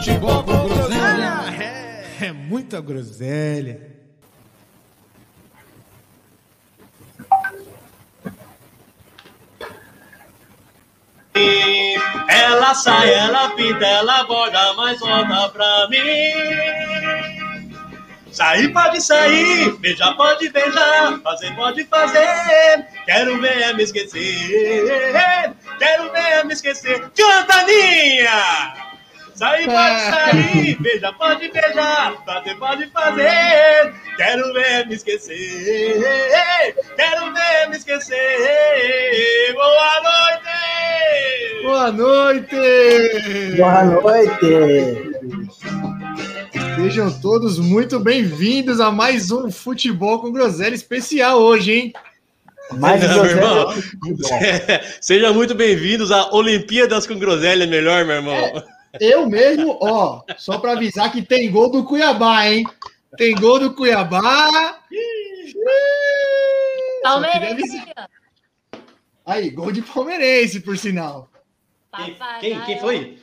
Futebol 0.00 0.42
com 0.44 0.66
groselha. 0.66 1.44
É, 1.60 2.26
é 2.28 2.32
muita 2.32 2.80
groselha. 2.80 3.82
Ela 12.30 12.74
sai, 12.74 13.12
ela 13.12 13.50
pinta, 13.50 13.84
ela 13.84 14.24
borda, 14.24 14.72
mas 14.72 14.98
volta 15.00 15.50
pra 15.50 15.88
mim. 15.90 15.98
Sair 18.32 18.72
pode 18.72 19.02
sair, 19.02 19.76
beijar 19.80 20.16
pode 20.16 20.48
beijar, 20.48 21.20
fazer 21.20 21.54
pode 21.54 21.84
fazer. 21.84 22.86
Quero 23.04 23.38
ver 23.38 23.76
me 23.76 23.82
esquecer, 23.82 25.54
quero 25.78 26.10
ver 26.10 26.46
me 26.46 26.54
esquecer. 26.54 27.10
Cantaninha! 27.10 28.89
Sair 29.40 29.64
pode 29.64 30.00
sair, 30.00 30.76
beijar 30.82 31.16
pode 31.16 31.48
beijar, 31.50 32.14
fazer 32.26 32.54
pode 32.56 32.86
fazer. 32.88 33.94
Quero 34.18 34.52
ver 34.52 34.86
me 34.86 34.94
esquecer, 34.94 35.98
quero 36.94 37.32
ver 37.32 37.70
me 37.70 37.78
esquecer. 37.78 39.54
Boa 39.54 40.02
noite! 40.02 41.62
Boa 41.62 41.90
noite! 41.90 43.56
Boa 43.56 43.84
noite! 43.84 45.10
Sejam 46.76 47.10
todos 47.22 47.58
muito 47.58 47.98
bem-vindos 47.98 48.78
a 48.78 48.90
mais 48.90 49.30
um 49.30 49.50
Futebol 49.50 50.20
com 50.20 50.30
Groselha 50.30 50.74
especial 50.74 51.40
hoje, 51.40 51.72
hein? 51.72 51.92
Mais 52.72 53.02
Não, 53.02 53.14
meu 53.14 53.24
irmão. 53.24 53.74
Sejam 55.00 55.32
muito 55.32 55.54
bem-vindos 55.54 56.12
a 56.12 56.30
Olimpíadas 56.30 57.06
com 57.06 57.18
Groselha, 57.18 57.66
melhor, 57.66 58.04
meu 58.04 58.16
irmão. 58.16 58.34
É, 58.34 58.79
eu 58.98 59.28
mesmo, 59.28 59.78
ó, 59.80 60.22
só 60.38 60.58
para 60.58 60.72
avisar 60.72 61.12
que 61.12 61.22
tem 61.22 61.50
gol 61.50 61.70
do 61.70 61.84
Cuiabá, 61.84 62.46
hein? 62.46 62.64
Tem 63.16 63.34
gol 63.34 63.60
do 63.60 63.74
Cuiabá. 63.74 64.80
Palmeirense. 67.02 67.82
Aí, 69.24 69.50
gol 69.50 69.70
de 69.70 69.82
palmeirense, 69.82 70.60
por 70.60 70.76
sinal. 70.76 71.30
Quem, 71.96 72.16
quem, 72.40 72.60
quem 72.62 72.80
foi? 72.80 73.18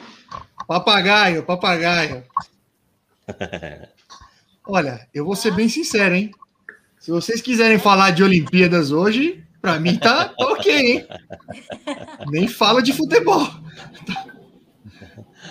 Papagaio, 0.68 1.44
papagaio. 1.44 2.24
Olha, 4.66 5.08
eu 5.14 5.26
vou 5.26 5.36
ser 5.36 5.52
bem 5.52 5.70
sincero, 5.70 6.16
hein? 6.16 6.32
Se 7.00 7.12
vocês 7.12 7.42
quiserem 7.42 7.80
falar 7.80 8.12
de 8.12 8.24
Olimpíadas 8.24 8.92
hoje, 8.92 9.44
para 9.62 9.80
mim 9.80 9.98
tá, 9.98 10.26
tá 10.26 10.46
ok, 10.48 10.76
hein? 10.76 11.08
Nem 12.28 12.48
fala 12.48 12.82
de 12.82 12.92
futebol. 12.92 13.48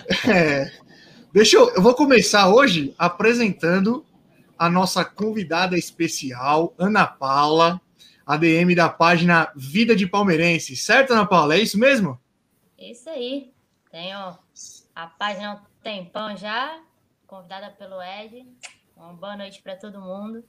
É, 0.28 0.71
deixa 1.33 1.56
eu, 1.56 1.71
eu 1.71 1.83
vou 1.83 1.94
começar 1.94 2.49
hoje 2.49 2.94
apresentando 2.99 4.05
a 4.59 4.71
nossa 4.71 5.05
convidada 5.05 5.77
especial, 5.77 6.75
Ana 6.78 7.06
Paula, 7.06 7.81
ADM 8.27 8.75
da 8.75 8.89
página 8.89 9.53
Vida 9.55 9.95
de 9.95 10.06
Palmeirense. 10.06 10.77
Certo, 10.77 11.12
Ana 11.12 11.27
Paula? 11.27 11.55
É 11.55 11.61
isso 11.61 11.78
mesmo? 11.78 12.19
Isso 12.78 13.09
aí. 13.09 13.53
Tenho 13.91 14.37
a 14.95 15.06
página 15.06 15.50
há 15.50 15.55
um 15.55 15.59
tempão 15.83 16.37
já, 16.37 16.81
convidada 17.27 17.71
pelo 17.71 18.03
Ed. 18.03 18.47
Uma 18.97 19.12
boa 19.12 19.37
noite 19.37 19.62
para 19.62 19.77
todo 19.77 20.00
mundo. 20.00 20.43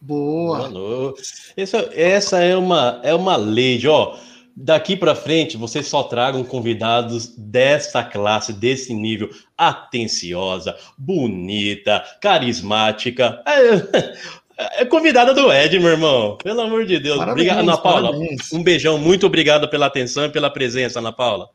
Boa. 0.00 0.58
Boa 0.58 0.68
noite. 0.68 1.52
Essa, 1.56 1.78
essa 1.92 2.38
é 2.38 2.56
uma 2.56 3.00
é 3.02 3.14
uma 3.14 3.36
lei, 3.36 3.86
ó. 3.86 4.16
Daqui 4.62 4.94
para 4.94 5.14
frente, 5.14 5.56
vocês 5.56 5.88
só 5.88 6.02
tragam 6.02 6.44
convidados 6.44 7.34
dessa 7.34 8.04
classe, 8.04 8.52
desse 8.52 8.92
nível, 8.92 9.30
atenciosa, 9.56 10.76
bonita, 10.98 12.04
carismática. 12.20 13.42
É, 14.58 14.82
é 14.82 14.84
convidada 14.84 15.32
do 15.32 15.50
Ed, 15.50 15.80
meu 15.80 15.88
irmão. 15.88 16.36
Pelo 16.36 16.60
amor 16.60 16.84
de 16.84 16.98
Deus. 16.98 17.16
Parabéns, 17.16 17.48
obrigado, 17.48 17.60
Ana 17.60 17.78
Paula. 17.78 18.10
parabéns. 18.10 18.52
Um 18.52 18.62
beijão. 18.62 18.98
Muito 18.98 19.24
obrigado 19.24 19.66
pela 19.70 19.86
atenção 19.86 20.26
e 20.26 20.28
pela 20.28 20.50
presença, 20.50 20.98
Ana 20.98 21.10
Paula. 21.10 21.48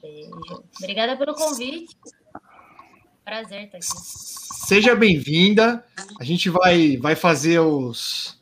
Beijo. 0.00 0.62
Obrigada 0.80 1.16
pelo 1.16 1.34
convite. 1.34 1.96
Prazer 3.24 3.64
estar 3.64 3.78
aqui. 3.78 3.86
Seja 4.68 4.94
bem-vinda. 4.94 5.84
A 6.20 6.22
gente 6.22 6.48
vai, 6.48 6.96
vai 6.96 7.16
fazer 7.16 7.58
os, 7.58 8.37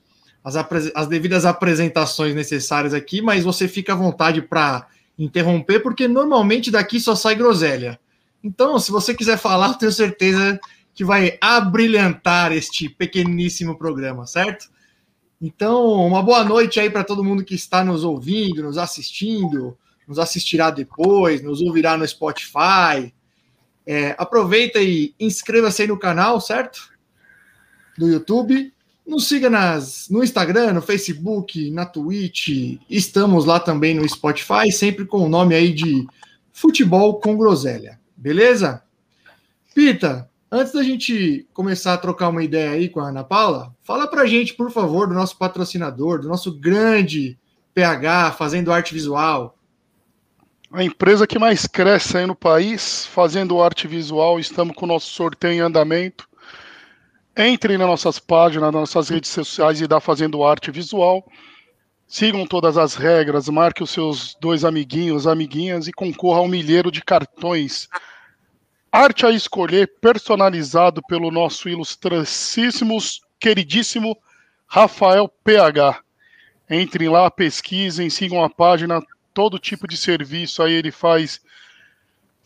as, 0.46 0.56
as 0.94 1.08
devidas 1.08 1.44
apresentações 1.44 2.32
necessárias 2.32 2.94
aqui, 2.94 3.20
mas 3.20 3.42
você 3.42 3.66
fica 3.66 3.92
à 3.94 3.96
vontade 3.96 4.40
para 4.40 4.86
interromper, 5.18 5.80
porque 5.80 6.06
normalmente 6.06 6.70
daqui 6.70 7.00
só 7.00 7.16
sai 7.16 7.34
groselha. 7.34 7.98
Então, 8.44 8.78
se 8.78 8.92
você 8.92 9.12
quiser 9.12 9.38
falar, 9.38 9.74
tenho 9.74 9.90
certeza 9.90 10.60
que 10.94 11.04
vai 11.04 11.36
abrilhantar 11.40 12.52
este 12.52 12.88
pequeníssimo 12.88 13.76
programa, 13.76 14.24
certo? 14.24 14.68
Então, 15.42 15.92
uma 16.06 16.22
boa 16.22 16.44
noite 16.44 16.78
aí 16.78 16.88
para 16.88 17.02
todo 17.02 17.24
mundo 17.24 17.44
que 17.44 17.54
está 17.54 17.84
nos 17.84 18.04
ouvindo, 18.04 18.62
nos 18.62 18.78
assistindo, 18.78 19.76
nos 20.06 20.18
assistirá 20.18 20.70
depois, 20.70 21.42
nos 21.42 21.60
ouvirá 21.60 21.96
no 21.96 22.06
Spotify. 22.06 23.12
É, 23.84 24.14
aproveita 24.16 24.80
e 24.80 25.12
inscreva-se 25.18 25.82
aí 25.82 25.88
no 25.88 25.98
canal, 25.98 26.40
certo? 26.40 26.88
Do 27.98 28.08
YouTube. 28.08 28.72
Nos 29.06 29.28
siga 29.28 29.48
nas, 29.48 30.08
no 30.10 30.24
Instagram, 30.24 30.72
no 30.72 30.82
Facebook, 30.82 31.70
na 31.70 31.86
Twitch. 31.86 32.78
Estamos 32.90 33.44
lá 33.44 33.60
também 33.60 33.94
no 33.94 34.08
Spotify, 34.08 34.72
sempre 34.72 35.04
com 35.04 35.18
o 35.18 35.28
nome 35.28 35.54
aí 35.54 35.72
de 35.72 36.06
Futebol 36.52 37.20
com 37.20 37.36
Groselha. 37.36 38.00
Beleza? 38.16 38.82
Pita, 39.72 40.28
antes 40.50 40.72
da 40.72 40.82
gente 40.82 41.46
começar 41.52 41.94
a 41.94 41.98
trocar 41.98 42.30
uma 42.30 42.42
ideia 42.42 42.70
aí 42.70 42.88
com 42.88 42.98
a 42.98 43.10
Ana 43.10 43.22
Paula, 43.22 43.72
fala 43.82 44.08
pra 44.08 44.26
gente, 44.26 44.54
por 44.54 44.72
favor, 44.72 45.06
do 45.06 45.14
nosso 45.14 45.36
patrocinador, 45.36 46.20
do 46.20 46.28
nosso 46.28 46.58
grande 46.58 47.38
PH 47.74 48.32
fazendo 48.32 48.72
arte 48.72 48.92
visual. 48.92 49.56
A 50.72 50.82
empresa 50.82 51.26
que 51.26 51.38
mais 51.38 51.66
cresce 51.66 52.16
aí 52.16 52.26
no 52.26 52.34
país, 52.34 53.06
fazendo 53.06 53.62
arte 53.62 53.86
visual, 53.86 54.40
estamos 54.40 54.74
com 54.74 54.84
o 54.84 54.88
nosso 54.88 55.10
sorteio 55.10 55.52
em 55.54 55.60
andamento. 55.60 56.28
Entre 57.36 57.76
nas 57.76 57.86
nossas 57.86 58.18
páginas, 58.18 58.72
nas 58.72 58.80
nossas 58.80 59.10
redes 59.10 59.30
sociais 59.30 59.78
e 59.80 59.86
dá 59.86 60.00
Fazendo 60.00 60.42
Arte 60.42 60.70
Visual. 60.70 61.22
Sigam 62.08 62.46
todas 62.46 62.78
as 62.78 62.94
regras, 62.94 63.46
marque 63.48 63.82
os 63.82 63.90
seus 63.90 64.34
dois 64.40 64.64
amiguinhos, 64.64 65.26
amiguinhas 65.26 65.86
e 65.86 65.92
concorra 65.92 66.38
a 66.38 66.42
um 66.42 66.48
milheiro 66.48 66.90
de 66.90 67.02
cartões. 67.02 67.88
Arte 68.90 69.26
a 69.26 69.30
escolher, 69.30 69.92
personalizado 70.00 71.02
pelo 71.06 71.30
nosso 71.30 71.68
ilustracíssimo, 71.68 72.96
queridíssimo 73.38 74.16
Rafael 74.66 75.28
PH. 75.44 76.00
Entrem 76.70 77.10
lá, 77.10 77.30
pesquisem, 77.30 78.08
sigam 78.08 78.42
a 78.42 78.48
página, 78.48 79.02
todo 79.34 79.58
tipo 79.58 79.86
de 79.86 79.98
serviço 79.98 80.62
aí 80.62 80.72
ele 80.72 80.90
faz 80.90 81.38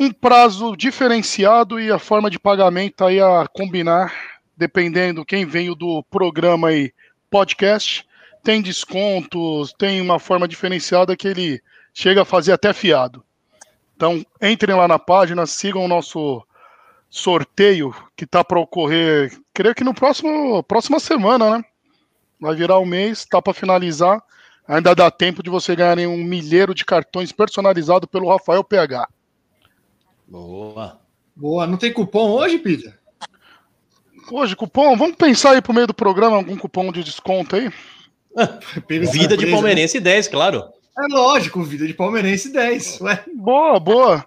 um 0.01 0.11
prazo 0.11 0.75
diferenciado 0.75 1.79
e 1.79 1.93
a 1.93 1.99
forma 1.99 2.29
de 2.29 2.41
pagamento 2.41 3.05
aí 3.05 3.21
a 3.21 3.47
combinar, 3.47 4.13
dependendo 4.61 5.25
quem 5.25 5.47
veio 5.47 5.75
do 5.75 6.03
programa 6.03 6.69
aí 6.69 6.93
podcast, 7.31 8.07
tem 8.45 8.61
descontos, 8.61 9.73
tem 9.73 10.03
uma 10.03 10.19
forma 10.19 10.47
diferenciada 10.47 11.17
que 11.17 11.27
ele 11.27 11.63
chega 11.95 12.21
a 12.23 12.27
fazer 12.27 12.53
até 12.53 12.75
fiado. 12.75 13.25
Então, 13.97 14.23
entrem 14.41 14.77
lá 14.77 14.87
na 14.87 14.99
página, 14.99 15.47
sigam 15.47 15.83
o 15.83 15.89
nosso 15.89 16.47
sorteio 17.09 17.95
que 18.15 18.25
está 18.25 18.45
para 18.45 18.61
ocorrer, 18.61 19.35
creio 19.55 19.75
que 19.75 19.83
no 19.83 19.95
próximo 19.95 20.63
próxima 20.63 21.01
semana, 21.01 21.57
né? 21.57 21.65
Vai 22.39 22.55
virar 22.55 22.79
um 22.81 22.87
mês, 22.87 23.25
tá 23.25 23.41
para 23.41 23.55
finalizar. 23.55 24.23
Ainda 24.69 24.95
dá 24.95 25.11
tempo 25.11 25.43
de 25.43 25.49
você 25.49 25.75
ganhar 25.75 26.07
um 26.07 26.23
milheiro 26.23 26.75
de 26.75 26.85
cartões 26.85 27.33
personalizado 27.33 28.07
pelo 28.07 28.29
Rafael 28.29 28.63
PH. 28.63 29.09
Boa. 30.29 31.01
Boa, 31.35 31.67
não 31.67 31.79
tem 31.79 31.93
cupom 31.93 32.31
hoje, 32.31 32.59
Pita? 32.59 33.00
Hoje, 34.31 34.55
cupom, 34.55 34.97
vamos 34.97 35.17
pensar 35.17 35.53
aí 35.53 35.63
pro 35.63 35.75
meio 35.75 35.87
do 35.87 35.95
programa 35.95 36.37
algum 36.37 36.57
cupom 36.57 36.93
de 36.93 37.03
desconto 37.03 37.57
aí? 37.57 37.71
Vida 38.89 39.37
de 39.37 39.47
Palmeirense 39.47 39.99
10, 39.99 40.29
claro. 40.29 40.65
É 40.99 41.07
lógico, 41.15 41.63
vida 41.63 41.87
de 41.87 41.95
palmeirense 41.95 42.53
10. 42.53 43.01
Ué, 43.01 43.25
Boa, 43.35 43.81
boa. 43.81 44.27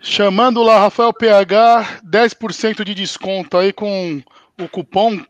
Chamando 0.00 0.62
lá 0.62 0.80
Rafael 0.80 1.12
PH, 1.12 2.00
10% 2.04 2.82
de 2.82 2.94
desconto 2.94 3.56
aí 3.56 3.72
com 3.72 4.22
o 4.58 4.68
cupom. 4.68 5.20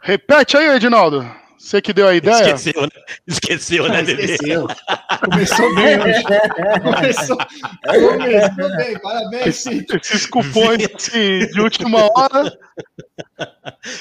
Repete 0.00 0.56
aí, 0.56 0.76
Edinaldo. 0.76 1.28
Você 1.64 1.80
que 1.80 1.94
deu 1.94 2.06
a 2.06 2.14
ideia? 2.14 2.54
Esqueceu, 2.54 2.82
né? 2.82 2.88
Esqueceu, 3.26 3.88
né, 3.88 4.02
Dede? 4.02 4.32
Esqueceu. 4.32 4.66
Começou 5.24 5.74
bem 5.74 5.98
hoje. 5.98 6.22
Começou, 6.82 7.38
começou 7.86 8.76
bem. 8.76 8.98
Parabéns. 9.00 9.66
Esses 9.66 10.26
cupons 10.26 10.84
assim, 10.94 11.46
de 11.46 11.60
última 11.62 12.00
hora, 12.04 12.58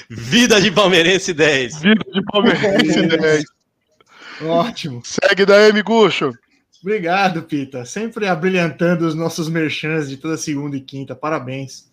Vida 0.09 0.59
de 0.59 0.71
Palmeirense 0.71 1.33
10. 1.33 1.79
vida 1.79 2.03
de 2.11 2.21
Palmeirense 2.25 3.07
10. 3.07 3.43
Ótimo. 4.41 5.01
Segue 5.05 5.45
daí, 5.45 5.71
Miguxo. 5.71 6.33
Obrigado, 6.81 7.43
Pita. 7.43 7.85
Sempre 7.85 8.27
abrilhantando 8.27 9.07
os 9.07 9.15
nossos 9.15 9.47
merchans 9.47 10.09
de 10.09 10.17
toda 10.17 10.35
segunda 10.35 10.75
e 10.75 10.81
quinta. 10.81 11.15
Parabéns. 11.15 11.89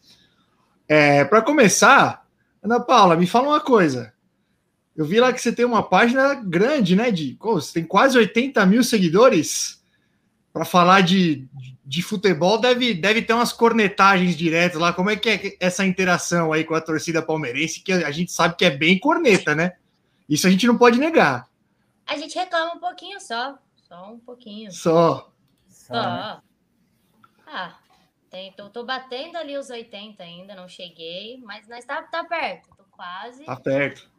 É, 0.88 1.25
Para 1.25 1.40
começar, 1.43 2.26
Ana 2.61 2.81
Paula, 2.81 3.14
me 3.14 3.28
fala 3.28 3.46
uma 3.46 3.61
coisa. 3.61 4.12
Eu 5.00 5.06
vi 5.06 5.19
lá 5.19 5.32
que 5.32 5.41
você 5.41 5.50
tem 5.50 5.64
uma 5.64 5.82
página 5.82 6.35
grande, 6.35 6.94
né? 6.94 7.11
De, 7.11 7.35
você 7.41 7.73
tem 7.73 7.85
quase 7.87 8.19
80 8.19 8.67
mil 8.67 8.85
seguidores. 8.85 9.82
Para 10.52 10.67
falar 10.67 11.00
de, 11.00 11.49
de 11.82 12.02
futebol, 12.02 12.61
deve, 12.61 12.93
deve 12.93 13.23
ter 13.23 13.32
umas 13.32 13.50
cornetagens 13.50 14.37
diretas 14.37 14.79
lá. 14.79 14.93
Como 14.93 15.08
é 15.08 15.17
que 15.17 15.31
é 15.31 15.56
essa 15.58 15.87
interação 15.87 16.52
aí 16.52 16.64
com 16.64 16.75
a 16.75 16.82
torcida 16.82 17.23
palmeirense? 17.23 17.81
Que 17.81 17.93
a 17.93 18.11
gente 18.11 18.31
sabe 18.31 18.56
que 18.56 18.64
é 18.67 18.69
bem 18.69 18.99
corneta, 18.99 19.55
né? 19.55 19.73
Isso 20.29 20.47
a 20.47 20.50
gente 20.50 20.67
não 20.67 20.76
pode 20.76 20.99
negar. 20.99 21.49
A 22.06 22.19
gente 22.19 22.38
reclama 22.38 22.75
um 22.75 22.79
pouquinho 22.79 23.19
só. 23.23 23.58
Só 23.88 24.12
um 24.12 24.19
pouquinho. 24.19 24.70
Só. 24.70 25.32
Só. 25.67 26.43
Ah, 27.47 27.79
tem, 28.29 28.52
tô, 28.52 28.69
tô 28.69 28.85
batendo 28.85 29.38
ali 29.38 29.56
os 29.56 29.70
80 29.70 30.23
ainda, 30.23 30.55
não 30.55 30.69
cheguei, 30.69 31.41
mas 31.43 31.67
nós 31.67 31.87
tá, 31.87 32.02
tá 32.02 32.23
perto, 32.23 32.69
tô 32.76 32.85
quase. 32.91 33.47
Tá 33.47 33.56
perto. 33.56 34.10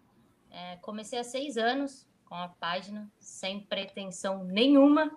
É, 0.51 0.75
comecei 0.77 1.17
há 1.17 1.23
seis 1.23 1.57
anos 1.57 2.07
com 2.25 2.35
a 2.35 2.49
página, 2.49 3.11
sem 3.19 3.61
pretensão 3.61 4.43
nenhuma. 4.43 5.11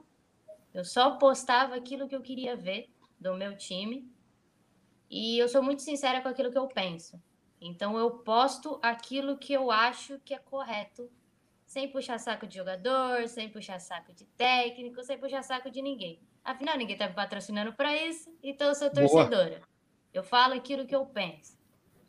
Eu 0.72 0.84
só 0.84 1.16
postava 1.16 1.74
aquilo 1.74 2.08
que 2.08 2.14
eu 2.14 2.22
queria 2.22 2.56
ver 2.56 2.88
do 3.20 3.34
meu 3.34 3.56
time. 3.56 4.10
E 5.10 5.38
eu 5.38 5.48
sou 5.48 5.62
muito 5.62 5.82
sincera 5.82 6.20
com 6.20 6.28
aquilo 6.28 6.50
que 6.50 6.58
eu 6.58 6.66
penso. 6.66 7.20
Então 7.60 7.98
eu 7.98 8.10
posto 8.18 8.78
aquilo 8.82 9.38
que 9.38 9.52
eu 9.52 9.70
acho 9.70 10.18
que 10.20 10.34
é 10.34 10.38
correto, 10.38 11.10
sem 11.66 11.88
puxar 11.88 12.18
saco 12.18 12.46
de 12.46 12.56
jogador, 12.56 13.26
sem 13.28 13.48
puxar 13.48 13.80
saco 13.80 14.12
de 14.12 14.24
técnico, 14.26 15.02
sem 15.02 15.18
puxar 15.18 15.42
saco 15.42 15.70
de 15.70 15.80
ninguém. 15.80 16.20
Afinal, 16.44 16.76
ninguém 16.76 16.96
tá 16.96 17.08
me 17.08 17.14
patrocinando 17.14 17.72
para 17.72 17.96
isso, 17.96 18.30
então 18.42 18.68
eu 18.68 18.74
sou 18.74 18.90
Boa. 18.92 19.08
torcedora. 19.08 19.62
Eu 20.12 20.22
falo 20.22 20.54
aquilo 20.54 20.86
que 20.86 20.94
eu 20.94 21.06
penso. 21.06 21.58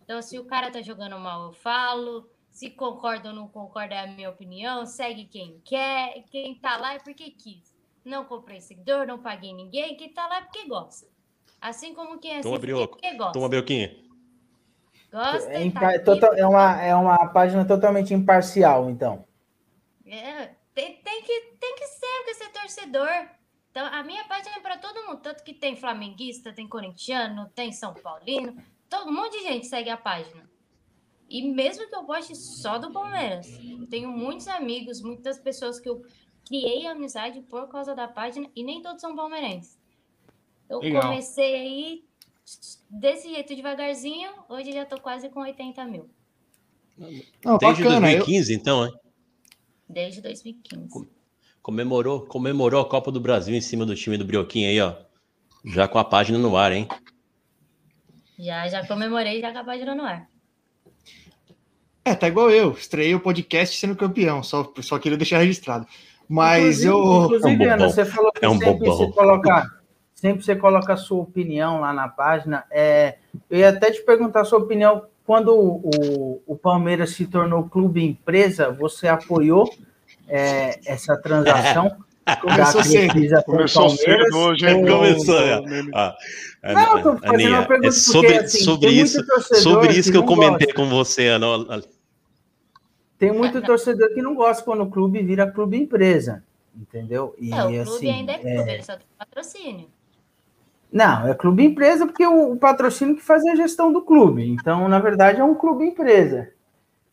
Então, 0.03 0.21
se 0.21 0.37
o 0.37 0.45
cara 0.45 0.69
tá 0.69 0.81
jogando 0.81 1.17
mal, 1.17 1.45
eu 1.45 1.51
falo. 1.53 2.29
Se 2.55 2.69
concorda 2.69 3.31
ou 3.31 3.35
não 3.35 3.49
concorda, 3.49 3.95
é 3.95 3.99
a 3.99 4.07
minha 4.07 4.29
opinião. 4.29 4.85
Segue 4.85 5.25
quem 5.25 5.59
quer. 5.65 6.23
Quem 6.31 6.55
tá 6.55 6.77
lá 6.77 6.93
é 6.93 6.99
porque 6.99 7.29
quis. 7.31 7.75
Não 8.05 8.23
comprei 8.23 8.61
seguidor, 8.61 9.05
não 9.05 9.19
paguei 9.19 9.53
ninguém. 9.53 9.97
Quem 9.97 10.13
tá 10.13 10.25
lá 10.25 10.37
é 10.37 10.41
porque 10.43 10.65
gosta. 10.65 11.05
Assim 11.59 11.93
como 11.93 12.17
quem 12.17 12.31
Toma, 12.39 12.39
assiste 12.39 12.55
é 12.55 12.59
Brioco. 12.59 12.93
porque 12.97 13.13
gosta. 13.17 13.33
Toma, 13.33 13.49
Belquinha. 13.49 13.93
Gosta 15.11 15.51
É, 15.51 15.69
tá 15.69 15.89
aqui. 15.89 15.99
total- 16.05 16.33
é 16.33 16.47
uma, 16.47 16.81
é 16.81 16.95
uma 16.95 17.27
página 17.27 17.65
totalmente 17.65 18.13
imparcial, 18.13 18.89
então. 18.89 19.25
É, 20.05 20.55
tem, 20.73 20.95
tem, 21.01 21.23
que, 21.23 21.41
tem 21.59 21.75
que 21.75 21.87
ser, 21.87 22.07
porque 22.23 22.33
você 22.35 22.43
é 22.45 22.49
torcedor. 22.49 23.29
Então, 23.69 23.85
a 23.85 24.01
minha 24.01 24.23
página 24.29 24.55
é 24.55 24.59
para 24.61 24.77
todo 24.77 25.05
mundo. 25.07 25.19
Tanto 25.19 25.43
que 25.43 25.53
tem 25.53 25.75
flamenguista, 25.75 26.53
tem 26.53 26.69
corintiano, 26.69 27.49
tem 27.53 27.73
São 27.73 27.93
Paulino. 27.93 28.55
Todo, 28.89 29.09
um 29.09 29.13
monte 29.13 29.33
de 29.39 29.43
gente 29.43 29.67
segue 29.67 29.89
a 29.89 29.97
página. 29.97 30.49
E 31.29 31.41
mesmo 31.51 31.87
que 31.89 31.95
eu 31.95 32.03
poste 32.03 32.35
só 32.35 32.77
do 32.77 32.91
Palmeiras, 32.91 33.47
eu 33.63 33.87
tenho 33.87 34.09
muitos 34.09 34.47
amigos, 34.47 35.01
muitas 35.01 35.39
pessoas 35.39 35.79
que 35.79 35.89
eu 35.89 36.03
criei 36.47 36.85
amizade 36.85 37.41
por 37.41 37.67
causa 37.67 37.95
da 37.95 38.07
página 38.07 38.47
e 38.55 38.63
nem 38.63 38.81
todos 38.81 39.01
são 39.01 39.15
palmeirenses. 39.15 39.77
Eu 40.69 40.79
Legal. 40.79 41.01
comecei 41.01 41.55
aí 41.55 42.03
desse 42.89 43.29
jeito 43.29 43.55
devagarzinho, 43.55 44.29
hoje 44.47 44.71
já 44.71 44.85
tô 44.85 44.99
quase 44.99 45.29
com 45.29 45.39
80 45.41 45.83
mil, 45.85 46.09
Não, 47.43 47.57
Desde 47.57 47.83
bacana. 47.83 48.11
eu- 48.11 48.17
2015, 48.19 48.53
então, 48.53 48.85
hein? 48.85 48.93
desde 49.89 50.21
2015. 50.21 51.07
Comemorou, 51.61 52.25
comemorou 52.27 52.79
a 52.81 52.87
Copa 52.87 53.11
do 53.11 53.19
Brasil 53.19 53.55
em 53.55 53.61
cima 53.61 53.85
do 53.85 53.95
time 53.95 54.17
do 54.17 54.25
Brioquinho 54.25 54.69
aí, 54.69 54.79
ó. 54.79 54.95
Já 55.65 55.87
com 55.87 55.97
a 55.97 56.05
página 56.05 56.37
no 56.37 56.55
ar, 56.55 56.71
hein? 56.71 56.87
Já, 58.37 58.67
já 58.67 58.85
comemorei, 58.87 59.41
já 59.41 59.51
com 59.51 59.57
a 59.59 59.63
página 59.63 59.95
no 59.95 60.03
ar. 60.03 60.29
É, 62.05 62.13
tá 62.13 62.27
igual 62.27 62.51
eu. 62.51 62.71
Estreiei 62.71 63.15
o 63.15 63.19
podcast 63.19 63.77
sendo 63.79 63.95
campeão. 63.95 64.43
Só, 64.43 64.71
só 64.81 64.99
queria 64.99 65.17
deixar 65.17 65.39
registrado. 65.39 65.87
Mas 66.29 66.83
inclusive, 66.83 66.87
eu. 66.89 67.23
Inclusive, 67.25 67.63
É 67.63 67.67
um 67.67 67.71
Ana, 67.73 67.77
bobão. 67.77 67.89
você 67.89 68.05
falou 68.05 68.31
que 68.31 68.45
É 68.45 68.49
um 68.49 68.57
sempre 68.59 68.73
bobão. 68.73 68.97
você 68.97 69.11
coloca. 69.11 69.71
Sempre 70.13 70.45
você 70.45 70.55
coloca 70.55 70.93
a 70.93 70.97
sua 70.97 71.21
opinião 71.21 71.81
lá 71.81 71.91
na 71.91 72.07
página. 72.07 72.63
É, 72.71 73.15
eu 73.49 73.59
ia 73.59 73.69
até 73.69 73.91
te 73.91 74.01
perguntar 74.03 74.41
a 74.41 74.45
sua 74.45 74.59
opinião. 74.59 75.03
Quando 75.25 75.49
o, 75.55 76.41
o, 76.45 76.55
Palmeiras 76.55 77.09
se 77.09 77.25
tornou 77.25 77.63
clube 77.63 78.03
empresa, 78.05 78.69
você 78.71 79.07
apoiou 79.07 79.67
é, 80.27 80.79
essa 80.85 81.17
transação? 81.17 81.95
Começou 82.41 82.83
cedo. 82.83 83.43
Começou 83.43 83.89
cedo 83.89 84.37
hoje, 84.37 84.67
hein? 84.67 84.75
ou- 84.89 84.97
Começou, 84.97 85.39
é. 85.39 85.61
Ah, 85.93 86.15
Não, 86.63 86.97
eu 86.97 87.03
tô 87.03 87.17
fazendo 87.17 87.33
Aninha, 87.33 87.49
uma 87.59 87.65
pergunta 87.65 87.87
é 87.87 87.91
sobre, 87.91 88.27
porque, 88.29 88.45
assim, 88.45 88.63
sobre 88.63 88.89
isso, 88.89 89.25
sobre 89.61 89.93
isso 89.93 90.11
que 90.11 90.17
eu 90.17 90.21
não 90.21 90.27
comentei 90.27 90.67
gosta. 90.67 90.73
com 90.75 90.89
você, 90.89 91.27
Ana. 91.27 91.47
Tem 93.17 93.31
muito 93.31 93.61
torcedor 93.61 94.13
que 94.13 94.21
não 94.21 94.35
gosta 94.35 94.63
quando 94.63 94.83
o 94.83 94.89
clube 94.89 95.21
vira 95.23 95.49
clube 95.49 95.77
empresa, 95.77 96.43
entendeu? 96.75 97.33
E 97.39 97.53
É, 97.53 97.63
o 97.63 97.67
clube 97.67 97.79
assim, 97.81 98.11
ainda 98.11 98.31
é 98.33 98.37
clube, 98.39 98.69
é- 98.69 98.73
ele 98.73 98.83
só 98.83 98.97
tem 98.97 99.07
patrocínio. 99.17 99.89
Não, 100.91 101.27
é 101.27 101.33
clube 101.33 101.63
empresa 101.63 102.05
porque 102.05 102.25
o, 102.25 102.53
o 102.53 102.57
patrocínio 102.57 103.15
que 103.15 103.21
faz 103.21 103.45
a 103.45 103.55
gestão 103.55 103.91
do 103.91 104.01
clube. 104.01 104.47
Então, 104.47 104.87
na 104.87 104.99
verdade, 104.99 105.39
é 105.39 105.43
um 105.43 105.55
clube 105.55 105.85
empresa. 105.85 106.51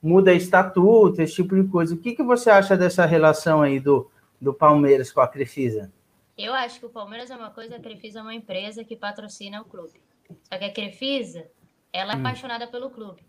Muda 0.02 0.32
estatuto, 0.35 1.23
esse 1.23 1.35
tipo 1.35 1.54
de 1.54 1.68
coisa. 1.68 1.94
O 1.94 1.99
que, 1.99 2.14
que 2.14 2.23
você 2.23 2.50
acha 2.50 2.76
dessa 2.76 3.06
relação 3.06 3.62
aí 3.62 3.78
do, 3.80 4.11
do 4.40 4.52
Palmeiras 4.52 5.12
com 5.12 5.21
a 5.21 5.28
Crefisa? 5.28 5.92
Eu 6.37 6.52
acho 6.54 6.80
que 6.80 6.87
o 6.87 6.90
Palmeiras 6.90 7.30
é 7.30 7.37
uma 7.37 7.50
coisa, 7.50 7.76
a 7.76 7.80
Crefisa 7.80 8.18
é 8.18 8.23
uma 8.23 8.35
empresa 8.35 8.85
que 8.85 8.97
patrocina 8.97 9.61
o 9.61 9.64
clube. 9.64 10.00
Só 10.44 10.59
que 10.59 10.64
a 10.64 10.73
Crefisa, 10.73 11.47
ela 11.92 12.12
é 12.12 12.16
apaixonada 12.16 12.66
pelo 12.66 12.90
clube. 12.90 13.23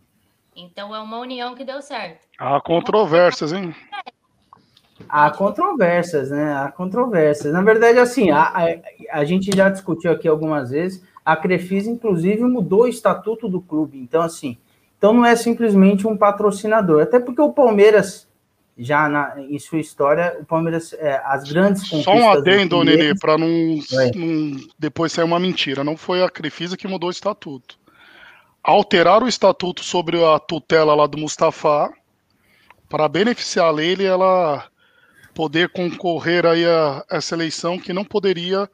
Então 0.55 0.95
é 0.95 0.99
uma 0.99 1.19
união 1.19 1.55
que 1.55 1.63
deu 1.63 1.81
certo. 1.81 2.27
Há 2.37 2.59
controvérsias, 2.61 3.53
hein? 3.53 3.73
Há 5.09 5.29
controvérsias, 5.31 6.29
né? 6.29 6.53
Há 6.53 6.71
controvérsias. 6.71 7.53
Na 7.53 7.61
verdade, 7.61 7.99
assim, 7.99 8.31
a, 8.31 8.43
a, 8.43 9.19
a 9.19 9.25
gente 9.25 9.55
já 9.55 9.69
discutiu 9.69 10.11
aqui 10.11 10.27
algumas 10.27 10.69
vezes, 10.69 11.03
a 11.25 11.35
Crefisa, 11.35 11.89
inclusive, 11.89 12.43
mudou 12.43 12.83
o 12.83 12.87
estatuto 12.87 13.47
do 13.47 13.61
clube. 13.61 13.97
Então, 13.97 14.21
assim, 14.21 14.57
então 14.97 15.13
não 15.13 15.25
é 15.25 15.35
simplesmente 15.35 16.07
um 16.07 16.15
patrocinador. 16.15 17.03
Até 17.03 17.19
porque 17.19 17.41
o 17.41 17.51
Palmeiras, 17.51 18.27
já 18.77 19.09
na, 19.09 19.35
em 19.37 19.59
sua 19.59 19.79
história, 19.79 20.37
o 20.39 20.45
Palmeiras, 20.45 20.93
é, 20.93 21.21
as 21.25 21.49
grandes 21.51 21.89
conquistas... 21.89 22.03
Só 22.03 22.13
um 22.13 22.31
adendo, 22.31 22.77
do 22.77 22.83
Nenê, 22.83 23.13
para 23.19 23.37
não, 23.37 23.79
Vai. 23.91 24.11
não 24.15 24.59
depois 24.77 25.11
sair 25.11 25.25
uma 25.25 25.39
mentira. 25.39 25.83
Não 25.83 25.97
foi 25.97 26.23
a 26.23 26.29
Crefisa 26.29 26.77
que 26.77 26.87
mudou 26.87 27.09
o 27.09 27.11
estatuto. 27.11 27.77
Alteraram 28.63 29.25
o 29.25 29.29
estatuto 29.29 29.83
sobre 29.83 30.23
a 30.23 30.39
tutela 30.39 30.95
lá 30.95 31.05
do 31.05 31.17
Mustafa 31.17 31.91
para 32.87 33.09
beneficiar 33.09 33.67
a 33.75 33.83
e 33.83 34.05
ela 34.05 34.69
poder 35.33 35.69
concorrer 35.69 36.45
aí 36.45 36.65
a 36.65 37.03
essa 37.09 37.35
eleição 37.35 37.77
que 37.77 37.91
não 37.91 38.05
poderia 38.05 38.69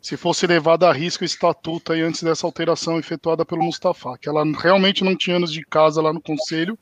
se 0.00 0.16
fosse 0.16 0.46
levada 0.46 0.88
a 0.88 0.92
risco 0.92 1.24
o 1.24 1.26
estatuto 1.26 1.92
aí 1.92 2.02
antes 2.02 2.22
dessa 2.22 2.46
alteração 2.46 2.98
efetuada 2.98 3.44
pelo 3.44 3.64
Mustafa, 3.64 4.16
que 4.16 4.28
ela 4.28 4.44
realmente 4.44 5.02
não 5.02 5.16
tinha 5.16 5.36
anos 5.36 5.52
de 5.52 5.64
casa 5.64 6.00
lá 6.00 6.12
no 6.12 6.20
Conselho 6.20 6.78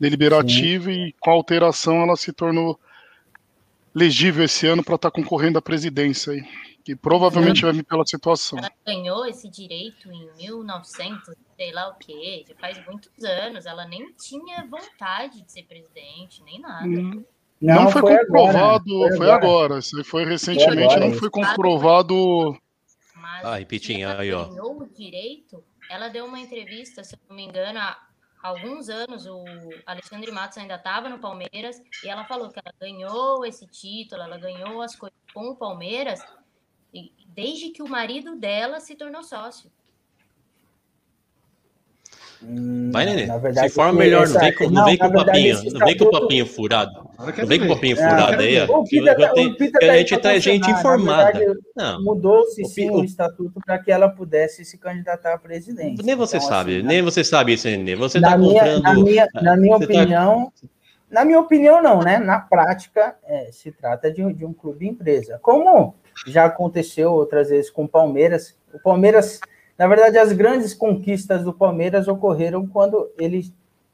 Deliberativo 0.00 0.90
e 0.90 1.14
com 1.20 1.30
a 1.30 1.34
alteração 1.34 2.02
ela 2.02 2.16
se 2.16 2.32
tornou 2.32 2.80
legível 3.94 4.44
esse 4.44 4.66
ano 4.66 4.82
para 4.82 4.94
estar 4.94 5.10
concorrendo 5.10 5.58
à 5.58 5.62
presidência 5.62 6.32
aí, 6.32 6.42
que 6.84 6.96
provavelmente 6.96 7.62
vai 7.62 7.72
vir 7.72 7.84
pela 7.84 8.04
situação. 8.04 8.58
Ela 8.58 8.70
ganhou 8.84 9.24
esse 9.26 9.48
direito 9.48 10.10
em 10.10 10.30
1900, 10.36 11.34
sei 11.56 11.72
lá 11.72 11.88
o 11.88 11.94
quê, 11.94 12.44
já 12.48 12.54
faz 12.56 12.84
muitos 12.86 13.24
anos. 13.24 13.66
Ela 13.66 13.86
nem 13.86 14.12
tinha 14.14 14.66
vontade 14.66 15.42
de 15.42 15.52
ser 15.52 15.62
presidente, 15.64 16.42
nem 16.42 16.60
nada. 16.60 16.86
Hum, 16.86 17.24
Não, 17.60 17.88
foi, 17.90 18.00
agora, 18.00 18.26
comprovado, 18.26 19.16
foi, 19.16 19.30
agora. 19.30 19.78
Isso 19.78 19.96
aí 19.96 20.04
foi 20.04 20.24
recentemente, 20.24 20.94
agora, 20.94 21.08
não 21.08 21.14
foi 21.14 21.30
comprovado. 21.30 22.58
Mas 23.14 23.44
Ah, 23.44 23.56
Ripitinho, 23.58 24.08
ela 24.08 24.20
aí, 24.22 24.32
ó. 24.32 24.46
ganhou 24.48 24.82
o 24.82 24.86
direito. 24.88 25.62
Ela 25.88 26.08
deu 26.08 26.24
uma 26.24 26.40
entrevista, 26.40 27.04
se 27.04 27.14
eu 27.14 27.18
não 27.28 27.36
me 27.36 27.44
engano, 27.44 27.78
há 27.78 27.96
alguns 28.42 28.88
anos. 28.88 29.26
O 29.26 29.44
Alexandre 29.86 30.32
Matos 30.32 30.58
ainda 30.58 30.74
estava 30.74 31.08
no 31.08 31.18
Palmeiras 31.18 31.80
e 32.02 32.08
ela 32.08 32.24
falou 32.24 32.48
que 32.50 32.58
ela 32.58 32.74
ganhou 32.80 33.44
esse 33.44 33.66
título, 33.68 34.22
ela 34.22 34.38
ganhou 34.38 34.82
as 34.82 34.96
coisas 34.96 35.16
com 35.32 35.50
o 35.50 35.56
Palmeiras 35.56 36.20
Desde 37.34 37.70
que 37.70 37.82
o 37.82 37.88
marido 37.88 38.36
dela 38.36 38.78
se 38.78 38.94
tornou 38.94 39.22
sócio. 39.22 39.70
Hum, 42.42 42.90
Vai, 42.92 43.04
Nenê. 43.06 43.26
na 43.26 43.38
verdade, 43.38 43.68
Se 43.68 43.74
forma 43.74 43.92
melhor, 43.92 44.24
essa- 44.24 44.34
não 44.34 44.40
vem 44.40 44.54
com, 44.54 44.64
não 44.64 44.70
não, 44.72 44.84
vem 44.84 44.98
com 44.98 45.08
verdade, 45.08 45.26
papinho. 45.26 45.72
Não 45.72 45.86
vem 45.86 45.96
com 45.96 46.10
papinho 46.10 46.46
furado. 46.46 47.08
Não 47.18 47.46
vem 47.46 47.60
com 47.60 47.66
ver. 47.68 47.74
papinho 47.74 47.96
furado 47.96 48.42
aí, 48.42 48.60
ó. 48.60 48.64
O 48.64 48.84
tá- 48.84 49.12
eu 49.22 49.32
tenho- 49.34 49.50
o 49.52 49.56
Pita 49.56 49.78
que 49.78 49.86
tá 49.86 49.92
a 49.92 49.92
aí 49.94 49.98
gente 50.00 50.18
traz 50.20 50.42
gente 50.42 50.70
informada. 50.70 51.56
Mudou-se 52.00 52.62
O 52.62 52.66
sim 52.66 52.90
o 52.90 52.94
o- 52.96 53.04
estatuto 53.04 53.60
para 53.64 53.78
que 53.78 53.92
ela 53.92 54.08
pudesse 54.08 54.64
se 54.64 54.76
candidatar 54.76 55.34
à 55.34 55.38
presidência. 55.38 56.04
nem 56.04 56.16
você 56.16 56.38
Então, 56.38 56.48
sabe, 56.48 56.78
assim, 56.78 56.86
nem 56.86 57.00
você 57.00 57.22
sabe 57.22 57.52
isso, 57.54 57.68
Nenê. 57.68 57.94
Você 57.94 58.18
na 58.18 58.30
tá 58.32 58.36
minha, 58.38 58.60
comprando. 58.60 58.82
na 58.82 58.94
minha, 58.94 59.28
na 59.34 59.56
minha 59.56 59.78
tá- 59.78 59.84
opinião, 59.84 60.52
na 61.08 61.24
minha 61.24 61.38
opinião 61.38 61.80
não, 61.80 62.00
né? 62.00 62.18
Na 62.18 62.40
prática, 62.40 63.16
é, 63.24 63.50
se 63.52 63.70
trata 63.70 64.10
de, 64.10 64.22
um- 64.24 64.32
de 64.32 64.44
um 64.44 64.52
clube 64.52 64.88
empresa. 64.88 65.38
Como 65.40 65.94
já 66.26 66.44
aconteceu 66.44 67.12
outras 67.12 67.48
vezes 67.50 67.70
com 67.70 67.84
o 67.84 67.88
Palmeiras. 67.88 68.54
O 68.72 68.78
Palmeiras, 68.80 69.40
na 69.78 69.86
verdade, 69.86 70.18
as 70.18 70.32
grandes 70.32 70.74
conquistas 70.74 71.42
do 71.44 71.52
Palmeiras 71.52 72.08
ocorreram 72.08 72.66
quando 72.66 73.10
ele 73.18 73.52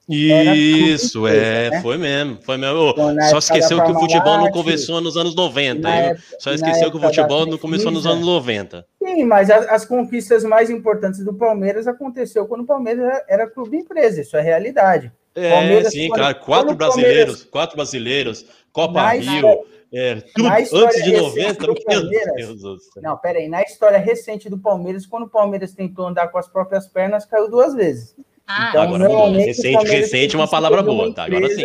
Isso, 0.08 1.26
é, 1.26 1.66
empresa, 1.66 1.70
né? 1.70 1.82
foi 1.82 1.98
mesmo, 1.98 2.38
foi 2.42 2.56
mesmo. 2.56 2.90
Então, 2.90 3.14
Só 3.28 3.38
esqueceu 3.38 3.82
que 3.84 3.90
o 3.90 3.94
futebol 4.00 4.38
não 4.38 4.50
começou 4.50 5.00
nos 5.00 5.16
anos 5.16 5.34
90. 5.34 5.80
na 5.80 5.94
hein? 5.96 6.02
época- 6.10 6.22
Só 6.38 6.52
esqueceu 6.52 6.90
que 6.90 6.96
o 6.96 7.00
futebol 7.00 7.46
não 7.46 7.58
começou 7.58 7.90
nos 7.90 8.06
anos 8.06 8.24
90. 8.24 8.86
Sim, 9.02 9.24
mas 9.24 9.50
as, 9.50 9.68
as 9.68 9.84
conquistas 9.84 10.44
mais 10.44 10.70
importantes 10.70 11.24
do 11.24 11.34
Palmeiras 11.34 11.86
aconteceu 11.86 12.46
quando 12.46 12.62
o 12.62 12.66
Palmeiras 12.66 13.04
era, 13.04 13.24
era 13.28 13.46
clube 13.50 13.76
empresa, 13.76 14.20
isso 14.22 14.36
é 14.36 14.40
realidade. 14.40 15.12
É, 15.34 15.50
Palmeiras, 15.50 15.92
sim, 15.92 16.08
quando- 16.08 16.20
cara. 16.20 16.34
Quatro 16.34 16.74
brasileiros, 16.74 17.44
quatro 17.44 17.76
brasileiros, 17.76 18.46
Copa 18.72 19.08
Rio, 19.10 19.64
é, 19.92 20.16
tudo 20.34 20.48
na 20.48 20.60
história 20.60 20.86
antes 20.86 21.04
de 21.04 21.10
recente 21.10 21.60
90. 21.60 21.66
do 21.66 21.84
Palmeiras-. 21.84 22.88
Não, 22.96 23.16
pera 23.16 23.38
aí, 23.38 23.48
na 23.48 23.62
história 23.62 23.98
recente 23.98 24.48
do 24.48 24.58
Palmeiras, 24.58 25.06
quando 25.06 25.24
o 25.24 25.30
Palmeiras 25.30 25.72
tentou 25.72 26.06
andar 26.06 26.28
com 26.28 26.38
as 26.38 26.48
próprias 26.48 26.86
pernas, 26.86 27.24
caiu 27.24 27.50
duas 27.50 27.74
vezes. 27.74 28.14
Ah, 28.46 28.70
Então, 28.70 28.82
Agora, 28.82 28.98
normalmente, 29.08 29.46
recente, 29.46 29.84
recente 29.86 30.34
é 30.34 30.38
uma 30.38 30.48
palavra 30.48 30.82
boa, 30.82 31.12
tá? 31.12 31.24
Agora 31.24 31.48
sim. 31.50 31.64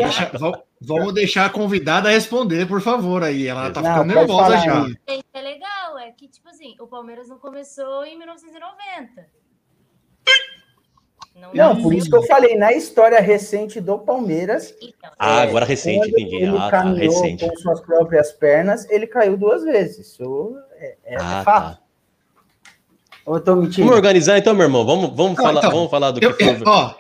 vamos 0.82 1.14
deixar 1.14 1.46
a 1.46 1.50
convidada 1.50 2.10
responder, 2.10 2.68
por 2.68 2.82
favor, 2.82 3.24
aí. 3.24 3.48
Ela 3.48 3.72
tá 3.72 3.82
Não, 3.82 3.90
ficando 3.90 4.14
nervosa 4.14 4.58
já. 4.58 4.84
aí. 4.84 4.92
isso 5.08 5.24
é 5.34 5.42
legal, 5.42 5.98
é 5.98 6.12
que, 6.12 6.28
tipo 6.28 6.50
assim, 6.50 6.76
o 6.80 6.86
Palmeiras 6.88 7.30
não 7.30 7.40
começou 7.40 8.04
em 8.06 8.18
1990. 8.18 9.43
Não, 11.54 11.82
por 11.82 11.94
isso 11.94 12.10
que 12.10 12.16
eu 12.16 12.24
falei, 12.24 12.56
na 12.58 12.74
história 12.74 13.20
recente 13.20 13.82
do 13.82 13.98
Palmeiras. 14.00 14.74
Então, 14.82 15.12
Ah, 15.20 15.42
é, 15.46 15.50
agora 15.50 15.66
recente, 15.66 16.10
entendi. 16.10 16.36
Ele 16.38 16.58
Ah, 16.58 16.62
tá, 16.62 16.72
caminhou 16.72 17.14
recente. 17.22 17.48
com 17.48 17.56
suas 17.58 17.82
próprias 17.82 18.32
pernas, 18.32 18.90
ele 18.90 19.06
caiu 19.08 19.36
duas 19.38 19.64
vezes. 19.64 20.08
Isso 20.14 20.56
é, 20.78 20.96
é 21.06 21.16
Ah, 21.18 21.42
fato. 21.44 21.78
tá. 21.78 21.80
Ou 23.26 23.36
eu 23.38 23.42
tô 23.42 23.56
mentindo? 23.56 23.82
Vamos 23.88 23.96
organizar 23.96 24.38
então, 24.38 24.54
meu 24.54 24.66
irmão. 24.66 24.86
Vamos, 24.86 25.10
vamos, 25.16 25.38
Não, 25.38 25.44
falar, 25.44 25.60
então, 25.60 25.72
vamos 25.72 25.90
falar 25.92 26.12
do 26.12 26.20
que 26.20 26.26
Eu, 26.26 26.34
foi. 26.36 26.46
eu- 26.46 26.62
ó, 26.66 26.94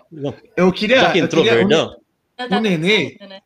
eu 0.55 0.71
queria. 0.71 0.99
Já 1.01 1.11
que 1.11 1.19
entrou 1.19 1.43
queria- 1.43 1.59
Verdão, 1.59 1.95
o 2.39 2.59
Nenê- 2.59 3.17
né? 3.27 3.39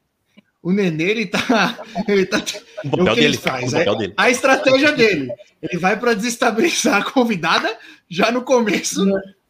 O 0.61 0.71
Nenê, 0.71 1.03
ele 1.05 1.25
tá. 1.27 1.39
Ele 2.07 2.25
tá 2.25 2.37
o 2.83 2.87
o 2.87 2.91
papel 2.91 3.05
que 3.13 3.19
ele 3.21 3.27
dele. 3.29 3.37
faz? 3.37 3.71
O 3.73 3.75
É, 3.75 3.79
papel 3.79 3.95
dele. 3.95 4.13
a 4.17 4.29
estratégia 4.29 4.91
dele. 4.91 5.31
Ele 5.61 5.77
vai 5.79 5.97
para 5.99 6.13
desestabilizar 6.13 7.01
a 7.01 7.11
convidada 7.11 7.75
já 8.09 8.31
no 8.31 8.43
começo, 8.43 9.05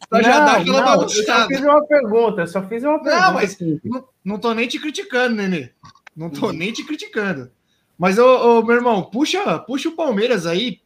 pra 0.10 0.22
já 0.22 0.40
dar 0.40 0.58
aquela 0.58 0.82
não, 0.82 0.88
eu 0.88 0.88
só 0.88 0.98
bagunçada. 0.98 1.48
fiz 1.48 1.62
uma 1.62 1.86
pergunta, 1.88 2.48
só 2.48 2.64
fiz 2.64 2.84
uma 2.84 3.02
pergunta. 3.02 3.32
mas- 3.32 3.52
simples. 3.52 3.80
Não, 3.84 4.06
não 4.24 4.38
tô 4.40 4.54
nem 4.54 4.68
te 4.68 4.80
criticando, 4.80 5.36
Nenê. 5.36 5.70
Não 6.16 6.30
tô 6.30 6.52
nem 6.52 6.72
te 6.72 6.84
criticando. 6.84 7.52
Mas, 7.98 8.18
ô, 8.18 8.60
ô, 8.60 8.64
meu 8.64 8.76
irmão, 8.76 9.04
puxa, 9.04 9.60
puxa 9.60 9.90
o 9.90 9.96
Palmeiras 9.96 10.46
aí. 10.46 10.80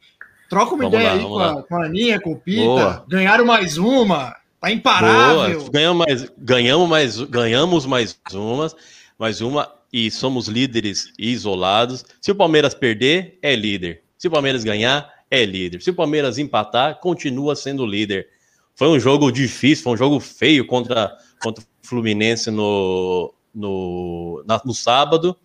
Troca 0.49 0.73
uma 0.75 0.83
Vamos 0.83 0.99
ideia 0.99 1.13
lá, 1.13 1.17
aí 1.17 1.23
com 1.23 1.39
a, 1.39 1.63
com 1.63 1.75
a 1.75 1.85
Aninha, 1.85 2.19
com 2.19 2.31
o 2.33 2.39
Pita. 2.39 2.65
Boa. 2.65 3.05
Ganharam 3.07 3.45
mais 3.45 3.77
uma. 3.77 4.35
Tá 4.59 4.69
imparável. 4.71 5.59
Boa, 5.59 5.71
ganhamos 5.71 6.05
mais, 6.05 6.31
ganhamos 6.37 6.89
mais, 6.89 7.21
ganhamos 7.21 7.85
mais 7.85 8.19
umas, 8.33 8.75
mais 9.17 9.41
uma 9.41 9.71
e 9.91 10.11
somos 10.11 10.47
líderes 10.47 11.11
isolados. 11.17 12.05
Se 12.21 12.31
o 12.31 12.35
Palmeiras 12.35 12.73
perder, 12.73 13.39
é 13.41 13.55
líder. 13.55 14.03
Se 14.17 14.27
o 14.27 14.31
Palmeiras 14.31 14.63
ganhar, 14.63 15.09
é 15.31 15.43
líder. 15.45 15.81
Se 15.81 15.89
o 15.89 15.93
Palmeiras 15.95 16.37
empatar, 16.37 16.99
continua 16.99 17.55
sendo 17.55 17.85
líder. 17.85 18.27
Foi 18.75 18.87
um 18.87 18.99
jogo 18.99 19.31
difícil, 19.31 19.83
foi 19.83 19.93
um 19.93 19.97
jogo 19.97 20.19
feio 20.19 20.65
contra, 20.65 21.15
contra 21.41 21.63
o 21.63 21.67
Fluminense 21.81 22.49
no, 22.49 23.33
no, 23.53 24.43
na- 24.47 24.61
no 24.65 24.73
sábado. 24.73 25.35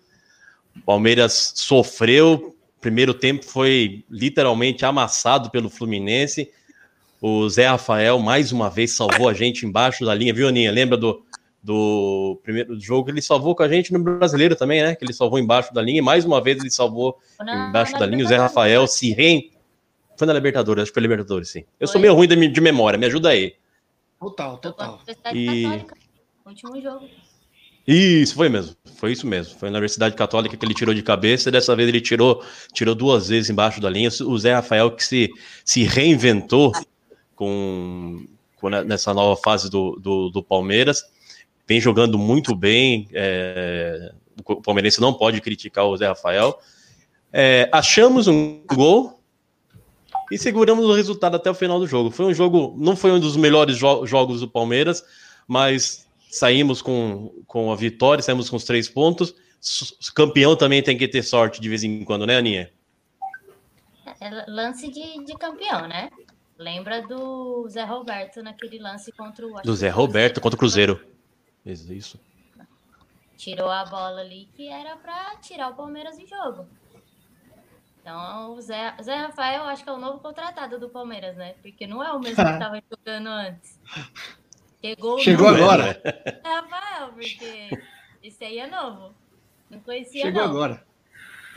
O 0.77 0.81
Palmeiras 0.83 1.53
sofreu. 1.57 2.55
Primeiro 2.81 3.13
tempo 3.15 3.45
foi 3.45 4.05
literalmente 4.11 4.85
amassado 4.85 5.51
pelo 5.51 5.69
Fluminense. 5.69 6.51
O 7.21 7.49
Zé 7.49 7.67
Rafael, 7.67 8.19
mais 8.19 8.53
uma 8.53 8.71
vez, 8.71 8.95
salvou 8.95 9.29
a 9.29 9.35
gente 9.35 9.67
embaixo 9.67 10.05
da 10.05 10.15
linha, 10.15 10.33
viu, 10.33 10.47
Aninha? 10.49 10.71
Lembra 10.71 10.97
do, 10.97 11.23
do 11.63 12.39
primeiro 12.45 12.79
jogo 12.79 13.07
que 13.07 13.11
ele 13.11 13.23
salvou 13.23 13.57
com 13.57 13.63
a 13.63 13.69
gente 13.69 13.93
no 13.93 13.99
brasileiro 13.99 14.55
também, 14.55 14.83
né? 14.83 14.95
Que 14.95 15.05
ele 15.05 15.13
salvou 15.15 15.39
embaixo 15.39 15.73
da 15.75 15.83
linha, 15.83 15.99
e 15.99 16.03
mais 16.03 16.25
uma 16.25 16.41
vez 16.43 16.59
ele 16.59 16.71
salvou 16.71 17.19
embaixo 17.69 17.95
da 17.99 18.07
linha. 18.07 18.25
O 18.25 18.29
Zé 18.29 18.35
Libertadores. 18.35 18.41
Rafael 18.41 18.87
se 18.87 19.13
re... 19.13 19.51
Foi 20.17 20.27
na 20.27 20.33
Libertadores, 20.33 20.83
acho 20.83 20.91
que 20.91 20.95
foi 20.95 21.03
Libertadores, 21.03 21.49
sim. 21.51 21.65
Eu 21.79 21.87
sou 21.87 21.95
Foi. 21.95 22.03
meio 22.03 22.15
ruim 22.15 22.27
de, 22.29 22.49
de 22.49 22.61
memória, 22.61 22.99
me 22.99 23.07
ajuda 23.07 23.31
aí. 23.31 23.55
Total, 24.21 24.57
total. 24.59 25.01
E- 25.35 25.63
Católica. 25.65 25.95
Último 26.47 26.81
jogo. 26.81 27.09
Isso, 27.87 28.35
foi 28.35 28.49
mesmo. 28.49 28.75
Foi 28.97 29.13
isso 29.13 29.27
mesmo. 29.27 29.59
Foi 29.59 29.69
na 29.71 29.77
Universidade 29.79 30.15
Católica 30.17 30.57
que 30.57 30.65
ele 30.65 30.75
tirou 30.75 30.95
de 30.95 31.03
cabeça, 31.03 31.49
e 31.49 31.53
dessa 31.53 31.75
vez 31.77 31.89
ele 31.89 32.01
tirou, 32.01 32.43
tirou 32.73 32.95
duas 32.95 33.29
vezes 33.29 33.51
embaixo 33.51 33.81
da 33.81 33.89
linha. 33.91 34.09
O 34.25 34.39
Zé 34.39 34.55
Rafael 34.55 34.91
que 34.91 35.05
se, 35.05 35.31
se 35.65 35.83
reinventou 35.85 36.73
com, 37.35 38.25
com 38.57 38.69
ne- 38.69 38.83
nessa 38.85 39.13
nova 39.15 39.41
fase 39.41 39.71
do, 39.71 39.97
do, 40.01 40.31
do 40.31 40.43
Palmeiras. 40.43 41.05
Vem 41.67 41.81
jogando 41.81 42.19
muito 42.19 42.55
bem. 42.55 43.09
é, 43.13 44.13
o 44.45 44.61
palmeirense 44.63 45.01
não 45.01 45.13
pode 45.15 45.41
criticar 45.41 45.85
o 45.87 45.97
Zé 45.97 46.07
Rafael. 46.09 46.59
É, 47.33 47.69
achamos 47.73 48.27
um 48.29 48.63
gol 48.73 49.16
e 50.31 50.39
seguramos 50.39 50.85
o 50.87 50.93
resultado 50.93 51.37
até 51.37 51.51
o 51.51 51.55
final 51.55 51.79
do 51.79 51.87
jogo. 51.87 52.11
Foi 52.11 52.27
um 52.27 52.35
jogo, 52.35 52.75
não 52.79 52.97
foi 52.97 53.13
um 53.13 53.21
dos 53.21 53.37
melhores 53.37 53.77
jo- 53.77 54.05
jogos 54.07 54.41
do 54.41 54.49
Palmeiras, 54.49 55.05
mas 55.47 56.07
saímos 56.31 56.83
com, 56.83 57.33
com 57.47 57.71
a 57.73 57.77
vitória, 57.77 58.23
saímos 58.23 58.51
com 58.51 58.57
os 58.57 58.65
três 58.65 58.89
pontos. 58.89 59.35
S- 59.63 59.95
Campeão 60.15 60.57
também 60.57 60.83
tem 60.83 60.97
que 60.99 61.07
ter 61.09 61.23
sorte 61.23 61.61
de 61.61 61.69
vez 61.69 61.83
em 61.85 62.05
quando, 62.05 62.27
né, 62.27 62.37
Aninha? 62.37 62.71
É 64.21 64.45
lance 64.51 64.89
de, 64.91 65.25
de 65.25 65.35
campeão, 65.35 65.87
né? 65.87 66.11
Lembra 66.59 67.03
do 67.07 67.69
Zé 67.69 67.85
Roberto 67.85 68.43
naquele 68.43 68.79
lance 68.79 69.13
contra 69.13 69.47
o. 69.47 69.55
acho 69.57 69.67
Do 69.67 69.75
Zé 69.77 69.91
Roberto 69.91 70.41
contra 70.41 70.57
o 70.57 70.59
Cruzeiro. 70.59 70.99
Isso. 71.65 72.19
Tirou 73.37 73.69
a 73.71 73.85
bola 73.85 74.21
ali 74.23 74.49
que 74.57 74.67
era 74.69 74.97
pra 74.97 75.37
tirar 75.43 75.69
o 75.69 75.75
Palmeiras 75.75 76.17
do 76.17 76.27
jogo. 76.27 76.67
Então, 78.07 78.55
o 78.55 78.61
Zé, 78.61 78.95
Zé 79.03 79.17
Rafael, 79.17 79.65
acho 79.65 79.83
que 79.83 79.91
é 79.91 79.93
o 79.93 79.99
novo 79.99 80.21
contratado 80.21 80.79
do 80.79 80.89
Palmeiras, 80.89 81.35
né? 81.35 81.57
Porque 81.61 81.89
não 81.89 82.01
é 82.05 82.13
o 82.13 82.21
mesmo 82.21 82.37
que 82.37 82.41
estava 82.53 82.81
jogando 82.89 83.27
antes. 83.27 83.81
Chegou, 84.81 85.19
Chegou 85.19 85.49
agora. 85.49 86.01
Zé 86.07 86.41
Rafael, 86.45 87.09
porque 87.09 87.69
esse 88.23 88.45
aí 88.45 88.61
é 88.61 88.69
novo. 88.69 89.13
Não 89.69 89.81
conhecia, 89.81 90.23
Chegou 90.23 90.43
não. 90.43 90.51
agora. 90.51 90.87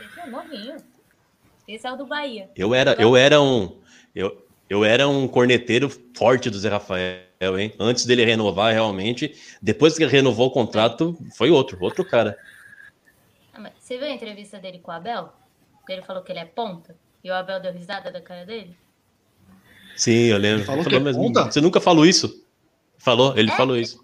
Esse 0.00 0.18
é 0.18 0.26
novinho. 0.26 0.76
Esse 1.68 1.86
é 1.86 1.92
o 1.92 1.96
do 1.96 2.04
Bahia. 2.04 2.50
Eu 2.56 2.74
era, 2.74 3.00
eu 3.00 3.14
era 3.14 3.40
um. 3.40 3.80
Eu, 4.12 4.44
eu 4.68 4.84
era 4.84 5.06
um 5.06 5.28
corneteiro 5.28 5.88
forte 6.16 6.50
do 6.50 6.58
Zé 6.58 6.68
Rafael, 6.68 7.60
hein? 7.60 7.72
Antes 7.78 8.04
dele 8.04 8.24
renovar, 8.24 8.72
realmente. 8.72 9.36
Depois 9.62 9.96
que 9.96 10.02
ele 10.02 10.10
renovou 10.10 10.48
o 10.48 10.50
contrato, 10.50 11.16
foi 11.36 11.48
outro, 11.48 11.78
outro 11.80 12.04
cara. 12.04 12.36
Ah, 13.54 13.70
Você 13.78 13.96
viu 13.96 14.08
a 14.08 14.10
entrevista 14.10 14.58
dele 14.58 14.80
com 14.80 14.90
o 14.90 14.94
Abel? 14.94 15.32
Ele 15.94 16.02
falou 16.02 16.22
que 16.22 16.32
ele 16.32 16.38
é 16.38 16.44
ponta. 16.44 16.96
E 17.22 17.30
o 17.30 17.34
Abel 17.34 17.60
deu 17.60 17.72
risada 17.72 18.10
da 18.10 18.20
cara 18.20 18.44
dele? 18.46 18.76
Sim, 19.96 20.26
eu 20.26 20.38
lembro. 20.38 20.60
Ele 20.60 20.64
falou 20.64 20.84
Falou, 20.84 21.02
que 21.02 21.08
é 21.08 21.12
ponta? 21.12 21.44
Você 21.50 21.60
nunca 21.60 21.80
falou 21.80 22.06
isso? 22.06 22.46
Falou, 22.98 23.36
ele 23.36 23.50
É? 23.50 23.56
falou 23.56 23.76
isso. 23.76 24.02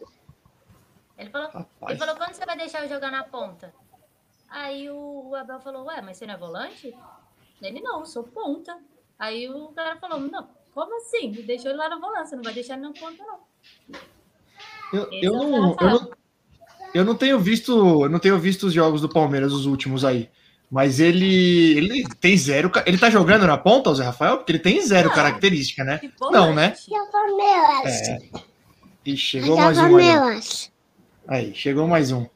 Ele 1.19 1.31
falou, 1.31 1.67
ele 1.89 1.99
falou, 1.99 2.17
quando 2.17 2.35
você 2.35 2.45
vai 2.45 2.57
deixar 2.57 2.83
eu 2.83 2.89
jogar 2.89 3.11
na 3.11 3.25
ponta? 3.25 3.73
Aí 4.51 4.91
o, 4.91 5.31
o 5.31 5.35
Abel 5.35 5.61
falou, 5.61 5.85
ué, 5.87 6.01
mas 6.03 6.19
você 6.19 6.27
não 6.27 6.35
é 6.35 6.37
volante? 6.37 6.95
Ele, 7.63 7.81
não, 7.81 8.01
eu 8.01 8.07
sou 8.07 8.25
ponta. 8.25 8.77
Aí 9.19 9.49
o 9.49 9.69
cara 9.69 9.97
falou, 9.97 10.21
não, 10.21 10.49
como 10.75 10.95
assim? 10.99 11.31
Deixou 11.33 11.71
ele 11.71 11.79
lá 11.79 11.89
na 11.89 11.99
volância, 11.99 12.37
não 12.37 12.45
vai 12.45 12.53
deixar 12.53 12.75
ele 12.75 12.83
na 12.83 12.93
ponta, 12.93 13.25
não. 13.25 13.41
Eu, 14.93 15.09
eu 15.11 15.33
não, 15.33 15.77
eu, 15.81 15.91
não, 15.91 16.11
eu 16.95 17.05
não 17.05 17.15
tenho 17.17 17.41
visto, 17.41 17.73
eu 18.05 18.09
não 18.11 18.19
tenho 18.19 18.39
visto 18.39 18.65
os 18.67 18.73
jogos 18.75 19.01
do 19.01 19.09
Palmeiras, 19.09 19.53
os 19.53 19.65
últimos 19.67 20.05
aí. 20.05 20.31
Mas 20.71 20.99
ele, 20.99 21.77
ele 21.77 22.05
tem 22.21 22.37
zero. 22.37 22.71
Ele 22.85 22.99
tá 22.99 23.09
jogando 23.09 23.47
na 23.47 23.57
ponta, 23.57 23.91
o 23.91 23.95
Zé 23.95 24.05
Rafael? 24.05 24.39
Porque 24.39 24.53
ele 24.53 24.59
tem 24.59 24.81
zero 24.81 25.09
Não. 25.09 25.15
característica, 25.15 25.85
né? 25.85 26.01
Não, 26.21 26.53
né? 26.53 26.75
Palmeiras. 27.13 28.09
É. 28.09 28.19
E 29.05 29.17
chegou 29.17 29.57
mais 29.57 29.79
um 29.79 29.83
aí. 29.83 29.89
Palmeiras. 29.89 30.73
Aí, 31.29 31.55
chegou 31.55 31.87
mais 31.87 32.11
um. 32.11 32.27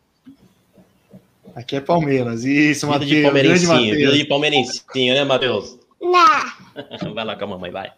Aqui 1.55 1.77
é 1.77 1.81
Palmeiras. 1.81 2.45
Isso, 2.45 2.87
Vida 2.87 3.05
de 3.05 3.23
Matheus. 3.23 3.23
Palmeirencinho, 3.25 3.79
vida 3.81 3.95
Matheus. 3.95 4.19
de 4.19 4.25
palmeirencinho, 4.25 5.15
né, 5.15 5.25
Matheus? 5.25 5.79
Não. 6.01 7.13
Vai 7.15 7.25
lá 7.25 7.37
com 7.37 7.45
a 7.45 7.49
mamãe, 7.49 7.71
vai. 7.71 7.93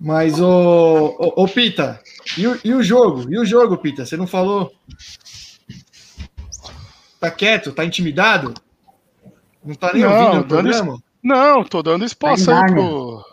Mas, 0.00 0.40
ô, 0.40 1.14
ô, 1.18 1.42
ô, 1.42 1.46
Pita, 1.46 2.00
e 2.38 2.46
o, 2.46 2.58
e 2.64 2.72
o 2.72 2.82
jogo? 2.82 3.30
E 3.30 3.38
o 3.38 3.44
jogo, 3.44 3.76
Pita? 3.76 4.06
Você 4.06 4.16
não 4.16 4.26
falou? 4.26 4.72
Tá 7.20 7.30
quieto? 7.30 7.72
Tá 7.72 7.84
intimidado? 7.84 8.54
Não 9.64 9.74
tá 9.74 9.92
nem 9.92 10.02
Não, 10.02 10.10
ouvindo 10.10 10.40
o 10.40 10.46
programa? 10.46 11.02
Não, 11.22 11.64
tô 11.64 11.82
dando 11.82 12.04
espaço 12.04 12.46
Tá 12.46 12.64
aí 12.64 12.72
pro. 12.72 13.24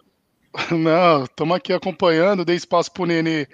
Não, 0.77 1.23
estamos 1.23 1.55
aqui 1.55 1.71
acompanhando, 1.71 2.43
dei 2.43 2.55
espaço 2.55 2.91
pro 2.91 3.05
Nenê 3.05 3.47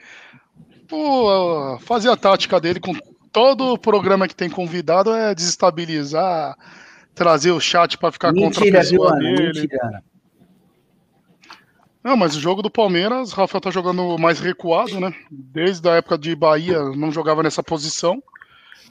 pô, 0.94 1.80
fazer 1.80 2.10
a 2.10 2.16
tática 2.16 2.60
dele 2.60 2.80
com 2.80 2.94
todo 3.32 3.74
o 3.74 3.78
programa 3.80 4.28
que 4.28 4.36
tem 4.36 4.48
convidado 4.48 5.12
é 5.12 5.34
desestabilizar, 5.34 6.56
trazer 7.16 7.52
o 7.52 7.60
chat 7.60 7.98
para 7.98 8.12
ficar 8.12 8.32
contra 8.32 8.62
a 8.62 8.66
Mentira, 8.66 8.84
viu, 8.84 9.02
pessoa 9.02 9.12
Ana? 9.14 9.20
dele. 9.20 9.62
Mentira. 9.62 10.04
Não, 12.04 12.16
mas 12.16 12.36
o 12.36 12.40
jogo 12.40 12.62
do 12.62 12.70
Palmeiras, 12.70 13.32
o 13.32 13.36
Rafael 13.36 13.62
tá 13.62 13.72
jogando 13.72 14.18
mais 14.20 14.40
recuado, 14.40 15.00
né? 15.00 15.14
Desde 15.32 15.88
a 15.90 15.94
época 15.94 16.18
de 16.18 16.36
Bahia, 16.36 16.84
não 16.90 17.12
jogava 17.12 17.42
nessa 17.42 17.64
posição. 17.64 18.22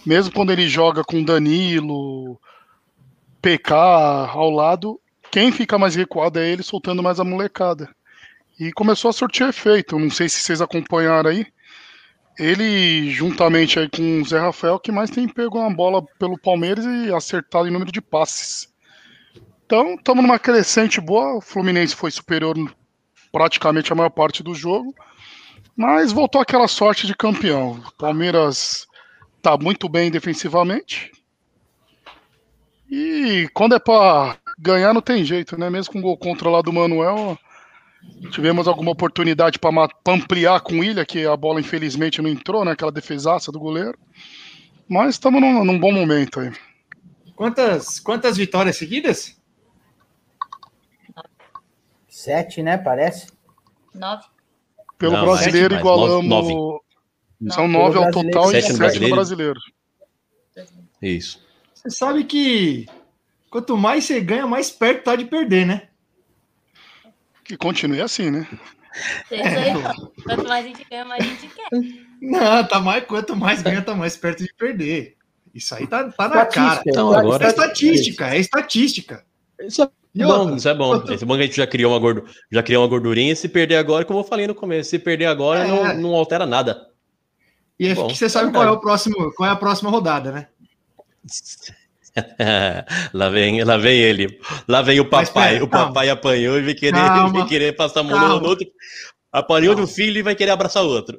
Mesmo 0.04 0.32
quando 0.32 0.50
ele 0.50 0.66
joga 0.66 1.04
com 1.04 1.22
Danilo, 1.22 2.40
PK 3.42 3.74
ao 3.74 4.50
lado, 4.50 5.00
quem 5.30 5.50
fica 5.50 5.76
mais 5.76 5.96
recuado 5.96 6.38
é 6.38 6.48
ele 6.48 6.62
soltando 6.62 7.02
mais 7.02 7.18
a 7.18 7.24
molecada. 7.24 7.92
E 8.58 8.70
começou 8.72 9.08
a 9.08 9.12
surtir 9.12 9.48
efeito. 9.48 9.98
Não 9.98 10.10
sei 10.10 10.28
se 10.28 10.38
vocês 10.38 10.60
acompanharam 10.60 11.30
aí. 11.30 11.46
Ele, 12.38 13.10
juntamente 13.10 13.78
aí 13.78 13.88
com 13.88 14.20
o 14.20 14.24
Zé 14.24 14.38
Rafael, 14.38 14.78
que 14.78 14.92
mais 14.92 15.10
tem 15.10 15.28
pego 15.28 15.58
uma 15.58 15.74
bola 15.74 16.02
pelo 16.18 16.38
Palmeiras 16.38 16.84
e 16.84 17.12
acertado 17.12 17.66
em 17.66 17.70
número 17.70 17.90
de 17.90 18.00
passes. 18.00 18.72
Então, 19.66 19.94
estamos 19.94 20.22
numa 20.22 20.38
crescente 20.38 21.00
boa. 21.00 21.36
O 21.36 21.40
Fluminense 21.40 21.96
foi 21.96 22.10
superior 22.10 22.54
praticamente 23.32 23.92
a 23.92 23.96
maior 23.96 24.10
parte 24.10 24.42
do 24.42 24.54
jogo, 24.54 24.94
mas 25.74 26.12
voltou 26.12 26.40
aquela 26.40 26.68
sorte 26.68 27.06
de 27.06 27.16
campeão. 27.16 27.82
O 27.86 27.92
Palmeiras 27.96 28.86
tá 29.40 29.56
muito 29.56 29.88
bem 29.88 30.10
defensivamente. 30.10 31.10
E 32.94 33.48
quando 33.54 33.74
é 33.74 33.78
para 33.78 34.36
ganhar, 34.58 34.92
não 34.92 35.00
tem 35.00 35.24
jeito, 35.24 35.58
né? 35.58 35.70
Mesmo 35.70 35.94
com 35.94 35.98
o 35.98 36.02
gol 36.02 36.18
contra 36.18 36.50
lá 36.50 36.60
do 36.60 36.70
Manuel, 36.70 37.38
tivemos 38.30 38.68
alguma 38.68 38.90
oportunidade 38.90 39.58
para 39.58 39.88
ampliar 40.06 40.60
com 40.60 40.74
o 40.74 40.84
Ilha, 40.84 41.06
que 41.06 41.24
a 41.24 41.34
bola 41.34 41.58
infelizmente 41.58 42.20
não 42.20 42.28
entrou, 42.28 42.66
né? 42.66 42.72
Aquela 42.72 42.92
defesaça 42.92 43.50
do 43.50 43.58
goleiro. 43.58 43.98
Mas 44.86 45.14
estamos 45.14 45.40
num, 45.40 45.64
num 45.64 45.80
bom 45.80 45.90
momento 45.90 46.38
aí. 46.40 46.52
Quantas, 47.34 47.98
quantas 47.98 48.36
vitórias 48.36 48.76
seguidas? 48.76 49.40
Sete, 52.06 52.62
né? 52.62 52.76
Parece. 52.76 53.28
Nove. 53.94 54.24
Pelo 54.98 55.14
Não, 55.14 55.24
brasileiro, 55.24 55.74
igualamos. 55.76 56.28
nove, 56.28 56.52
São 57.48 57.66
Pelo 57.66 57.68
nove 57.68 57.96
ao 57.96 58.10
total 58.10 58.50
e 58.52 58.60
sete 58.60 58.72
no 58.72 58.76
sete 58.76 58.76
no 58.76 58.78
brasileiro. 58.78 59.14
brasileiro. 59.14 59.60
Isso. 61.00 61.51
Você 61.82 61.90
sabe 61.90 62.24
que 62.24 62.86
quanto 63.50 63.76
mais 63.76 64.04
você 64.04 64.20
ganha, 64.20 64.46
mais 64.46 64.70
perto 64.70 65.04
tá 65.04 65.16
de 65.16 65.24
perder, 65.24 65.66
né? 65.66 65.88
Que 67.44 67.56
continue 67.56 68.00
assim, 68.00 68.30
né? 68.30 68.46
É 69.30 69.36
isso 69.36 69.58
aí, 69.58 69.76
ó. 69.76 70.22
Quanto 70.22 70.48
mais 70.48 70.64
a 70.64 70.68
gente 70.68 70.84
ganha, 70.88 71.04
mais 71.04 71.24
a 71.24 71.26
gente 71.26 71.48
quer. 71.48 71.68
Não, 72.20 72.64
tá 72.68 72.80
mais, 72.80 73.04
quanto 73.04 73.34
mais 73.34 73.62
ganha, 73.62 73.82
tá 73.82 73.94
mais 73.94 74.16
perto 74.16 74.44
de 74.44 74.54
perder. 74.54 75.16
Isso 75.54 75.74
aí 75.74 75.86
tá, 75.86 76.10
tá 76.12 76.28
na 76.28 76.46
cara. 76.46 76.82
Então, 76.86 77.10
tá- 77.12 77.18
agora- 77.20 77.44
É 77.44 77.48
estatística, 77.48 78.34
é 78.34 78.38
estatística. 78.38 79.24
Isso 79.60 79.82
é 79.82 79.88
E 80.14 80.22
bom, 80.24 80.40
outra? 80.40 80.56
isso 80.56 80.68
é 80.68 80.74
bom. 80.74 80.94
Isso 81.12 81.24
é 81.24 81.26
bom 81.26 81.34
que 81.36 81.42
a 81.42 81.46
gente 81.46 81.56
já 81.56 81.66
criou 81.66 81.92
uma, 81.92 81.98
gordu... 81.98 82.24
já 82.50 82.62
criou 82.62 82.82
uma 82.82 82.88
gordurinha. 82.88 83.34
Se 83.34 83.48
perder 83.48 83.76
agora, 83.76 84.04
como 84.04 84.20
eu 84.20 84.24
falei 84.24 84.46
no 84.46 84.54
começo, 84.54 84.90
se 84.90 84.98
perder 84.98 85.26
agora, 85.26 85.64
É. 85.64 85.66
não, 85.68 85.94
não 86.10 86.14
altera 86.14 86.46
nada. 86.46 86.88
E 87.78 87.88
é 87.88 87.94
Bom, 87.94 88.06
que 88.08 88.16
você 88.16 88.28
sabe 88.28 88.50
é 88.50 88.52
qual 88.52 88.64
é 88.64 88.70
o 88.70 88.78
próximo, 88.80 89.32
qual 89.34 89.48
é 89.48 89.52
a 89.52 89.56
próxima 89.56 89.90
rodada, 89.90 90.30
né? 90.30 90.48
lá, 93.12 93.28
vem, 93.28 93.64
lá 93.64 93.76
vem 93.76 93.98
ele. 93.98 94.40
Lá 94.68 94.82
vem 94.82 95.00
o 95.00 95.08
papai. 95.08 95.52
pera, 95.52 95.64
o 95.64 95.68
papai 95.68 96.08
apanhou 96.10 96.58
e 96.58 96.62
vai 96.62 96.74
querer, 96.74 96.92
Calma. 97.00 97.40
vai 97.40 97.48
querer 97.48 97.76
passar 97.76 98.00
a 98.00 98.02
mão 98.02 98.18
Calma. 98.18 98.40
no, 98.40 98.48
outro. 98.48 98.66
Apanhou 99.30 99.74
Calma. 99.74 99.86
do 99.86 99.92
filho 99.92 100.18
e 100.18 100.22
vai 100.22 100.34
querer 100.34 100.50
abraçar 100.50 100.84
o 100.84 100.88
outro. 100.88 101.18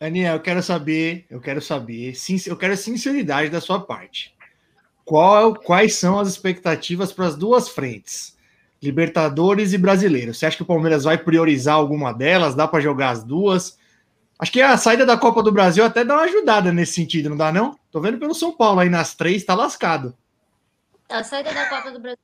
Aninha, 0.00 0.32
eu 0.32 0.40
quero 0.40 0.62
saber, 0.62 1.26
eu 1.28 1.40
quero 1.40 1.60
saber, 1.60 2.14
eu 2.46 2.56
quero 2.56 2.76
sinceridade 2.76 3.50
da 3.50 3.60
sua 3.60 3.80
parte. 3.80 4.32
Qual, 5.04 5.54
quais 5.54 5.94
são 5.94 6.20
as 6.20 6.28
expectativas 6.28 7.12
para 7.12 7.26
as 7.26 7.36
duas 7.36 7.68
frentes? 7.68 8.36
Libertadores 8.80 9.72
e 9.72 9.78
Brasileiro. 9.78 10.32
Você 10.32 10.46
acha 10.46 10.56
que 10.56 10.62
o 10.62 10.66
Palmeiras 10.66 11.04
vai 11.04 11.18
priorizar 11.18 11.74
alguma 11.74 12.12
delas? 12.12 12.54
Dá 12.54 12.68
para 12.68 12.80
jogar 12.80 13.10
as 13.10 13.24
duas? 13.24 13.76
Acho 14.38 14.52
que 14.52 14.60
a 14.60 14.76
saída 14.76 15.06
da 15.06 15.16
Copa 15.16 15.42
do 15.42 15.50
Brasil 15.50 15.84
até 15.84 16.04
dá 16.04 16.14
uma 16.14 16.24
ajudada 16.24 16.70
nesse 16.72 16.92
sentido, 16.92 17.30
não 17.30 17.36
dá 17.36 17.50
não? 17.50 17.77
Tô 17.90 18.00
vendo 18.00 18.18
pelo 18.18 18.34
São 18.34 18.54
Paulo 18.54 18.80
aí 18.80 18.90
nas 18.90 19.14
três, 19.14 19.44
tá 19.44 19.54
lascado. 19.54 20.16
A 21.08 21.24
saída 21.24 21.54
da 21.54 21.68
Copa 21.70 21.90
do 21.90 21.98
Brasil 21.98 22.22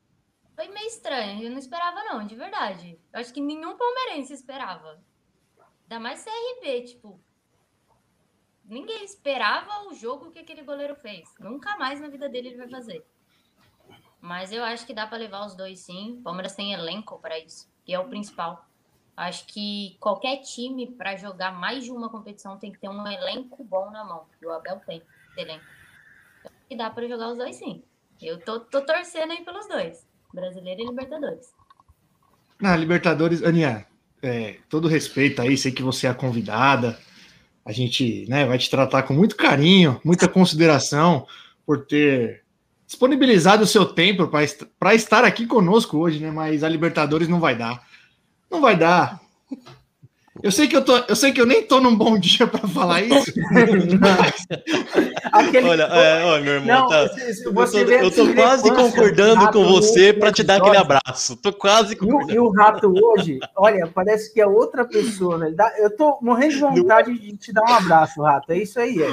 foi 0.54 0.68
meio 0.68 0.86
estranha. 0.86 1.42
Eu 1.42 1.50
não 1.50 1.58
esperava, 1.58 2.04
não, 2.04 2.26
de 2.26 2.34
verdade. 2.34 2.98
Eu 3.12 3.20
acho 3.20 3.32
que 3.32 3.40
nenhum 3.40 3.76
palmeirense 3.76 4.32
esperava. 4.32 5.00
Ainda 5.82 6.00
mais 6.00 6.22
CRB, 6.22 6.82
tipo. 6.82 7.20
Ninguém 8.64 9.04
esperava 9.04 9.88
o 9.88 9.94
jogo 9.94 10.30
que 10.30 10.38
aquele 10.38 10.62
goleiro 10.62 10.94
fez. 10.96 11.28
Nunca 11.38 11.76
mais 11.78 12.00
na 12.00 12.08
vida 12.08 12.28
dele 12.28 12.48
ele 12.48 12.58
vai 12.58 12.68
fazer. 12.68 13.06
Mas 14.20 14.52
eu 14.52 14.64
acho 14.64 14.86
que 14.86 14.94
dá 14.94 15.06
para 15.06 15.18
levar 15.18 15.46
os 15.46 15.54
dois 15.54 15.80
sim. 15.80 16.18
O 16.18 16.22
Palmeiras 16.22 16.54
tem 16.54 16.72
elenco 16.72 17.18
para 17.18 17.38
isso, 17.38 17.70
que 17.84 17.92
é 17.92 17.98
o 17.98 18.08
principal. 18.08 18.66
Acho 19.16 19.46
que 19.46 19.96
qualquer 20.00 20.38
time 20.38 20.90
para 20.90 21.16
jogar 21.16 21.52
mais 21.52 21.84
de 21.84 21.90
uma 21.90 22.08
competição 22.08 22.58
tem 22.58 22.72
que 22.72 22.78
ter 22.78 22.88
um 22.88 23.06
elenco 23.06 23.62
bom 23.62 23.90
na 23.90 24.02
mão. 24.02 24.26
E 24.40 24.46
o 24.46 24.50
Abel 24.50 24.80
tem 24.86 25.02
elenco. 25.36 25.64
E 26.70 26.76
dá 26.76 26.90
para 26.90 27.08
jogar 27.08 27.30
os 27.30 27.38
dois 27.38 27.56
sim. 27.56 27.82
Eu 28.20 28.38
tô, 28.38 28.60
tô 28.60 28.80
torcendo 28.80 29.32
aí 29.32 29.44
pelos 29.44 29.68
dois. 29.68 30.06
Brasileiro 30.32 30.82
e 30.82 30.86
Libertadores. 30.86 31.52
Na 32.60 32.76
Libertadores, 32.76 33.42
Aninha, 33.42 33.86
é, 34.22 34.56
todo 34.68 34.88
respeito 34.88 35.42
aí, 35.42 35.56
sei 35.56 35.70
que 35.70 35.82
você 35.82 36.06
é 36.06 36.10
a 36.10 36.14
convidada. 36.14 36.98
A 37.64 37.72
gente 37.72 38.26
né, 38.28 38.46
vai 38.46 38.58
te 38.58 38.70
tratar 38.70 39.02
com 39.02 39.14
muito 39.14 39.36
carinho, 39.36 40.00
muita 40.04 40.28
consideração 40.28 41.26
por 41.66 41.86
ter 41.86 42.42
disponibilizado 42.86 43.64
o 43.64 43.66
seu 43.66 43.86
tempo 43.86 44.30
para 44.78 44.94
estar 44.94 45.24
aqui 45.24 45.46
conosco 45.46 45.98
hoje, 45.98 46.20
né? 46.20 46.30
Mas 46.30 46.62
a 46.62 46.68
Libertadores 46.68 47.28
não 47.28 47.40
vai 47.40 47.56
dar. 47.56 47.82
Não 48.50 48.60
vai 48.60 48.76
dar. 48.76 49.20
Eu 50.42 50.50
sei 50.50 50.68
que 50.68 50.76
eu, 50.76 50.84
tô, 50.84 50.96
eu 50.98 51.16
sei 51.16 51.32
que 51.32 51.40
eu 51.40 51.46
nem 51.46 51.62
tô 51.62 51.80
num 51.80 51.96
bom 51.96 52.18
dia 52.18 52.46
para 52.46 52.68
falar 52.68 53.02
isso. 53.02 53.32
Aquele- 55.34 55.68
Olha, 55.68 55.82
é, 55.84 56.24
ó, 56.24 56.40
meu 56.40 56.54
irmão, 56.54 56.80
Não, 56.82 56.88
tá. 56.88 57.02
Eu 57.02 57.52
tô, 57.52 57.78
eu 57.78 58.10
tô 58.10 58.34
quase 58.34 58.70
concordando 58.72 59.46
do 59.46 59.52
com 59.52 59.64
você 59.68 60.12
para 60.12 60.30
te 60.32 60.42
dar 60.42 60.56
aquele 60.56 60.76
abraço. 60.76 61.36
Tô 61.36 61.52
quase 61.52 61.94
E 61.94 61.96
o, 61.96 61.98
concordando. 61.98 62.32
e 62.34 62.38
o 62.38 62.50
rato 62.50 62.92
hoje, 63.04 63.38
olha, 63.56 63.86
parece 63.92 64.32
que 64.32 64.40
é 64.40 64.46
outra 64.46 64.84
pessoa. 64.84 65.50
Dá- 65.52 65.72
Eu 65.78 65.94
tô 65.96 66.18
morrendo 66.22 66.54
de 66.54 66.60
vontade 66.60 67.18
de 67.18 67.36
te 67.36 67.52
dar 67.52 67.62
um 67.62 67.74
abraço, 67.74 68.22
rato. 68.22 68.52
É 68.52 68.58
isso 68.58 68.78
aí, 68.78 69.02
é. 69.02 69.08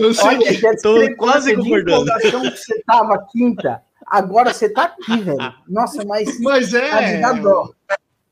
Eu 0.00 0.14
sei 0.14 0.26
Olha, 0.26 0.76
tô 0.82 1.16
quase 1.16 1.54
concordando. 1.54 2.06
que 2.20 2.30
você 2.56 2.82
tava 2.86 3.18
quinta, 3.30 3.82
agora 4.06 4.52
você 4.54 4.68
tá 4.68 4.84
aqui, 4.84 5.20
velho. 5.20 5.54
Nossa, 5.68 6.04
mas 6.04 6.40
Mas 6.40 6.72
é. 6.72 7.20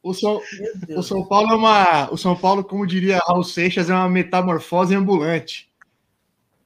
O 0.02 0.14
São, 0.14 0.40
o. 0.96 1.02
São 1.02 1.24
Paulo 1.24 1.50
é 1.52 1.54
uma. 1.54 2.08
O 2.12 2.16
São 2.16 2.34
Paulo, 2.34 2.64
como 2.64 2.86
diria 2.86 3.18
Raul 3.26 3.42
Seixas, 3.44 3.90
é 3.90 3.94
uma 3.94 4.08
metamorfose 4.08 4.94
ambulante. 4.94 5.67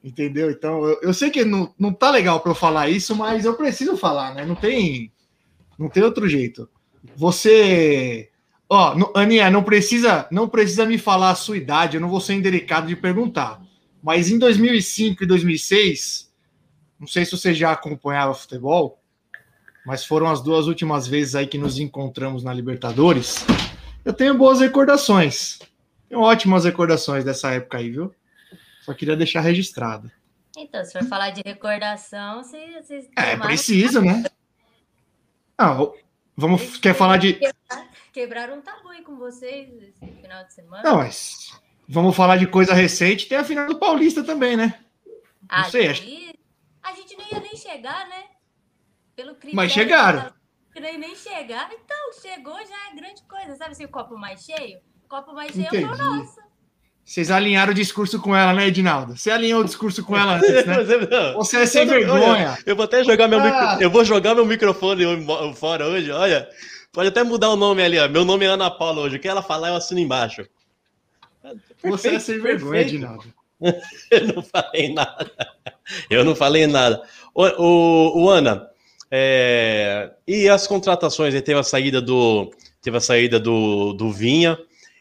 Entendeu? 0.03 0.51
Então, 0.51 0.83
eu, 0.83 0.99
eu 1.01 1.13
sei 1.13 1.29
que 1.29 1.45
não, 1.45 1.73
não 1.79 1.93
tá 1.93 2.11
legal 2.11 2.39
para 2.41 2.51
eu 2.51 2.55
falar 2.55 2.89
isso, 2.89 3.15
mas 3.15 3.45
eu 3.45 3.53
preciso 3.55 3.95
falar, 3.95 4.33
né? 4.35 4.45
Não 4.45 4.55
tem, 4.55 5.11
não 5.79 5.87
tem 5.89 6.03
outro 6.03 6.27
jeito. 6.27 6.69
Você. 7.15 8.29
Ó, 8.69 8.95
no- 8.95 9.11
Aninha, 9.15 9.49
não 9.49 9.63
precisa, 9.63 10.27
não 10.31 10.49
precisa 10.49 10.85
me 10.85 10.97
falar 10.97 11.29
a 11.31 11.35
sua 11.35 11.57
idade, 11.57 11.95
eu 11.95 12.01
não 12.01 12.09
vou 12.09 12.19
ser 12.19 12.33
indelicado 12.33 12.87
de 12.87 12.95
perguntar. 12.95 13.61
Mas 14.01 14.29
em 14.29 14.37
2005 14.37 15.23
e 15.23 15.27
2006, 15.27 16.29
não 16.99 17.07
sei 17.07 17.23
se 17.23 17.31
você 17.31 17.53
já 17.53 17.71
acompanhava 17.71 18.33
futebol, 18.33 18.99
mas 19.85 20.03
foram 20.05 20.27
as 20.29 20.41
duas 20.41 20.67
últimas 20.67 21.07
vezes 21.07 21.35
aí 21.35 21.47
que 21.47 21.57
nos 21.57 21.79
encontramos 21.79 22.43
na 22.43 22.53
Libertadores. 22.53 23.45
Eu 24.03 24.11
tenho 24.13 24.37
boas 24.37 24.59
recordações. 24.59 25.59
Tenho 26.09 26.21
ótimas 26.21 26.65
recordações 26.65 27.23
dessa 27.23 27.51
época 27.51 27.77
aí, 27.77 27.89
viu? 27.89 28.13
Só 28.83 28.93
queria 28.93 29.15
deixar 29.15 29.41
registrado. 29.41 30.11
Então, 30.55 30.83
se 30.85 30.91
for 30.93 31.03
falar 31.07 31.31
de 31.31 31.41
recordação, 31.43 32.43
vocês. 32.43 32.85
vocês 32.85 33.05
É, 33.17 33.31
tomaram- 33.31 33.41
preciso, 33.41 34.01
né? 34.01 34.23
Não, 35.59 35.93
vamos. 36.35 36.77
Quer 36.77 36.93
falar 36.93 37.17
de. 37.17 37.39
Quebraram 38.11 38.57
um 38.57 38.61
tabu 38.61 38.89
aí 38.89 39.01
com 39.03 39.17
vocês 39.17 39.69
esse 39.81 40.05
final 40.21 40.43
de 40.45 40.53
semana. 40.53 40.83
Não, 40.83 40.97
mas. 40.97 41.51
Vamos 41.87 42.15
falar 42.15 42.37
de 42.37 42.47
coisa 42.47 42.73
recente. 42.73 43.27
Tem 43.27 43.37
a 43.37 43.43
final 43.43 43.67
do 43.67 43.77
Paulista 43.79 44.23
também, 44.23 44.55
né? 44.55 44.79
Ah, 45.49 45.65
sei, 45.65 45.87
acho- 45.89 46.03
A 46.83 46.93
gente 46.93 47.15
não 47.17 47.25
ia 47.31 47.39
nem 47.39 47.55
chegar, 47.55 48.07
né? 48.07 48.23
Pelo 49.15 49.31
critério 49.35 49.55
Mas 49.55 49.71
chegaram. 49.71 50.33
nem, 50.75 50.97
nem 50.97 51.15
chegar. 51.15 51.71
Então, 51.73 52.13
chegou 52.21 52.57
já 52.65 52.91
é 52.91 52.95
grande 52.95 53.21
coisa. 53.23 53.55
Sabe 53.55 53.71
assim, 53.71 53.85
o 53.85 53.89
copo 53.89 54.17
mais 54.17 54.43
cheio? 54.43 54.79
O 55.03 55.07
copo 55.07 55.33
mais 55.33 55.51
cheio 55.51 55.65
Entendi. 55.67 55.83
é 55.83 55.87
o 55.87 55.97
nosso. 55.97 56.39
Vocês 57.05 57.29
alinharam 57.29 57.71
o 57.71 57.75
discurso 57.75 58.19
com 58.21 58.35
ela, 58.35 58.53
né, 58.53 58.67
Edinaldo? 58.67 59.17
Você 59.17 59.29
alinhou 59.29 59.61
o 59.61 59.65
discurso 59.65 60.03
com 60.05 60.17
ela 60.17 60.35
antes, 60.37 60.65
né? 60.65 60.77
Você 61.35 61.57
é 61.57 61.65
sem 61.65 61.85
vergonha. 61.85 62.57
Eu 62.65 62.75
vou 62.75 62.85
até 62.85 63.03
jogar 63.03 63.27
meu 63.27 63.39
Ah. 63.39 63.43
micro... 63.43 63.83
Eu 63.83 63.89
vou 63.89 64.05
jogar 64.05 64.33
meu 64.35 64.45
microfone 64.45 65.03
fora 65.55 65.85
hoje, 65.85 66.09
olha. 66.11 66.47
Pode 66.93 67.09
até 67.09 67.21
mudar 67.23 67.49
o 67.49 67.55
nome 67.57 67.83
ali, 67.83 67.99
ó. 67.99 68.07
Meu 68.07 68.23
nome 68.23 68.45
é 68.45 68.47
Ana 68.49 68.71
Paula 68.71 69.01
hoje. 69.01 69.17
O 69.17 69.19
que 69.19 69.27
ela 69.27 69.41
falar, 69.41 69.69
eu 69.69 69.75
assino 69.75 69.99
embaixo. 69.99 70.45
Você 71.83 72.09
é 72.15 72.19
sem 72.19 72.39
vergonha, 72.39 72.71
perfeito. 72.83 72.95
Edinaldo. 72.95 73.25
Eu 74.11 74.27
não 74.33 74.41
falei 74.43 74.93
nada. 74.93 75.31
Eu 76.09 76.23
não 76.25 76.35
falei 76.35 76.67
nada. 76.67 77.01
O, 77.33 77.43
o- 77.61 78.23
o 78.23 78.29
Ana, 78.29 78.67
é, 79.11 80.11
e 80.27 80.47
as 80.49 80.65
contratações? 80.67 81.33
Aí 81.35 81.41
Teve 81.41 81.59
a 81.59 81.63
saída 81.63 82.01
do, 82.01 82.51
teve 82.81 82.95
a 82.97 83.01
saída 83.01 83.39
do, 83.39 83.93
do 83.93 84.11
Vinha 84.11 84.57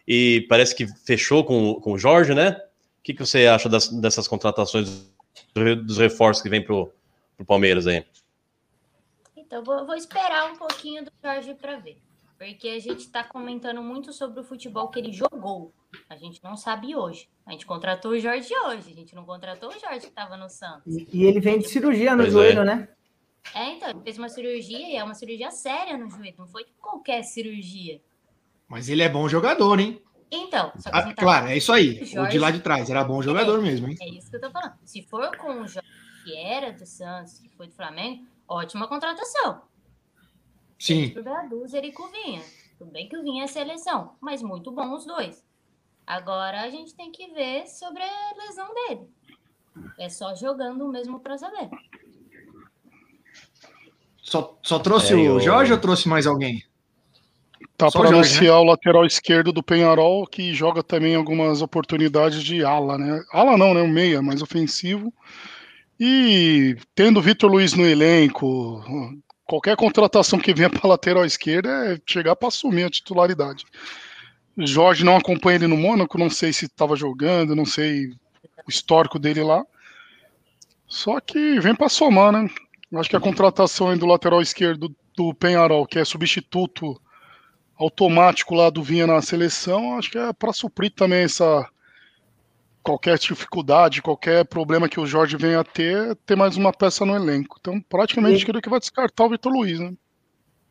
e 0.07 0.47
parece 0.49 0.75
que 0.75 0.87
fechou 0.87 1.45
com, 1.45 1.75
com 1.81 1.93
o 1.93 1.99
Jorge, 1.99 2.35
né? 2.35 2.51
O 2.99 3.03
que, 3.03 3.15
que 3.15 3.25
você 3.25 3.47
acha 3.47 3.69
das- 3.69 3.89
dessas 3.89 4.29
contratações 4.29 5.11
do- 5.55 5.77
dos 5.85 5.99
reforços 5.99 6.43
que 6.43 6.49
vem 6.49 6.63
pro, 6.65 6.93
pro 7.37 7.45
Palmeiras 7.47 7.87
aí? 7.87 8.05
Então, 9.37 9.63
vou, 9.63 9.85
vou 9.87 9.95
esperar 9.97 10.51
um 10.53 10.57
pouquinho 10.57 11.05
do 11.05 11.11
Jorge 11.23 11.55
para 11.55 11.77
ver. 11.79 11.99
Porque 12.39 12.69
a 12.69 12.81
gente 12.81 13.01
está 13.01 13.23
comentando 13.23 13.81
muito 13.83 14.13
sobre 14.13 14.41
o 14.41 14.45
futebol 14.45 14.89
que 14.89 14.99
ele 14.99 15.13
jogou. 15.13 15.73
A 16.09 16.17
gente 16.17 16.43
não 16.43 16.57
sabe 16.57 16.97
hoje. 16.97 17.29
A 17.47 17.53
gente 17.53 17.65
contratou 17.67 18.13
o 18.13 18.19
Jorge 18.19 18.53
hoje. 18.67 18.91
A 18.91 18.95
gente 18.95 19.15
não 19.15 19.25
contratou 19.25 19.69
o 19.69 19.79
Jorge 19.79 20.01
que 20.01 20.07
estava 20.07 20.37
no 20.37 20.49
Santos. 20.49 20.97
E, 20.97 21.07
e 21.13 21.25
ele 21.25 21.39
vem 21.39 21.59
de 21.61 21.69
cirurgia 21.69 22.17
no 22.17 22.23
Pois 22.25 22.33
joelho, 22.33 22.63
é. 22.63 22.65
né? 22.65 22.89
É, 23.55 23.73
então, 23.73 23.91
ele 23.91 24.01
fez 24.01 24.19
uma 24.19 24.29
cirurgia 24.29 24.89
e 24.89 24.97
é 24.97 25.05
uma 25.05 25.15
cirurgia 25.15 25.51
séria 25.51 25.97
no 25.97 26.11
joelho. 26.11 26.35
Não 26.39 26.47
foi 26.49 26.65
qualquer 26.81 27.23
cirurgia. 27.23 28.01
Mas 28.73 28.89
ele 28.89 29.03
é 29.03 29.09
bom 29.11 29.29
jogador, 29.29 29.79
hein? 29.79 30.03
Então, 30.31 30.73
só 30.79 30.91
que 30.91 30.97
Ah, 30.97 31.03
tá 31.03 31.15
claro, 31.15 31.49
é 31.49 31.59
isso 31.59 31.71
aí. 31.71 32.01
O 32.01 32.07
Jorge- 32.07 32.31
de 32.33 32.39
lá 32.39 32.51
de 32.51 32.61
trás. 32.61 32.89
Era 32.89 33.05
bom 33.05 33.21
jogador 33.21 33.61
mesmo, 33.61 33.87
hein? 33.87 33.99
É 34.01 34.09
isso 34.09 34.31
que 34.31 34.37
eu 34.37 34.41
tô 34.41 34.51
falando. 34.51 34.73
Se 34.83 35.03
for 35.03 35.37
com 35.37 35.61
o 35.61 35.69
Jorge, 35.69 35.87
que 36.25 36.35
era 36.35 36.73
do 36.73 36.87
Santos, 36.87 37.39
que 37.39 37.51
foi 37.51 37.67
do 37.67 37.75
Flamengo, 37.75 38.27
ótima 38.49 38.89
contratação. 38.89 39.61
Sim. 40.79 41.11
Por 41.11 41.23
Braduz, 41.23 41.75
ele 41.75 41.93
com 41.93 42.05
o 42.05 42.11
Vinha. 42.11 42.41
Tudo 42.79 42.91
bem 42.91 43.07
que 43.11 43.17
o 43.19 43.23
Vinha 43.23 43.45
é 43.45 43.47
seleção, 43.47 44.17
mas 44.23 44.43
muito 44.43 44.73
bom 44.73 44.95
os 44.95 45.05
dois. 45.05 45.45
Agora 46.07 46.63
a 46.63 46.71
gente 46.71 46.95
tem 46.95 47.13
que 47.13 47.31
ver 47.35 47.67
sobre 47.69 48.03
a 48.03 48.35
lesão 48.39 48.73
dele. 48.73 49.07
É 49.99 50.09
só 50.09 50.35
jogando 50.35 50.89
mesmo 50.89 51.21
para 51.21 51.37
saber. 51.37 51.69
Só, 54.23 54.59
só 54.63 54.79
trouxe 54.79 55.13
É, 55.13 55.17
o 55.17 55.21
eu- 55.21 55.41
Jorge 55.41 55.73
ou 55.75 55.79
trouxe 55.79 56.09
mais 56.09 56.27
alguém? 56.27 56.65
Tá 57.83 57.91
para 57.91 58.03
o 58.03 58.09
anunciar 58.15 58.61
o 58.61 58.65
lateral 58.65 59.05
esquerdo 59.05 59.53
do 59.53 59.61
Penharol, 59.61 60.25
que 60.25 60.55
joga 60.55 60.85
também 60.85 61.17
algumas 61.17 61.63
oportunidades 61.63 62.41
de 62.41 62.65
ala, 62.65 62.97
né? 62.97 63.21
Ala 63.33 63.59
não, 63.59 63.75
né? 63.75 63.83
Um 63.83 63.89
meia, 63.89 64.23
mais 64.23 64.41
ofensivo. 64.41 65.13
E 65.99 66.77
tendo 66.95 67.19
o 67.19 67.23
Vitor 67.23 67.51
Luiz 67.51 67.73
no 67.73 67.85
elenco, 67.85 68.85
qualquer 69.45 69.75
contratação 69.75 70.39
que 70.39 70.55
venha 70.55 70.71
para 70.71 70.89
lateral 70.89 71.25
esquerda 71.25 71.93
é 71.93 71.99
chegar 72.07 72.37
para 72.37 72.47
assumir 72.47 72.85
a 72.85 72.91
titularidade. 72.91 73.65
Jorge 74.59 75.05
não 75.05 75.17
acompanha 75.17 75.57
ele 75.57 75.67
no 75.67 75.77
Mônaco, 75.77 76.17
não 76.17 76.31
sei 76.31 76.53
se 76.53 76.67
estava 76.67 76.95
jogando, 76.95 77.57
não 77.57 77.67
sei 77.67 78.11
o 78.65 78.71
histórico 78.71 79.19
dele 79.19 79.43
lá. 79.43 79.65
Só 80.87 81.19
que 81.19 81.59
vem 81.59 81.75
para 81.75 81.89
somar, 81.89 82.31
né? 82.31 82.49
Acho 82.95 83.11
que 83.11 83.17
a 83.17 83.21
contratação 83.21 83.89
aí 83.89 83.99
do 83.99 84.07
lateral 84.07 84.41
esquerdo 84.41 84.95
do 85.17 85.35
Penharol, 85.35 85.85
que 85.85 85.99
é 85.99 86.05
substituto 86.05 87.01
automático 87.83 88.55
lá 88.55 88.71
do 88.71 88.83
Vinha 88.83 89.07
na 89.07 89.21
seleção, 89.23 89.99
acho 89.99 90.11
que 90.11 90.19
é 90.19 90.33
para 90.33 90.53
suprir 90.53 90.93
também 90.93 91.25
essa 91.25 91.69
qualquer 92.83 93.17
dificuldade, 93.19 94.03
qualquer 94.03 94.45
problema 94.45 94.89
que 94.89 94.99
o 95.01 95.07
Jorge 95.07 95.37
venha 95.37 95.61
a 95.61 95.65
ter, 95.65 96.17
ter 96.27 96.37
mais 96.37 96.57
uma 96.57 96.73
peça 96.73 97.05
no 97.07 97.15
elenco. 97.15 97.57
Então, 97.61 97.81
praticamente, 97.81 98.43
E- 98.43 98.47
creio 98.47 98.63
que 98.63 98.69
vai 98.69 98.81
descartar 98.81 99.25
o 99.25 99.31
Vitor 99.31 99.53
Luiz, 99.53 99.79
né? 99.79 99.93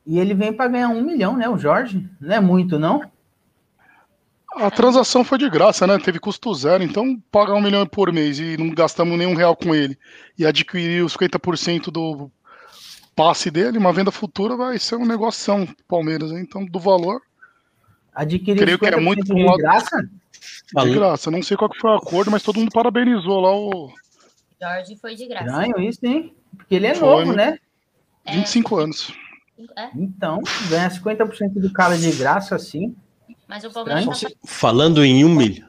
E 0.06 0.20
ele 0.20 0.34
vem 0.34 0.52
para 0.52 0.68
ganhar 0.70 0.90
um 0.90 1.02
milhão, 1.02 1.38
né? 1.38 1.48
O 1.48 1.58
Jorge. 1.58 2.10
Não 2.20 2.36
é 2.36 2.40
muito, 2.40 2.78
não? 2.80 3.10
A 4.56 4.70
transação 4.70 5.24
foi 5.24 5.38
de 5.38 5.50
graça, 5.50 5.88
né? 5.88 5.98
Teve 5.98 6.20
custo 6.20 6.54
zero, 6.54 6.84
então 6.84 7.18
pagar 7.32 7.54
um 7.54 7.62
milhão 7.62 7.86
por 7.88 8.12
mês 8.12 8.38
e 8.38 8.58
não 8.58 8.70
gastamos 8.72 9.18
nenhum 9.18 9.34
real 9.34 9.56
com 9.56 9.74
ele 9.74 9.98
e 10.38 10.46
adquirir 10.46 11.04
os 11.06 11.14
50% 11.14 11.90
do 11.90 12.30
passe 13.16 13.52
dele, 13.52 13.78
uma 13.78 13.94
venda 13.94 14.12
futura 14.12 14.56
vai 14.56 14.78
ser 14.80 14.96
um 14.96 15.06
negoção 15.06 15.66
pro 15.66 15.76
Palmeiras, 15.88 16.32
hein? 16.32 16.40
Então, 16.42 16.66
do 16.66 16.80
valor, 16.80 17.22
Adquirir 18.14 18.58
Creio 18.58 18.78
que 18.78 18.86
é 18.86 18.92
50% 18.92 19.02
muito 19.02 19.24
de 19.24 19.44
lado- 19.44 19.58
graça? 19.58 20.10
de 20.84 20.94
graça. 20.94 21.32
Não 21.32 21.42
sei 21.42 21.56
qual 21.56 21.70
que 21.70 21.80
foi 21.80 21.92
o 21.92 21.96
acordo, 21.96 22.30
mas 22.30 22.44
todo 22.44 22.60
mundo 22.60 22.72
parabenizou 22.74 23.40
lá 23.40 23.56
o 23.56 23.90
Jorge 24.62 24.96
foi 24.98 25.16
de 25.16 25.28
graça. 25.28 25.46
Estranho 25.48 25.80
isso, 25.80 26.06
hein? 26.06 26.36
Porque 26.58 26.76
ele 26.76 26.88
é 26.88 26.94
Foi, 26.96 27.08
novo, 27.26 27.34
né? 27.34 27.58
né? 28.26 28.36
25 28.36 28.76
anos. 28.78 29.14
É, 29.78 29.90
Então, 29.96 30.40
ganhar 30.70 30.90
50% 30.92 31.54
do 31.54 31.72
cara 31.72 31.98
de 31.98 32.12
graça 32.12 32.56
assim. 32.56 32.96
mas 33.48 33.64
o 33.64 33.72
Palmeiras 33.72 34.20
tá 34.20 34.30
Falando 34.46 35.04
em 35.06 35.24
um 35.24 35.34
milhão. 35.34 35.68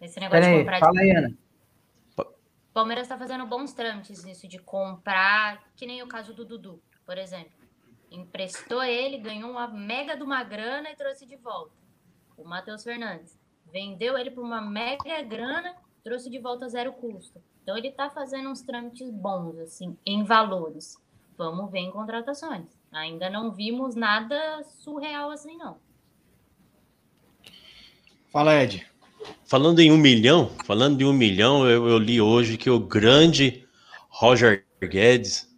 esse 0.00 0.18
negócio 0.18 0.40
Pera 0.40 0.46
de 0.46 0.52
aí, 0.52 0.58
comprar 0.58 0.80
fala 0.80 1.00
aí, 1.00 1.10
Ana. 1.12 1.32
Palmeiras 2.80 3.04
está 3.04 3.18
fazendo 3.18 3.44
bons 3.44 3.74
trâmites 3.74 4.24
nisso 4.24 4.48
de 4.48 4.58
comprar, 4.58 5.62
que 5.76 5.84
nem 5.84 6.02
o 6.02 6.08
caso 6.08 6.32
do 6.32 6.46
Dudu, 6.46 6.82
por 7.04 7.18
exemplo. 7.18 7.52
Emprestou 8.10 8.82
ele, 8.82 9.18
ganhou 9.18 9.50
uma 9.50 9.68
mega 9.68 10.16
de 10.16 10.22
uma 10.22 10.42
grana 10.42 10.90
e 10.90 10.96
trouxe 10.96 11.26
de 11.26 11.36
volta. 11.36 11.76
O 12.38 12.42
Matheus 12.42 12.82
Fernandes 12.82 13.38
vendeu 13.70 14.16
ele 14.16 14.30
por 14.30 14.42
uma 14.42 14.62
mega 14.62 15.20
grana, 15.20 15.76
trouxe 16.02 16.30
de 16.30 16.38
volta 16.38 16.70
zero 16.70 16.94
custo. 16.94 17.42
Então 17.62 17.76
ele 17.76 17.88
está 17.88 18.08
fazendo 18.08 18.48
uns 18.48 18.62
trâmites 18.62 19.10
bons, 19.10 19.58
assim, 19.58 19.94
em 20.06 20.24
valores. 20.24 20.96
Vamos 21.36 21.70
ver 21.70 21.80
em 21.80 21.90
contratações. 21.90 22.66
Ainda 22.90 23.28
não 23.28 23.52
vimos 23.52 23.94
nada 23.94 24.64
surreal 24.64 25.30
assim, 25.30 25.54
não. 25.58 25.78
Fala, 28.32 28.54
Ed. 28.54 28.90
Falando 29.46 29.80
em 29.80 29.90
um 29.90 29.96
milhão, 29.98 30.50
falando 30.64 31.00
em 31.00 31.04
um 31.04 31.12
milhão, 31.12 31.68
eu, 31.68 31.88
eu 31.88 31.98
li 31.98 32.20
hoje 32.20 32.56
que 32.56 32.70
o 32.70 32.78
grande 32.78 33.64
Roger 34.08 34.64
Guedes 34.82 35.48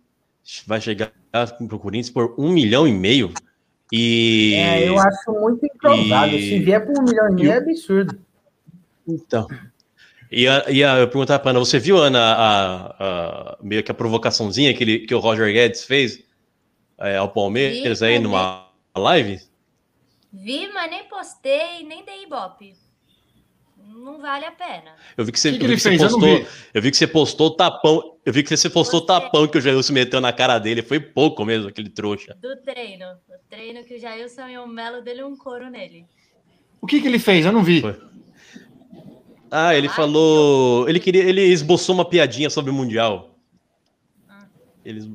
vai 0.67 0.81
chegar 0.81 1.13
para 1.31 1.57
o 1.61 1.79
Corinthians 1.79 2.11
por 2.11 2.35
um 2.39 2.51
milhão 2.51 2.87
e 2.89 2.93
meio. 2.93 3.33
E 3.93 4.55
É, 4.55 4.89
eu 4.89 4.99
acho 4.99 5.33
muito 5.33 5.67
improvável. 5.67 6.39
e- 6.39 6.49
Se 6.49 6.59
vier 6.59 6.85
por 6.87 6.99
um 6.99 7.05
milhão 7.05 7.29
e 7.31 7.35
meio, 7.35 7.51
é 7.53 7.57
absurdo. 7.59 8.19
então. 9.07 9.47
E 10.31 10.49
a, 10.49 10.71
e 10.71 10.83
a, 10.83 10.97
eu 10.99 11.09
perguntar 11.09 11.39
para 11.41 11.51
Ana, 11.51 11.59
você 11.61 11.79
viu, 11.79 11.99
Ana, 11.99 12.19
a, 12.19 12.87
a- 12.87 13.59
meio 13.63 13.85
que 13.85 13.91
a 13.91 13.95
provocaçãozinha 13.95 14.73
que, 14.75 14.83
ele, 14.83 14.99
que 15.01 15.15
o 15.15 15.19
Roger 15.19 15.53
Guedes 15.53 15.85
fez 15.85 16.25
é, 16.99 17.19
ao 17.19 17.31
Palmeiras 17.31 18.01
Vi, 18.01 18.07
aí 18.07 18.19
numa 18.19 18.71
live? 18.97 19.39
Vi, 20.33 20.69
mas 20.73 20.91
nem 20.91 21.05
postei, 21.09 21.85
nem 21.85 22.03
dei 22.07 22.23
ibope. 22.23 22.75
Não 24.03 24.19
vale 24.21 24.45
a 24.45 24.51
pena. 24.53 24.95
Eu 25.17 25.25
vi 25.25 25.33
que 25.33 25.39
você, 25.39 25.51
O 25.51 25.53
que, 25.53 25.59
que 25.59 25.65
eu 25.65 25.69
vi 25.69 25.73
ele 25.75 25.77
que 25.77 25.83
você 25.83 25.89
fez? 25.91 26.03
Eu 26.03 26.11
não 26.11 26.19
postou. 26.21 26.39
vi. 26.39 26.47
Eu 26.75 26.83
vi 26.83 26.91
que 26.91 26.97
você 26.97 27.07
postou 27.07 27.47
o 27.47 27.51
tapão. 27.51 28.17
Eu 28.25 28.33
vi 28.33 28.43
que 28.43 28.57
você 28.57 28.69
postou 28.71 29.01
o 29.01 29.07
tapão 29.07 29.47
que 29.47 29.59
o 29.59 29.61
Jailson 29.61 29.93
meteu 29.93 30.21
na 30.21 30.33
cara 30.33 30.59
dele. 30.59 30.83
Foi 30.83 30.99
pouco 30.99 31.45
mesmo, 31.45 31.69
aquele 31.69 31.89
trouxa. 31.89 32.37
Do 32.41 32.57
treino. 32.63 33.05
O 33.07 33.49
treino 33.49 33.85
que 33.85 33.95
o 33.95 34.01
Jailson 34.01 34.49
e 34.49 34.59
o 34.59 34.67
Melo 34.67 35.03
dele 35.03 35.23
um 35.23 35.37
couro 35.37 35.71
nele. 35.71 36.05
O 36.81 36.87
que, 36.87 37.01
que 37.01 37.07
ele 37.07 37.19
fez? 37.19 37.47
Eu 37.47 37.53
não 37.53 37.63
vi. 37.63 37.81
Foi. 37.81 37.97
Ah, 39.51 39.75
ele 39.77 39.87
Ah, 39.87 39.91
falou. 39.93 40.89
Ele 40.89 40.99
queria. 40.99 41.23
Ele 41.23 41.43
esboçou 41.43 41.95
uma 41.95 42.05
piadinha 42.05 42.51
sobre 42.51 42.71
o 42.71 42.75
Mundial. 42.75 43.37
Ah. 44.29 44.47
Ele, 44.85 45.13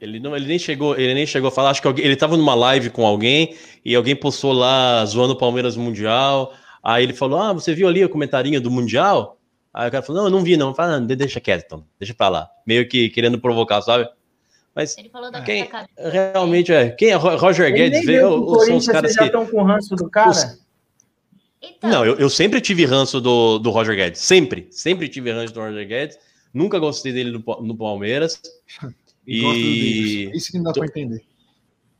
ele, 0.00 0.20
não, 0.20 0.36
ele 0.36 0.46
nem 0.46 0.58
chegou. 0.58 0.94
Ele 0.96 1.14
nem 1.14 1.26
chegou 1.26 1.48
a 1.48 1.52
falar. 1.52 1.70
Acho 1.70 1.80
que 1.80 1.86
alguém, 1.86 2.04
ele 2.04 2.16
tava 2.16 2.36
numa 2.36 2.54
live 2.54 2.90
com 2.90 3.06
alguém 3.06 3.56
e 3.84 3.94
alguém 3.94 4.14
postou 4.16 4.52
lá 4.52 5.04
zoando 5.06 5.32
o 5.34 5.38
Palmeiras 5.38 5.76
Mundial. 5.76 6.52
Aí 6.88 7.02
ele 7.02 7.12
falou: 7.12 7.40
Ah, 7.40 7.52
você 7.52 7.74
viu 7.74 7.88
ali 7.88 8.04
o 8.04 8.08
comentarinho 8.08 8.60
do 8.60 8.70
Mundial? 8.70 9.38
Aí 9.74 9.88
o 9.88 9.90
cara 9.90 10.02
falou: 10.04 10.22
Não, 10.22 10.28
eu 10.28 10.30
não 10.30 10.44
vi, 10.44 10.56
não. 10.56 10.72
Fala, 10.74 11.00
não, 11.00 11.06
deixa 11.06 11.40
quieto, 11.40 11.64
então. 11.66 11.84
Deixa 11.98 12.14
pra 12.14 12.28
lá. 12.28 12.48
Meio 12.64 12.88
que 12.88 13.08
querendo 13.08 13.40
provocar, 13.40 13.82
sabe? 13.82 14.08
Mas 14.74 14.96
Ele 14.96 15.08
falou 15.08 15.30
da 15.32 15.40
Quem- 15.40 15.68
realmente 15.98 16.72
é. 16.72 16.90
Quem 16.90 17.08
é 17.10 17.14
Ro- 17.14 17.36
Roger 17.36 17.72
Guedes? 17.74 18.04
Vê, 18.04 18.22
ou- 18.22 18.40
ou 18.40 18.46
são 18.46 18.52
os 18.54 18.58
Corinthians, 18.66 18.86
caras 18.86 19.10
vocês 19.12 19.14
já 19.14 19.20
que. 19.22 19.26
estão 19.26 19.46
com 19.46 19.62
o 19.62 19.64
ranço 19.64 19.96
do 19.96 20.08
cara? 20.10 20.30
Os- 20.30 20.60
Então, 21.62 21.90
Não, 21.90 22.04
eu, 22.06 22.14
eu 22.16 22.30
sempre 22.30 22.60
tive 22.60 22.84
ranço 22.84 23.20
do, 23.20 23.58
do 23.58 23.70
Roger 23.70 23.96
Guedes. 23.96 24.20
Sempre. 24.20 24.68
Sempre 24.70 25.08
tive 25.08 25.32
ranço 25.32 25.52
do 25.52 25.60
Roger 25.60 25.88
Guedes. 25.88 26.18
Nunca 26.54 26.78
gostei 26.78 27.12
dele 27.12 27.30
no, 27.32 27.42
no 27.62 27.76
Palmeiras. 27.76 28.40
E 29.28 29.40
gosto 29.40 29.54
do 29.58 29.66
E. 29.66 30.30
Isso 30.36 30.52
que 30.52 30.56
não 30.58 30.62
dá 30.64 30.72
pra 30.72 30.84
entender. 30.86 31.24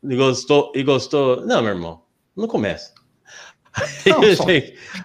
e 0.04 0.14
gostou. 0.14 0.70
E 0.76 0.84
gostou. 0.84 1.44
Não, 1.44 1.60
meu 1.60 1.72
irmão. 1.74 2.02
Não 2.36 2.46
começa. 2.46 2.94
Não, 4.06 4.36
só- 4.36 4.44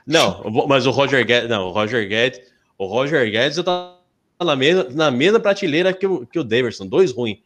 Não, 0.06 0.66
mas 0.68 0.86
o 0.86 0.92
Roger 0.92 1.26
Guedes. 1.26 1.50
Não, 1.50 1.68
o 1.68 1.72
Roger 1.72 2.08
Guedes. 2.08 2.40
O 2.78 2.86
Roger 2.86 3.30
Guedes 3.30 3.58
eu 3.58 3.64
tá 3.64 3.98
na 4.42 4.56
mesma, 4.56 4.88
na 4.90 5.12
mesma 5.12 5.40
prateleira 5.40 5.94
que 5.94 6.08
o, 6.08 6.26
que 6.26 6.40
o 6.40 6.44
Daverson. 6.44 6.88
Dois 6.88 7.12
ruins. 7.12 7.38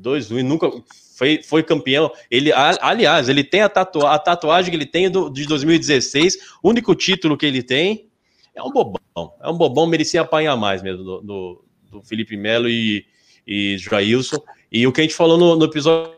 2-1 0.00 0.38
e 0.38 0.42
nunca 0.42 0.70
foi, 1.16 1.42
foi 1.42 1.62
campeão. 1.62 2.10
Ele, 2.30 2.50
aliás, 2.52 3.28
ele 3.28 3.44
tem 3.44 3.60
a, 3.60 3.68
tatua, 3.68 4.14
a 4.14 4.18
tatuagem 4.18 4.70
que 4.70 4.76
ele 4.76 4.86
tem 4.86 5.10
do, 5.10 5.28
de 5.28 5.46
2016, 5.46 6.38
o 6.62 6.70
único 6.70 6.94
título 6.94 7.36
que 7.36 7.44
ele 7.44 7.62
tem 7.62 8.08
é 8.54 8.62
um 8.62 8.70
bobão. 8.70 8.98
É 9.40 9.48
um 9.48 9.56
bobão, 9.56 9.86
merecia 9.86 10.22
apanhar 10.22 10.56
mais 10.56 10.82
mesmo 10.82 11.04
do, 11.04 11.20
do, 11.20 11.64
do 11.90 12.02
Felipe 12.02 12.36
Melo 12.36 12.68
e, 12.68 13.04
e 13.46 13.76
Jailson. 13.78 14.42
E 14.70 14.86
o 14.86 14.92
que 14.92 15.00
a 15.00 15.04
gente 15.04 15.14
falou 15.14 15.36
no, 15.36 15.56
no 15.56 15.64
episódio 15.66 16.14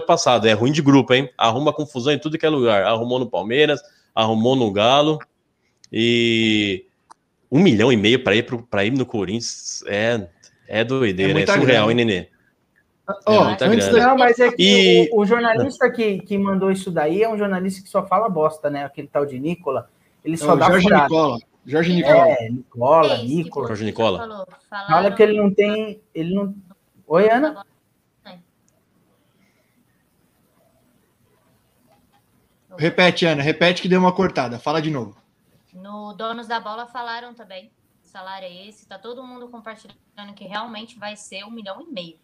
passado, 0.00 0.46
é 0.46 0.52
ruim 0.52 0.72
de 0.72 0.82
grupo, 0.82 1.14
hein? 1.14 1.30
Arruma 1.38 1.72
confusão 1.72 2.12
em 2.12 2.18
tudo 2.18 2.38
que 2.38 2.46
é 2.46 2.48
lugar. 2.48 2.82
Arrumou 2.84 3.18
no 3.18 3.30
Palmeiras, 3.30 3.80
arrumou 4.14 4.56
no 4.56 4.70
Galo. 4.72 5.18
E 5.92 6.86
um 7.50 7.60
milhão 7.60 7.92
e 7.92 7.96
meio 7.96 8.22
para 8.22 8.34
ir, 8.34 8.44
para 8.68 8.84
ir 8.84 8.90
no 8.90 9.06
Corinthians 9.06 9.84
é, 9.86 10.26
é 10.66 10.82
doideira, 10.82 11.38
é, 11.38 11.42
é 11.42 11.46
surreal, 11.46 11.90
hein, 11.90 11.96
Nenê? 11.96 12.28
Oh, 13.26 13.44
é 13.50 13.64
antes 13.66 13.92
não, 13.92 14.16
mas 14.16 14.38
é 14.38 14.50
que 14.50 14.62
e... 14.62 15.10
o, 15.12 15.20
o, 15.20 15.26
jornalista 15.26 15.90
que, 15.90 16.20
que 16.20 16.38
mandou 16.38 16.70
isso 16.70 16.90
daí 16.90 17.22
é 17.22 17.28
um 17.28 17.36
jornalista 17.36 17.82
que 17.82 17.88
só 17.88 18.06
fala 18.06 18.30
bosta, 18.30 18.70
né? 18.70 18.84
Aquele 18.84 19.08
tal 19.08 19.26
de 19.26 19.38
Nicola. 19.38 19.90
Ele 20.24 20.38
só 20.38 20.48
não, 20.48 20.56
dá 20.56 20.66
Jorge 20.68 20.84
furado. 20.84 21.02
Nicola. 21.04 21.38
Jorge 21.66 21.92
Nicola. 21.92 22.28
É, 22.28 22.48
Nicola, 22.48 23.18
Nicola. 23.18 23.68
Jorge 23.68 23.84
Nicola. 23.84 24.46
Fala 24.70 25.10
que 25.12 25.22
ele 25.22 25.36
não 25.36 25.52
tem. 25.52 26.00
Ele 26.14 26.34
não. 26.34 26.54
Oi, 27.06 27.30
Ana? 27.30 27.64
Repete, 32.78 33.26
Ana, 33.26 33.42
repete 33.42 33.82
que 33.82 33.88
deu 33.88 34.00
uma 34.00 34.12
cortada. 34.12 34.58
Fala 34.58 34.80
de 34.80 34.90
novo. 34.90 35.16
No 35.72 36.12
Donos 36.12 36.46
da 36.46 36.60
Bola 36.60 36.86
falaram 36.86 37.34
também. 37.34 37.70
O 38.02 38.06
salário 38.06 38.46
é 38.46 38.68
esse. 38.68 38.86
Tá 38.86 38.98
todo 38.98 39.22
mundo 39.24 39.48
compartilhando 39.48 40.34
que 40.34 40.44
realmente 40.44 40.98
vai 40.98 41.16
ser 41.16 41.44
um 41.44 41.50
milhão 41.50 41.80
e 41.80 41.92
meio. 41.92 42.16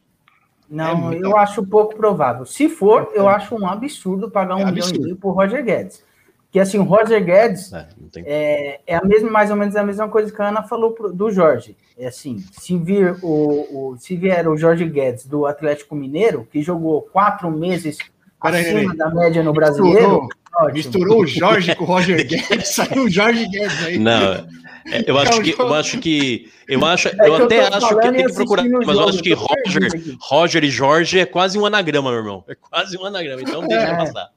Não, 0.69 1.13
é 1.13 1.19
eu 1.19 1.37
acho 1.37 1.67
pouco 1.67 1.97
provável. 1.97 2.47
Se 2.47 2.69
for, 2.69 3.11
eu 3.13 3.29
acho 3.29 3.57
um 3.57 3.67
absurdo 3.67 4.31
pagar 4.31 4.55
um 4.55 4.61
é 4.61 4.65
milhão 4.67 4.87
absurdo. 4.87 5.01
e 5.01 5.05
meio 5.05 5.17
por 5.17 5.33
Roger 5.33 5.65
Guedes. 5.65 6.05
Que 6.51 6.59
assim, 6.59 6.79
o 6.79 6.85
Roger 6.85 7.25
Guedes 7.25 7.73
é, 7.73 7.89
é, 8.25 8.81
é, 8.87 8.97
a 8.97 9.05
mesma, 9.05 9.31
mais 9.31 9.51
ou 9.51 9.57
menos 9.57 9.77
a 9.77 9.85
mesma 9.85 10.09
coisa 10.09 10.33
que 10.33 10.43
a 10.43 10.49
Ana 10.49 10.63
falou 10.63 10.93
pro, 10.93 11.13
do 11.13 11.31
Jorge. 11.31 11.77
É 11.97 12.09
assim, 12.09 12.39
se 12.53 12.77
vir 12.77 13.17
o, 13.23 13.93
o, 13.93 13.97
se 13.99 14.17
vier 14.17 14.49
o 14.49 14.57
Jorge 14.57 14.85
Guedes 14.85 15.27
do 15.27 15.47
Atlético 15.47 15.95
Mineiro, 15.95 16.47
que 16.51 16.61
jogou 16.61 17.03
quatro 17.03 17.51
meses 17.51 17.99
acima 18.41 18.95
da 18.95 19.11
média 19.11 19.43
no 19.43 19.53
brasileiro. 19.53 20.23
Misturou, 20.23 20.73
misturou 20.73 21.21
o 21.23 21.27
Jorge 21.27 21.75
com 21.75 21.85
o 21.85 21.87
Roger 21.87 22.17
Guedes, 22.27 22.75
saiu 22.75 23.05
o 23.05 23.11
Jorge 23.11 23.47
Guedes 23.49 23.85
aí. 23.85 23.99
Não, 23.99 24.47
é, 24.87 25.05
eu 25.07 25.19
acho 25.19 25.43
que 25.43 25.55
eu 25.59 25.75
acho 25.75 25.99
que 25.99 26.51
eu 26.69 26.85
acho, 26.85 27.09
é 27.09 27.15
eu 27.21 27.45
até 27.45 27.67
acho 27.67 27.89
que 27.89 28.13
tem 28.13 28.27
que 28.27 28.33
procurar, 28.33 28.65
mas 28.69 28.97
eu 28.97 29.09
acho 29.09 29.23
que 29.23 29.33
Roger, 29.33 29.91
Roger 30.21 30.65
e 30.65 30.71
Jorge 30.71 31.19
é 31.19 31.27
quase 31.27 31.59
um 31.59 31.67
anagrama, 31.67 32.11
meu 32.11 32.19
irmão. 32.19 32.45
É 32.49 32.55
quase 32.55 32.97
um 32.97 33.05
anagrama, 33.05 33.43
então 33.43 33.67
deixa 33.67 33.87
é. 33.87 33.97
passar. 33.97 34.31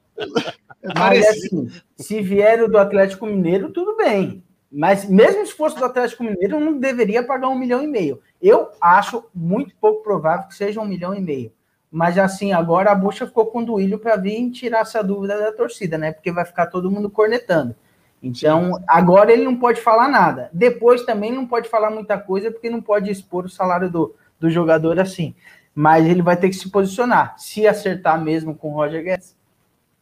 Mas 0.96 1.26
assim, 1.26 1.70
se 1.96 2.20
vier 2.20 2.68
do 2.68 2.78
Atlético 2.78 3.26
Mineiro, 3.26 3.70
tudo 3.70 3.96
bem. 3.96 4.42
Mas 4.70 5.08
mesmo 5.08 5.46
se 5.46 5.52
fosse 5.52 5.78
do 5.78 5.84
Atlético 5.84 6.24
Mineiro, 6.24 6.58
não 6.58 6.78
deveria 6.78 7.22
pagar 7.22 7.48
um 7.48 7.58
milhão 7.58 7.82
e 7.82 7.86
meio. 7.86 8.20
Eu 8.42 8.70
acho 8.80 9.24
muito 9.34 9.74
pouco 9.80 10.02
provável 10.02 10.48
que 10.48 10.54
seja 10.54 10.80
um 10.80 10.84
milhão 10.84 11.14
e 11.14 11.20
meio. 11.20 11.52
Mas 11.94 12.18
assim, 12.18 12.52
agora 12.52 12.90
a 12.90 12.94
bucha 12.96 13.24
ficou 13.24 13.46
com 13.46 13.60
o 13.60 13.64
Duílio 13.64 14.00
para 14.00 14.16
vir 14.16 14.50
tirar 14.50 14.80
essa 14.80 15.00
dúvida 15.00 15.38
da 15.38 15.52
torcida, 15.52 15.96
né? 15.96 16.10
Porque 16.10 16.32
vai 16.32 16.44
ficar 16.44 16.66
todo 16.66 16.90
mundo 16.90 17.08
cornetando. 17.08 17.72
Então, 18.20 18.82
agora 18.84 19.32
ele 19.32 19.44
não 19.44 19.54
pode 19.54 19.80
falar 19.80 20.08
nada. 20.08 20.50
Depois 20.52 21.04
também 21.04 21.30
não 21.30 21.46
pode 21.46 21.68
falar 21.68 21.90
muita 21.90 22.18
coisa, 22.18 22.50
porque 22.50 22.68
não 22.68 22.82
pode 22.82 23.12
expor 23.12 23.44
o 23.44 23.48
salário 23.48 23.88
do, 23.88 24.12
do 24.40 24.50
jogador 24.50 24.98
assim. 24.98 25.36
Mas 25.72 26.04
ele 26.04 26.20
vai 26.20 26.36
ter 26.36 26.48
que 26.48 26.56
se 26.56 26.68
posicionar. 26.68 27.38
Se 27.38 27.64
acertar 27.64 28.20
mesmo 28.20 28.56
com 28.56 28.72
o 28.72 28.74
Roger 28.74 29.04
Guedes, 29.04 29.36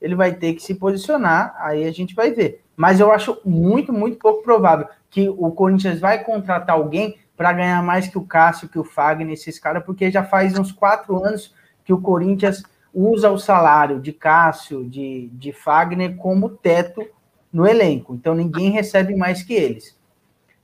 ele 0.00 0.14
vai 0.14 0.32
ter 0.32 0.54
que 0.54 0.62
se 0.62 0.76
posicionar, 0.76 1.54
aí 1.58 1.84
a 1.84 1.92
gente 1.92 2.14
vai 2.14 2.30
ver. 2.30 2.64
Mas 2.74 3.00
eu 3.00 3.12
acho 3.12 3.38
muito, 3.44 3.92
muito 3.92 4.16
pouco 4.16 4.42
provável 4.42 4.88
que 5.10 5.28
o 5.28 5.50
Corinthians 5.50 6.00
vai 6.00 6.24
contratar 6.24 6.74
alguém 6.74 7.18
para 7.36 7.52
ganhar 7.52 7.82
mais 7.82 8.08
que 8.08 8.16
o 8.16 8.24
Cássio, 8.24 8.70
que 8.70 8.78
o 8.78 8.84
Fagner, 8.84 9.34
esses 9.34 9.58
caras, 9.58 9.84
porque 9.84 10.10
já 10.10 10.24
faz 10.24 10.58
uns 10.58 10.72
quatro 10.72 11.22
anos 11.22 11.52
que 11.84 11.92
o 11.92 12.00
Corinthians 12.00 12.62
usa 12.94 13.30
o 13.30 13.38
salário 13.38 14.00
de 14.00 14.12
Cássio, 14.12 14.84
de, 14.84 15.28
de 15.32 15.52
Fagner, 15.52 16.16
como 16.16 16.50
teto 16.50 17.06
no 17.52 17.66
elenco. 17.66 18.14
Então 18.14 18.34
ninguém 18.34 18.70
recebe 18.70 19.14
mais 19.14 19.42
que 19.42 19.54
eles. 19.54 19.96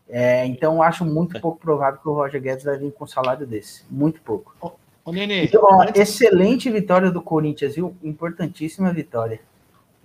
É, 0.09 0.47
então 0.47 0.83
acho 0.83 1.05
muito 1.05 1.39
pouco 1.41 1.61
provável 1.61 2.01
que 2.01 2.09
o 2.09 2.15
Roger 2.15 2.41
Guedes 2.41 2.65
vai 2.65 2.79
vir 2.79 2.93
com 2.93 3.05
um 3.05 3.07
salário 3.07 3.47
desse. 3.47 3.85
Muito 3.91 4.21
pouco. 4.23 4.55
Ô, 5.05 5.13
Nenê, 5.13 5.45
então, 5.45 5.63
ó, 5.63 5.83
antes... 5.83 6.01
Excelente 6.01 6.71
vitória 6.71 7.11
do 7.11 7.23
Corinthians, 7.23 7.75
viu? 7.75 7.95
Importantíssima 8.03 8.93
vitória. 8.93 9.41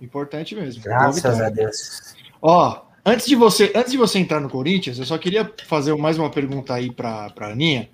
Importante 0.00 0.54
mesmo. 0.54 0.82
Graças 0.82 1.40
a 1.40 1.48
Deus. 1.48 2.14
Ó, 2.40 2.82
antes 3.04 3.26
de 3.26 3.36
você, 3.36 3.72
antes 3.74 3.92
de 3.92 3.98
você 3.98 4.18
entrar 4.18 4.40
no 4.40 4.50
Corinthians, 4.50 4.98
eu 4.98 5.04
só 5.04 5.16
queria 5.16 5.50
fazer 5.66 5.94
mais 5.96 6.18
uma 6.18 6.30
pergunta 6.30 6.74
aí 6.74 6.90
para 6.90 7.32
a 7.38 7.46
Aninha. 7.46 7.88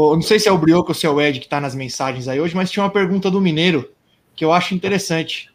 Ou, 0.00 0.14
não 0.14 0.22
sei 0.22 0.38
se 0.38 0.48
é 0.48 0.52
o 0.52 0.56
Brioco 0.56 0.90
ou 0.90 0.94
se 0.94 1.06
é 1.06 1.10
o 1.10 1.20
Ed 1.20 1.40
que 1.40 1.46
está 1.46 1.60
nas 1.60 1.74
mensagens 1.74 2.28
aí 2.28 2.40
hoje, 2.40 2.54
mas 2.54 2.70
tinha 2.70 2.84
uma 2.84 2.90
pergunta 2.90 3.28
do 3.28 3.40
Mineiro 3.40 3.90
que 4.36 4.44
eu 4.44 4.52
acho 4.52 4.72
interessante. 4.72 5.50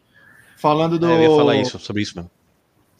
Falando 0.58 0.98
do. 0.98 1.06
É, 1.06 1.16
eu 1.16 1.30
ia 1.30 1.36
falar 1.36 1.56
isso, 1.56 1.78
sobre 1.78 2.02
isso 2.02 2.14
mesmo. 2.14 2.30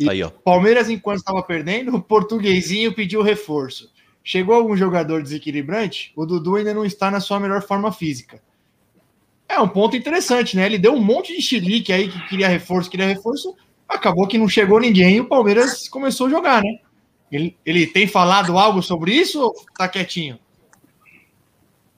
Aí, 0.08 0.22
ó. 0.22 0.30
Palmeiras, 0.30 0.88
enquanto 0.88 1.18
estava 1.18 1.42
perdendo, 1.42 1.94
o 1.94 2.02
portuguesinho 2.02 2.94
pediu 2.94 3.20
reforço. 3.20 3.92
Chegou 4.22 4.54
algum 4.54 4.74
jogador 4.74 5.22
desequilibrante, 5.22 6.14
o 6.16 6.24
Dudu 6.24 6.56
ainda 6.56 6.72
não 6.72 6.82
está 6.82 7.10
na 7.10 7.20
sua 7.20 7.38
melhor 7.38 7.60
forma 7.60 7.92
física. 7.92 8.40
É 9.46 9.60
um 9.60 9.68
ponto 9.68 9.94
interessante, 9.94 10.56
né? 10.56 10.64
Ele 10.64 10.78
deu 10.78 10.94
um 10.94 11.02
monte 11.02 11.36
de 11.36 11.42
chilique 11.42 11.92
aí 11.92 12.10
que 12.10 12.26
queria 12.26 12.48
reforço, 12.48 12.88
queria 12.88 13.06
reforço. 13.06 13.54
Acabou 13.86 14.26
que 14.26 14.38
não 14.38 14.48
chegou 14.48 14.80
ninguém 14.80 15.16
e 15.16 15.20
o 15.20 15.28
Palmeiras 15.28 15.90
começou 15.90 16.26
a 16.26 16.30
jogar, 16.30 16.62
né? 16.62 16.78
Ele, 17.30 17.54
ele 17.66 17.86
tem 17.86 18.06
falado 18.06 18.56
algo 18.56 18.82
sobre 18.82 19.12
isso 19.12 19.42
ou 19.42 19.54
tá 19.76 19.86
quietinho? 19.86 20.38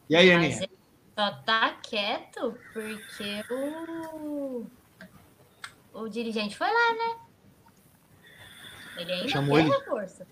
E 0.09 0.17
aí, 0.17 0.31
Aninha? 0.31 0.57
Ele 0.57 0.71
só 1.19 1.31
tá 1.43 1.77
quieto 1.83 2.59
porque 2.73 3.45
o, 3.51 4.67
o 5.93 6.09
dirigente 6.09 6.57
foi 6.57 6.69
lá, 6.69 6.93
né? 6.93 7.17
Ele 8.99 9.13
ainda 9.13 9.29
Chamou 9.29 9.57
quer 9.57 9.65
ele. 9.65 9.71
reforço. 9.71 10.23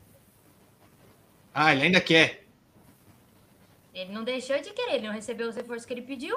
Ah, 1.52 1.72
ele 1.72 1.82
ainda 1.84 2.00
quer. 2.00 2.44
Ele 3.92 4.12
não 4.12 4.24
deixou 4.24 4.60
de 4.60 4.70
querer, 4.70 4.94
ele 4.96 5.06
não 5.06 5.14
recebeu 5.14 5.48
os 5.48 5.54
reforços 5.54 5.86
que 5.86 5.92
ele 5.92 6.02
pediu. 6.02 6.36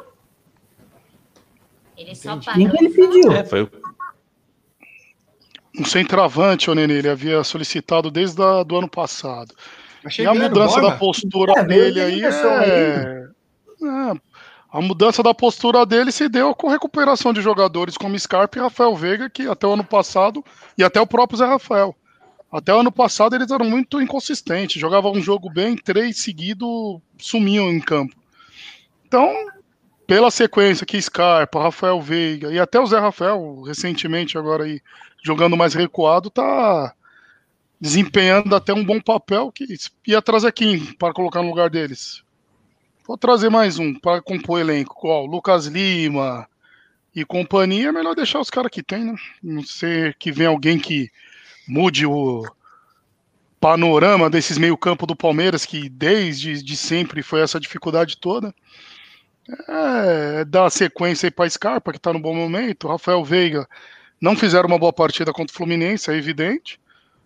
Ele 1.95 2.12
Entendi. 2.12 2.19
só 2.19 2.38
pagou. 2.38 2.54
Quem 2.54 2.69
que 2.69 2.78
ele 2.78 2.93
pediu? 2.93 3.32
É, 3.32 3.43
foi 3.43 3.69
um 5.80 5.86
centroavante, 5.86 6.69
o 6.69 6.76
Nenê, 6.76 6.95
ele 6.95 7.10
havia 7.10 7.43
solicitado 7.43 8.10
desde 8.10 8.41
o 8.41 8.63
do 8.63 8.78
ano 8.78 8.89
passado. 8.89 9.54
E 10.17 10.26
a 10.26 10.34
mudança 10.34 10.82
da 10.82 10.97
postura 10.97 11.54
é, 11.58 11.63
dele 11.63 12.02
aí 12.02 12.23
é... 12.23 13.16
é... 13.84 14.38
A 14.70 14.82
mudança 14.82 15.24
da 15.24 15.34
postura 15.34 15.86
dele 15.86 16.12
se 16.12 16.28
deu 16.28 16.54
com 16.54 16.68
recuperação 16.68 17.32
de 17.32 17.42
jogadores 17.42 17.98
como 17.98 18.20
Scarpa 18.20 18.58
e 18.58 18.62
Rafael 18.62 18.96
Veiga, 18.96 19.30
que 19.30 19.48
até 19.48 19.66
o 19.66 19.74
ano 19.74 19.84
passado, 19.84 20.44
e 20.78 20.84
até 20.84 21.00
o 21.00 21.08
próprio 21.08 21.38
Zé 21.38 21.46
Rafael. 21.46 21.96
Até 22.52 22.74
o 22.74 22.80
ano 22.80 22.92
passado 22.92 23.36
eles 23.36 23.50
eram 23.50 23.66
muito 23.66 24.02
inconsistentes, 24.02 24.80
jogavam 24.80 25.13
um 25.13 25.22
jogo 25.22 25.50
bem, 25.50 25.76
três 25.78 26.18
seguidos 26.18 27.00
sumiam 27.18 27.70
em 27.70 27.80
campo. 27.80 28.16
Então, 29.06 29.34
pela 30.06 30.30
sequência 30.30 30.86
que 30.86 31.02
Scarpa, 31.02 31.63
Rafael 31.63 32.02
Veiga 32.02 32.52
e 32.52 32.60
até 32.60 32.80
o 32.80 32.86
Zé 32.86 33.00
Rafael, 33.00 33.62
recentemente 33.62 34.38
agora 34.38 34.66
aí, 34.66 34.82
jogando 35.24 35.58
mais 35.58 35.74
recuado, 35.74 36.30
tá 36.30 36.94
desempenhando 37.80 38.54
até 38.54 38.74
um 38.74 38.84
bom 38.84 39.00
papel 39.00 39.52
que 39.52 39.66
ia 40.06 40.22
trazer 40.22 40.52
quem 40.52 40.94
para 40.96 41.13
colocar 41.13 41.42
no 41.42 41.50
lugar 41.50 41.70
deles. 41.70 42.27
Vou 43.08 43.17
trazer 43.17 43.50
mais 43.50 43.80
um 43.80 43.93
para 43.98 44.22
compor 44.22 44.58
o 44.58 44.60
elenco? 44.60 45.26
Lucas 45.26 45.65
Lima 45.65 46.46
e 47.15 47.24
companhia, 47.24 47.88
é 47.88 47.91
melhor 47.93 48.13
deixar 48.13 48.41
os 48.41 48.50
caras 48.50 48.70
que 48.70 48.84
tem, 48.84 49.06
né? 49.06 49.15
Não 49.41 49.63
ser 49.63 50.13
que 50.15 50.30
venha 50.30 50.50
alguém 50.50 50.78
que 50.78 51.10
mude 51.65 52.06
o 52.06 52.43
panorama 53.62 54.30
desses 54.30 54.58
meio-campo 54.58 55.08
do 55.08 55.15
Palmeiras, 55.15 55.65
que 55.65 55.88
desde 55.88 56.62
de 56.62 56.76
sempre 56.76 57.24
foi 57.24 57.39
essa 57.39 57.62
dificuldade 57.62 58.17
toda. 58.17 58.54
É, 59.70 60.43
dar 60.43 60.70
sequência 60.70 61.28
aí 61.28 61.32
para 61.32 61.50
Scarpa, 61.50 61.93
que 61.93 61.98
está 61.98 62.12
no 62.12 62.20
bom 62.20 62.36
momento. 62.36 62.89
Rafael 62.89 63.24
Veiga 63.24 63.65
não 64.20 64.36
fizeram 64.36 64.67
uma 64.67 64.78
boa 64.78 64.91
partida 64.91 65.32
contra 65.32 65.54
o 65.54 65.58
Fluminense, 65.58 66.12
é 66.12 66.17
evidente. 66.17 66.78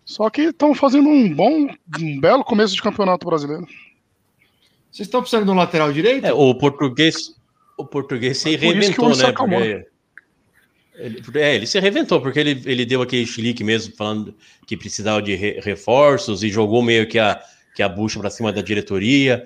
Só 0.04 0.30
que 0.30 0.42
estão 0.42 0.76
fazendo 0.76 1.08
um 1.08 1.34
bom, 1.34 1.66
um 2.00 2.20
belo 2.20 2.44
começo 2.44 2.72
de 2.72 2.82
campeonato 2.82 3.26
brasileiro. 3.26 3.66
Vocês 4.92 5.08
estão 5.08 5.22
precisando 5.22 5.46
de 5.46 5.50
um 5.50 5.54
lateral 5.54 5.90
direito? 5.90 6.26
É, 6.26 6.32
o 6.34 6.54
português, 6.54 7.34
o 7.78 7.84
português 7.86 8.36
se 8.36 8.54
reinventou, 8.54 9.16
né? 9.16 9.32
Porque 9.32 9.88
ele, 10.94 11.22
é, 11.36 11.54
ele 11.54 11.66
se 11.66 11.80
reventou, 11.80 12.20
porque 12.20 12.38
ele, 12.38 12.62
ele 12.66 12.84
deu 12.84 13.00
aquele 13.00 13.26
chilique 13.26 13.64
mesmo, 13.64 13.96
falando 13.96 14.34
que 14.66 14.76
precisava 14.76 15.22
de 15.22 15.34
re, 15.34 15.58
reforços 15.60 16.42
e 16.42 16.50
jogou 16.50 16.82
meio 16.82 17.08
que 17.08 17.18
a, 17.18 17.40
que 17.74 17.82
a 17.82 17.88
bucha 17.88 18.20
para 18.20 18.28
cima 18.28 18.52
da 18.52 18.60
diretoria. 18.60 19.42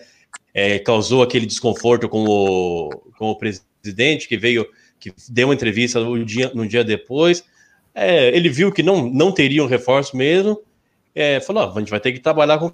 é, 0.53 0.79
causou 0.79 1.23
aquele 1.23 1.47
desconforto 1.47 2.09
com 2.09 2.25
o, 2.25 2.91
com 3.19 3.31
o 3.31 3.37
presidente, 3.37 4.27
que 4.27 4.37
veio, 4.37 4.67
que 4.99 5.13
deu 5.29 5.49
uma 5.49 5.55
entrevista 5.55 6.01
no 6.01 6.25
dia, 6.25 6.51
no 6.55 6.67
dia 6.67 6.83
depois. 6.83 7.45
É, 7.95 8.35
ele 8.37 8.49
viu 8.49 8.73
que 8.73 8.83
não, 8.83 9.09
não 9.09 9.31
teria 9.31 9.63
um 9.63 9.67
reforço 9.67 10.17
mesmo, 10.17 10.61
é, 11.15 11.41
falou: 11.41 11.73
a 11.77 11.79
gente 11.79 11.91
vai 11.91 12.01
ter 12.01 12.11
que 12.13 12.21
trabalhar 12.21 12.59
com 12.59 12.73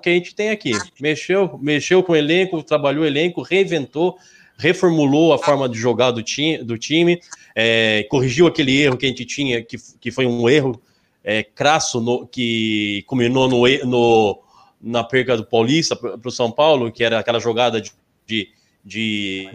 que 0.00 0.08
a 0.08 0.12
gente 0.12 0.34
tem 0.34 0.50
aqui. 0.50 0.72
Mexeu, 1.00 1.58
mexeu 1.62 2.02
com 2.02 2.12
o 2.12 2.16
elenco, 2.16 2.62
trabalhou 2.62 3.04
o 3.04 3.06
elenco, 3.06 3.42
reinventou, 3.42 4.16
reformulou 4.56 5.32
a 5.32 5.38
forma 5.38 5.68
de 5.68 5.78
jogar 5.78 6.10
do 6.10 6.22
time, 6.22 6.58
do 6.58 6.76
time 6.76 7.20
é, 7.54 8.06
corrigiu 8.08 8.46
aquele 8.46 8.80
erro 8.80 8.96
que 8.96 9.06
a 9.06 9.08
gente 9.08 9.24
tinha, 9.24 9.62
que, 9.62 9.76
que 10.00 10.10
foi 10.10 10.26
um 10.26 10.48
erro 10.48 10.80
é, 11.22 11.42
crasso 11.42 12.00
no, 12.00 12.26
que 12.26 13.04
culminou 13.06 13.48
no, 13.48 13.66
no, 13.86 14.42
na 14.80 15.04
perca 15.04 15.36
do 15.36 15.44
Paulista 15.44 15.96
para 15.96 16.20
o 16.24 16.30
São 16.30 16.50
Paulo, 16.50 16.90
que 16.90 17.04
era 17.04 17.18
aquela 17.18 17.40
jogada 17.40 17.80
de, 17.80 17.92
de, 18.26 18.48
de, 18.84 19.48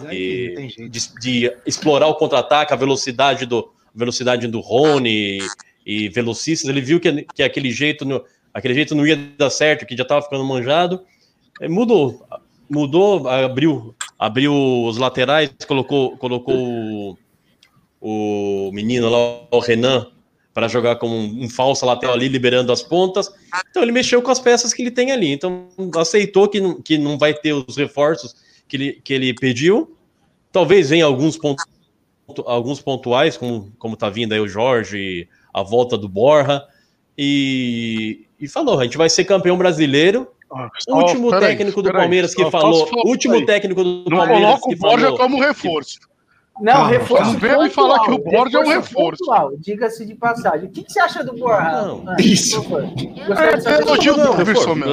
de, 0.90 1.20
de 1.20 1.54
explorar 1.66 2.08
o 2.08 2.16
contra-ataque, 2.16 2.74
a 2.74 2.78
velocidade 2.78 3.46
do, 3.46 3.72
velocidade 3.94 4.48
do 4.48 4.60
Rony 4.60 5.40
e 5.86 6.10
velocistas. 6.10 6.70
Ele 6.70 6.82
viu 6.82 7.00
que, 7.00 7.26
que 7.34 7.44
aquele 7.44 7.72
jeito, 7.72 8.06
aquele 8.56 8.74
jeito 8.74 8.96
não 8.96 9.06
ia 9.06 9.18
dar 9.38 9.50
certo, 9.50 9.86
que 9.86 9.98
já 9.98 10.04
estava 10.04 10.22
ficando 10.22 10.46
manjado. 10.46 11.02
Mudou, 11.70 12.26
mudou, 12.70 13.28
abriu, 13.28 13.94
abriu 14.18 14.54
os 14.86 14.98
laterais, 14.98 15.52
colocou, 15.68 16.18
colocou 16.18 16.56
o, 16.56 17.18
o 18.00 18.72
menino 18.72 19.10
lá, 19.10 19.42
o 19.52 19.60
Renan, 19.60 20.08
para 20.54 20.70
jogar 20.70 20.96
como 20.96 21.14
um, 21.14 21.44
um 21.44 21.50
falso 21.50 21.86
lateral 21.86 22.16
ali, 22.16 22.30
liberando 22.30 22.72
as 22.72 22.82
pontas. 22.82 23.30
Então 23.70 23.84
ele 23.84 23.92
mexeu 23.92 24.22
com 24.22 24.32
as 24.32 24.40
peças 24.40 24.74
que 24.74 24.82
ele 24.82 24.92
tem 24.92 25.12
ali. 25.12 25.34
Então 25.34 25.68
aceitou 25.98 26.48
que, 26.48 26.82
que 26.82 26.98
não 26.98 27.18
vai 27.18 27.34
ter 27.34 27.52
os 27.52 27.76
reforços 27.76 28.34
que 28.70 28.78
ele, 28.78 28.94
que 29.04 29.14
ele 29.14 29.34
pediu. 29.34 29.98
Talvez 30.50 30.90
venha 30.90 31.04
alguns 31.04 31.38
pontos 31.38 31.66
alguns 32.48 32.82
pontuais, 32.82 33.38
como, 33.38 33.72
como 33.78 33.96
tá 33.96 34.10
vindo 34.10 34.34
aí 34.34 34.40
o 34.40 34.48
Jorge, 34.48 35.28
a 35.54 35.62
volta 35.62 35.96
do 35.96 36.10
Borra, 36.10 36.66
e, 37.16 38.25
e 38.40 38.48
falou: 38.48 38.80
a 38.80 38.84
gente 38.84 38.98
vai 38.98 39.10
ser 39.10 39.26
campeão 39.26 39.58
brasileiro. 39.58 40.28
Ah, 40.52 40.70
último 40.90 41.32
técnico 41.40 41.80
aí, 41.80 41.86
do 41.86 41.92
Palmeiras 41.92 42.32
aí, 42.32 42.44
que 42.44 42.52
falou. 42.52 42.88
Último 43.06 43.36
aí. 43.36 43.46
técnico 43.46 43.84
do 43.84 44.10
Não 44.10 44.18
Palmeiras. 44.18 44.60
Coloca 44.60 44.70
o 44.70 44.76
Borja 44.78 45.12
como 45.14 45.40
reforço. 45.40 46.00
Não, 46.62 46.72
calma, 46.72 46.90
reforço. 46.90 47.34
Não 47.34 47.40
vem 47.40 47.60
me 47.64 47.70
falar 47.70 48.00
que 48.06 48.12
o 48.12 48.18
Borja 48.18 48.58
é 48.60 48.62
um 48.62 48.70
reforço. 48.70 49.24
Diga-se 49.60 50.06
de 50.06 50.16
passagem. 50.16 50.70
O 50.70 50.72
que, 50.72 50.84
que, 50.84 50.94
você 50.94 51.00
acha 51.02 51.22
do 51.24 51.34
Borja? 51.34 51.70
Não, 51.70 52.04
ah, 52.08 52.16
isso. 52.18 52.66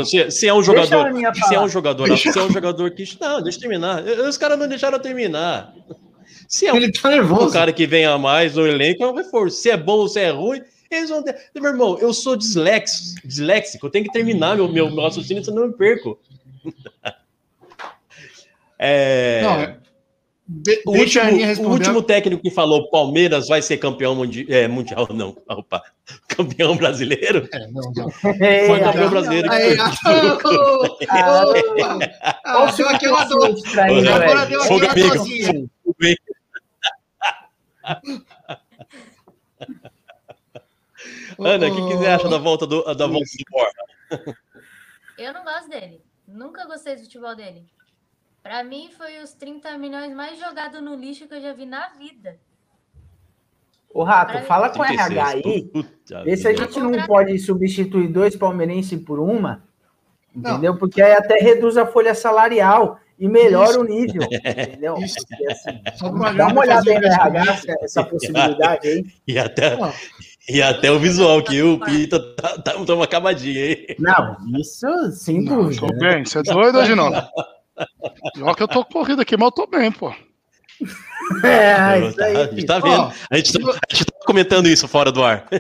Se, 0.05 0.31
se 0.31 0.49
é 0.49 0.55
um 0.55 0.63
jogador. 0.63 1.13
Se 1.49 1.55
é 1.55 1.61
um 1.61 1.69
jogador. 1.69 2.19
Se 2.19 2.37
é 2.37 2.43
um 2.43 2.51
jogador 2.51 2.91
que. 2.91 3.05
Não, 3.21 3.41
deixa 3.43 3.59
eu 3.59 3.63
terminar. 3.63 4.03
Os 4.03 4.37
caras 4.37 4.59
não 4.59 4.67
deixaram 4.67 4.97
eu 4.97 5.03
terminar. 5.03 5.73
Se 6.49 6.67
é 6.67 6.73
um, 6.73 6.77
ele 6.77 6.91
tá 6.91 7.09
nervoso. 7.09 7.49
um 7.49 7.53
cara 7.53 7.73
que 7.73 7.87
vem 7.87 8.05
a 8.05 8.19
mais 8.19 8.57
no 8.57 8.67
elenco, 8.67 9.03
é 9.03 9.07
um 9.07 9.15
reforço. 9.15 9.59
Se 9.59 9.71
é 9.71 9.77
bom 9.77 9.99
ou 9.99 10.09
se 10.09 10.21
é 10.21 10.31
ruim, 10.31 10.61
eles 10.95 11.11
vão 11.11 11.23
ter... 11.23 11.37
Meu 11.55 11.73
irmão, 11.73 11.99
eu 11.99 12.13
sou 12.13 12.37
disléxico, 12.37 13.27
disléxico 13.27 13.87
eu 13.87 13.91
tenho 13.91 14.05
que 14.05 14.13
terminar 14.13 14.57
meu, 14.57 14.69
meu, 14.69 14.91
meu 14.91 15.05
raciocínio, 15.05 15.45
senão 15.45 15.63
eu 15.63 15.69
me 15.69 15.75
perco. 15.75 16.19
é... 18.79 19.43
Não, 19.43 19.61
é... 19.61 19.83
De, 20.55 20.83
o, 20.85 20.91
último, 20.91 21.25
o, 21.67 21.71
último, 21.71 22.03
técnico 22.03 22.43
que 22.43 22.51
falou 22.51 22.91
Palmeiras 22.91 23.49
vai 23.49 23.63
ser 23.63 23.79
campeão 23.79 24.15
mundi 24.15 24.45
é, 24.51 24.69
mundial, 24.69 25.09
não, 25.15 25.35
opa, 25.49 25.81
campeão 26.29 26.77
brasileiro. 26.77 27.49
É, 27.55 27.69
não, 27.69 27.93
não. 27.95 28.11
Foi 28.11 28.81
campeão 28.81 29.09
brasileiro. 29.09 29.49
Só 32.69 32.99
que 32.99 33.07
eu 33.07 33.17
adoro. 33.17 33.55
Agora 33.79 34.47
deu 34.47 34.63
aqui 34.63 35.07
amigo. 35.07 35.71
Ana, 41.45 41.67
o 41.69 41.75
que, 41.75 41.89
que 41.89 41.97
você 41.97 42.07
acha 42.07 42.29
da 42.29 42.39
volta 42.39 42.67
do, 42.67 42.83
da 42.95 43.07
volta 43.07 43.25
do 43.39 43.45
Borja? 43.51 44.37
Eu 45.19 45.33
não 45.33 45.45
gosto 45.45 45.69
dele. 45.69 46.03
Nunca 46.27 46.67
gostei 46.67 46.97
do 46.97 47.03
futebol 47.03 47.35
dele. 47.35 47.65
Para 48.43 48.65
mim, 48.65 48.91
foi 48.97 49.23
os 49.23 49.33
30 49.35 49.79
milhões 49.79 50.15
mais 50.15 50.39
jogados 50.39 50.83
no 50.83 50.95
lixo 50.95 51.29
que 51.29 51.35
eu 51.35 51.41
já 51.41 51.53
vi 51.53 51.65
na 51.65 51.89
vida. 51.91 52.39
Ô, 53.95 54.03
Rato, 54.03 54.33
pra 54.33 54.43
fala 54.43 54.71
com 54.71 54.81
o 54.81 54.85
RH 54.85 55.27
aí. 55.29 55.71
Vê 56.25 56.37
se 56.37 56.49
a 56.49 56.55
gente 56.55 56.81
não 56.81 57.07
pode 57.07 57.39
substituir 57.39 58.09
dois 58.09 58.35
palmeirenses 58.35 59.01
por 59.03 59.21
uma. 59.21 59.63
Entendeu? 60.35 60.73
Não. 60.73 60.79
Porque 60.79 61.03
aí 61.03 61.13
até 61.13 61.37
reduz 61.37 61.77
a 61.77 61.87
folha 61.87 62.15
salarial 62.15 62.99
e 63.19 63.29
melhora 63.29 63.71
Isso. 63.71 63.81
o 63.81 63.85
nível. 63.85 64.23
Entendeu? 64.33 64.97
Isso. 64.97 65.19
Assim, 65.87 66.37
dá 66.37 66.47
uma 66.47 66.61
olhada 66.63 66.91
aí 66.91 66.99
no 66.99 67.07
RH, 67.07 67.77
essa 67.83 68.05
possibilidade 68.05 68.89
aí. 68.89 69.05
E 69.29 69.39
até, 69.39 69.77
e 70.49 70.61
até 70.61 70.91
o 70.91 70.99
visual, 70.99 71.43
que 71.43 71.63
o 71.63 71.79
Pita 71.79 72.19
tá, 72.35 72.59
tá, 72.59 72.85
tá 72.85 72.95
uma 72.95 73.05
acabadinha 73.05 73.65
aí. 73.65 73.97
Não, 73.99 74.37
isso 74.59 74.87
sem 75.13 75.43
não, 75.43 75.65
dúvida. 75.65 75.87
Tô 75.87 75.95
né? 75.95 76.15
bem, 76.15 76.25
você 76.25 76.39
é 76.39 76.43
doido, 76.43 76.79
Aginaldo? 76.81 77.23
Pior 78.35 78.55
que 78.55 78.63
eu 78.63 78.69
tô 78.69 78.85
corrida 78.85 79.23
aqui, 79.23 79.37
mas 79.37 79.47
eu 79.47 79.53
tô 79.53 79.67
bem, 79.67 79.91
pô. 79.93 80.13
É, 81.45 82.09
isso 82.09 82.23
aí. 82.23 82.37
A 82.37 82.47
gente 82.47 82.67
tá 82.67 82.79
vendo. 82.81 83.05
Oh, 83.05 83.13
a, 83.31 83.37
gente 83.37 83.53
tá, 83.53 83.71
a 83.71 83.95
gente 83.95 84.05
tá 84.05 84.13
comentando 84.27 84.69
isso 84.69 84.87
fora 84.89 85.11
do 85.13 85.23
ar. 85.23 85.47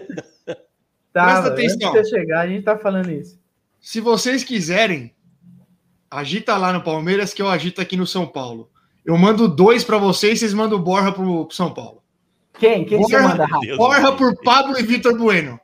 Tá, 1.12 1.25
Presta 1.25 1.49
atenção. 1.49 1.90
Antes 1.90 2.11
de 2.11 2.16
chegar, 2.16 2.40
a 2.40 2.49
gente 2.49 2.64
tá 2.64 2.79
falando 2.79 3.11
isso. 3.11 3.38
Se 3.79 4.01
vocês 4.01 4.42
quiserem, 4.42 5.14
agita 6.11 6.57
lá 6.57 6.73
no 6.73 6.83
Palmeiras 6.83 7.35
que 7.35 7.42
eu 7.42 7.49
agito 7.51 7.83
aqui 7.83 7.99
no 7.99 8.07
São 8.07 8.27
Paulo. 8.27 8.71
Eu 9.05 9.18
mando 9.18 9.47
dois 9.47 9.85
para 9.85 9.99
vocês, 9.99 10.38
vocês 10.38 10.55
mandam 10.55 10.79
o 10.79 10.83
Borja 10.83 11.12
pro, 11.12 11.45
pro 11.45 11.55
São 11.55 11.75
Paulo. 11.75 12.02
Quem? 12.62 12.85
Quem 12.85 12.98
você 12.98 13.18
manda, 13.18 13.44
Rafa? 13.44 13.77
Borja 13.77 14.12
por 14.12 14.40
Pablo 14.40 14.79
e 14.79 14.85
Vitor 14.85 15.18
Bueno. 15.18 15.61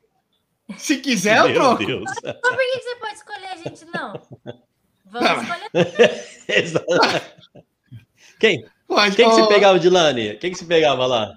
Se 0.76 0.98
quiser, 0.98 1.38
eu 1.38 1.54
troco. 1.54 1.86
Deus. 1.86 2.10
Mas 2.24 2.40
por 2.40 2.56
que 2.56 2.80
você 2.80 2.96
pode 2.96 3.14
escolher 3.14 3.46
a 3.46 3.56
gente, 3.56 3.84
não? 3.94 4.20
Vamos 5.06 5.42
escolher. 5.44 5.70
Quem? 8.40 8.68
Mas, 8.88 9.14
Quem 9.14 9.28
que 9.28 9.34
você 9.36 9.46
pegava 9.46 9.78
de 9.78 9.88
Lani? 9.88 10.36
Quem 10.38 10.50
que 10.50 10.58
você 10.58 10.64
pegava 10.64 11.06
lá? 11.06 11.32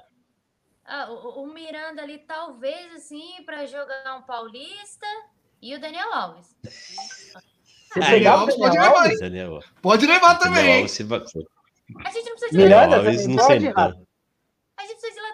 Ah, 0.84 1.12
o, 1.12 1.44
o, 1.44 1.54
Miranda 1.54 2.02
ali, 2.02 2.18
talvez, 2.18 2.96
assim, 2.96 3.44
para 3.46 3.68
jogar 3.68 4.18
um 4.18 4.24
paulista 4.24 5.06
e 5.62 5.76
o 5.76 5.80
Daniel 5.80 6.12
Alves. 6.12 6.56
Você 6.64 8.00
pegava 8.00 8.42
Alves, 8.42 8.58
pode 8.58 8.80
levar, 8.80 9.10
Daniel. 9.20 9.60
Pode 9.80 10.08
levar 10.08 10.40
também. 10.40 10.78
Alves, 10.78 10.92
se... 10.92 11.04
A 11.04 12.12
gente 12.12 12.30
não 12.30 12.36
precisa 12.36 12.52
de 12.52 12.58
Miranda, 12.58 12.96
Alves, 12.98 13.28
não 13.28 13.44
sei. 13.46 13.58
A 13.58 14.82
gente 14.82 15.00
precisa 15.00 15.14
de 15.14 15.22
lateral. 15.22 15.31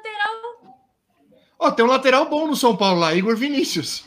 Ó, 1.60 1.68
oh, 1.68 1.72
tem 1.72 1.84
um 1.84 1.88
lateral 1.88 2.30
bom 2.30 2.48
no 2.48 2.56
São 2.56 2.76
Paulo 2.78 3.00
lá, 3.00 3.16
Igor 3.16 3.36
Vinícius. 3.36 4.06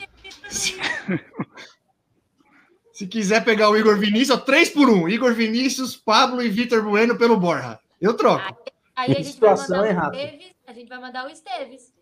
Se 2.92 3.06
quiser 3.08 3.44
pegar 3.44 3.70
o 3.70 3.76
Igor 3.76 3.98
Vinícius, 3.98 4.38
ó, 4.38 4.40
3 4.40 4.70
por 4.70 4.88
1. 4.88 5.08
Igor 5.08 5.34
Vinícius, 5.34 5.96
Pablo 5.96 6.42
e 6.42 6.48
Vitor 6.48 6.82
Bueno 6.82 7.16
pelo 7.16 7.36
Borja. 7.36 7.78
Eu 8.00 8.14
troco. 8.14 8.56
Aí, 8.94 9.12
aí 9.12 9.16
a, 9.16 9.22
gente 9.22 9.40
vai 9.40 9.56
mandar 9.56 9.82
o 9.82 9.86
Esteves, 9.86 10.54
a 10.66 10.72
gente 10.72 10.88
vai 10.88 11.00
mandar 11.00 11.26
o 11.26 11.30
Esteves. 11.30 11.92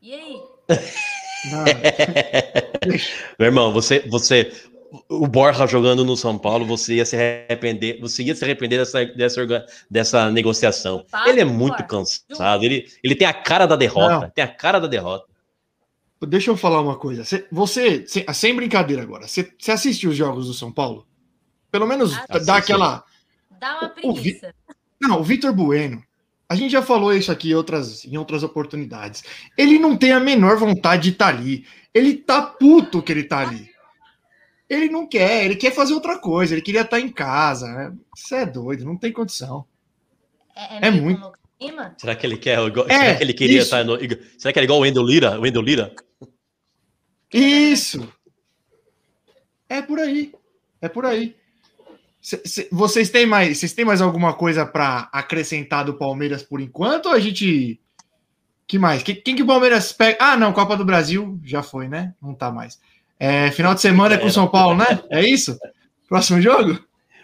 E 0.00 0.14
aí? 0.14 0.42
Meu 3.38 3.46
irmão, 3.46 3.72
você, 3.72 4.00
você, 4.08 4.50
o 5.08 5.26
Borja 5.26 5.66
jogando 5.66 6.04
no 6.04 6.16
São 6.16 6.38
Paulo, 6.38 6.64
você 6.64 6.96
ia 6.96 7.04
se 7.04 7.16
arrepender, 7.16 8.00
você 8.00 8.22
ia 8.22 8.34
se 8.34 8.44
arrepender 8.44 8.78
dessa, 8.78 9.04
dessa, 9.04 9.66
dessa 9.90 10.30
negociação. 10.30 11.04
ele 11.26 11.40
é 11.40 11.44
muito 11.44 11.82
cansado, 11.84 12.64
ele, 12.64 12.86
ele 13.02 13.14
tem 13.14 13.26
a 13.26 13.32
cara 13.32 13.66
da 13.66 13.76
derrota, 13.76 14.20
Não. 14.20 14.30
tem 14.30 14.44
a 14.44 14.48
cara 14.48 14.78
da 14.78 14.86
derrota. 14.86 15.26
Deixa 16.26 16.50
eu 16.50 16.56
falar 16.56 16.80
uma 16.80 16.96
coisa. 16.96 17.22
Você, 17.50 18.04
sem 18.06 18.56
brincadeira 18.56 19.02
agora, 19.02 19.26
você, 19.26 19.52
você 19.58 19.72
assiste 19.72 20.08
os 20.08 20.16
jogos 20.16 20.46
do 20.46 20.54
São 20.54 20.72
Paulo? 20.72 21.06
Pelo 21.70 21.86
menos 21.86 22.12
Assiste. 22.12 22.46
dá 22.46 22.56
aquela. 22.56 23.04
Dá 23.60 23.80
uma 23.80 23.88
preguiça. 23.88 24.54
O 24.68 25.08
Não, 25.08 25.20
o 25.20 25.24
Vitor 25.24 25.52
Bueno. 25.52 26.02
A 26.48 26.54
gente 26.54 26.70
já 26.70 26.82
falou 26.82 27.12
isso 27.12 27.32
aqui 27.32 27.50
em 27.50 27.54
outras, 27.54 28.04
em 28.04 28.16
outras 28.16 28.42
oportunidades. 28.42 29.24
Ele 29.56 29.78
não 29.78 29.96
tem 29.96 30.12
a 30.12 30.20
menor 30.20 30.56
vontade 30.56 31.02
de 31.02 31.08
estar 31.10 31.32
tá 31.32 31.36
ali. 31.36 31.66
Ele 31.92 32.14
tá 32.14 32.42
puto 32.42 33.02
que 33.02 33.10
ele 33.10 33.24
tá 33.24 33.40
ali. 33.40 33.73
Ele 34.74 34.88
não 34.88 35.06
quer, 35.06 35.44
ele 35.44 35.56
quer 35.56 35.72
fazer 35.72 35.94
outra 35.94 36.18
coisa, 36.18 36.54
ele 36.54 36.62
queria 36.62 36.82
estar 36.82 36.96
tá 36.96 37.00
em 37.00 37.08
casa. 37.08 37.66
Né? 37.66 37.92
Você 38.14 38.36
é 38.36 38.46
doido, 38.46 38.84
não 38.84 38.96
tem 38.96 39.12
condição. 39.12 39.64
É, 40.54 40.86
é, 40.86 40.88
é 40.88 40.90
muito. 40.90 41.32
Será 41.96 42.14
que 42.14 42.26
ele 42.26 42.36
quer? 42.36 42.58
Igual, 42.58 42.86
é, 42.88 42.98
será 42.98 43.16
que 43.16 43.22
ele 43.22 43.34
queria 43.34 43.58
isso. 43.58 43.66
estar 43.66 43.84
no. 43.84 43.98
Será 44.38 44.52
que 44.52 44.60
é 44.60 44.64
igual 44.64 44.78
o 44.78 44.82
Wendel 44.82 45.04
Lira? 45.04 45.38
O 45.38 45.42
Wendel 45.42 45.62
Lira? 45.62 45.94
Isso! 47.32 48.12
É 49.68 49.80
por 49.80 49.98
aí. 49.98 50.32
É 50.80 50.88
por 50.88 51.06
aí. 51.06 51.34
C 52.20 52.68
vocês 52.70 53.10
têm 53.10 53.26
mais, 53.26 53.58
vocês 53.58 53.72
têm 53.72 53.84
mais 53.84 54.00
alguma 54.00 54.34
coisa 54.34 54.64
para 54.64 55.08
acrescentar 55.12 55.84
do 55.84 55.94
Palmeiras 55.94 56.42
por 56.42 56.60
enquanto? 56.60 57.06
Ou 57.06 57.12
a 57.12 57.20
gente 57.20 57.80
que 58.66 58.78
mais? 58.78 59.02
Quem, 59.02 59.14
quem, 59.16 59.36
que 59.36 59.42
o 59.42 59.46
Palmeiras 59.46 59.92
pega? 59.92 60.16
Ah, 60.20 60.36
não, 60.36 60.52
Copa 60.52 60.76
do 60.76 60.84
Brasil 60.84 61.38
já 61.44 61.62
foi, 61.62 61.88
né? 61.88 62.14
Não 62.20 62.34
tá 62.34 62.50
mais. 62.50 62.80
É, 63.18 63.50
final 63.50 63.74
de 63.74 63.80
semana 63.80 64.14
é 64.14 64.18
com 64.18 64.26
o 64.26 64.30
São 64.30 64.48
Paulo, 64.48 64.76
né? 64.78 65.02
É 65.10 65.20
isso? 65.22 65.58
Próximo 66.08 66.40
jogo? 66.40 66.78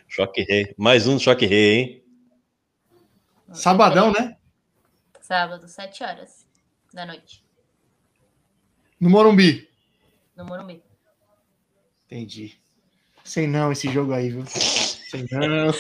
Choque 0.09 0.43
rei. 0.43 0.75
Mais 0.77 1.07
um 1.07 1.19
choque 1.19 1.47
rei, 1.47 1.75
hein? 1.79 2.03
Sabadão, 3.53 4.13
né? 4.13 4.37
Sábado, 5.21 5.69
7 5.69 6.03
horas 6.03 6.47
da 6.93 7.07
noite, 7.07 7.45
No 9.01 9.09
Morumbi. 9.11 9.69
no 10.37 10.45
Morumbi. 10.45 10.83
Entendi. 12.07 12.55
Sei 13.23 13.47
não 13.47 13.71
esse 13.71 13.89
jogo 13.93 14.13
aí, 14.13 14.31
viu? 14.31 14.45
Sei 14.47 15.25
não. 15.31 15.73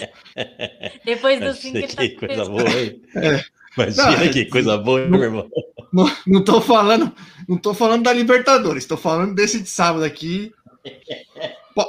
Depois 1.05 1.41
do 1.41 1.53
fim 1.55 1.73
que 1.73 1.89
tá 1.89 2.03
coisa 2.19 2.45
boa, 2.45 2.63
hein? 2.63 3.03
É. 3.17 3.45
Imagina 3.77 4.25
Não, 4.25 4.31
que 4.33 4.45
coisa 4.47 4.77
boa, 4.79 5.01
hein, 5.01 5.11
meu 5.11 5.23
irmão. 5.23 5.49
Não, 5.93 6.11
não 6.27 6.45
tô 6.45 6.61
falando, 6.61 7.13
não 7.49 7.57
tô 7.59 7.73
falando 7.75 8.03
da 8.05 8.13
Libertadores, 8.13 8.85
tô 8.87 8.97
falando 8.97 9.35
desse 9.35 9.61
de 9.61 9.69
sábado 9.69 10.05
aqui. 10.05 10.53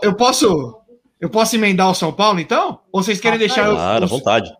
Eu 0.03 0.15
posso, 0.15 0.77
eu 1.19 1.29
posso 1.29 1.55
emendar 1.55 1.89
o 1.89 1.95
São 1.95 2.11
Paulo 2.13 2.39
então? 2.39 2.79
Ou 2.91 3.01
vocês 3.03 3.19
querem 3.19 3.39
deixar 3.39 3.69
o- 3.71 3.75
Claro, 3.75 4.03
à 4.03 4.05
o, 4.05 4.09
vontade. 4.09 4.51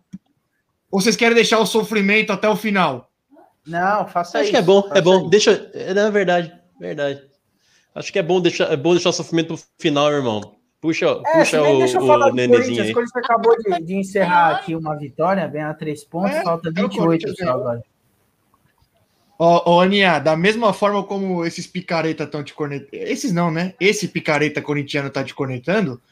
ou 0.90 1.00
vocês 1.00 1.16
querem 1.16 1.34
deixar 1.34 1.58
o 1.60 1.66
sofrimento 1.66 2.32
até 2.32 2.48
o 2.48 2.56
final? 2.56 3.10
Não, 3.66 4.06
faça 4.08 4.38
Acho 4.38 4.44
isso. 4.44 4.50
que 4.52 4.56
é 4.58 4.62
bom, 4.62 4.88
é 4.92 5.00
bom. 5.00 5.20
isso. 5.20 5.28
Deixa. 5.30 5.70
É 5.74 5.94
na 5.94 6.10
verdade, 6.10 6.52
verdade. 6.80 7.22
Acho 7.94 8.12
que 8.12 8.18
é 8.18 8.22
bom 8.22 8.40
deixar, 8.40 8.72
é 8.72 8.76
bom 8.76 8.92
deixar 8.92 9.10
o 9.10 9.12
sofrimento 9.12 9.48
pro 9.54 9.58
final, 9.78 10.06
meu 10.08 10.16
irmão. 10.16 10.54
Puxa, 10.82 11.06
É, 11.06 11.38
puxa 11.38 11.62
o, 11.62 11.78
deixa 11.78 11.98
eu 11.98 12.06
falar 12.08 12.26
o 12.26 12.30
do 12.30 12.36
nenezinho. 12.36 12.90
O 12.90 12.92
Corinthians 12.92 13.24
acabou 13.24 13.56
de, 13.56 13.84
de 13.84 13.94
encerrar 13.94 14.56
aqui 14.56 14.74
uma 14.74 14.96
vitória, 14.96 15.46
bem 15.46 15.62
a 15.62 15.72
três 15.72 16.02
pontos, 16.02 16.32
É, 16.32 16.42
falta 16.42 16.68
é 16.68 16.72
o 16.72 16.74
28 16.74 16.96
Corinthians 16.98 17.36
só 17.36 17.44
ganhou. 17.44 17.60
agora. 17.60 17.84
Ó, 19.38 19.62
ó, 19.64 19.80
Aninha, 19.80 20.18
da 20.18 20.36
mesma 20.36 20.72
forma 20.72 21.04
como 21.04 21.44
esses 21.46 21.68
picareta 21.68 22.24
estão 22.24 22.42
te 22.42 22.52
cornetando. 22.52 22.88
Esses 22.92 23.32
não, 23.32 23.48
né? 23.48 23.74
Esse 23.78 24.08
picareta 24.08 24.60
corintiano 24.60 25.08
tá 25.08 25.22
te 25.22 25.32
cornetando. 25.34 26.02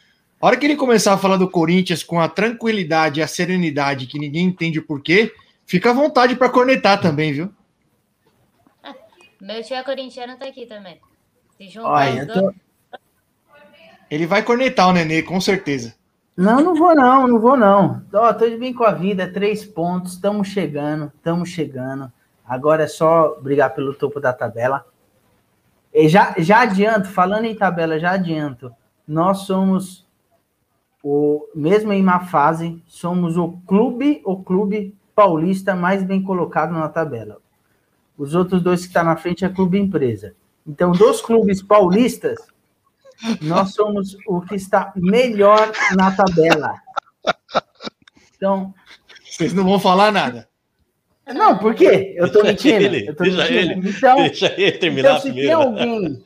A 0.40 0.46
hora 0.46 0.56
que 0.56 0.66
ele 0.66 0.76
começar 0.76 1.14
a 1.14 1.18
falar 1.18 1.36
do 1.36 1.50
Corinthians 1.50 2.04
com 2.04 2.20
a 2.20 2.28
tranquilidade 2.28 3.18
e 3.18 3.22
a 3.24 3.26
serenidade 3.26 4.06
que 4.06 4.20
ninguém 4.20 4.46
entende 4.46 4.78
o 4.78 4.86
porquê, 4.86 5.34
fica 5.66 5.90
à 5.90 5.92
vontade 5.92 6.36
para 6.36 6.48
cornetar 6.48 7.00
também, 7.00 7.32
viu? 7.32 7.52
Meu 9.40 9.62
tio 9.64 9.74
é 9.76 9.82
corintiano, 9.82 10.36
tá 10.38 10.46
aqui 10.46 10.64
também. 10.66 11.00
Se 11.56 11.68
juntar 11.68 11.88
Olha, 11.90 12.12
os 12.12 12.18
eu 12.20 12.26
dois, 12.26 12.40
tô... 12.40 12.69
Ele 14.10 14.26
vai 14.26 14.42
cornetar 14.42 14.88
o 14.88 14.92
Nenê, 14.92 15.22
com 15.22 15.40
certeza. 15.40 15.94
Não, 16.36 16.60
não 16.60 16.74
vou 16.74 16.94
não, 16.94 17.28
não 17.28 17.38
vou 17.38 17.56
não. 17.56 18.02
Ó, 18.12 18.32
tô 18.32 18.48
de 18.48 18.56
bem 18.56 18.72
com 18.72 18.84
a 18.84 18.92
vida, 18.92 19.30
três 19.30 19.64
pontos, 19.64 20.14
estamos 20.14 20.48
chegando, 20.48 21.12
estamos 21.14 21.50
chegando. 21.50 22.10
Agora 22.46 22.84
é 22.84 22.88
só 22.88 23.38
brigar 23.40 23.74
pelo 23.74 23.94
topo 23.94 24.18
da 24.18 24.32
tabela. 24.32 24.84
E 25.92 26.08
já, 26.08 26.34
já 26.38 26.62
adianto, 26.62 27.08
falando 27.08 27.44
em 27.44 27.54
tabela, 27.54 27.98
já 27.98 28.12
adianto. 28.12 28.72
Nós 29.06 29.40
somos 29.40 30.08
o 31.02 31.46
mesmo 31.54 31.92
em 31.92 32.02
má 32.02 32.20
fase, 32.20 32.82
somos 32.86 33.36
o 33.36 33.58
clube, 33.66 34.20
o 34.24 34.42
clube 34.42 34.96
paulista 35.14 35.74
mais 35.74 36.02
bem 36.02 36.22
colocado 36.22 36.72
na 36.72 36.88
tabela. 36.88 37.38
Os 38.16 38.34
outros 38.34 38.62
dois 38.62 38.80
que 38.80 38.88
estão 38.88 39.04
na 39.04 39.16
frente 39.16 39.44
é 39.44 39.48
clube 39.48 39.78
empresa. 39.78 40.34
Então, 40.66 40.92
dos 40.92 41.20
clubes 41.20 41.62
paulistas, 41.62 42.38
nós 43.42 43.72
somos 43.74 44.16
o 44.26 44.40
que 44.42 44.54
está 44.54 44.92
melhor 44.96 45.70
na 45.96 46.10
tabela. 46.14 46.74
Então, 48.36 48.72
Vocês 49.24 49.52
não 49.52 49.64
vão 49.64 49.78
falar 49.78 50.10
nada. 50.12 50.48
não, 51.34 51.58
por 51.58 51.74
quê? 51.74 52.14
Eu 52.16 52.30
tô 52.32 52.42
Deixa 52.42 52.68
mentindo. 52.68 52.84
ele, 52.96 53.08
eu 53.08 53.14
tô 53.16 53.22
deixa 53.24 53.50
mentindo. 53.50 53.88
Então, 53.88 54.16
Deixa 54.16 54.54
ele 54.60 54.72
terminar 54.78 55.10
então, 55.10 55.20
se 55.20 55.24
tem 55.24 55.32
primeiro. 55.34 55.60
alguém, 55.60 56.24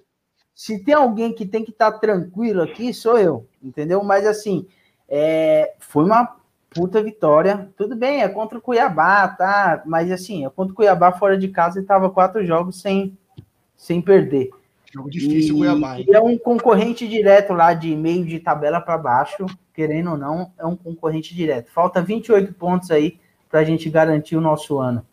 se 0.54 0.84
tem 0.84 0.94
alguém 0.94 1.32
que 1.34 1.44
tem 1.46 1.64
que 1.64 1.70
estar 1.72 1.92
tranquilo 1.92 2.62
aqui, 2.62 2.94
sou 2.94 3.18
eu, 3.18 3.48
entendeu? 3.62 4.02
Mas 4.04 4.26
assim, 4.26 4.66
é, 5.08 5.74
foi 5.80 6.04
uma 6.04 6.36
puta 6.70 7.02
vitória. 7.02 7.68
Tudo 7.76 7.94
bem, 7.96 8.22
é 8.22 8.28
contra 8.28 8.58
o 8.58 8.60
Cuiabá, 8.60 9.28
tá? 9.28 9.82
Mas 9.84 10.10
assim, 10.10 10.46
é 10.46 10.50
contra 10.50 10.72
o 10.72 10.76
Cuiabá 10.76 11.12
fora 11.12 11.36
de 11.36 11.48
casa 11.48 11.80
e 11.80 11.84
tava 11.84 12.08
quatro 12.10 12.44
jogos 12.44 12.80
sem, 12.80 13.16
sem 13.76 14.00
perder. 14.00 14.50
Jogo 14.94 15.10
difícil, 15.10 15.56
e, 15.64 15.66
hein? 15.66 16.06
e 16.08 16.14
é 16.14 16.20
um 16.20 16.38
concorrente 16.38 17.08
direto 17.08 17.52
lá 17.52 17.74
de 17.74 17.96
meio 17.96 18.24
de 18.24 18.38
tabela 18.38 18.80
para 18.80 18.96
baixo, 18.96 19.44
querendo 19.74 20.12
ou 20.12 20.16
não, 20.16 20.52
é 20.56 20.64
um 20.64 20.76
concorrente 20.76 21.34
direto. 21.34 21.72
Falta 21.72 22.00
28 22.00 22.54
pontos 22.54 22.92
aí 22.92 23.18
para 23.50 23.58
a 23.58 23.64
gente 23.64 23.90
garantir 23.90 24.36
o 24.36 24.40
nosso 24.40 24.78
ano, 24.78 25.04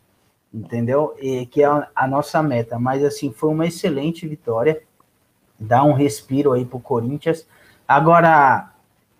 entendeu? 0.54 1.16
E, 1.20 1.46
que 1.46 1.62
é 1.62 1.66
a, 1.66 1.88
a 1.96 2.06
nossa 2.06 2.40
meta. 2.44 2.78
Mas 2.78 3.02
assim, 3.02 3.32
foi 3.32 3.50
uma 3.50 3.66
excelente 3.66 4.26
vitória. 4.28 4.80
Dá 5.58 5.82
um 5.82 5.92
respiro 5.92 6.52
aí 6.52 6.64
pro 6.64 6.78
Corinthians. 6.78 7.44
Agora, 7.86 8.70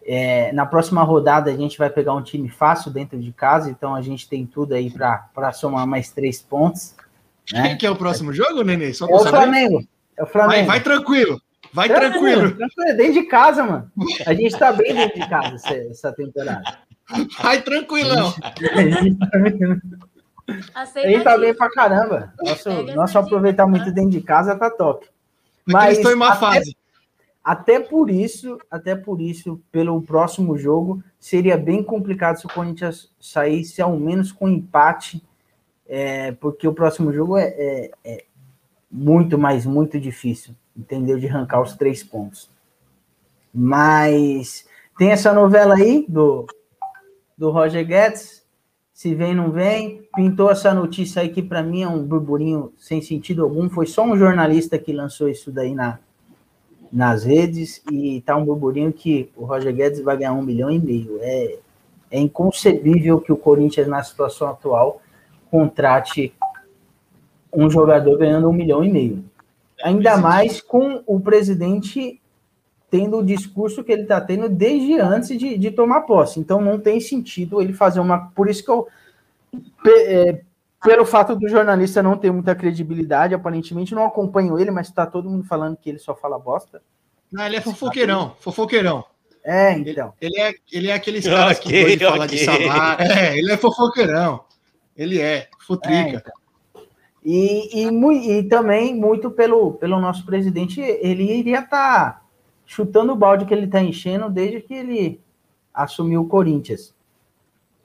é, 0.07 0.53
na 0.53 0.65
próxima 0.65 1.03
rodada 1.03 1.51
a 1.51 1.57
gente 1.57 1.77
vai 1.77 1.91
pegar 1.91 2.15
um 2.15 2.23
time 2.23 2.49
fácil 2.49 2.93
dentro 2.93 3.19
de 3.19 3.33
casa, 3.33 3.69
então 3.69 3.97
a 3.97 4.01
gente 4.01 4.29
tem 4.29 4.47
tudo 4.47 4.75
aí 4.75 4.91
para 4.91 5.53
somar 5.53 5.89
mais 5.89 6.11
três 6.11 6.41
pontos. 6.41 6.95
Quem 7.47 7.61
Né? 7.61 7.75
que 7.75 7.85
é 7.85 7.91
o 7.91 7.97
próximo 7.97 8.33
jogo, 8.33 8.63
Nenê? 8.63 8.95
Só 8.95 9.09
É 9.09 9.15
o. 9.15 9.19
Flamengo. 9.27 9.85
É 10.17 10.23
o 10.23 10.27
Flamengo. 10.27 10.67
Vai, 10.67 10.79
vai 10.79 10.81
tranquilo. 10.81 11.41
Vai 11.73 11.89
tranquilo. 11.89 12.55
tranquilo. 12.55 12.97
Dentro 12.97 13.13
de 13.15 13.23
casa, 13.25 13.65
mano. 13.65 13.91
A 14.27 14.35
gente 14.35 14.59
tá 14.59 14.73
bem 14.73 14.95
dentro 14.95 15.21
de 15.21 15.29
casa 15.29 15.55
essa, 15.55 15.75
essa 15.75 16.13
temporada. 16.13 16.63
Vai 17.43 17.63
tranquilão. 17.63 18.35
A 18.43 18.83
gente 18.83 19.19
tá 19.19 19.39
bem- 19.39 19.81
a 20.75 20.83
aceita 20.83 21.09
gente 21.09 21.25
tá 21.25 21.39
bem 21.39 21.55
pra 21.55 21.71
caramba. 21.71 22.33
Nosso, 22.43 22.85
dica, 22.85 23.19
aproveitamento 23.21 23.85
tá? 23.87 23.91
dentro 23.91 24.11
de 24.11 24.21
casa 24.21 24.57
tá 24.57 24.69
top. 24.71 25.07
Mas 25.67 25.99
estão 25.99 26.13
em 26.13 26.17
má 26.17 26.29
até- 26.29 26.39
fase. 26.41 26.77
Até 27.45 27.81
por 27.81 28.09
isso, 28.11 28.59
até 28.71 28.95
por 28.95 29.21
isso, 29.21 29.61
pelo 29.73 30.01
próximo 30.03 30.57
jogo, 30.57 31.03
seria 31.19 31.57
bem 31.57 31.83
complicado 31.83 32.37
se 32.39 32.47
o 32.47 32.53
Corinthians 32.53 33.11
saísse 33.19 33.83
ao 33.83 33.97
menos 33.99 34.31
com 34.31 34.49
empate, 34.49 35.21
é, 35.89 36.33
porque 36.33 36.69
o 36.69 36.73
próximo 36.75 37.13
jogo 37.13 37.37
é, 37.37 37.47
é- 37.49 37.91
é 38.05 38.25
muito, 38.93 39.39
mas 39.39 39.65
muito 39.65 39.99
difícil, 39.99 40.55
entendeu? 40.77 41.19
De 41.19 41.27
arrancar 41.27 41.63
os 41.63 41.75
três 41.75 42.05
pontos. 42.05 42.51
Mas 43.53 44.67
tem 44.99 45.11
essa 45.11 45.33
novela 45.33 45.75
aí 45.75 46.05
do, 46.07 46.47
do 47.37 47.51
Roger 47.51 47.87
Guedes, 47.87 48.43
se 48.93 49.15
vem, 49.15 49.35
não 49.35 49.51
vem. 49.51 50.07
Pintou 50.15 50.51
essa 50.51 50.75
notícia 50.75 51.23
aí 51.23 51.31
que 51.31 51.43
para 51.43 51.63
mim 51.63 51.83
é 51.83 51.89
um 51.89 52.05
burburinho 52.05 52.73
sem 52.79 53.01
sentido 53.01 53.43
algum. 53.43 53.69
Foi 53.69 53.87
só 53.87 54.05
um 54.05 54.17
jornalista 54.17 54.79
que 54.79 54.93
lançou 54.93 55.29
isso 55.29 55.51
daí 55.51 55.75
na, 55.75 55.99
nas 56.93 57.25
redes 57.25 57.83
e 57.91 58.21
tá 58.21 58.37
um 58.37 58.45
burburinho 58.45 58.93
que 58.93 59.31
o 59.35 59.45
Roger 59.45 59.75
Guedes 59.75 60.03
vai 60.03 60.19
ganhar 60.19 60.35
um 60.35 60.43
milhão 60.43 60.71
e 60.71 60.79
meio. 60.79 61.19
É, 61.21 61.59
é 62.11 62.21
inconcebível 62.21 63.21
que 63.21 63.33
o 63.33 63.37
Corinthians, 63.37 63.89
na 63.89 64.03
situação 64.03 64.49
atual, 64.49 65.01
contrate 65.51 66.33
um 67.53 67.69
jogador 67.71 68.17
ganhando 68.19 68.49
um 68.49 68.53
milhão 68.53 68.83
e 68.85 68.91
meio. 68.91 69.25
Ainda 69.83 70.17
mais 70.17 70.61
com 70.61 71.03
o 71.07 71.19
presidente 71.21 72.21
tendo 72.91 73.19
o 73.19 73.25
discurso 73.25 73.83
que 73.83 73.91
ele 73.91 74.03
está 74.03 74.21
tendo 74.21 74.49
desde 74.49 75.01
antes 75.01 75.37
de, 75.39 75.57
de 75.59 75.71
tomar 75.71 76.03
posse. 76.03 76.39
Então 76.39 76.61
não 76.61 76.79
tem 76.79 77.01
sentido 77.01 77.61
ele 77.61 77.73
fazer 77.73 78.01
uma. 78.01 78.31
Por 78.35 78.49
isso 78.49 78.65
que 78.65 78.71
eu. 78.71 78.87
pe- 79.83 79.91
é, 80.07 80.41
pelo 80.85 81.05
fato 81.07 81.37
do 81.37 81.49
jornalista 81.49 82.03
não 82.03 82.17
ter 82.17 82.33
muita 82.33 82.55
credibilidade, 82.55 83.35
aparentemente 83.35 83.95
não 83.95 84.05
acompanho 84.05 84.59
ele, 84.59 84.71
mas 84.71 84.89
está 84.89 85.07
todo 85.07 85.31
mundo 85.31 85.45
falando 85.45 85.77
que 85.77 85.89
ele 85.89 85.99
só 85.99 86.15
fala 86.15 86.39
bosta. 86.39 86.83
Não, 87.31 87.47
ele 87.47 87.57
é 87.57 87.61
fofoqueirão, 87.61 88.35
fofoqueirão. 88.41 89.05
É, 89.45 89.73
então. 89.73 90.13
Ele 90.21 90.41
é, 90.41 90.55
ele 90.71 90.89
é 90.89 90.93
aqueles 90.95 91.25
caras 91.25 91.59
que 91.59 91.69
Ok, 91.69 91.83
gostam 91.83 91.97
de 91.97 92.05
falar 92.05 92.27
de 92.27 92.39
salário. 92.39 93.05
É, 93.13 93.39
ele 93.39 93.53
é 93.53 93.57
fofoqueirão. 93.57 94.45
Ele 94.97 95.21
é, 95.21 95.35
É, 95.37 95.49
futrica. 95.59 96.17
então. 96.17 96.33
E, 97.25 97.85
e, 97.85 98.39
e 98.39 98.43
também 98.45 98.95
muito 98.95 99.31
pelo, 99.31 99.75
pelo 99.75 100.01
nosso 100.01 100.27
presidente, 100.27 100.81
ele 100.81 101.39
iria 101.39 101.61
estar 101.61 102.27
chutando 102.67 103.13
o 103.13 103.17
balde 103.17 103.45
que 103.45 103.55
ele 103.55 103.67
está 103.67 103.81
enchendo 103.81 104.29
desde 104.29 104.61
que 104.61 104.75
ele 104.75 105.21
assumiu 105.73 106.23
o 106.23 106.29
Corinthians. 106.29 106.95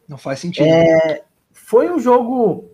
Não 0.08 0.18
faz 0.18 0.40
sentido. 0.40 0.66
É, 0.66 1.24
foi 1.52 1.90
um 1.90 2.00
jogo 2.00 2.66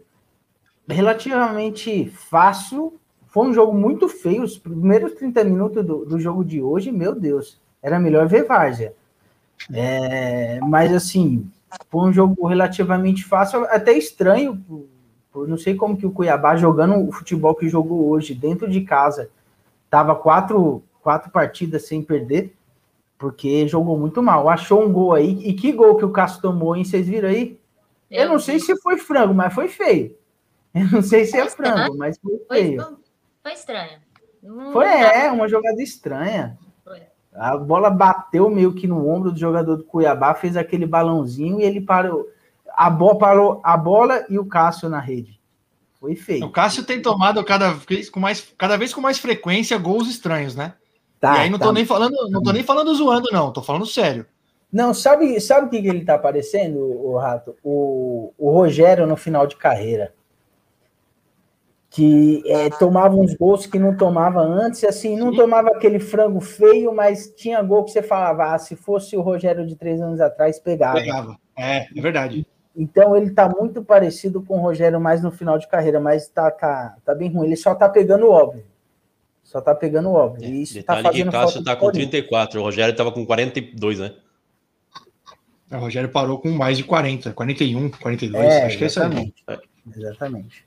relativamente 0.87 2.05
fácil, 2.09 2.93
foi 3.27 3.47
um 3.47 3.53
jogo 3.53 3.73
muito 3.73 4.07
feio. 4.07 4.43
Os 4.43 4.57
primeiros 4.57 5.13
30 5.13 5.43
minutos 5.43 5.85
do, 5.85 6.05
do 6.05 6.19
jogo 6.19 6.45
de 6.45 6.61
hoje, 6.61 6.91
meu 6.91 7.13
Deus, 7.15 7.59
era 7.81 7.99
melhor 7.99 8.27
ver 8.27 8.45
Várzea. 8.45 8.93
É, 9.73 10.59
mas 10.61 10.93
assim, 10.93 11.49
foi 11.89 12.09
um 12.09 12.13
jogo 12.13 12.45
relativamente 12.47 13.23
fácil, 13.23 13.65
até 13.65 13.93
estranho, 13.93 14.63
por- 15.33 15.41
por 15.41 15.47
não 15.47 15.57
sei 15.57 15.75
como 15.75 15.97
que 15.97 16.05
o 16.05 16.11
Cuiabá 16.11 16.55
jogando 16.55 17.07
o 17.07 17.11
futebol 17.11 17.55
que 17.55 17.67
jogou 17.67 18.07
hoje 18.09 18.33
dentro 18.35 18.69
de 18.69 18.81
casa, 18.81 19.29
tava 19.89 20.15
quatro, 20.15 20.83
quatro 21.01 21.31
partidas 21.31 21.87
sem 21.87 22.01
perder, 22.01 22.53
porque 23.17 23.67
jogou 23.67 23.97
muito 23.97 24.21
mal. 24.21 24.47
Achou 24.47 24.83
um 24.83 24.91
gol 24.91 25.13
aí, 25.13 25.39
e 25.47 25.53
que 25.53 25.71
gol 25.71 25.95
que 25.97 26.05
o 26.05 26.11
Cássio 26.11 26.41
tomou, 26.41 26.75
hein? 26.75 26.85
Vocês 26.85 27.07
viram 27.07 27.29
aí? 27.29 27.59
Eu 28.11 28.29
não 28.29 28.39
sei 28.39 28.59
se 28.59 28.75
foi 28.81 28.97
frango, 28.97 29.33
mas 29.33 29.53
foi 29.53 29.67
feio. 29.67 30.15
Eu 30.73 30.89
não 30.91 31.01
sei 31.01 31.25
se 31.25 31.37
é 31.37 31.49
frango, 31.49 31.97
mas 31.97 32.17
foi 32.19 32.37
feio. 32.49 32.97
foi 33.41 33.53
estranho. 33.53 33.99
Foi, 34.73 34.85
é, 34.85 35.31
uma 35.31 35.47
jogada 35.47 35.81
estranha. 35.81 36.57
Foi. 36.83 37.01
A 37.33 37.55
bola 37.57 37.89
bateu 37.89 38.49
meio 38.49 38.73
que 38.73 38.85
no 38.87 39.07
ombro 39.09 39.31
do 39.31 39.39
jogador 39.39 39.77
do 39.77 39.83
Cuiabá, 39.83 40.33
fez 40.35 40.55
aquele 40.57 40.85
balãozinho 40.85 41.59
e 41.59 41.63
ele 41.63 41.79
parou. 41.81 42.27
A 42.75 42.89
bola 42.89 43.17
parou 43.17 43.61
a 43.63 43.77
bola 43.77 44.25
e 44.29 44.39
o 44.39 44.45
Cássio 44.45 44.89
na 44.89 44.99
rede. 44.99 45.39
Foi 45.99 46.15
feio. 46.15 46.45
O 46.45 46.51
Cássio 46.51 46.83
tem 46.83 47.01
tomado 47.01 47.43
cada 47.43 47.71
vez 47.71 48.09
com 48.09 48.19
mais, 48.19 48.53
cada 48.57 48.77
vez 48.77 48.93
com 48.93 48.99
mais 48.99 49.17
frequência 49.19 49.77
gols 49.77 50.09
estranhos, 50.09 50.55
né? 50.55 50.73
Tá, 51.19 51.37
e 51.37 51.39
aí 51.41 51.49
não 51.49 51.57
tá. 51.57 51.67
tô 51.67 51.71
nem 51.71 51.85
falando, 51.85 52.15
não 52.29 52.43
tô 52.43 52.51
nem 52.51 52.63
falando 52.63 52.93
zoando, 52.93 53.29
não, 53.31 53.53
tô 53.53 53.61
falando 53.61 53.85
sério. 53.85 54.25
Não, 54.69 54.93
sabe, 54.93 55.39
sabe 55.39 55.67
o 55.67 55.69
que, 55.69 55.87
ele 55.87 56.03
tá 56.03 56.17
parecendo, 56.17 56.79
o 56.79 57.15
Rato? 57.15 57.55
O, 57.63 58.33
o 58.37 58.51
Rogério 58.51 59.07
no 59.07 59.15
final 59.15 59.47
de 59.47 59.55
carreira. 59.55 60.13
Que 61.89 62.43
é, 62.47 62.71
tomava 62.71 63.15
uns 63.15 63.35
gols 63.35 63.67
que 63.67 63.77
não 63.77 63.95
tomava 63.95 64.41
antes, 64.41 64.83
assim, 64.83 65.15
não 65.15 65.29
Sim. 65.29 65.37
tomava 65.37 65.69
aquele 65.69 65.99
frango 65.99 66.41
feio, 66.41 66.93
mas 66.93 67.31
tinha 67.37 67.61
gol 67.61 67.85
que 67.85 67.91
você 67.91 68.01
falava, 68.01 68.53
ah, 68.53 68.57
se 68.57 68.75
fosse 68.75 69.15
o 69.15 69.21
Rogério 69.21 69.65
de 69.65 69.75
três 69.75 70.01
anos 70.01 70.19
atrás, 70.19 70.59
pegava. 70.59 70.99
Pegava. 70.99 71.37
É, 71.55 71.87
é 71.97 72.01
verdade. 72.01 72.45
Então 72.75 73.15
ele 73.15 73.31
tá 73.31 73.47
muito 73.47 73.83
parecido 73.83 74.41
com 74.41 74.57
o 74.57 74.61
Rogério 74.61 74.99
mais 74.99 75.21
no 75.21 75.31
final 75.31 75.57
de 75.59 75.67
carreira, 75.67 75.99
mas 75.99 76.27
tá, 76.27 76.49
tá, 76.49 76.95
tá 77.05 77.13
bem 77.13 77.31
ruim. 77.31 77.47
Ele 77.47 77.55
só 77.55 77.75
tá 77.75 77.87
pegando 77.87 78.25
o 78.25 78.31
óbvio. 78.31 78.65
Só 79.43 79.61
tá 79.61 79.75
pegando 79.75 80.09
o 80.09 80.13
óbvio. 80.13 80.45
E 80.45 80.63
isso 80.63 80.73
tá 80.83 80.95
Detalhe 80.95 81.01
que 81.01 81.11
fazendo 81.11 81.31
Cássio 81.31 81.63
tá 81.63 81.71
pro 81.71 81.79
com 81.79 81.85
Corinthians. 81.87 82.11
34, 82.11 82.59
o 82.59 82.63
Rogério 82.63 82.95
tava 82.95 83.11
com 83.11 83.25
42, 83.25 83.99
né? 83.99 84.15
O 85.71 85.77
Rogério 85.77 86.09
parou 86.09 86.39
com 86.39 86.49
mais 86.49 86.77
de 86.77 86.83
40, 86.83 87.33
41, 87.33 87.91
42, 87.91 88.43
É, 88.43 88.65
acho 88.65 88.77
que 88.77 88.83
é 88.83 88.87
isso 88.87 89.01
aí. 89.01 89.05
exatamente. 89.07 89.43
Exatamente. 89.95 90.65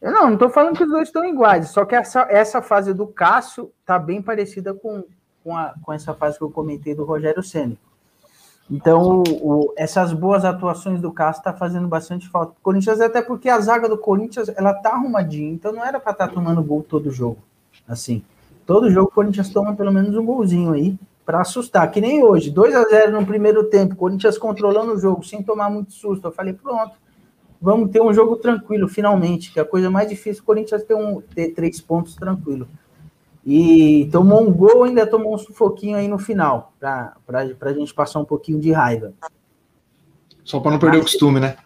Eu 0.00 0.10
não, 0.10 0.30
não 0.30 0.36
tô 0.36 0.50
falando 0.50 0.76
que 0.76 0.82
os 0.82 0.90
dois 0.90 1.08
estão 1.08 1.24
iguais, 1.24 1.68
só 1.70 1.84
que 1.84 1.94
essa, 1.94 2.26
essa 2.28 2.60
fase 2.60 2.92
do 2.92 3.06
Cássio 3.06 3.72
tá 3.86 3.98
bem 3.98 4.20
parecida 4.20 4.74
com, 4.74 5.04
com, 5.44 5.56
a, 5.56 5.74
com 5.80 5.92
essa 5.92 6.12
fase 6.12 6.38
que 6.38 6.44
eu 6.44 6.50
comentei 6.50 6.92
do 6.92 7.04
Rogério 7.04 7.42
Ceni. 7.42 7.78
Então, 8.70 9.22
o- 9.22 9.22
o- 9.66 9.74
essas 9.76 10.12
boas 10.12 10.44
atuações 10.44 11.00
do 11.00 11.12
Cássio 11.12 11.42
tá 11.42 11.52
fazendo 11.52 11.86
bastante 11.88 12.28
falta. 12.28 12.52
pro 12.52 12.62
Corinthians, 12.62 13.00
até 13.00 13.20
porque 13.20 13.48
a 13.48 13.60
zaga 13.60 13.88
do 13.88 13.98
Corinthians, 13.98 14.48
ela 14.56 14.72
tá 14.72 14.90
arrumadinha, 14.90 15.52
então 15.52 15.72
não 15.72 15.84
era 15.84 16.00
para 16.00 16.12
estar 16.12 16.28
tomando 16.28 16.62
gol 16.62 16.82
todo 16.82 17.10
jogo. 17.10 17.38
Assim, 17.86 18.22
todo 18.66 18.90
jogo 18.90 19.08
o 19.08 19.12
Corinthians 19.12 19.50
toma 19.50 19.74
pelo 19.74 19.92
menos 19.92 20.16
um 20.16 20.24
golzinho 20.24 20.72
aí 20.72 20.96
para 21.26 21.40
assustar, 21.40 21.90
que 21.90 22.00
nem 22.00 22.22
hoje, 22.24 22.50
2 22.50 22.74
a 22.74 22.82
0 22.84 23.12
no 23.20 23.26
primeiro 23.26 23.64
tempo, 23.64 23.94
Corinthians 23.94 24.38
controlando 24.38 24.92
o 24.92 24.98
jogo 24.98 25.22
sem 25.24 25.42
tomar 25.42 25.70
muito 25.70 25.92
susto. 25.92 26.26
Eu 26.26 26.32
falei, 26.32 26.52
pronto, 26.52 26.92
vamos 27.60 27.90
ter 27.90 28.00
um 28.00 28.12
jogo 28.12 28.36
tranquilo, 28.36 28.88
finalmente, 28.88 29.52
que 29.52 29.58
é 29.58 29.62
a 29.62 29.66
coisa 29.66 29.90
mais 29.90 30.08
difícil, 30.08 30.42
o 30.42 30.46
Corinthians 30.46 30.82
ter, 30.82 30.94
um, 30.94 31.20
ter 31.20 31.50
três 31.50 31.80
pontos 31.80 32.14
tranquilo. 32.16 32.66
E 33.44 34.08
tomou 34.12 34.40
um 34.40 34.52
gol, 34.52 34.84
ainda 34.84 35.06
tomou 35.06 35.34
um 35.34 35.38
sufoquinho 35.38 35.96
aí 35.96 36.06
no 36.06 36.18
final, 36.18 36.72
para 36.78 37.16
a 37.60 37.72
gente 37.72 37.92
passar 37.92 38.20
um 38.20 38.24
pouquinho 38.24 38.60
de 38.60 38.70
raiva. 38.70 39.12
Só 40.44 40.60
para 40.60 40.70
não 40.72 40.78
perder 40.78 40.98
o 40.98 41.02
costume, 41.02 41.40
né? 41.40 41.56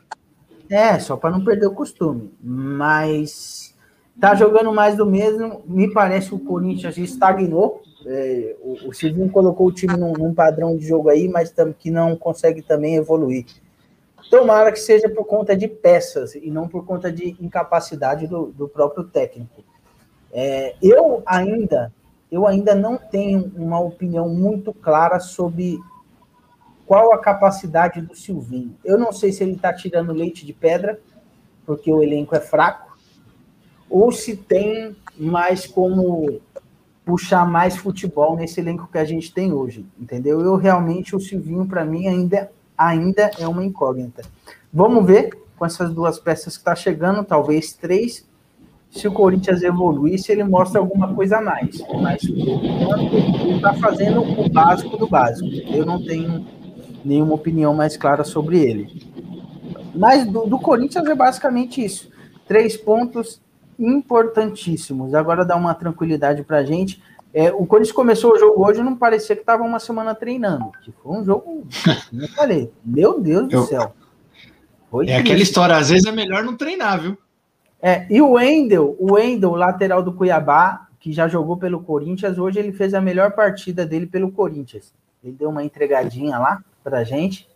É, 0.70 0.98
só 0.98 1.16
para 1.16 1.30
não 1.30 1.44
perder 1.44 1.66
o 1.66 1.74
costume. 1.74 2.32
Mas 2.42 3.74
tá 4.20 4.34
jogando 4.34 4.72
mais 4.72 4.96
do 4.96 5.06
mesmo. 5.06 5.62
Me 5.66 5.92
parece 5.92 6.28
que 6.30 6.34
o 6.34 6.40
Corinthians 6.40 6.96
estagnou. 6.96 7.82
É, 8.06 8.56
o, 8.60 8.88
o 8.88 8.92
Silvinho 8.92 9.30
colocou 9.30 9.66
o 9.66 9.72
time 9.72 9.96
num, 9.96 10.12
num 10.12 10.34
padrão 10.34 10.76
de 10.76 10.86
jogo 10.86 11.08
aí, 11.08 11.28
mas 11.28 11.50
tam, 11.50 11.72
que 11.72 11.90
não 11.90 12.16
consegue 12.16 12.62
também 12.62 12.96
evoluir. 12.96 13.44
Tomara 14.30 14.72
que 14.72 14.80
seja 14.80 15.08
por 15.08 15.24
conta 15.24 15.56
de 15.56 15.68
peças 15.68 16.34
e 16.34 16.50
não 16.50 16.68
por 16.68 16.84
conta 16.84 17.12
de 17.12 17.36
incapacidade 17.40 18.26
do, 18.26 18.46
do 18.46 18.68
próprio 18.68 19.04
técnico. 19.04 19.62
É, 20.38 20.76
eu 20.82 21.22
ainda, 21.24 21.90
eu 22.30 22.46
ainda 22.46 22.74
não 22.74 22.98
tenho 22.98 23.50
uma 23.56 23.80
opinião 23.80 24.28
muito 24.28 24.70
clara 24.70 25.18
sobre 25.18 25.80
qual 26.84 27.10
a 27.14 27.18
capacidade 27.18 28.02
do 28.02 28.14
Silvinho. 28.14 28.76
Eu 28.84 28.98
não 28.98 29.12
sei 29.12 29.32
se 29.32 29.42
ele 29.42 29.52
está 29.52 29.72
tirando 29.72 30.12
leite 30.12 30.44
de 30.44 30.52
pedra, 30.52 31.00
porque 31.64 31.90
o 31.90 32.02
elenco 32.02 32.36
é 32.36 32.40
fraco, 32.40 32.98
ou 33.88 34.12
se 34.12 34.36
tem 34.36 34.94
mais 35.16 35.66
como 35.66 36.38
puxar 37.02 37.48
mais 37.48 37.74
futebol 37.74 38.36
nesse 38.36 38.60
elenco 38.60 38.90
que 38.92 38.98
a 38.98 39.04
gente 39.06 39.32
tem 39.32 39.54
hoje, 39.54 39.86
entendeu? 39.98 40.42
Eu 40.42 40.56
realmente, 40.56 41.16
o 41.16 41.20
Silvinho, 41.20 41.66
para 41.66 41.82
mim, 41.82 42.08
ainda, 42.08 42.52
ainda 42.76 43.30
é 43.38 43.48
uma 43.48 43.64
incógnita. 43.64 44.22
Vamos 44.70 45.06
ver 45.06 45.30
com 45.56 45.64
essas 45.64 45.90
duas 45.94 46.18
peças 46.18 46.58
que 46.58 46.60
está 46.60 46.74
chegando, 46.74 47.24
talvez 47.24 47.72
três, 47.72 48.26
se 48.90 49.06
o 49.06 49.12
Corinthians 49.12 49.62
evoluir, 49.62 50.18
se 50.18 50.32
ele 50.32 50.44
mostra 50.44 50.80
alguma 50.80 51.12
coisa 51.14 51.38
a 51.38 51.42
mais. 51.42 51.82
Mas, 52.00 52.22
ele 52.24 53.56
está 53.56 53.74
fazendo 53.74 54.22
o 54.22 54.48
básico 54.48 54.96
do 54.96 55.06
básico. 55.06 55.48
Eu 55.70 55.84
não 55.84 56.02
tenho 56.02 56.46
nenhuma 57.04 57.34
opinião 57.34 57.74
mais 57.74 57.96
clara 57.96 58.24
sobre 58.24 58.58
ele. 58.60 59.02
Mas 59.94 60.26
do, 60.26 60.46
do 60.46 60.58
Corinthians 60.58 61.06
é 61.06 61.14
basicamente 61.14 61.84
isso. 61.84 62.10
Três 62.46 62.76
pontos 62.76 63.40
importantíssimos. 63.78 65.14
Agora 65.14 65.44
dá 65.44 65.56
uma 65.56 65.74
tranquilidade 65.74 66.42
pra 66.42 66.64
gente. 66.64 67.02
É, 67.34 67.52
o 67.52 67.66
Corinthians 67.66 67.94
começou 67.94 68.32
o 68.32 68.38
jogo 68.38 68.66
hoje 68.66 68.82
não 68.82 68.96
parecia 68.96 69.36
que 69.36 69.42
estava 69.42 69.62
uma 69.62 69.78
semana 69.78 70.14
treinando. 70.14 70.70
Foi 71.02 71.18
um 71.18 71.24
jogo, 71.24 71.66
eu 72.18 72.28
falei, 72.28 72.72
meu 72.84 73.20
Deus 73.20 73.48
do 73.48 73.64
céu. 73.66 73.94
Foi 74.90 75.06
É 75.08 75.16
aquela 75.16 75.34
triste. 75.34 75.42
história, 75.42 75.76
às 75.76 75.90
vezes 75.90 76.06
é 76.06 76.12
melhor 76.12 76.42
não 76.44 76.56
treinar, 76.56 77.00
viu? 77.00 77.18
É, 77.80 78.06
e 78.10 78.20
o 78.22 78.32
Wendel, 78.32 78.96
o 78.98 79.14
Wendel, 79.14 79.54
lateral 79.54 80.02
do 80.02 80.12
Cuiabá, 80.12 80.86
que 80.98 81.12
já 81.12 81.28
jogou 81.28 81.56
pelo 81.56 81.80
Corinthians, 81.82 82.38
hoje 82.38 82.58
ele 82.58 82.72
fez 82.72 82.94
a 82.94 83.00
melhor 83.00 83.32
partida 83.32 83.84
dele 83.86 84.06
pelo 84.06 84.30
Corinthians. 84.32 84.92
Ele 85.22 85.32
deu 85.32 85.50
uma 85.50 85.62
entregadinha 85.62 86.38
lá 86.38 86.62
pra 86.82 87.04
gente. 87.04 87.48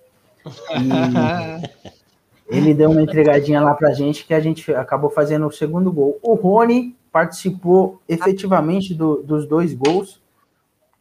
Ele 2.49 2.75
deu 2.75 2.91
uma 2.91 3.03
entregadinha 3.03 3.61
lá 3.61 3.75
pra 3.75 3.93
gente 3.93 4.27
que 4.27 4.35
a 4.35 4.41
gente 4.41 4.73
acabou 4.75 5.11
fazendo 5.11 5.47
o 5.47 5.53
segundo 5.53 5.93
gol. 5.93 6.19
O 6.23 6.35
Rony 6.35 6.97
participou 7.13 8.01
efetivamente 8.09 8.95
do- 8.95 9.23
dos 9.23 9.47
dois 9.47 9.73
gols, 9.75 10.21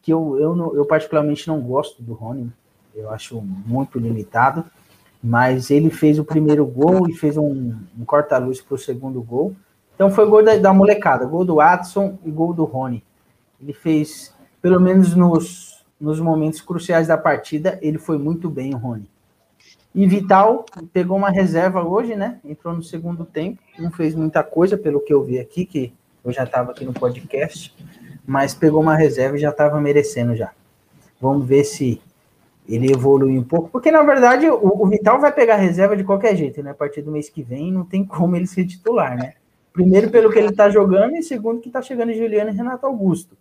que 0.01 0.11
eu, 0.13 0.37
eu, 0.39 0.75
eu 0.75 0.85
particularmente 0.85 1.47
não 1.47 1.59
gosto 1.59 2.01
do 2.01 2.13
Rony. 2.13 2.51
Eu 2.95 3.09
acho 3.11 3.41
muito 3.41 3.97
limitado 3.99 4.63
mas 5.21 5.69
ele 5.69 5.89
fez 5.89 6.17
o 6.17 6.23
primeiro 6.23 6.65
gol 6.65 7.09
e 7.09 7.13
fez 7.13 7.37
um, 7.37 7.75
um 7.97 8.05
corta-luz 8.05 8.61
para 8.61 8.75
o 8.75 8.77
segundo 8.77 9.21
gol. 9.21 9.55
Então 9.95 10.09
foi 10.09 10.25
gol 10.27 10.43
da, 10.43 10.55
da 10.57 10.73
molecada, 10.73 11.25
gol 11.25 11.43
do 11.43 11.55
Watson 11.55 12.17
e 12.23 12.31
gol 12.31 12.53
do 12.53 12.63
Rony. 12.63 13.03
Ele 13.61 13.73
fez, 13.73 14.33
pelo 14.61 14.79
menos 14.79 15.13
nos, 15.13 15.85
nos 15.99 16.19
momentos 16.19 16.61
cruciais 16.61 17.07
da 17.07 17.17
partida, 17.17 17.77
ele 17.81 17.97
foi 17.97 18.17
muito 18.17 18.49
bem, 18.49 18.73
o 18.73 18.77
Rony. 18.77 19.09
E 19.93 20.07
Vital 20.07 20.65
pegou 20.93 21.17
uma 21.17 21.29
reserva 21.31 21.83
hoje, 21.83 22.15
né? 22.15 22.39
Entrou 22.45 22.73
no 22.73 22.83
segundo 22.83 23.25
tempo, 23.25 23.59
não 23.77 23.91
fez 23.91 24.15
muita 24.15 24.43
coisa, 24.43 24.77
pelo 24.77 25.01
que 25.01 25.13
eu 25.13 25.23
vi 25.23 25.39
aqui, 25.39 25.65
que 25.65 25.91
eu 26.23 26.31
já 26.31 26.43
estava 26.43 26.71
aqui 26.71 26.85
no 26.85 26.93
podcast, 26.93 27.75
mas 28.25 28.53
pegou 28.53 28.81
uma 28.81 28.95
reserva 28.95 29.35
e 29.35 29.39
já 29.41 29.49
estava 29.49 29.81
merecendo 29.81 30.35
já. 30.35 30.51
Vamos 31.19 31.45
ver 31.45 31.63
se 31.63 32.01
ele 32.69 32.91
evolui 32.91 33.37
um 33.37 33.43
pouco, 33.43 33.69
porque 33.69 33.91
na 33.91 34.03
verdade 34.03 34.47
o, 34.49 34.83
o 34.83 34.87
Vital 34.87 35.19
vai 35.19 35.31
pegar 35.31 35.55
reserva 35.55 35.97
de 35.97 36.03
qualquer 36.03 36.35
jeito, 36.35 36.61
né? 36.63 36.71
A 36.71 36.75
partir 36.75 37.01
do 37.01 37.11
mês 37.11 37.29
que 37.29 37.41
vem 37.41 37.71
não 37.71 37.83
tem 37.83 38.05
como 38.05 38.35
ele 38.35 38.45
ser 38.47 38.65
titular, 38.65 39.17
né? 39.17 39.33
Primeiro 39.73 40.09
pelo 40.09 40.31
que 40.31 40.39
ele 40.39 40.51
tá 40.51 40.69
jogando 40.69 41.15
e 41.15 41.23
segundo 41.23 41.61
que 41.61 41.69
tá 41.69 41.81
chegando 41.81 42.13
Juliano 42.13 42.49
e 42.49 42.53
Renato 42.53 42.85
Augusto. 42.85 43.37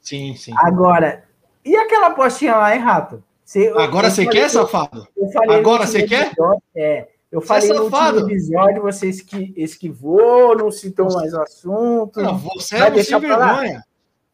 Sim, 0.00 0.34
sim. 0.36 0.52
Agora, 0.58 1.24
e 1.64 1.74
aquela 1.76 2.10
postinha 2.10 2.56
lá, 2.56 2.74
hein, 2.74 2.80
Rato? 2.80 3.22
Você- 3.44 3.70
eu- 3.70 3.78
Agora 3.78 4.06
eu 4.08 4.10
você 4.10 4.24
falei 4.24 4.40
quer, 4.40 4.46
que- 4.46 4.52
safado? 4.52 5.08
eu 5.16 5.30
no 5.46 5.52
Agora 5.52 5.86
você 5.86 6.02
quer? 6.02 6.26
episódio- 6.32 6.62
É, 6.76 7.08
eu 7.30 7.40
Você 7.40 7.46
falei 7.46 7.70
é 7.70 7.74
no 7.74 7.84
safado. 7.84 8.18
episódio, 8.20 8.82
você 8.82 9.08
esqui- 9.08 9.52
esquivou, 9.56 10.56
não 10.56 10.70
citou 10.70 11.12
mais 11.12 11.32
o 11.32 11.40
assunto. 11.42 12.20
Não, 12.20 12.36
você 12.38 12.76
é 12.76 12.90
um 12.92 13.02
sem 13.02 13.20
vergonha. 13.20 13.84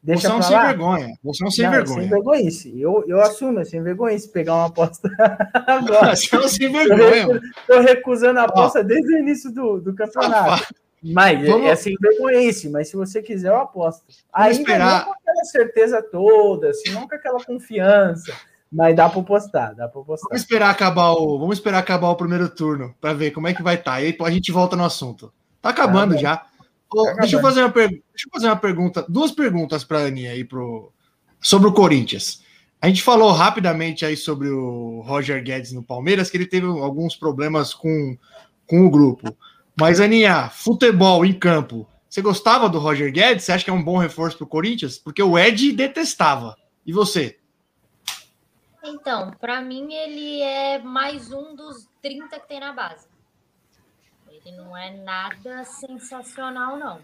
Deixa 0.02 0.28
você 0.28 0.34
é 0.34 0.36
um 0.36 0.42
sem 0.42 0.58
vergonha. 0.60 1.18
Você 1.22 1.44
é 1.44 1.46
um 1.46 1.50
sem 1.50 1.64
Não, 1.64 1.70
vergonha. 1.72 2.00
Sem 2.00 2.08
vergonhice. 2.10 2.80
Eu, 2.80 3.04
eu 3.06 3.20
assumo, 3.20 3.60
é 3.60 3.64
sem 3.64 3.82
vergonhice 3.82 4.28
pegar 4.28 4.54
uma 4.56 4.66
aposta 4.66 5.08
agora. 5.66 6.16
Você 6.16 6.34
é 6.34 6.38
um 6.40 6.48
sem 6.48 6.72
vergonha. 6.72 7.40
Tô 7.66 7.80
recusando 7.80 8.40
a 8.40 8.44
aposta 8.44 8.82
desde 8.82 9.14
o 9.14 9.18
início 9.18 9.52
do, 9.52 9.80
do 9.80 9.94
campeonato. 9.94 10.74
Mas 11.04 11.46
Vamos- 11.46 11.66
é 11.68 11.74
sem 11.76 11.94
vergonhice, 12.00 12.68
mas 12.68 12.88
se 12.88 12.96
você 12.96 13.20
quiser, 13.20 13.48
eu 13.48 13.56
aposto. 13.56 14.04
Ainda 14.32 14.60
esperar. 14.60 14.98
não 15.00 15.04
com 15.06 15.12
aquela 15.20 15.44
certeza 15.46 16.00
toda, 16.02 16.70
assim, 16.70 16.90
não 16.92 17.08
com 17.08 17.14
aquela 17.14 17.42
confiança. 17.44 18.32
Mas 18.72 18.94
dá 18.96 19.08
para 19.08 19.22
postar, 19.22 19.74
dá 19.74 19.86
para 19.88 20.00
postar. 20.00 20.28
Vamos 20.28 20.42
esperar 20.42 20.70
acabar 20.70 21.10
o, 21.12 21.38
vamos 21.38 21.58
esperar 21.58 21.78
acabar 21.78 22.08
o 22.08 22.14
primeiro 22.16 22.48
turno 22.48 22.94
para 23.00 23.12
ver 23.12 23.32
como 23.32 23.46
é 23.48 23.52
que 23.52 23.62
vai 23.62 23.74
estar. 23.74 24.00
E 24.00 24.06
aí 24.06 24.16
a 24.20 24.30
gente 24.30 24.50
volta 24.52 24.76
no 24.76 24.84
assunto. 24.84 25.32
Tá 25.60 25.70
acabando 25.70 26.14
Tá 26.14 26.20
já. 26.20 26.42
Deixa, 27.20 27.36
eu 27.36 27.40
fazer 27.40 27.60
uma 27.60 27.70
per- 27.70 27.88
deixa 27.88 28.26
eu 28.26 28.30
fazer 28.32 28.46
uma 28.46 28.56
pergunta, 28.56 29.04
duas 29.08 29.30
perguntas 29.32 29.84
para 29.84 30.00
a 30.00 30.06
Aninha 30.06 30.32
aí 30.32 30.44
pro 30.44 30.92
sobre 31.40 31.68
o 31.68 31.72
Corinthians. 31.72 32.42
A 32.80 32.88
gente 32.88 33.02
falou 33.02 33.30
rapidamente 33.30 34.04
aí 34.04 34.16
sobre 34.16 34.48
o 34.48 35.02
Roger 35.06 35.42
Guedes 35.42 35.72
no 35.72 35.82
Palmeiras, 35.82 36.30
que 36.30 36.36
ele 36.36 36.46
teve 36.46 36.66
alguns 36.66 37.14
problemas 37.14 37.72
com, 37.72 38.16
com 38.66 38.84
o 38.86 38.90
grupo. 38.90 39.36
Mas, 39.78 40.00
Aninha, 40.00 40.50
futebol 40.50 41.24
em 41.24 41.32
campo, 41.32 41.88
você 42.08 42.20
gostava 42.20 42.68
do 42.68 42.78
Roger 42.78 43.12
Guedes? 43.12 43.44
Você 43.44 43.52
acha 43.52 43.64
que 43.64 43.70
é 43.70 43.72
um 43.72 43.82
bom 43.82 43.98
reforço 43.98 44.36
para 44.36 44.44
o 44.44 44.48
Corinthians? 44.48 44.98
Porque 44.98 45.22
o 45.22 45.38
Ed 45.38 45.72
detestava. 45.72 46.56
E 46.84 46.92
você? 46.92 47.38
Então, 48.84 49.30
para 49.40 49.62
mim, 49.62 49.94
ele 49.94 50.40
é 50.42 50.78
mais 50.80 51.32
um 51.32 51.54
dos 51.54 51.88
30 52.02 52.40
que 52.40 52.48
tem 52.48 52.58
na 52.60 52.72
base. 52.72 53.06
Ele 54.44 54.56
não 54.56 54.76
é 54.76 54.90
nada 54.90 55.64
sensacional, 55.64 56.76
não. 56.76 57.00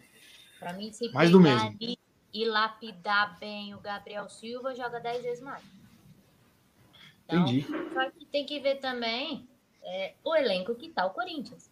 Para 0.58 0.72
mim, 0.72 0.92
se 0.92 1.10
Mais 1.12 1.30
do 1.30 1.40
mesmo. 1.40 1.68
ali 1.68 1.98
e 2.32 2.44
lapidar 2.44 3.38
bem 3.38 3.74
o 3.74 3.80
Gabriel 3.80 4.28
Silva, 4.28 4.74
joga 4.74 5.00
10 5.00 5.22
vezes 5.22 5.42
mais. 5.42 5.64
Então, 7.24 7.42
Entendi. 7.42 7.66
só 7.92 8.10
que 8.10 8.24
tem 8.26 8.44
que 8.44 8.58
ver 8.60 8.76
também 8.76 9.48
é, 9.82 10.14
o 10.24 10.34
elenco 10.34 10.74
que 10.74 10.88
tá 10.88 11.06
o 11.06 11.10
Corinthians. 11.10 11.70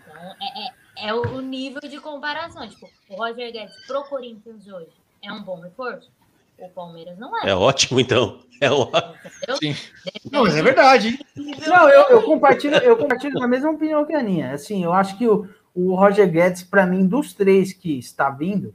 Então, 0.00 0.36
é, 0.40 0.66
é, 0.66 1.08
é 1.08 1.14
o 1.14 1.40
nível 1.40 1.82
de 1.82 2.00
comparação. 2.00 2.68
Tipo, 2.68 2.90
o 3.08 3.16
Roger 3.16 3.52
Guedes 3.52 3.86
pro 3.86 4.04
Corinthians 4.04 4.66
hoje 4.66 4.92
é 5.22 5.32
um 5.32 5.42
bom 5.42 5.60
reforço? 5.60 6.10
O 6.60 6.68
Palmeiras 6.68 7.18
não 7.18 7.36
é. 7.42 7.50
É 7.50 7.54
ótimo, 7.54 7.98
então. 8.00 8.40
É 8.60 8.70
ótimo. 8.70 9.74
Não, 10.30 10.42
mas 10.42 10.54
é 10.54 10.62
verdade. 10.62 11.08
hein? 11.08 11.56
Não, 11.66 11.88
eu, 11.88 12.02
eu 12.10 12.22
compartilho, 12.22 12.76
eu 12.76 12.94
compartilho 12.96 13.32
da 13.34 13.48
mesma 13.48 13.70
opinião 13.70 14.04
que 14.04 14.12
a 14.12 14.18
Aninha. 14.18 14.52
Assim, 14.52 14.84
eu 14.84 14.92
acho 14.92 15.16
que 15.16 15.26
o, 15.26 15.48
o 15.74 15.94
Roger 15.94 16.30
Guedes, 16.30 16.62
para 16.62 16.84
mim, 16.84 17.06
dos 17.06 17.32
três 17.32 17.72
que 17.72 17.98
está 17.98 18.28
vindo, 18.28 18.74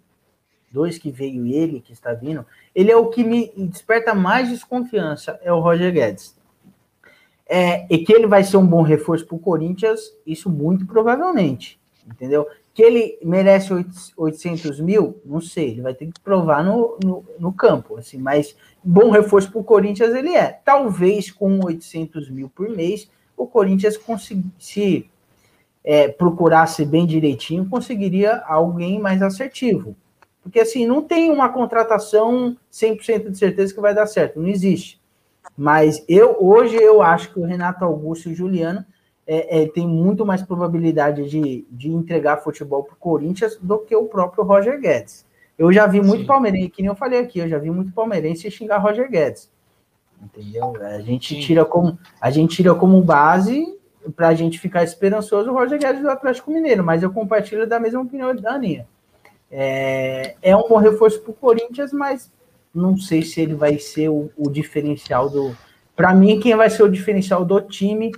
dois 0.71 0.97
que 0.97 1.11
veio 1.11 1.45
ele, 1.45 1.81
que 1.81 1.93
está 1.93 2.13
vindo, 2.13 2.45
ele 2.73 2.91
é 2.91 2.97
o 2.97 3.09
que 3.09 3.23
me 3.23 3.51
desperta 3.55 4.15
mais 4.15 4.49
desconfiança, 4.49 5.39
é 5.43 5.53
o 5.53 5.59
Roger 5.59 5.93
Guedes. 5.93 6.35
É, 7.47 7.85
e 7.93 7.99
que 7.99 8.11
ele 8.11 8.25
vai 8.25 8.43
ser 8.43 8.57
um 8.57 8.65
bom 8.65 8.81
reforço 8.81 9.25
para 9.27 9.35
o 9.35 9.39
Corinthians, 9.39 10.01
isso 10.25 10.49
muito 10.49 10.83
provavelmente, 10.87 11.79
entendeu? 12.07 12.47
Que 12.75 12.83
ele 12.83 13.17
merece 13.23 13.73
oit- 13.73 14.13
800 14.15 14.79
mil, 14.81 15.19
não 15.25 15.41
sei, 15.41 15.71
ele 15.71 15.81
vai 15.81 15.93
ter 15.95 16.07
que 16.07 16.19
provar 16.19 16.63
no, 16.63 16.99
no, 17.03 17.25
no 17.39 17.51
campo, 17.51 17.97
assim, 17.97 18.17
mas 18.17 18.55
bom 18.83 19.09
reforço 19.09 19.49
para 19.49 19.61
o 19.61 19.63
Corinthians 19.63 20.13
ele 20.13 20.35
é. 20.35 20.59
Talvez 20.63 21.31
com 21.31 21.59
800 21.65 22.29
mil 22.29 22.49
por 22.49 22.69
mês, 22.69 23.09
o 23.37 23.47
Corinthians 23.47 23.97
se 24.59 25.09
é, 25.85 26.09
procurasse 26.09 26.83
bem 26.83 27.05
direitinho, 27.05 27.69
conseguiria 27.69 28.43
alguém 28.45 28.99
mais 28.99 29.21
assertivo. 29.21 29.95
Porque 30.43 30.59
assim, 30.59 30.85
não 30.85 31.01
tem 31.01 31.31
uma 31.31 31.49
contratação 31.49 32.57
100% 32.71 33.31
de 33.31 33.37
certeza 33.37 33.73
que 33.73 33.81
vai 33.81 33.95
dar 33.95 34.05
certo, 34.05 34.39
não 34.39 34.49
existe. 34.49 34.99
Mas 35.57 36.03
eu 36.09 36.37
hoje 36.39 36.75
eu 36.75 37.01
acho 37.01 37.31
que 37.31 37.39
o 37.39 37.45
Renato 37.45 37.85
Augusto 37.85 38.29
e 38.29 38.33
o 38.33 38.35
Juliano 38.35 38.85
é, 39.27 39.63
é, 39.63 39.67
tem 39.67 39.87
muito 39.87 40.25
mais 40.25 40.41
probabilidade 40.41 41.27
de, 41.29 41.65
de 41.69 41.89
entregar 41.89 42.37
futebol 42.37 42.83
para 42.83 42.93
o 42.93 42.97
Corinthians 42.97 43.57
do 43.59 43.79
que 43.79 43.95
o 43.95 44.05
próprio 44.05 44.43
Roger 44.43 44.79
Guedes. 44.79 45.25
Eu 45.57 45.71
já 45.71 45.87
vi 45.87 46.01
muito 46.01 46.21
Sim. 46.21 46.27
palmeirense, 46.27 46.69
que 46.69 46.81
nem 46.81 46.89
eu 46.89 46.95
falei 46.95 47.19
aqui, 47.19 47.39
eu 47.39 47.47
já 47.47 47.57
vi 47.57 47.71
muito 47.71 47.91
palmeirense 47.91 48.51
xingar 48.51 48.77
Roger 48.77 49.09
Guedes. 49.09 49.49
Entendeu? 50.21 50.75
A 50.81 50.99
gente 50.99 51.35
Sim. 51.35 51.41
tira 51.41 51.65
como 51.65 51.97
a 52.21 52.29
gente 52.29 52.55
tira 52.55 52.75
como 52.75 53.01
base 53.01 53.65
para 54.15 54.29
a 54.29 54.33
gente 54.33 54.59
ficar 54.59 54.83
esperançoso 54.83 55.49
o 55.49 55.53
Roger 55.53 55.79
Guedes 55.79 56.01
do 56.01 56.09
Atlético 56.09 56.51
Mineiro, 56.51 56.83
mas 56.83 57.01
eu 57.01 57.11
compartilho 57.11 57.67
da 57.67 57.79
mesma 57.79 58.01
opinião 58.01 58.35
da 58.35 58.53
Aninha. 58.53 58.87
É, 59.51 60.35
é 60.41 60.55
um 60.55 60.67
bom 60.67 60.77
reforço 60.77 61.21
para 61.21 61.31
o 61.31 61.33
Corinthians, 61.33 61.91
mas 61.91 62.31
não 62.73 62.97
sei 62.97 63.23
se 63.23 63.41
ele 63.41 63.55
vai 63.55 63.79
ser 63.79 64.09
o, 64.09 64.29
o 64.37 64.49
diferencial 64.49 65.29
do. 65.29 65.55
Para 65.95 66.13
mim, 66.13 66.39
quem 66.39 66.55
vai 66.55 66.69
ser 66.69 66.83
o 66.83 66.91
diferencial 66.91 67.45
do 67.45 67.61
time 67.61 68.11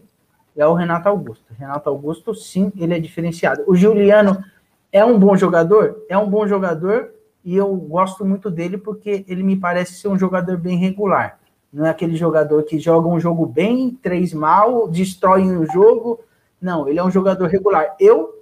é 0.57 0.67
o 0.67 0.73
Renato 0.73 1.07
Augusto. 1.07 1.53
Renato 1.57 1.89
Augusto, 1.89 2.33
sim, 2.33 2.71
ele 2.77 2.93
é 2.93 2.99
diferenciado. 2.99 3.63
O 3.67 3.75
Juliano 3.75 4.43
é 4.91 5.05
um 5.05 5.19
bom 5.19 5.35
jogador? 5.37 6.03
É 6.09 6.17
um 6.17 6.29
bom 6.29 6.47
jogador 6.47 7.11
e 7.43 7.55
eu 7.55 7.73
gosto 7.75 8.25
muito 8.25 8.49
dele 8.49 8.77
porque 8.77 9.23
ele 9.27 9.43
me 9.43 9.55
parece 9.55 9.93
ser 9.93 10.07
um 10.07 10.17
jogador 10.17 10.57
bem 10.57 10.77
regular. 10.77 11.39
Não 11.71 11.85
é 11.85 11.89
aquele 11.89 12.15
jogador 12.15 12.63
que 12.63 12.79
joga 12.79 13.07
um 13.07 13.19
jogo 13.19 13.45
bem, 13.45 13.91
três 14.01 14.33
mal, 14.33 14.87
destrói 14.87 15.43
um 15.43 15.65
jogo. 15.65 16.21
Não, 16.59 16.87
ele 16.87 16.99
é 16.99 17.03
um 17.03 17.11
jogador 17.11 17.47
regular. 17.47 17.95
Eu 17.99 18.33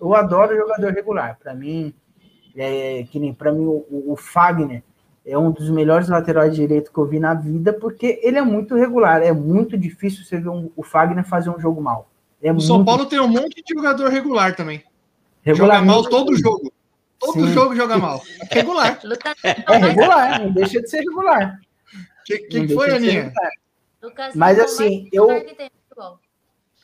eu 0.00 0.14
adoro 0.14 0.56
jogador 0.56 0.92
regular. 0.92 1.38
Para 1.42 1.54
mim, 1.54 1.92
é, 2.56 3.04
que 3.10 3.18
nem 3.18 3.32
para 3.32 3.52
mim 3.52 3.66
o, 3.66 4.12
o 4.12 4.16
Fagner 4.16 4.82
é 5.28 5.36
um 5.38 5.50
dos 5.50 5.70
melhores 5.70 6.08
laterais 6.08 6.54
direito 6.54 6.92
que 6.92 6.98
eu 6.98 7.06
vi 7.06 7.18
na 7.20 7.34
vida, 7.34 7.72
porque 7.72 8.18
ele 8.22 8.38
é 8.38 8.42
muito 8.42 8.74
regular. 8.74 9.22
É 9.22 9.32
muito 9.32 9.76
difícil 9.76 10.24
você 10.24 10.38
ver 10.38 10.48
um- 10.48 10.70
o 10.76 10.82
Fagner 10.82 11.24
fazer 11.24 11.50
um 11.50 11.60
jogo 11.60 11.80
mal. 11.80 12.08
É 12.42 12.52
O 12.52 12.60
São 12.60 12.84
Paulo 12.84 13.06
tem 13.06 13.20
um 13.20 13.28
monte 13.28 13.62
de 13.62 13.74
jogador 13.74 14.08
regular 14.10 14.54
também. 14.56 14.82
regular, 15.42 15.76
joga 15.78 15.86
mal 15.86 16.02
todo 16.08 16.36
jogo. 16.36 16.72
Todo 17.18 17.32
Sim. 17.32 17.52
jogo 17.52 17.74
joga 17.74 17.98
mal. 17.98 18.22
Regular. 18.50 19.00
Lucas, 19.04 19.34
É 19.44 19.76
regular, 19.76 20.40
não 20.40 20.52
deixa 20.52 20.80
de 20.80 20.88
ser 20.88 21.00
regular. 21.00 21.58
O 21.92 22.24
que, 22.24 22.38
que 22.38 22.66
que 22.66 22.74
foi, 22.74 22.90
Aninha? 22.92 23.22
regular. 23.24 23.50
Lucas 24.02 24.34
Mas, 24.36 24.58
assim, 24.60 25.08
eu- 25.12 25.26
regular 25.26 25.44
que 25.48 25.54
tem 25.56 25.66
no 25.66 25.80
futebol. 25.88 26.18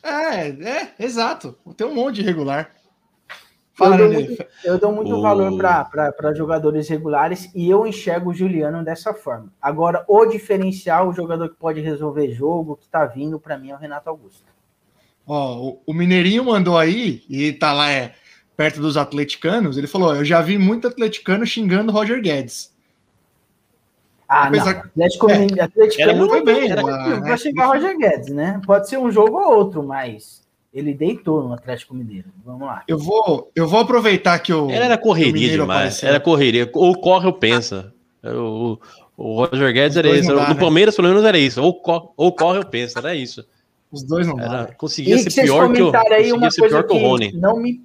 É, 0.02 0.48
é, 0.48 0.94
exato. 0.98 1.56
Tem 1.76 1.86
um 1.86 1.94
monte 1.94 2.16
de 2.16 2.22
regular. 2.22 2.70
Eu 3.74 3.78
Fala, 3.86 3.96
dou 3.96 4.06
Aninha. 4.06 4.20
muito, 4.28 4.46
eu 4.64 4.78
dou 4.78 4.92
muito 4.92 5.14
O- 5.16 5.20
valor 5.20 5.58
para 5.58 6.32
jogadores 6.34 6.88
regulares 6.88 7.50
e 7.54 7.68
eu 7.68 7.84
enxergo 7.84 8.30
o 8.30 8.34
Juliano 8.34 8.84
dessa 8.84 9.12
forma. 9.12 9.52
Agora, 9.60 10.04
o 10.06 10.26
diferencial, 10.26 11.08
o 11.08 11.12
jogador 11.12 11.48
que 11.48 11.56
pode 11.56 11.80
resolver 11.80 12.30
jogo, 12.30 12.76
que 12.76 12.86
tá 12.88 13.04
vindo, 13.04 13.40
para 13.40 13.58
mim, 13.58 13.70
é 13.70 13.74
o 13.74 13.78
Renato 13.78 14.08
Augusto. 14.08 14.44
Ó, 15.26 15.74
o, 15.84 15.92
Mineirinho 15.92 16.44
mandou 16.44 16.78
aí, 16.78 17.24
e 17.28 17.52
tá 17.52 17.72
lá 17.72 17.90
é, 17.90 18.14
perto 18.56 18.80
dos 18.80 18.96
atleticanos, 18.96 19.76
ele 19.76 19.88
falou, 19.88 20.14
eu 20.14 20.24
já 20.24 20.40
vi 20.40 20.56
muito 20.56 20.86
atleticano 20.86 21.44
xingando 21.44 21.90
Roger 21.90 22.20
Guedes. 22.22 22.72
Ah, 24.28 24.46
Apesar- 24.46 24.74
não. 24.74 24.80
Atlético, 24.82 25.30
É, 25.30 25.62
Atlético 25.62 26.02
era 26.02 26.14
muito 26.14 26.44
bem, 26.44 26.74
lá, 26.74 26.82
motivo 26.82 27.20
né? 27.22 27.36
xingar 27.36 27.66
Roger 27.66 27.98
Guedes, 27.98 28.28
né? 28.28 28.60
Pode 28.64 28.88
ser 28.88 28.98
um 28.98 29.10
jogo 29.10 29.36
ou 29.36 29.56
outro, 29.56 29.82
mas 29.82 30.43
ele 30.74 30.92
deitou 30.92 31.42
no 31.42 31.54
Atlético 31.54 31.94
Mineiro. 31.94 32.28
Vamos 32.44 32.66
lá. 32.66 32.82
Eu 32.88 32.98
vou, 32.98 33.50
eu 33.54 33.66
vou 33.68 33.80
aproveitar 33.80 34.38
que 34.40 34.52
o. 34.52 34.68
Era 34.70 34.96
que 34.96 35.02
o 35.04 35.06
correria 35.06 35.50
demais. 35.52 35.70
apareceu. 35.70 36.08
Era 36.08 36.20
correria. 36.20 36.70
Ou 36.74 36.98
corre 37.00 37.26
ou 37.26 37.32
pensa. 37.32 37.94
O, 38.24 38.78
o 39.16 39.44
Roger 39.44 39.72
Guedes 39.72 39.96
era 39.96 40.08
isso. 40.10 40.34
dá, 40.34 40.46
Do 40.46 40.54
né? 40.54 40.60
Palmeiras, 40.60 40.96
pelo 40.96 41.08
menos, 41.08 41.24
era 41.24 41.38
isso. 41.38 41.62
Ou, 41.62 41.74
co- 41.74 42.12
ou 42.16 42.32
corre 42.32 42.58
ou 42.58 42.64
pensa. 42.66 42.98
Era 42.98 43.14
isso. 43.14 43.46
Os 43.92 44.02
dois 44.02 44.26
não. 44.26 44.40
Era, 44.40 44.66
conseguia 44.76 45.14
E 45.14 45.30
ser 45.30 45.42
pior 45.42 45.72
que 45.72 45.80
o, 45.80 45.92
aí 46.12 46.32
uma 46.32 46.50
ser 46.50 46.62
coisa 46.62 46.82
pior 46.82 46.88
que 46.88 46.94
o 46.94 46.98
que 46.98 47.04
Rony. 47.06 47.32
não 47.34 47.56
me, 47.56 47.80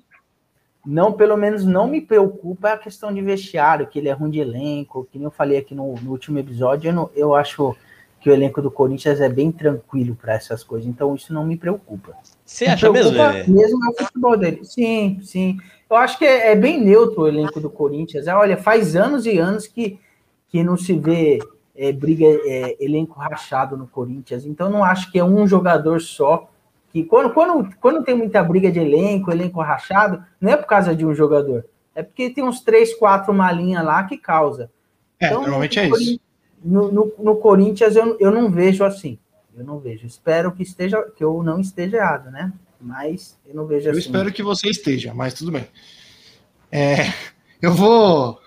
não, 0.84 1.12
pelo 1.14 1.38
menos 1.38 1.64
não 1.64 1.86
me 1.88 2.02
preocupa 2.02 2.70
é 2.70 2.74
a 2.74 2.78
questão 2.78 3.14
de 3.14 3.22
vestiário, 3.22 3.86
que 3.86 4.00
ele 4.00 4.10
é 4.10 4.12
ruim 4.14 4.32
de 4.32 4.40
elenco, 4.40 5.08
que 5.12 5.20
nem 5.20 5.26
eu 5.26 5.32
falei 5.32 5.60
aqui 5.60 5.76
no, 5.76 5.94
no 6.02 6.10
último 6.10 6.40
episódio, 6.40 6.90
eu, 6.90 6.94
não- 6.94 7.10
eu 7.14 7.36
acho 7.36 7.76
que 8.22 8.30
o 8.30 8.34
elenco 8.34 8.60
do 8.62 8.72
Corinthians 8.72 9.22
é 9.22 9.30
bem 9.30 9.52
tranquilo 9.52 10.16
para 10.20 10.34
essas 10.34 10.64
coisas, 10.64 10.90
então 10.90 11.14
isso 11.14 11.32
não 11.32 11.46
me 11.46 11.56
preocupa. 11.56 12.14
Você 12.50 12.66
acha 12.66 12.91
mesmo, 12.91 13.12
preocupa 13.12 13.38
Lelê? 13.38 13.47
mesmo 13.47 13.86
é 13.86 13.89
o 13.89 13.93
futebol 13.93 14.36
dele. 14.36 14.62
Sim, 14.64 15.20
sim. 15.22 15.60
Eu 15.88 15.95
acho 15.95 16.18
que 16.18 16.26
é, 16.26 16.52
é 16.52 16.56
bem 16.56 16.84
neutro 16.84 17.22
o 17.22 17.28
elenco 17.28 17.60
do 17.60 17.70
Corinthians. 17.70 18.26
É, 18.26 18.34
olha, 18.34 18.58
faz 18.58 18.95
anos 18.95 19.28
e 19.28 19.38
anos 19.38 19.68
que, 19.68 20.00
que 20.47 20.64
não 20.64 20.76
se 20.76 20.93
vê 20.93 21.38
é, 21.76 21.91
briga, 21.91 22.26
é, 22.26 22.76
elenco 22.84 23.20
rachado 23.20 23.78
no 23.78 23.86
Corinthians. 23.86 24.47
Então, 24.47 24.68
não 24.68 24.84
acho 24.84 25.12
que 25.12 25.20
é 25.20 25.24
um 25.24 25.45
jogador 25.45 26.02
só. 26.02 26.50
Que 26.91 27.04
quando, 27.04 27.32
quando, 27.36 27.70
quando 27.80 28.04
tem 28.04 28.16
muita 28.16 28.43
briga 28.43 28.72
de 28.72 28.80
elenco, 28.80 29.32
elenco 29.32 29.62
rachado, 29.62 30.24
não 30.41 30.52
é 30.52 30.58
por 30.58 30.66
causa 30.66 30.95
de 30.95 31.06
um 31.06 31.14
jogador. 31.14 31.64
É 31.93 32.02
porque 32.02 32.32
tem 32.32 32.43
uns 32.43 32.62
três, 32.62 32.95
quatro 32.95 33.32
malinhas 33.32 33.86
lá 33.86 34.04
que 34.06 34.18
causa. 34.18 34.72
É, 35.20 35.28
Então, 35.28 35.41
normalmente 35.41 35.78
no 35.78 35.86
é 35.86 36.00
isso. 36.00 36.20
No, 36.66 36.91
no, 36.91 37.14
no 37.20 37.36
Corinthians 37.36 37.95
eu, 37.95 38.18
eu 38.20 38.32
não 38.32 38.50
vejo 38.50 38.84
assim. 38.84 39.20
Eu 39.60 39.66
não 39.66 39.80
vejo. 39.80 40.05
Espero 40.05 40.51
que 40.51 40.64
esteja, 40.64 41.01
que 41.16 41.24
eu 41.24 41.41
não 41.43 41.60
esteja 41.60 41.97
errado, 41.97 42.32
né? 42.32 42.51
Mas 42.80 43.38
eu 43.45 43.53
não 43.55 43.66
vejo 43.66 43.88
Eu 43.88 43.91
assim. 43.91 43.99
espero 44.01 44.32
que 44.32 44.41
você 44.41 44.70
esteja, 44.70 45.14
mas 45.14 45.34
tudo 45.34 45.51
bem. 45.51 45.68
É, 46.72 47.12
eu 47.62 47.74
vou. 47.74 48.39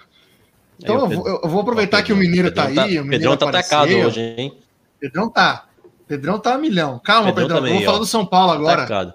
Então 0.81 0.99
eu 1.01 1.09
vou, 1.09 1.29
eu 1.45 1.49
vou 1.49 1.61
aproveitar 1.61 2.03
que 2.03 2.13
o 2.13 2.17
Mineiro 2.17 2.51
tá 2.53 2.67
Pedrão 2.67 2.85
aí. 2.85 2.99
o 2.99 3.09
Pedrão 3.09 3.37
tá 3.37 3.47
apareceu. 3.49 3.79
atacado 3.79 4.07
hoje, 4.07 4.21
hein? 4.21 4.59
Pedrão 4.99 5.31
tá. 5.31 5.67
Pedrão 6.09 6.39
tá 6.39 6.55
a 6.55 6.59
milhão. 6.59 6.99
Calma, 7.05 7.29
Pedrão 7.29 7.45
Pedrão. 7.47 7.57
também, 7.59 7.73
eu 7.75 7.79
vou 7.79 7.87
falar 7.87 7.99
do 7.99 8.07
São 8.07 8.27
Paulo 8.27 8.53
agora. 8.53 8.83
Atacado. 8.83 9.15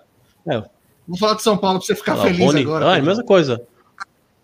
Vou 1.07 1.17
falar 1.17 1.33
do 1.33 1.41
São 1.41 1.57
Paulo 1.57 1.79
pra 1.79 1.85
você 1.87 1.95
ficar 1.95 2.13
Olha 2.13 2.21
feliz 2.23 2.39
Rony, 2.45 2.61
agora. 2.61 2.91
Ah, 2.91 2.95
é 2.97 2.99
a 2.99 3.03
mesma 3.03 3.23
coisa. 3.23 3.61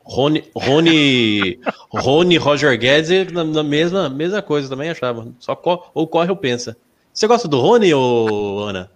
Rony, 0.06 0.44
Rony, 0.54 1.60
Rony 1.90 2.38
Roger 2.38 2.78
Guedes 2.78 3.32
na, 3.32 3.44
na 3.44 3.64
mesma, 3.64 4.10
mesma 4.10 4.42
coisa 4.42 4.68
também 4.68 4.90
achava. 4.90 5.28
Só 5.40 5.56
co- 5.56 5.90
ou 5.94 6.06
corre 6.08 6.30
ou 6.30 6.36
pensa. 6.36 6.76
Você 7.14 7.28
gosta 7.28 7.48
do 7.48 7.60
Rony, 7.60 7.94
ou 7.94 8.64
Ana? 8.64 8.92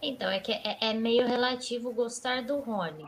Então, 0.00 0.30
é 0.30 0.38
que 0.38 0.52
é, 0.52 0.78
é 0.80 0.94
meio 0.94 1.26
relativo 1.26 1.92
gostar 1.92 2.44
do 2.44 2.60
Rony. 2.60 3.04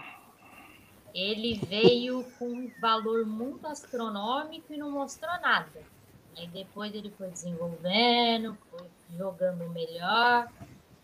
Ele 1.14 1.54
veio 1.54 2.24
com 2.38 2.46
um 2.46 2.72
valor 2.80 3.24
muito 3.24 3.64
astronômico 3.68 4.72
e 4.72 4.76
não 4.76 4.90
mostrou 4.90 5.30
nada. 5.40 5.80
Aí 6.36 6.48
depois 6.48 6.92
ele 6.92 7.10
foi 7.16 7.28
desenvolvendo, 7.28 8.58
foi 8.68 8.88
jogando 9.16 9.70
melhor. 9.70 10.50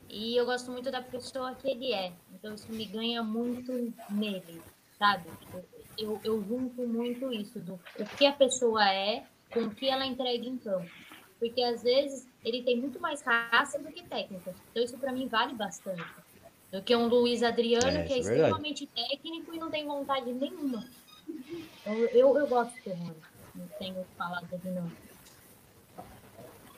E 0.08 0.36
eu 0.36 0.44
gosto 0.44 0.72
muito 0.72 0.90
da 0.90 1.00
pessoa 1.00 1.54
que 1.54 1.70
ele 1.70 1.92
é. 1.92 2.12
Então 2.34 2.54
isso 2.54 2.72
me 2.72 2.86
ganha 2.86 3.22
muito 3.22 3.72
nele, 4.10 4.60
sabe? 4.98 5.28
Eu, 5.96 6.20
eu 6.24 6.42
junto 6.42 6.88
muito 6.88 7.32
isso 7.32 7.60
do 7.60 7.78
o 7.98 8.04
que 8.16 8.26
a 8.26 8.32
pessoa 8.32 8.84
é 8.92 9.24
com 9.52 9.60
o 9.60 9.70
que 9.70 9.88
ela 9.88 10.06
entrega 10.06 10.44
em 10.44 10.56
campo. 10.56 10.90
Porque 11.38 11.62
às 11.62 11.82
vezes 11.82 12.26
ele 12.44 12.62
tem 12.62 12.76
muito 12.76 13.00
mais 13.00 13.22
raça 13.22 13.78
do 13.78 13.88
que 13.92 14.02
técnica. 14.02 14.54
Então 14.70 14.82
isso 14.82 14.98
para 14.98 15.12
mim 15.12 15.28
vale 15.28 15.54
bastante. 15.54 16.02
Do 16.72 16.82
que 16.82 16.94
um 16.94 17.06
Luiz 17.06 17.42
Adriano, 17.42 17.86
É, 17.98 18.02
que 18.02 18.12
é 18.12 18.16
é 18.16 18.18
extremamente 18.20 18.86
técnico 18.86 19.54
e 19.54 19.58
não 19.58 19.70
tem 19.70 19.86
vontade 19.86 20.30
nenhuma. 20.32 20.84
Então, 21.80 21.94
eu, 22.12 22.36
eu 22.38 22.46
gosto 22.46 22.74
do. 22.84 23.14
Não 23.54 23.66
tenho 23.78 24.04
falado 24.16 24.46
dele 24.48 24.74
não. 24.74 24.90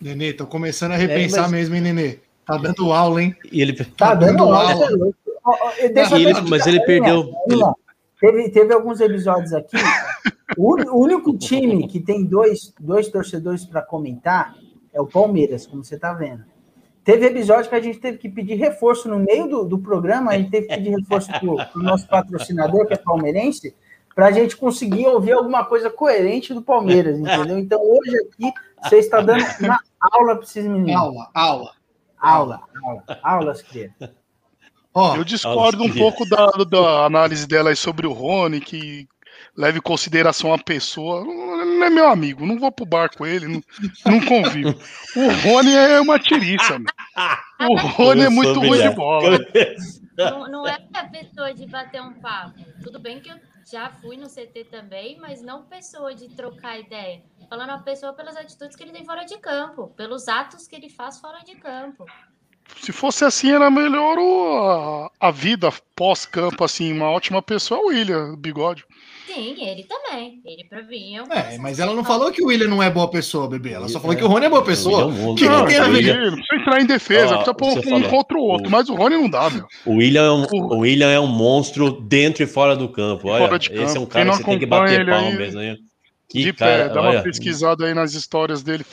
Nenê, 0.01 0.33
tô 0.33 0.47
começando 0.47 0.93
a 0.93 0.97
repensar 0.97 1.39
É, 1.39 1.43
mas- 1.43 1.51
mesmo, 1.51 1.75
hein, 1.75 1.81
Nenê? 1.83 2.19
Tá 2.47 2.57
dando 2.57 2.93
aula, 2.93 3.23
hein? 3.23 3.37
E 3.53 3.61
ele, 3.61 3.73
Tá 3.85 4.15
dando 4.15 4.39
dando 4.39 4.43
aula. 4.45 4.73
aula. 4.73 5.15
é 5.79 5.87
E 5.87 6.13
eu 6.13 6.29
ele- 6.31 6.41
mas 6.49 6.67
ele 6.67 6.81
perdeu- 6.85 7.33
lá. 7.49 7.75
Teve, 8.21 8.51
teve 8.51 8.75
alguns 8.75 9.01
episódios 9.01 9.53
aqui. 9.53 9.77
O, 10.57 10.75
o 10.75 11.03
único 11.03 11.37
time 11.39 11.87
que 11.89 12.01
tem 12.01 12.25
dois, 12.25 12.75
dois 12.79 13.09
torcedores 13.09 13.65
para 13.65 13.83
comentar 13.83 14.55
é 14.93 15.01
o 15.01 15.07
Palmeiras, 15.07 15.67
como 15.67 15.83
você 15.83 15.99
tá 15.99 16.13
vendo. 16.13 16.45
Teve 17.03 17.27
episódio 17.27 17.71
que 17.71 17.75
a 17.75 17.81
gente 17.81 17.99
teve 17.99 18.19
que 18.19 18.29
pedir 18.29 18.57
reforço 18.57 19.09
no 19.09 19.19
meio 19.19 19.49
do, 19.49 19.65
do 19.65 19.79
programa, 19.79 20.33
a 20.33 20.39
gente 20.39 20.51
teve 20.51 20.67
que 20.67 20.77
pedir 20.77 20.91
reforço 20.91 21.31
pro, 21.41 21.57
pro 21.73 21.83
nosso 21.83 22.07
patrocinador, 22.07 22.87
que 22.87 22.93
é 22.93 22.97
palmeirense, 22.97 23.75
para 24.15 24.27
a 24.27 24.31
gente 24.31 24.57
conseguir 24.57 25.07
ouvir 25.07 25.33
alguma 25.33 25.65
coisa 25.65 25.89
coerente 25.89 26.53
do 26.53 26.61
Palmeiras, 26.61 27.19
entendeu? 27.19 27.59
Então 27.59 27.81
hoje 27.81 28.17
aqui 28.19 28.53
você 28.83 28.97
está 28.99 29.21
dando 29.21 29.43
uma 29.61 29.81
aula 29.99 30.35
para 30.35 30.45
esses 30.45 30.67
meninos. 30.67 31.01
Aula, 31.01 31.31
aula. 31.33 31.73
Aula, 32.19 32.61
aula, 32.85 33.05
aulas, 33.23 33.63
criança. 33.63 34.15
Ó, 34.95 35.17
Eu 35.17 35.25
discordo 35.25 35.85
um 35.85 35.93
pouco 35.93 36.29
da, 36.29 36.47
da 36.69 37.05
análise 37.07 37.47
dela 37.47 37.71
aí 37.71 37.77
sobre 37.77 38.07
o 38.07 38.13
Rony, 38.13 38.61
que 38.61 39.09
leva 39.57 39.79
em 39.79 39.83
consideração 39.83 40.53
a 40.53 40.59
pessoa. 40.59 41.25
Não 41.25 41.85
é 41.85 41.91
meu 41.91 42.09
amigo, 42.09 42.47
não 42.47 42.59
vou 42.59 42.73
pro 42.73 42.87
bar 42.87 43.11
com 43.17 43.27
ele, 43.27 43.47
não, 43.47 43.63
não 44.05 44.21
convivo. 44.25 44.75
O 45.17 45.31
Rony 45.43 45.73
é 45.75 46.01
uma 46.01 46.19
tiriça, 46.19 46.79
meu. 46.79 46.89
O 47.71 47.77
Rony 47.77 48.23
é 48.23 48.29
muito 48.29 48.59
ruim 48.59 48.81
de 48.81 48.91
bola. 48.91 49.39
Não, 50.17 50.49
não 50.49 50.67
é 50.67 50.79
a 50.93 51.05
pessoa 51.05 51.55
de 51.55 51.67
bater 51.67 52.03
um 52.03 52.15
papo. 52.15 52.61
Tudo 52.83 52.99
bem 52.99 53.21
que 53.21 53.31
eu 53.31 53.37
já 53.71 53.91
fui 53.91 54.17
no 54.17 54.29
CT 54.29 54.65
também, 54.71 55.19
mas 55.21 55.43
não 55.43 55.63
pessoa 55.63 56.15
de 56.15 56.29
trocar 56.29 56.79
ideia. 56.79 57.23
Falando 57.49 57.71
a 57.71 57.79
pessoa 57.79 58.13
pelas 58.13 58.37
atitudes 58.37 58.77
que 58.77 58.83
ele 58.83 58.93
tem 58.93 59.05
fora 59.05 59.25
de 59.25 59.39
campo, 59.39 59.89
pelos 59.97 60.29
atos 60.29 60.67
que 60.67 60.77
ele 60.77 60.89
faz 60.89 61.19
fora 61.19 61.41
de 61.45 61.55
campo. 61.57 62.05
Se 62.81 62.93
fosse 62.93 63.25
assim, 63.25 63.51
era 63.53 63.71
melhor 63.71 64.19
o, 64.19 65.09
a, 65.21 65.29
a 65.29 65.31
vida 65.31 65.71
pós-campo, 65.95 66.65
assim, 66.65 66.93
uma 66.93 67.11
ótima 67.11 67.43
pessoa 67.43 67.81
é 67.81 67.83
o 67.83 67.87
William, 67.89 68.35
bigode. 68.37 68.85
Sim, 69.27 69.55
ele 69.65 69.85
também. 69.85 70.41
Ele 70.45 70.65
pra 70.69 70.83
mim 70.83 71.15
é 71.15 71.23
um 71.23 71.33
é, 71.33 71.57
mas 71.59 71.79
ela 71.79 71.95
não 71.95 72.03
falou 72.05 72.33
que 72.33 72.43
o 72.43 72.47
William 72.47 72.67
não 72.67 72.83
é 72.83 72.91
boa 72.91 73.09
pessoa, 73.09 73.49
bebê. 73.49 73.71
Ela 73.75 73.89
só 73.89 74.01
falou 74.01 74.15
É. 74.15 74.19
que 74.19 74.25
o 74.25 74.27
Rony 74.27 74.47
é 74.47 74.49
boa 74.49 74.65
pessoa. 74.65 75.07
O 75.07 75.11
é 75.11 75.29
um 75.29 75.35
que 75.37 75.45
Não, 75.45 75.65
tem 75.67 75.79
a 75.79 75.87
o 75.87 75.93
ver? 75.93 76.31
Não 76.31 76.37
precisa 76.37 76.61
entrar 76.61 76.81
em 76.81 76.87
defesa, 76.87 77.27
Ó, 77.27 77.29
precisa 77.37 77.55
pôr 77.55 77.71
você 77.75 77.79
um 77.95 78.01
falou. 78.03 78.09
contra 78.11 78.39
o 78.39 78.43
outro, 78.43 78.67
O- 78.69 78.71
mas 78.73 78.89
o 78.89 78.95
Rony 78.97 79.15
não 79.17 79.31
dá, 79.31 79.49
meu. 79.51 79.67
O 79.87 79.97
William, 79.99 80.25
é 80.25 80.31
um, 80.33 80.43
O- 80.51 80.75
o 80.75 80.79
William 80.81 81.11
é 81.11 81.21
um 81.21 81.29
monstro 81.29 81.93
dentro 82.01 82.43
e 82.43 82.47
fora 82.47 82.75
do 82.75 82.89
campo. 82.89 83.29
Olha, 83.29 83.47
Fora 83.47 83.59
de 83.59 83.73
esse 83.73 83.97
é 83.97 84.01
um 84.01 84.05
campo. 84.05 84.09
cara 84.09 84.31
que 84.31 84.37
você 84.39 84.45
tem 84.45 84.59
que 84.59 84.67
bater 84.67 85.01
ele 85.03 85.11
palma 85.11 85.29
aí, 85.29 85.37
mesmo. 85.39 85.61
hein? 85.61 85.77
Que 86.29 86.43
de 86.43 86.53
cara, 86.53 86.89
pé, 86.89 86.95
dá 86.95 87.01
olha, 87.01 87.11
uma 87.19 87.23
pesquisada 87.23 87.87
aí 87.87 87.95
nas 87.95 88.15
histórias 88.15 88.63
dele, 88.65 88.85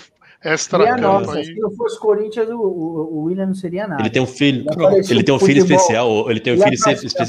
E 0.44 0.48
a 0.50 0.54
extra-campo 0.54 1.02
nossa, 1.02 1.38
aí. 1.38 1.46
se 1.46 1.58
eu 1.58 1.72
fosse 1.72 2.00
Corinthians, 2.00 2.48
o, 2.50 2.54
o, 2.58 3.18
o 3.18 3.24
William 3.24 3.48
não 3.48 3.56
seria 3.56 3.88
nada. 3.88 4.02
ele 4.02 4.10
tem 4.10 4.22
um 4.22 4.28
filho, 4.28 4.66
Ele 4.70 5.12
ele 5.12 5.24
tem 5.24 5.34
um 5.36 5.40
filho 5.40 5.62
futebol- 5.62 5.78
especial, 5.82 6.32
ele 6.32 6.40
tem 6.40 6.54
um 6.54 6.62
filho 6.62 6.74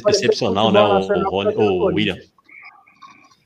excepcional, 0.08 0.70
né? 0.70 0.80
O, 0.80 1.00
o, 1.00 1.62
o 1.62 1.82
o 1.84 1.94
William. 1.94 2.16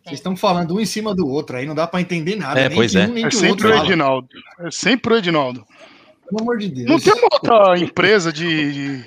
Vocês 0.05 0.19
estão 0.19 0.37
falando 0.37 0.75
um 0.75 0.81
em 0.81 0.85
cima 0.85 1.15
do 1.15 1.29
outro 1.29 1.57
aí, 1.57 1.65
não 1.65 1.77
dá 1.77 1.87
pra 1.87 2.01
entender 2.01 2.35
nada. 2.35 2.59
É, 2.59 2.69
nem 2.69 2.77
pois 2.77 2.95
é. 2.95 3.07
um, 3.07 3.13
nem 3.13 3.25
É 3.25 3.29
o 3.29 3.33
sempre 3.33 3.51
outro 3.51 3.69
o 3.69 3.73
fala. 3.73 3.85
Edinaldo. 3.85 4.29
É 4.59 4.71
sempre 4.71 5.15
o 5.15 5.17
Edinaldo. 5.17 5.65
Pelo 6.29 6.43
amor 6.43 6.59
de 6.59 6.69
Deus. 6.69 6.89
Não 6.91 6.99
tem 6.99 7.13
uma 7.13 7.29
outra 7.33 7.79
empresa 7.79 8.33
de, 8.33 9.05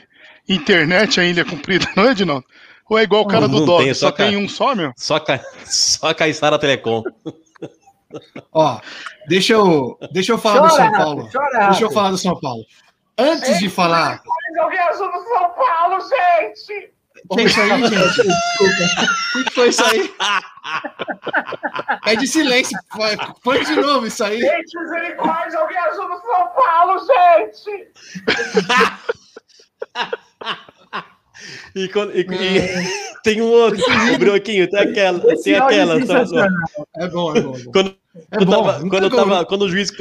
internet 0.47 1.20
a 1.20 1.26
Ilha 1.26 1.43
Comprida, 1.43 1.86
não 1.97 2.06
é, 2.06 2.12
Edinaldo? 2.12 2.45
Ou 2.89 2.97
é 2.97 3.03
igual 3.03 3.24
o 3.24 3.28
cara 3.28 3.47
Não 3.47 3.60
do 3.60 3.66
Dog, 3.66 3.84
tem, 3.84 3.93
só 3.93 4.08
só 4.08 4.12
tem 4.12 4.38
um 4.38 4.47
só, 4.47 4.76
meu? 4.76 4.93
Só, 4.95 5.20
ca... 5.20 5.41
só 5.66 6.10
a 6.10 6.14
Caissara 6.14 6.60
Telecom. 6.60 7.03
Ó, 8.51 8.80
deixa 9.28 9.53
eu, 9.53 9.97
deixa 10.12 10.32
eu 10.32 10.38
falar 10.38 10.68
do 10.68 10.74
São 10.74 10.91
Paulo. 10.91 11.30
chora, 11.32 11.68
Deixa 11.68 11.84
eu 11.84 11.91
falar 11.91 12.12
do 12.12 12.18
São 12.18 12.39
Paulo. 12.39 12.64
Antes 13.18 13.60
de 13.60 13.70
falar. 13.70 14.22
Alguém 14.60 14.80
azul 14.80 15.12
no 15.12 15.24
São 15.24 15.49
Paulo, 15.51 15.99
gente! 16.01 16.93
O 17.30 17.36
que 17.36 17.41
é 17.41 17.45
isso 17.45 17.62
aí, 17.62 17.70
gente? 17.88 18.22
O 19.36 19.43
que 19.43 19.51
foi 19.51 19.68
isso 19.70 19.84
aí? 19.84 20.14
É 22.06 22.16
de 22.16 22.28
silêncio. 22.28 22.78
Põe 23.43 23.64
de 23.64 23.76
novo 23.76 24.08
isso 24.08 24.24
aí. 24.24 24.39
Gente, 24.39 24.80
misericórdia, 24.80 25.60
no 25.60 26.22
São 26.22 26.47
Paulo, 26.56 26.99
gente! 27.06 27.91
E, 31.75 31.88
quando- 31.89 32.11
e- 32.15 32.21
e- 32.21 32.25
tem 33.23 33.41
um 33.41 33.45
outro, 33.51 33.81
o 34.13 34.17
Brioquinho, 34.19 34.69
tem 34.69 34.79
aquela, 34.79 35.33
Esse 35.33 35.43
tem 35.45 35.55
áudio 35.57 35.77
é 35.77 35.81
aquela. 35.83 35.99
tá- 35.99 36.05
sensacional. 36.05 36.49
É 36.97 37.07
bom, 37.07 37.36
é 37.36 37.41
bom. 37.41 37.55
É 37.57 37.63
bom. 37.63 37.71
Quando, 37.71 37.95
É 38.31 38.38
quando, 38.38 38.45
bom, 38.45 38.63
tava- 38.65 38.89
quando 38.89 39.09
gol, 39.09 39.19
tava, 39.19 39.45
quando 39.45 39.61
o 39.63 39.69
juiz. 39.69 39.91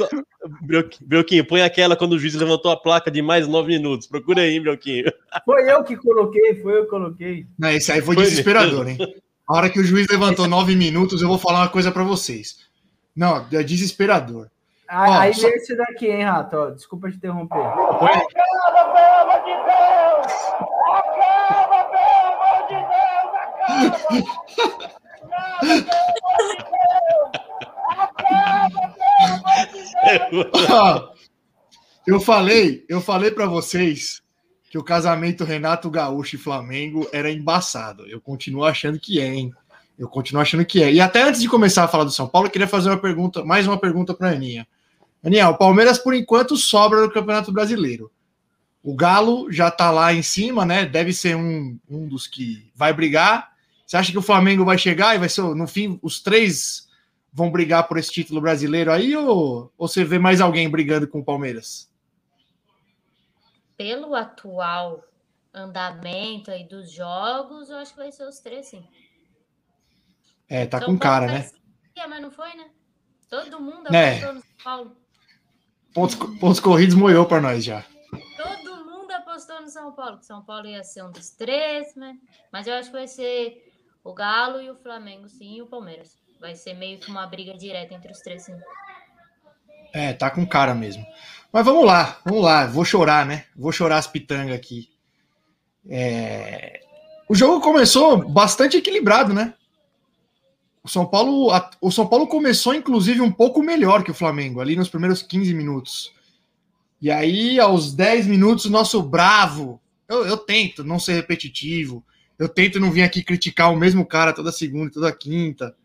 Brioquinho, 1.01 1.45
põe 1.45 1.61
aquela 1.61 1.95
quando 1.95 2.13
o 2.13 2.19
juiz 2.19 2.33
levantou 2.35 2.71
a 2.71 2.77
placa 2.77 3.09
de 3.11 3.21
mais 3.21 3.47
nove 3.47 3.69
minutos. 3.77 4.07
Procura 4.07 4.41
aí, 4.41 4.59
Brioquinho. 4.59 5.11
Foi 5.45 5.69
eu 5.71 5.83
que 5.83 5.95
coloquei, 5.97 6.61
foi 6.61 6.77
eu 6.79 6.83
que 6.85 6.89
coloquei. 6.89 7.45
Não, 7.57 7.69
esse 7.69 7.91
aí 7.91 8.01
foi 8.01 8.15
Foi 8.15 8.23
desesperador, 8.23 8.87
hein? 8.87 8.97
A 9.47 9.57
hora 9.57 9.69
que 9.69 9.79
o 9.79 9.83
juiz 9.83 10.07
levantou 10.09 10.47
nove 10.47 10.75
minutos, 10.75 11.21
eu 11.21 11.27
vou 11.27 11.37
falar 11.37 11.59
uma 11.61 11.69
coisa 11.69 11.91
pra 11.91 12.03
vocês. 12.03 12.57
Não, 13.15 13.45
é 13.51 13.63
desesperador. 13.63 14.47
Ah, 14.87 15.09
Ó, 15.09 15.19
aí 15.19 15.33
só- 15.33 15.47
vem 15.47 15.55
esse 15.57 15.75
daqui, 15.75 16.05
hein, 16.07 16.23
Rato? 16.23 16.71
Desculpa 16.75 17.09
te 17.09 17.17
interromper. 17.17 17.57
Acaba, 17.57 17.99
pelo 18.93 19.15
amor 19.21 19.39
de 19.43 19.53
Deus! 19.65 20.14
Acaba, 20.91 21.83
pelo 21.85 22.25
amor 22.31 22.59
de 22.67 22.75
Deus! 22.75 23.31
Acaba! 23.63 24.25
Acaba, 30.53 31.15
eu 32.05 32.19
falei, 32.19 32.85
eu 32.87 33.01
falei 33.01 33.31
para 33.31 33.47
vocês 33.47 34.21
que 34.69 34.77
o 34.77 34.83
casamento 34.83 35.43
Renato 35.43 35.89
Gaúcho 35.89 36.35
e 36.35 36.39
Flamengo 36.39 37.07
era 37.11 37.31
embaçado. 37.31 38.05
Eu 38.07 38.21
continuo 38.21 38.63
achando 38.63 38.99
que 38.99 39.19
é, 39.19 39.33
hein? 39.33 39.51
Eu 39.97 40.07
continuo 40.07 40.41
achando 40.41 40.65
que 40.65 40.83
é. 40.83 40.93
E 40.93 41.01
até 41.01 41.23
antes 41.23 41.41
de 41.41 41.49
começar 41.49 41.83
a 41.83 41.87
falar 41.87 42.03
do 42.03 42.11
São 42.11 42.27
Paulo, 42.27 42.47
eu 42.47 42.51
queria 42.51 42.67
fazer 42.67 42.89
uma 42.89 42.97
pergunta, 42.99 43.43
mais 43.43 43.65
uma 43.65 43.79
pergunta 43.79 44.13
para 44.13 44.29
Aninha. 44.29 44.67
Aninha, 45.23 45.49
o 45.49 45.57
Palmeiras 45.57 45.97
por 45.97 46.13
enquanto 46.13 46.55
sobra 46.57 47.01
no 47.01 47.11
Campeonato 47.11 47.51
Brasileiro. 47.51 48.11
O 48.85 48.95
Galo 48.95 49.51
já 49.51 49.71
tá 49.71 49.89
lá 49.89 50.13
em 50.13 50.21
cima, 50.21 50.63
né? 50.63 50.85
Deve 50.85 51.11
ser 51.11 51.35
um, 51.35 51.79
um 51.89 52.07
dos 52.07 52.27
que 52.27 52.71
vai 52.75 52.93
brigar. 52.93 53.51
Você 53.83 53.97
acha 53.97 54.11
que 54.11 54.17
o 54.19 54.21
Flamengo 54.21 54.63
vai 54.63 54.77
chegar 54.77 55.15
e 55.15 55.17
vai 55.17 55.27
ser, 55.27 55.41
no 55.41 55.65
fim, 55.65 55.97
os 56.03 56.21
três 56.21 56.87
vão 57.33 57.49
brigar 57.49 57.87
por 57.87 57.97
esse 57.97 58.11
título 58.11 58.39
brasileiro 58.39 58.91
aí 58.91 59.15
ou, 59.15 59.73
ou 59.75 59.87
você 59.87 60.03
vê 60.03 60.19
mais 60.19 60.39
alguém 60.39 60.69
brigando 60.69 61.07
com 61.07 61.17
o 61.19 61.25
Palmeiras? 61.25 61.89
Pelo 63.75 64.13
atual 64.13 65.03
andamento 65.51 66.51
aí 66.51 66.63
dos 66.67 66.91
jogos, 66.91 67.71
eu 67.71 67.77
acho 67.77 67.91
que 67.91 67.97
vai 67.97 68.11
ser 68.11 68.27
os 68.27 68.37
três, 68.39 68.67
sim. 68.67 68.85
É, 70.47 70.67
tá 70.67 70.77
São 70.77 70.89
com 70.89 70.97
cara, 70.99 71.25
Paulo 71.25 71.41
né? 71.41 71.49
parecia, 71.49 72.07
mas 72.07 72.21
não 72.21 72.29
foi, 72.29 72.53
né? 72.53 72.65
Todo 73.27 73.59
mundo 73.59 73.93
É. 73.95 74.13
no 74.13 74.21
São 74.21 74.43
Paulo. 74.63 74.95
Pontos, 75.91 76.15
pontos 76.39 76.59
corridos 76.59 76.93
moiou 76.93 77.25
para 77.25 77.41
nós 77.41 77.63
já. 77.63 77.83
Todo 78.37 78.64
apostou 79.35 79.61
no 79.61 79.69
São 79.69 79.91
Paulo, 79.91 80.17
que 80.17 80.25
São 80.25 80.41
Paulo 80.41 80.65
ia 80.65 80.83
ser 80.83 81.03
um 81.03 81.11
dos 81.11 81.29
três, 81.29 81.93
né? 81.95 82.17
Mas 82.51 82.67
eu 82.67 82.73
acho 82.73 82.89
que 82.89 82.95
vai 82.95 83.07
ser 83.07 83.69
o 84.03 84.13
Galo 84.13 84.61
e 84.61 84.69
o 84.69 84.75
Flamengo, 84.75 85.27
sim, 85.27 85.57
e 85.57 85.61
o 85.61 85.67
Palmeiras. 85.67 86.17
Vai 86.39 86.55
ser 86.55 86.73
meio 86.73 86.99
que 86.99 87.09
uma 87.09 87.27
briga 87.27 87.53
direta 87.57 87.93
entre 87.93 88.11
os 88.11 88.19
três, 88.19 88.43
sim. 88.43 88.55
É, 89.93 90.13
tá 90.13 90.29
com 90.29 90.45
cara 90.45 90.73
mesmo. 90.73 91.05
Mas 91.51 91.65
vamos 91.65 91.85
lá, 91.85 92.17
vamos 92.25 92.43
lá. 92.43 92.65
Vou 92.65 92.85
chorar, 92.85 93.25
né? 93.25 93.45
Vou 93.55 93.71
chorar 93.71 93.97
as 93.97 94.07
pitangas 94.07 94.55
aqui. 94.55 94.89
É, 95.87 96.81
O 97.29 97.35
jogo 97.35 97.61
começou 97.61 98.17
bastante 98.29 98.77
equilibrado, 98.77 99.33
né? 99.33 99.53
O 100.83 100.87
São 100.87 101.05
Paulo, 101.05 101.51
o 101.81 101.91
São 101.91 102.07
Paulo 102.07 102.27
começou 102.27 102.73
inclusive 102.73 103.19
um 103.19 103.31
pouco 103.31 103.61
melhor 103.61 104.03
que 104.03 104.11
o 104.11 104.15
Flamengo 104.15 104.61
ali 104.61 104.75
nos 104.75 104.89
primeiros 104.89 105.21
15 105.21 105.53
minutos. 105.53 106.14
E 107.01 107.11
aí, 107.11 107.59
aos 107.59 107.93
10 107.93 108.27
minutos, 108.27 108.65
o 108.65 108.71
nosso 108.71 109.01
bravo. 109.01 109.81
Eu, 110.07 110.25
eu 110.25 110.37
tento 110.37 110.83
não 110.83 110.99
ser 110.99 111.13
repetitivo. 111.13 112.03
Eu 112.37 112.49
tento 112.49 112.79
não 112.79 112.91
vir 112.91 113.03
aqui 113.03 113.23
criticar 113.23 113.71
o 113.71 113.77
mesmo 113.77 114.05
cara 114.05 114.33
toda 114.33 114.51
segunda, 114.51 114.91
toda 114.91 115.11
quinta. 115.11 115.75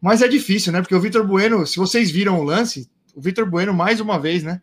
Mas 0.00 0.22
é 0.22 0.28
difícil, 0.28 0.72
né? 0.72 0.80
Porque 0.80 0.94
o 0.94 1.00
Vitor 1.00 1.26
Bueno, 1.26 1.66
se 1.66 1.76
vocês 1.76 2.10
viram 2.10 2.40
o 2.40 2.44
lance, 2.44 2.88
o 3.14 3.20
Vitor 3.20 3.48
Bueno, 3.48 3.74
mais 3.74 4.00
uma 4.00 4.18
vez, 4.18 4.42
né? 4.42 4.62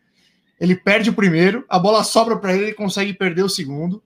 Ele 0.59 0.75
perde 0.75 1.09
o 1.09 1.13
primeiro, 1.13 1.63
a 1.69 1.77
bola 1.77 2.03
sobra 2.03 2.37
para 2.37 2.53
ele, 2.53 2.65
ele 2.65 2.73
consegue 2.73 3.13
perder 3.13 3.43
o 3.43 3.49
segundo. 3.49 4.01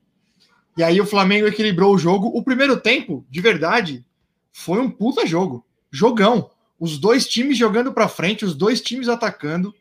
E 0.77 0.83
aí 0.83 0.99
o 0.99 1.05
Flamengo 1.05 1.47
equilibrou 1.47 1.93
o 1.93 1.97
jogo. 1.97 2.27
O 2.27 2.43
primeiro 2.43 2.77
tempo, 2.77 3.25
de 3.29 3.41
verdade, 3.41 4.05
foi 4.51 4.79
um 4.79 4.89
puta 4.89 5.25
jogo. 5.25 5.65
Jogão. 5.89 6.49
os 6.79 6.97
dois 6.97 7.27
times 7.27 7.57
jogando 7.57 7.93
para 7.93 8.07
frente, 8.07 8.43
os 8.43 8.55
dois 8.55 8.81
times 8.81 9.07
atacando, 9.07 9.73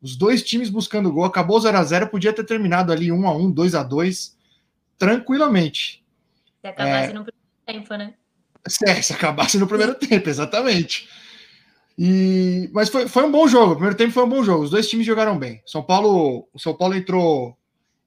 os 0.00 0.16
dois 0.16 0.42
times 0.42 0.70
buscando 0.70 1.12
gol. 1.12 1.24
Acabou 1.24 1.60
0 1.60 1.76
a 1.76 1.84
0 1.84 2.08
podia 2.08 2.32
ter 2.32 2.44
terminado 2.44 2.92
ali 2.92 3.10
1 3.10 3.26
a 3.26 3.32
1 3.34 3.50
2 3.50 3.74
a 3.74 3.82
2 3.82 4.36
tranquilamente. 4.96 6.04
Se 6.60 6.68
acabasse 6.68 7.10
É. 7.10 7.14
no 7.14 7.24
primeiro 7.24 7.56
tempo, 7.66 7.94
né? 7.96 8.14
É, 8.86 9.02
se 9.02 9.12
acabasse 9.12 9.58
no 9.58 9.66
primeiro 9.66 9.94
tempo, 9.94 10.28
exatamente. 10.28 11.08
E, 11.98 12.70
mas 12.72 12.88
foi, 12.88 13.08
foi 13.08 13.24
um 13.24 13.30
bom 13.32 13.48
jogo. 13.48 13.72
O 13.72 13.76
primeiro 13.76 13.96
tempo 13.96 14.12
foi 14.12 14.24
um 14.24 14.28
bom 14.28 14.44
jogo. 14.44 14.64
Os 14.64 14.70
dois 14.70 14.88
times 14.88 15.06
jogaram 15.06 15.38
bem. 15.38 15.60
São 15.66 15.82
Paulo, 15.82 16.46
o 16.52 16.58
São 16.58 16.74
Paulo 16.74 16.94
entrou 16.94 17.56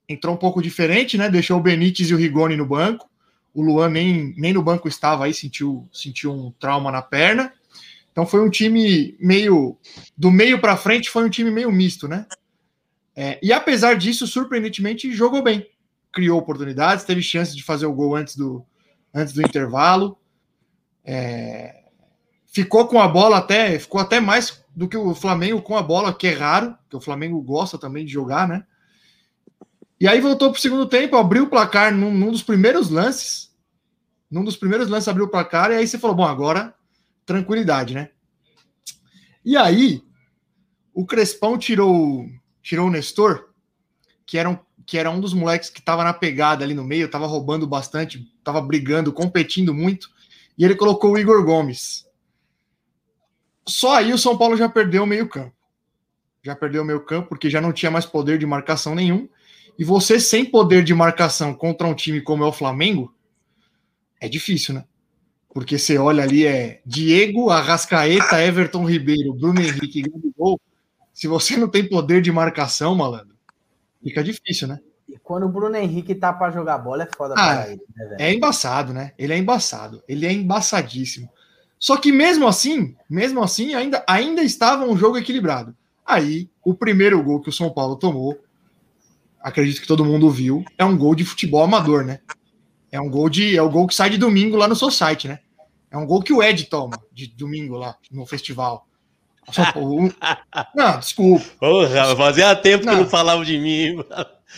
entrou 0.08 0.36
um 0.36 0.38
pouco 0.38 0.62
diferente, 0.62 1.18
né? 1.18 1.30
Deixou 1.30 1.58
o 1.58 1.62
Benítez 1.62 2.10
e 2.10 2.14
o 2.14 2.18
Rigoni 2.18 2.58
no 2.58 2.66
banco. 2.66 3.10
O 3.54 3.62
Luan 3.62 3.90
nem, 3.90 4.34
nem 4.38 4.54
no 4.54 4.62
banco 4.62 4.88
estava 4.88 5.26
aí, 5.26 5.34
sentiu, 5.34 5.88
sentiu 5.92 6.34
um 6.34 6.52
trauma 6.52 6.92
na 6.92 7.02
perna. 7.02 7.54
Então 8.12 8.26
foi 8.26 8.42
um 8.46 8.50
time 8.50 9.16
meio 9.20 9.78
do 10.18 10.30
meio 10.30 10.60
para 10.60 10.78
frente, 10.78 11.10
foi 11.10 11.24
um 11.24 11.30
time 11.30 11.50
meio 11.50 11.72
misto, 11.72 12.08
né? 12.08 12.26
É, 13.16 13.40
e 13.42 13.52
apesar 13.52 13.96
disso, 13.96 14.28
surpreendentemente, 14.28 15.12
jogou 15.14 15.44
bem. 15.44 15.68
Criou 16.12 16.40
oportunidades, 16.40 17.06
teve 17.06 17.22
chance 17.22 17.56
de 17.56 17.64
fazer 17.64 17.86
o 17.86 17.94
gol 17.94 18.16
antes 18.16 18.36
do, 18.36 18.66
antes 19.14 19.34
do 19.34 19.42
intervalo. 19.42 20.18
É, 21.06 21.84
ficou 22.46 22.88
com 22.88 23.02
a 23.02 23.08
bola 23.08 23.38
até, 23.38 23.80
ficou 23.80 24.00
até 24.00 24.20
mais 24.20 24.64
do 24.76 24.88
que 24.88 24.98
o 24.98 25.16
Flamengo 25.16 25.62
com 25.62 25.78
a 25.78 25.82
bola, 25.82 26.14
que 26.14 26.28
é 26.28 26.34
raro, 26.34 26.76
que 26.90 26.96
o 26.96 27.02
Flamengo 27.02 27.42
gosta 27.42 27.78
também 27.78 28.06
de 28.06 28.12
jogar, 28.12 28.48
né? 28.48 28.66
E 30.00 30.08
aí 30.08 30.20
voltou 30.20 30.50
para 30.50 30.58
o 30.58 30.62
segundo 30.62 30.86
tempo, 30.86 31.16
abriu 31.16 31.44
o 31.44 31.50
placar 31.50 31.94
num, 31.94 32.12
num 32.12 32.32
dos 32.32 32.44
primeiros 32.44 32.90
lances. 32.90 33.52
Num 34.30 34.44
dos 34.44 34.56
primeiros 34.56 34.90
lances 34.90 35.08
abriu 35.08 35.26
o 35.26 35.30
placar, 35.30 35.72
e 35.72 35.76
aí 35.76 35.88
você 35.88 35.98
falou: 35.98 36.16
bom, 36.16 36.26
agora 36.26 36.74
tranquilidade, 37.32 37.94
né? 37.94 38.10
E 39.44 39.56
aí, 39.56 40.04
o 40.94 41.06
Crespão 41.06 41.58
tirou, 41.58 42.26
tirou 42.62 42.88
o 42.88 42.92
Nestor, 42.92 43.50
que 44.26 44.38
era 44.38 44.50
um, 44.50 44.58
que 44.86 44.98
era 44.98 45.10
um 45.10 45.20
dos 45.20 45.34
moleques 45.34 45.70
que 45.70 45.80
estava 45.80 46.04
na 46.04 46.14
pegada 46.14 46.64
ali 46.64 46.74
no 46.74 46.84
meio, 46.84 47.06
estava 47.06 47.26
roubando 47.26 47.66
bastante, 47.66 48.30
estava 48.38 48.62
brigando, 48.62 49.14
competindo 49.14 49.74
muito, 49.74 50.10
e 50.58 50.66
ele 50.66 50.76
colocou 50.76 51.14
o 51.14 51.18
Igor 51.18 51.44
Gomes. 51.46 52.06
Só 53.68 53.96
aí 53.96 54.12
o 54.12 54.18
São 54.18 54.38
Paulo 54.38 54.58
já 54.58 54.68
perdeu 54.68 55.04
o 55.04 55.08
meio-campo. 55.08 55.56
Já 56.44 56.56
perdeu 56.56 56.82
o 56.82 56.86
meio-campo, 56.86 57.30
porque 57.30 57.50
já 57.50 57.62
não 57.62 57.72
tinha 57.72 57.92
mais 57.92 58.06
poder 58.06 58.38
de 58.38 58.46
marcação 58.46 58.94
nenhum. 58.94 59.30
E 59.80 59.84
você 59.84 60.20
sem 60.20 60.44
poder 60.44 60.84
de 60.84 60.94
marcação 60.94 61.54
contra 61.54 61.88
um 61.88 61.94
time 61.94 62.20
como 62.20 62.44
é 62.44 62.48
o 62.48 62.52
Flamengo, 62.52 63.16
é 64.20 64.28
difícil, 64.28 64.76
né? 64.76 64.86
Porque 65.54 65.78
você 65.78 65.98
olha 65.98 66.24
ali, 66.24 66.46
é 66.46 66.82
Diego, 66.86 67.50
Arrascaeta, 67.50 68.42
Everton 68.42 68.86
Ribeiro, 68.86 69.34
Bruno 69.34 69.62
Henrique 69.62 70.02
Gabigol. 70.02 70.60
Se 71.14 71.28
você 71.28 71.58
não 71.58 71.68
tem 71.68 71.88
poder 71.88 72.22
de 72.22 72.32
marcação, 72.32 72.96
malandro, 72.96 73.36
fica 74.02 74.24
difícil, 74.24 74.68
né? 74.68 74.80
E 75.10 75.18
quando 75.20 75.46
o 75.46 75.50
Bruno 75.50 75.76
Henrique 75.76 76.16
tá 76.16 76.32
pra 76.32 76.52
jogar 76.52 76.78
bola, 76.78 77.04
é 77.04 77.10
foda 77.16 77.34
Ah, 77.38 77.64
pra 77.64 77.68
ele, 77.70 77.82
né, 77.96 78.06
velho? 78.06 78.22
É 78.22 78.34
embaçado, 78.34 78.94
né? 78.94 79.12
Ele 79.18 79.34
é 79.34 79.38
embaçado. 79.38 80.02
Ele 80.08 80.26
é 80.26 80.32
embaçadíssimo. 80.32 81.30
Só 81.78 81.98
que 81.98 82.12
mesmo 82.12 82.48
assim, 82.48 82.96
mesmo 83.10 83.44
assim, 83.44 83.74
ainda, 83.74 84.04
ainda 84.08 84.42
estava 84.42 84.86
um 84.86 84.96
jogo 84.96 85.18
equilibrado. 85.18 85.76
Aí, 86.06 86.50
o 86.64 86.74
primeiro 86.74 87.22
gol 87.22 87.42
que 87.42 87.50
o 87.50 87.54
São 87.54 87.70
Paulo 87.72 87.98
tomou, 87.98 88.40
acredito 89.42 89.82
que 89.82 89.88
todo 89.88 90.06
mundo 90.06 90.30
viu, 90.30 90.64
é 90.78 90.86
um 90.86 90.98
gol 90.98 91.14
de 91.14 91.26
futebol 91.26 91.64
amador, 91.64 92.06
né? 92.06 92.20
É 92.92 93.00
um 93.00 93.10
gol 93.10 93.30
de. 93.30 93.56
É 93.56 93.62
o 93.62 93.70
gol 93.70 93.88
que 93.88 93.96
sai 93.96 94.10
de 94.10 94.18
domingo 94.18 94.58
lá 94.58 94.68
no 94.68 94.76
seu 94.76 94.92
site, 94.92 95.28
né? 95.28 95.40
É 95.90 95.98
um 95.98 96.06
gol 96.06 96.22
que 96.22 96.34
o 96.34 96.42
Ed 96.42 96.66
toma 96.66 96.98
de 97.12 97.28
domingo 97.28 97.76
lá 97.78 97.96
no 98.12 98.26
festival. 98.26 98.88
O 99.48 99.54
São 99.54 99.72
Paulo- 99.72 100.14
Não, 100.76 101.00
desculpa. 101.00 101.46
Porra, 101.60 102.16
fazia 102.16 102.56
tempo 102.56 102.86
que 102.86 102.92
Não. 102.92 103.02
não 103.02 103.10
falavam 103.10 103.44
de 103.44 103.58
mim. 103.58 104.04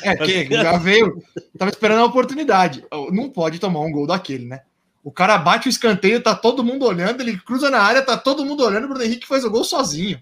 É, 0.01 0.15
que 0.15 0.45
já 0.51 0.77
veio. 0.77 1.21
Tava 1.57 1.71
esperando 1.71 2.01
a 2.01 2.05
oportunidade. 2.05 2.83
Não 3.11 3.29
pode 3.29 3.59
tomar 3.59 3.79
um 3.81 3.91
gol 3.91 4.07
daquele, 4.07 4.45
né? 4.45 4.61
O 5.03 5.11
cara 5.11 5.37
bate 5.37 5.67
o 5.67 5.69
escanteio, 5.69 6.21
tá 6.23 6.33
todo 6.33 6.63
mundo 6.63 6.85
olhando, 6.85 7.21
ele 7.21 7.37
cruza 7.37 7.69
na 7.69 7.79
área, 7.79 8.01
tá 8.01 8.17
todo 8.17 8.45
mundo 8.45 8.63
olhando, 8.63 8.85
o 8.85 8.87
Bruno 8.87 9.03
Henrique 9.03 9.27
faz 9.27 9.43
o 9.43 9.51
gol 9.51 9.63
sozinho. 9.63 10.21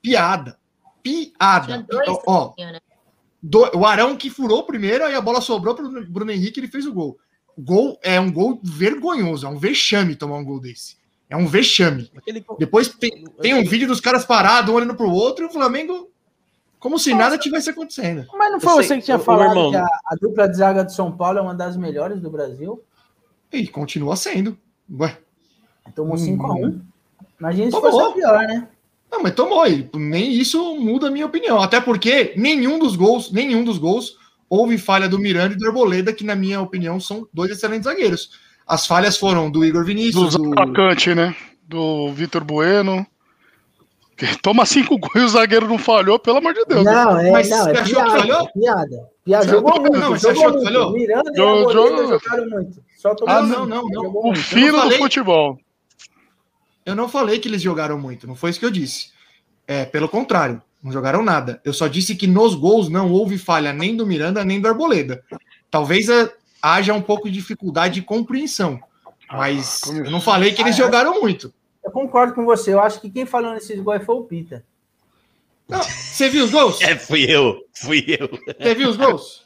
Piada. 0.00 0.58
Tinha 1.02 1.30
Piada. 1.38 1.86
dois 1.88 2.08
Então, 2.08 2.22
ó, 2.26 2.54
né? 2.58 2.80
Do- 3.46 3.76
o 3.78 3.84
Arão 3.84 4.16
que 4.16 4.30
furou 4.30 4.62
primeiro, 4.64 5.04
aí 5.04 5.14
a 5.14 5.20
bola 5.20 5.40
sobrou 5.40 5.74
pro 5.74 6.06
Bruno 6.06 6.30
Henrique 6.30 6.58
ele 6.60 6.68
fez 6.68 6.86
o 6.86 6.92
gol. 6.92 7.18
O 7.56 7.62
gol 7.62 7.98
é 8.02 8.18
um 8.18 8.32
gol 8.32 8.58
vergonhoso, 8.62 9.46
é 9.46 9.48
um 9.50 9.58
vexame 9.58 10.16
tomar 10.16 10.36
um 10.38 10.44
gol 10.44 10.58
desse. 10.58 10.96
É 11.28 11.36
um 11.36 11.46
vexame. 11.46 12.10
Aquele- 12.16 12.44
Depois 12.58 12.88
tem, 12.88 13.24
tem 13.40 13.54
um 13.54 13.64
vídeo 13.64 13.86
dos 13.86 14.00
caras 14.00 14.24
parados, 14.24 14.70
um 14.72 14.74
olhando 14.76 14.94
pro 14.94 15.10
outro, 15.10 15.44
e 15.44 15.48
o 15.48 15.50
Flamengo, 15.52 16.10
como 16.78 16.98
se 16.98 17.14
nada 17.14 17.36
tivesse 17.38 17.70
acontecendo. 17.70 18.26
Mas 18.34 18.52
não 18.52 18.60
foi 18.60 18.72
Eu 18.72 18.76
você 18.76 18.88
sei- 18.88 18.98
que 18.98 19.04
tinha 19.04 19.18
falado 19.18 19.50
irmão. 19.50 19.70
que 19.70 19.76
a, 19.76 19.84
a 19.84 20.16
dupla 20.20 20.48
de 20.48 20.56
zaga 20.56 20.84
de 20.84 20.94
São 20.94 21.10
Paulo 21.16 21.38
é 21.38 21.42
uma 21.42 21.54
das 21.54 21.76
melhores 21.76 22.20
do 22.20 22.30
Brasil? 22.30 22.82
E 23.52 23.66
continua 23.68 24.16
sendo. 24.16 24.58
Ué, 24.98 25.18
Tomou 25.94 26.14
Hum. 26.14 26.18
5x1. 26.18 26.80
Imagina 27.38 27.66
se 27.66 27.70
Tomou. 27.72 27.90
fosse 27.90 28.10
a 28.10 28.14
pior, 28.14 28.38
né? 28.46 28.68
Não, 29.14 29.22
mas 29.22 29.34
tomou. 29.34 29.66
E 29.66 29.88
nem 29.94 30.32
isso 30.32 30.74
muda 30.76 31.08
a 31.08 31.10
minha 31.10 31.26
opinião. 31.26 31.60
Até 31.60 31.80
porque 31.80 32.32
nenhum 32.36 32.78
dos 32.78 32.96
gols, 32.96 33.30
nenhum 33.32 33.64
dos 33.64 33.78
gols, 33.78 34.16
houve 34.48 34.76
falha 34.78 35.08
do 35.08 35.18
Miranda 35.18 35.54
e 35.54 35.56
do 35.58 35.66
Arboleda, 35.66 36.12
que, 36.12 36.24
na 36.24 36.34
minha 36.34 36.60
opinião, 36.60 36.98
são 37.00 37.26
dois 37.32 37.50
excelentes 37.50 37.84
zagueiros. 37.84 38.30
As 38.66 38.86
falhas 38.86 39.16
foram 39.16 39.50
do 39.50 39.64
Igor 39.64 39.84
Vinícius, 39.84 40.34
Dos 40.34 40.36
do, 40.36 40.52
atacantes, 40.52 41.14
né? 41.14 41.34
Do 41.68 42.12
Vitor 42.12 42.42
Bueno. 42.44 43.06
Que 44.16 44.38
toma 44.40 44.64
cinco 44.64 44.96
gols 44.98 45.14
e 45.16 45.18
o 45.20 45.28
zagueiro 45.28 45.66
não 45.68 45.76
falhou, 45.78 46.18
pelo 46.18 46.38
amor 46.38 46.54
de 46.54 46.64
Deus. 46.66 46.84
né? 46.84 46.92
Não, 46.92 47.18
é, 47.18 47.30
Mas 47.32 47.50
não, 47.50 47.64
você 47.64 47.70
é 47.70 47.72
achou 47.72 47.84
que 47.84 47.92
piada, 47.94 48.10
falhou? 48.20 48.40
é 48.48 48.52
piada. 48.60 49.08
Piada 49.24 49.48
jogou 49.48 49.74
não, 49.74 49.80
muito, 49.80 49.98
mas 49.98 50.08
você 50.22 50.34
jogou 50.34 50.40
achou 50.42 50.44
que 50.44 50.56
muito. 50.58 50.64
falhou? 50.72 50.92
Miranda 50.92 51.30
e 51.34 51.40
Arboleda 51.40 51.96
jo- 51.96 52.08
jogaram 52.20 52.50
muito. 52.50 52.84
Só 52.96 53.14
tomou 53.14 53.34
Ah, 53.34 53.42
não, 53.42 53.66
não, 53.66 53.88
não. 53.88 54.30
O 54.30 54.36
fino 54.36 54.80
do 54.82 54.90
futebol. 54.92 55.58
Eu 56.84 56.94
não 56.94 57.08
falei 57.08 57.38
que 57.38 57.48
eles 57.48 57.62
jogaram 57.62 57.98
muito, 57.98 58.26
não 58.26 58.36
foi 58.36 58.50
isso 58.50 58.58
que 58.58 58.66
eu 58.66 58.70
disse. 58.70 59.12
É, 59.66 59.84
pelo 59.84 60.08
contrário, 60.08 60.60
não 60.82 60.92
jogaram 60.92 61.22
nada. 61.22 61.60
Eu 61.64 61.72
só 61.72 61.88
disse 61.88 62.14
que 62.14 62.26
nos 62.26 62.54
gols 62.54 62.88
não 62.88 63.10
houve 63.10 63.38
falha 63.38 63.72
nem 63.72 63.96
do 63.96 64.06
Miranda 64.06 64.44
nem 64.44 64.60
do 64.60 64.68
Arboleda. 64.68 65.24
Talvez 65.70 66.10
ah, 66.10 66.30
haja 66.60 66.92
um 66.92 67.00
pouco 67.00 67.28
de 67.28 67.34
dificuldade 67.34 67.94
de 67.94 68.02
compreensão, 68.02 68.80
mas 69.30 69.80
como 69.80 70.04
eu 70.04 70.10
não 70.10 70.20
falei 70.20 70.52
que 70.52 70.60
eles 70.60 70.76
jogaram 70.76 71.20
muito. 71.20 71.52
Eu 71.82 71.90
concordo 71.90 72.34
com 72.34 72.44
você. 72.44 72.72
Eu 72.72 72.80
acho 72.80 73.00
que 73.00 73.10
quem 73.10 73.26
falou 73.26 73.52
nesses 73.52 73.80
gols 73.80 74.04
foi 74.04 74.14
o 74.14 74.24
Pita. 74.24 74.64
Não, 75.68 75.82
Você 75.82 76.28
viu 76.28 76.44
os 76.44 76.50
gols? 76.50 76.80
É, 76.82 76.96
fui 76.96 77.24
eu, 77.24 77.64
fui 77.74 78.04
eu. 78.06 78.28
Você 78.58 78.74
viu 78.74 78.90
os 78.90 78.96
gols? 78.96 79.43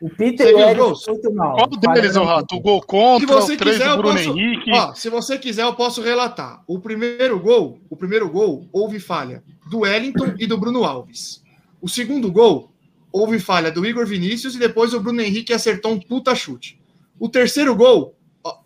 O 0.00 0.08
Peter 0.08 0.46
Você 0.46 0.54
o 0.54 0.58
viu 0.58 0.68
os 0.68 0.76
gols? 0.76 1.04
muito 1.08 1.34
mal. 1.34 1.54
Qual 1.56 1.66
deles, 1.68 2.10
ô 2.10 2.20
Falharam 2.20 2.24
Rato? 2.24 2.54
O 2.56 2.60
gol 2.60 2.80
contra, 2.82 3.26
Se 3.26 3.26
você 3.26 3.54
o 3.54 3.56
três 3.56 3.76
quiser, 3.78 3.90
do 3.90 3.96
Bruno 3.96 4.14
posso- 4.16 4.28
Henrique. 4.38 4.70
Ó, 4.72 4.94
se 4.94 5.10
você 5.10 5.38
quiser, 5.38 5.62
eu 5.64 5.74
posso 5.74 6.00
relatar. 6.02 6.62
O 6.66 6.78
primeiro 6.78 7.38
gol, 7.40 7.78
o 7.90 7.96
primeiro 7.96 8.28
gol, 8.30 8.66
houve 8.72 9.00
falha 9.00 9.42
do 9.68 9.80
Wellington 9.80 10.34
e 10.38 10.46
do 10.46 10.56
Bruno 10.56 10.84
Alves. 10.84 11.42
O 11.82 11.88
segundo 11.88 12.30
gol, 12.30 12.70
houve 13.12 13.38
falha 13.40 13.70
do 13.72 13.84
Igor 13.84 14.06
Vinícius 14.06 14.54
e 14.54 14.58
depois 14.58 14.94
o 14.94 15.00
Bruno 15.00 15.20
Henrique 15.20 15.52
acertou 15.52 15.92
um 15.92 15.98
puta 15.98 16.34
chute. 16.34 16.78
O 17.18 17.28
terceiro 17.28 17.74
gol, 17.74 18.14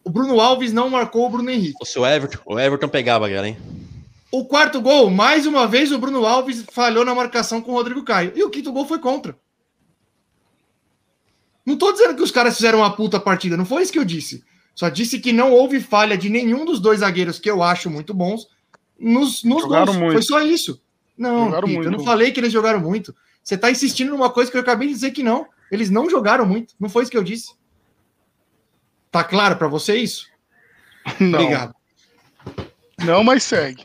o 0.04 0.10
Bruno 0.10 0.38
Alves 0.40 0.72
não 0.72 0.90
marcou 0.90 1.26
o 1.26 1.30
Bruno 1.30 1.48
Henrique. 1.50 1.78
O 1.80 1.86
seu 1.86 2.04
Everton, 2.04 2.38
o 2.44 2.58
Everton 2.58 2.88
pegava, 2.88 3.26
galera, 3.28 3.48
hein? 3.48 3.56
O 4.30 4.44
quarto 4.46 4.80
gol, 4.80 5.10
mais 5.10 5.46
uma 5.46 5.66
vez, 5.66 5.92
o 5.92 5.98
Bruno 5.98 6.24
Alves 6.26 6.64
falhou 6.72 7.04
na 7.04 7.14
marcação 7.14 7.60
com 7.60 7.72
o 7.72 7.74
Rodrigo 7.74 8.02
Caio. 8.02 8.32
E 8.34 8.42
o 8.42 8.50
quinto 8.50 8.72
gol 8.72 8.86
foi 8.86 8.98
contra. 8.98 9.36
Não 11.64 11.76
tô 11.76 11.92
dizendo 11.92 12.16
que 12.16 12.22
os 12.22 12.30
caras 12.30 12.56
fizeram 12.56 12.80
uma 12.80 12.94
puta 12.94 13.20
partida, 13.20 13.56
não 13.56 13.64
foi 13.64 13.82
isso 13.82 13.92
que 13.92 13.98
eu 13.98 14.04
disse. 14.04 14.42
Só 14.74 14.88
disse 14.88 15.20
que 15.20 15.32
não 15.32 15.52
houve 15.52 15.80
falha 15.80 16.16
de 16.16 16.28
nenhum 16.28 16.64
dos 16.64 16.80
dois 16.80 17.00
zagueiros 17.00 17.38
que 17.38 17.50
eu 17.50 17.62
acho 17.62 17.90
muito 17.90 18.12
bons 18.14 18.48
nos, 18.98 19.44
nos 19.44 19.62
Jogaram 19.62 19.86
gols. 19.86 19.96
muito. 19.98 20.12
Foi 20.14 20.22
só 20.22 20.40
isso. 20.40 20.80
Não, 21.16 21.52
eu 21.54 21.90
não 21.90 22.02
falei 22.04 22.32
que 22.32 22.40
eles 22.40 22.52
jogaram 22.52 22.80
muito. 22.80 23.14
Você 23.44 23.56
tá 23.56 23.70
insistindo 23.70 24.10
numa 24.10 24.30
coisa 24.30 24.50
que 24.50 24.56
eu 24.56 24.60
acabei 24.62 24.88
de 24.88 24.94
dizer 24.94 25.10
que 25.10 25.22
não. 25.22 25.46
Eles 25.70 25.90
não 25.90 26.08
jogaram 26.08 26.46
muito. 26.46 26.74
Não 26.80 26.88
foi 26.88 27.02
isso 27.02 27.10
que 27.12 27.18
eu 27.18 27.22
disse. 27.24 27.52
Tá 29.10 29.22
claro 29.22 29.56
pra 29.56 29.68
você 29.68 29.96
isso? 29.96 30.26
Não, 31.20 31.40
Obrigado. 31.40 31.74
não, 33.04 33.24
mas 33.24 33.42
segue. 33.42 33.84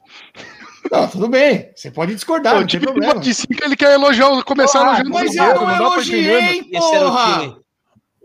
Não, 0.91 1.07
tudo 1.07 1.27
bem. 1.27 1.71
Você 1.75 1.89
pode 1.89 2.13
discordar, 2.13 2.53
não 2.55 2.65
tem 2.67 2.79
de 3.19 3.33
cinco, 3.33 3.63
ele 3.65 3.75
quer 3.75 3.93
elogiar, 3.93 4.41
começar 4.43 4.81
Ah, 4.81 4.99
elogiando 5.01 5.09
Mas 5.09 5.35
eu 5.35 5.43
não 5.55 5.61
não 5.61 5.67
né? 5.67 5.75
elogiei, 5.77 6.59
Esse 6.71 6.95
era 6.95 7.07
o 7.07 7.11
porra! 7.11 7.56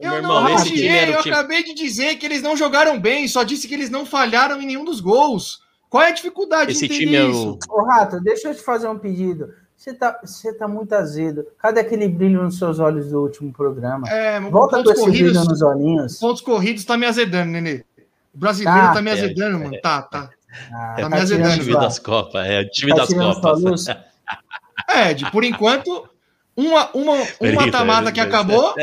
Time. 0.02 0.16
Eu 0.16 0.22
Meu 0.22 0.22
não 0.22 0.56
time 0.64 0.88
o 0.88 1.10
eu 1.16 1.22
time. 1.22 1.34
acabei 1.34 1.62
de 1.64 1.74
dizer 1.74 2.16
que 2.16 2.26
eles 2.26 2.42
não 2.42 2.56
jogaram 2.56 2.98
bem, 3.00 3.26
só 3.28 3.42
disse 3.42 3.66
que 3.68 3.74
eles 3.74 3.90
não 3.90 4.04
falharam 4.06 4.60
em 4.60 4.66
nenhum 4.66 4.84
dos 4.84 5.00
gols. 5.00 5.60
Qual 5.88 6.02
é 6.02 6.08
a 6.08 6.12
dificuldade 6.12 6.72
Esse 6.72 6.88
de 6.88 6.94
time 6.94 7.14
entender 7.16 7.26
é 7.26 7.30
isso? 7.30 7.58
o. 7.68 7.80
Ô, 7.80 7.84
Rato, 7.84 8.20
deixa 8.20 8.48
eu 8.48 8.54
te 8.54 8.62
fazer 8.62 8.88
um 8.88 8.98
pedido. 8.98 9.52
Você 9.76 9.92
tá, 9.92 10.18
você 10.24 10.52
tá 10.54 10.68
muito 10.68 10.92
azedo. 10.94 11.44
Cadê 11.58 11.80
aquele 11.80 12.08
brilho 12.08 12.42
nos 12.42 12.56
seus 12.56 12.78
olhos 12.78 13.10
do 13.10 13.20
último 13.20 13.52
programa? 13.52 14.08
É, 14.08 14.38
Volta 14.40 14.76
com 14.78 14.84
pontos 14.84 14.92
esse 15.00 15.10
brilho 15.10 15.24
corridos, 15.34 15.48
nos 15.48 15.60
olhinhos. 15.62 16.18
pontos 16.18 16.40
corridos 16.40 16.84
tá 16.84 16.96
me 16.96 17.04
azedando, 17.04 17.50
Nenê. 17.50 17.84
O 18.32 18.38
brasileiro 18.38 18.80
Tá. 18.80 18.92
tá, 18.94 19.02
me 19.02 19.10
É, 19.10 19.12
azedando, 19.12 19.58
mano. 19.58 19.80
Tá, 19.82 20.02
tá. 20.02 20.30
Ah, 20.72 20.94
Tá 20.96 21.02
É 21.02 21.08
me 21.08 21.14
o 21.16 21.18
azedando 21.18 21.58
time 21.58 21.72
já. 21.72 21.78
das 21.80 21.98
Copas, 21.98 22.46
é 22.46 22.60
o 22.60 22.70
time 22.70 22.92
tá 22.94 22.98
das 23.04 23.12
Copas. 23.12 23.86
É, 24.88 25.12
de 25.14 25.30
por 25.30 25.42
enquanto, 25.44 26.08
uma, 26.56 26.88
uma, 26.94 27.12
um 27.14 27.16
Brincadeira, 27.40 27.54
mata-mata 27.66 28.12
que 28.12 28.20
acabou. 28.20 28.74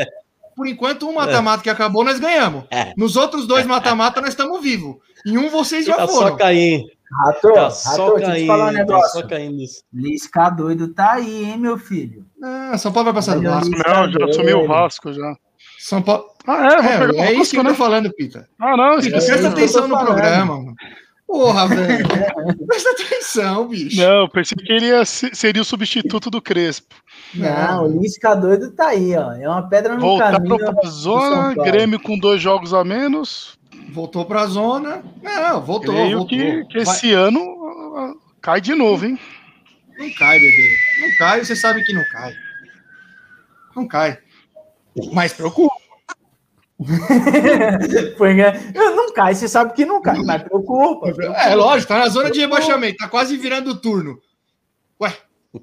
Por 0.60 0.66
enquanto, 0.68 1.08
um 1.08 1.14
mata-mata 1.14 1.62
que 1.62 1.70
acabou, 1.70 2.04
nós 2.04 2.20
ganhamos. 2.20 2.64
É. 2.70 2.92
Nos 2.94 3.16
outros 3.16 3.46
dois 3.46 3.64
mata-mata, 3.66 4.20
nós 4.20 4.28
estamos 4.28 4.60
vivos. 4.60 4.96
Em 5.26 5.38
um, 5.38 5.48
vocês 5.48 5.86
já 5.86 5.96
Tá 5.96 6.06
foram. 6.06 6.28
só 6.28 6.36
caindo, 6.36 6.84
Rato, 7.10 7.52
tá 7.54 7.70
só 7.70 8.14
deixa 8.16 8.30
eu 8.32 8.34
te 8.42 8.46
falar 8.46 8.68
um 8.68 8.74
caindo, 8.74 8.86
tá 8.88 9.00
só 9.08 9.26
caindo. 9.26 9.62
Lisca 9.90 10.50
doido 10.50 10.88
tá 10.92 11.12
aí, 11.12 11.44
hein, 11.44 11.56
meu 11.56 11.78
filho? 11.78 12.26
Ah, 12.44 12.76
São 12.76 12.92
Paulo 12.92 13.06
vai 13.06 13.14
passar 13.14 13.36
do 13.36 13.42
Vasco. 13.42 13.70
Não, 13.70 14.12
já 14.12 14.24
assumiu 14.28 14.58
o 14.60 14.66
Vasco 14.68 15.12
já. 15.14 15.34
São 15.78 16.02
Paulo. 16.02 16.26
Ah, 16.46 16.74
é? 16.74 16.82
Vou 16.82 16.90
É, 16.90 16.98
pegar 17.06 17.12
o 17.22 17.24
é 17.24 17.32
isso 17.32 17.52
que 17.52 17.58
eu 17.58 17.64
tô 17.64 17.70
né? 17.70 17.74
falando, 17.74 18.12
Pita. 18.12 18.46
Ah, 18.60 18.76
não, 18.76 18.98
presta 19.00 19.48
atenção 19.48 19.88
no 19.88 19.94
falando. 19.94 20.06
programa, 20.08 20.56
mano. 20.58 20.74
Porra, 21.30 21.68
velho. 21.68 22.08
Presta 22.66 22.90
atenção, 22.90 23.68
bicho. 23.68 23.96
Não, 24.00 24.28
pensei 24.28 24.58
que 24.58 24.72
ele 24.72 24.86
ia 24.86 25.04
se- 25.04 25.30
seria 25.32 25.62
o 25.62 25.64
substituto 25.64 26.28
do 26.28 26.42
Crespo. 26.42 26.94
Não, 27.34 27.84
o 27.84 28.00
Lisca 28.00 28.34
doido 28.34 28.72
tá 28.72 28.88
aí, 28.88 29.14
ó. 29.16 29.32
É 29.32 29.48
uma 29.48 29.68
pedra 29.68 29.94
no 29.94 30.00
Voltar 30.00 30.32
caminho. 30.32 30.56
pra 30.58 30.72
do 30.72 30.88
zona. 30.90 31.54
Grêmio 31.54 32.00
com 32.00 32.18
dois 32.18 32.42
jogos 32.42 32.74
a 32.74 32.82
menos. 32.82 33.56
Voltou 33.92 34.24
pra 34.24 34.44
zona. 34.46 35.04
Não, 35.22 35.60
voltou, 35.60 35.94
Creio 35.94 36.18
voltou. 36.18 36.36
que, 36.36 36.64
que 36.64 36.84
Vai- 36.84 36.94
esse 36.96 37.12
ano 37.12 37.40
ah, 37.96 38.12
cai 38.42 38.60
de 38.60 38.74
novo, 38.74 39.06
hein? 39.06 39.16
Não 39.96 40.10
cai, 40.14 40.38
bebê. 40.38 40.68
Não 41.00 41.16
cai, 41.16 41.44
você 41.44 41.54
sabe 41.54 41.84
que 41.84 41.92
não 41.92 42.04
cai. 42.10 42.32
Não 43.76 43.86
cai. 43.86 44.18
Mas 45.12 45.32
preocupa. 45.32 45.74
Eu 48.74 48.96
não 48.96 49.12
cai, 49.12 49.34
você 49.34 49.48
sabe 49.48 49.72
que 49.74 49.84
não 49.84 50.00
cai, 50.00 50.18
mas 50.22 50.42
preocupa. 50.42 51.10
É, 51.36 51.54
lógico, 51.54 51.88
tá 51.92 51.98
na 51.98 52.08
zona 52.08 52.30
de 52.30 52.40
rebaixamento, 52.40 52.96
tá 52.98 53.08
quase 53.08 53.36
virando 53.36 53.70
o 53.70 53.76
turno. 53.76 54.18
Ué, 55.00 55.12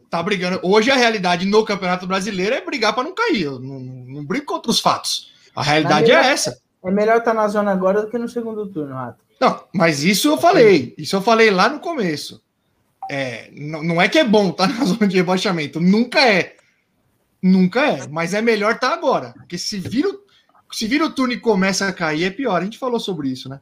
tá 0.10 0.22
brigando. 0.22 0.60
Hoje 0.64 0.92
a 0.92 0.96
realidade 0.96 1.46
no 1.46 1.64
Campeonato 1.66 2.06
Brasileiro 2.08 2.56
é 2.56 2.62
brigar 2.62 2.94
pra 2.94 3.04
não 3.04 3.14
cair. 3.16 3.44
Eu 3.44 3.60
não, 3.60 3.80
não 3.80 4.26
brigo 4.26 4.46
contra 4.46 4.70
os 4.72 4.80
fatos. 4.80 5.32
A 5.56 5.64
realidade 5.64 6.12
é 6.12 6.16
melhor- 6.16 6.32
essa. 6.32 6.58
É 6.86 6.92
melhor 6.92 7.18
estar 7.18 7.34
na 7.34 7.48
zona 7.48 7.72
agora 7.72 8.02
do 8.04 8.10
que 8.10 8.18
no 8.18 8.30
segundo 8.30 8.68
turno, 8.68 8.94
Rato. 8.96 9.18
Não, 9.40 9.64
mas 9.74 10.04
isso 10.04 10.28
eu 10.30 10.38
falei. 10.38 10.94
Isso 10.98 11.16
eu 11.16 11.22
falei 11.22 11.50
lá 11.52 11.68
no 11.70 11.80
começo. 11.80 12.42
É, 13.10 13.50
não, 13.56 13.84
não 13.84 14.02
é 14.02 14.08
que 14.08 14.20
é 14.20 14.24
bom 14.24 14.50
estar 14.50 14.68
na 14.70 14.86
zona 14.86 15.08
de 15.08 15.18
rebaixamento. 15.18 15.80
Nunca 15.80 16.20
é. 16.28 16.56
Nunca 17.42 17.82
é. 17.86 18.08
Mas 18.08 18.34
é 18.34 18.42
melhor 18.42 18.76
estar 18.76 18.94
agora. 18.94 19.34
Porque 19.38 19.58
se 19.58 19.80
vira, 19.80 20.10
o- 20.10 20.20
se 20.72 20.88
vira 20.88 21.06
o 21.06 21.10
turno 21.12 21.34
e 21.34 21.40
começa 21.40 21.88
a 21.88 21.94
cair, 21.94 22.26
é 22.26 22.30
pior. 22.30 22.62
A 22.62 22.64
gente 22.64 22.78
falou 22.78 23.00
sobre 23.00 23.30
isso, 23.30 23.48
né? 23.50 23.60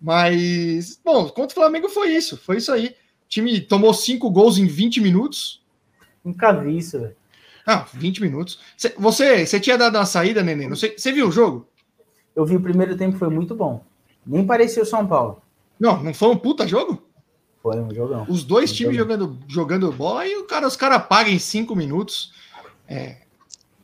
Mas, 0.00 1.00
bom, 1.04 1.26
contra 1.28 1.52
o 1.52 1.60
Flamengo 1.60 1.88
foi 1.88 2.10
isso. 2.14 2.36
Foi 2.36 2.58
isso 2.58 2.70
aí. 2.72 2.88
O 2.88 3.28
time 3.28 3.60
tomou 3.60 3.92
cinco 3.94 4.30
gols 4.30 4.58
em 4.58 4.66
20 4.66 5.00
minutos. 5.00 5.62
Nunca 6.24 6.52
vi 6.52 6.78
isso, 6.78 7.00
velho. 7.00 7.16
Ah, 7.66 7.86
20 7.92 8.20
minutos. 8.22 8.60
Cê- 8.76 8.94
Você, 8.98 9.44
você 9.46 9.58
tinha 9.58 9.76
dado 9.76 9.96
uma 9.96 10.06
saída, 10.06 10.42
Nenê? 10.42 10.68
Não 10.68 10.76
sei, 10.76 10.94
você 10.96 11.10
viu 11.12 11.28
o 11.28 11.32
jogo? 11.32 11.66
Eu 12.34 12.44
vi 12.44 12.54
o 12.56 12.60
primeiro 12.60 12.96
tempo, 12.96 13.18
foi 13.18 13.28
muito 13.30 13.54
bom. 13.54 13.84
Nem 14.24 14.46
parecia 14.46 14.82
o 14.82 14.86
São 14.86 15.06
Paulo. 15.06 15.42
Não, 15.80 16.02
não 16.02 16.14
foi 16.14 16.28
um 16.28 16.36
puta 16.36 16.66
jogo? 16.66 17.02
Foi 17.62 17.76
um 17.80 17.92
jogão. 17.92 18.24
Os 18.28 18.44
dois 18.44 18.70
Um 18.70 18.74
times 18.74 18.96
jogando, 18.96 19.38
jogando 19.48 19.90
bola 19.90 20.26
e 20.26 20.36
o 20.36 20.44
cara, 20.44 20.66
os 20.68 20.76
caras 20.76 21.04
pagam 21.06 21.32
em 21.32 21.38
cinco 21.38 21.74
minutos. 21.74 22.32
É. 22.86 23.22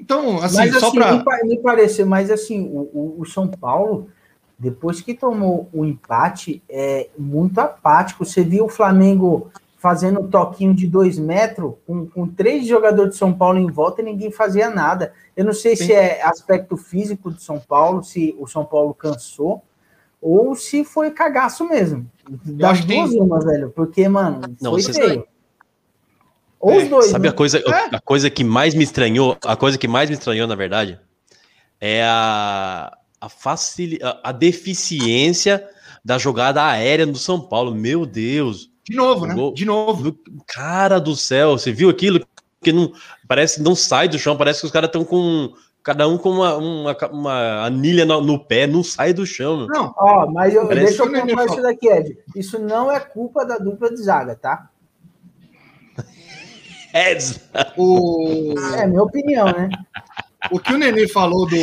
Então, 0.03 0.39
assim, 0.43 0.57
mas 0.57 0.79
só 0.81 0.89
assim, 0.89 0.99
para. 0.99 1.13
me, 1.17 1.25
pa- 1.25 1.41
me 1.45 1.59
pareceu, 1.59 2.07
mas 2.07 2.31
assim, 2.31 2.61
o, 2.63 2.81
o- 2.93 3.17
o 3.21 3.25
São 3.25 3.47
Paulo, 3.49 4.09
depois 4.59 5.01
que 5.01 5.15
tomou 5.15 5.69
o 5.73 5.85
empate, 5.85 6.63
é 6.69 7.09
muito 7.17 7.59
apático. 7.61 8.25
Você 8.25 8.43
viu 8.43 8.65
o 8.65 8.69
Flamengo 8.69 9.51
fazendo 9.79 10.21
um 10.21 10.29
toquinho 10.29 10.75
de 10.75 10.87
dois 10.87 11.19
metros, 11.19 11.75
com, 11.87 12.07
com 12.07 12.27
três 12.29 12.67
jogadores 12.67 13.13
de 13.13 13.17
São 13.19 13.33
Paulo 13.33 13.59
em 13.59 13.67
volta 13.71 14.01
e 14.01 14.05
ninguém 14.05 14.31
fazia 14.31 14.71
nada. 14.71 15.13
Eu 15.37 15.45
não 15.45 15.53
sei 15.53 15.75
Sim. 15.77 15.87
se 15.87 15.93
é 15.93 16.23
aspecto 16.23 16.77
físico 16.77 17.33
de 17.33 17.43
São 17.43 17.59
Paulo, 17.59 18.03
se 18.03 18.35
o 18.39 18.47
São 18.47 18.65
Paulo 18.65 18.95
cansou, 18.95 19.63
ou 20.21 20.55
se 20.55 20.85
foi 20.85 21.11
cagaço 21.11 21.69
mesmo. 21.69 22.07
Das 22.45 22.85
duas 22.85 23.11
tem- 23.11 23.21
uma, 23.21 23.41
velho, 23.41 23.71
porque, 23.75 24.09
mano, 24.09 24.41
Não, 24.61 24.71
foi 24.73 24.83
feio. 24.83 25.27
Ou 26.63 26.73
É, 26.73 26.77
os 26.85 26.89
dois. 26.89 27.07
Sabe 27.07 27.25
né? 27.25 27.29
a 27.29 27.33
coisa, 27.33 27.59
É. 27.59 27.97
a 27.97 28.01
coisa 28.01 28.31
que 28.31 28.43
mais 28.45 28.73
me 28.75 28.85
estranhou? 28.85 29.37
A 29.45 29.57
coisa 29.57 29.77
que 29.77 29.89
mais 29.89 30.09
me 30.09 30.15
estranhou, 30.17 30.47
na 30.47 30.55
verdade, 30.55 30.99
é 31.81 32.03
a, 32.05 32.97
a, 33.21 33.29
facili, 33.29 33.99
a, 34.03 34.31
a 34.31 34.33
deficiência 34.33 35.69
da 36.05 36.17
jogada 36.19 36.65
aérea 36.65 37.05
do 37.07 37.19
São 37.19 37.41
Paulo. 37.41 37.75
Meu 37.75 38.07
Deus. 38.07 38.71
De 38.89 38.97
novo, 38.97 39.27
né? 39.27 39.35
De 39.55 39.65
novo. 39.65 40.17
Cara 40.47 40.99
do 41.01 41.15
céu, 41.17 41.59
você 41.59 41.73
viu 41.73 41.91
aquilo 41.91 42.25
que 42.63 42.73
não 42.73 42.93
parece 43.27 43.57
que 43.57 43.63
não 43.63 43.75
sai 43.75 44.09
do 44.09 44.19
chão, 44.19 44.37
parece 44.37 44.61
que 44.61 44.67
os 44.67 44.73
caras 44.73 44.87
estão 44.89 45.05
com 45.05 45.53
cada 45.83 46.07
um 46.07 46.17
com 46.17 46.31
uma, 46.31 46.57
uma, 46.57 46.97
uma 47.11 47.65
anilha 47.67 48.05
no, 48.05 48.21
no 48.21 48.39
pé, 48.39 48.69
não 48.69 48.85
sai 48.85 49.13
do 49.13 49.27
chão. 49.27 49.57
meu. 49.59 49.67
Não, 49.67 49.93
Ó, 49.99 50.31
mas 50.31 50.55
eu, 50.55 50.69
Parece 50.69 50.87
deixa 50.87 51.03
eu 51.03 51.11
pontuar 51.11 51.29
falou. 51.31 51.53
isso 51.55 51.63
daqui, 51.63 51.89
Ed. 51.89 52.17
Isso 52.37 52.59
não 52.61 52.89
é 52.93 53.01
culpa 53.01 53.45
da 53.45 53.59
dupla 53.59 53.91
de 53.91 54.01
zaga, 54.01 54.37
tá? 54.37 54.69
É, 56.93 57.17
o, 57.77 58.55
É 58.79 58.87
minha 58.87 59.03
opinião, 59.03 59.47
né? 59.47 59.69
o 60.51 60.59
que 60.59 60.73
o 60.75 60.79
Nenê 60.79 61.07
falou 61.09 61.47
do, 61.47 61.57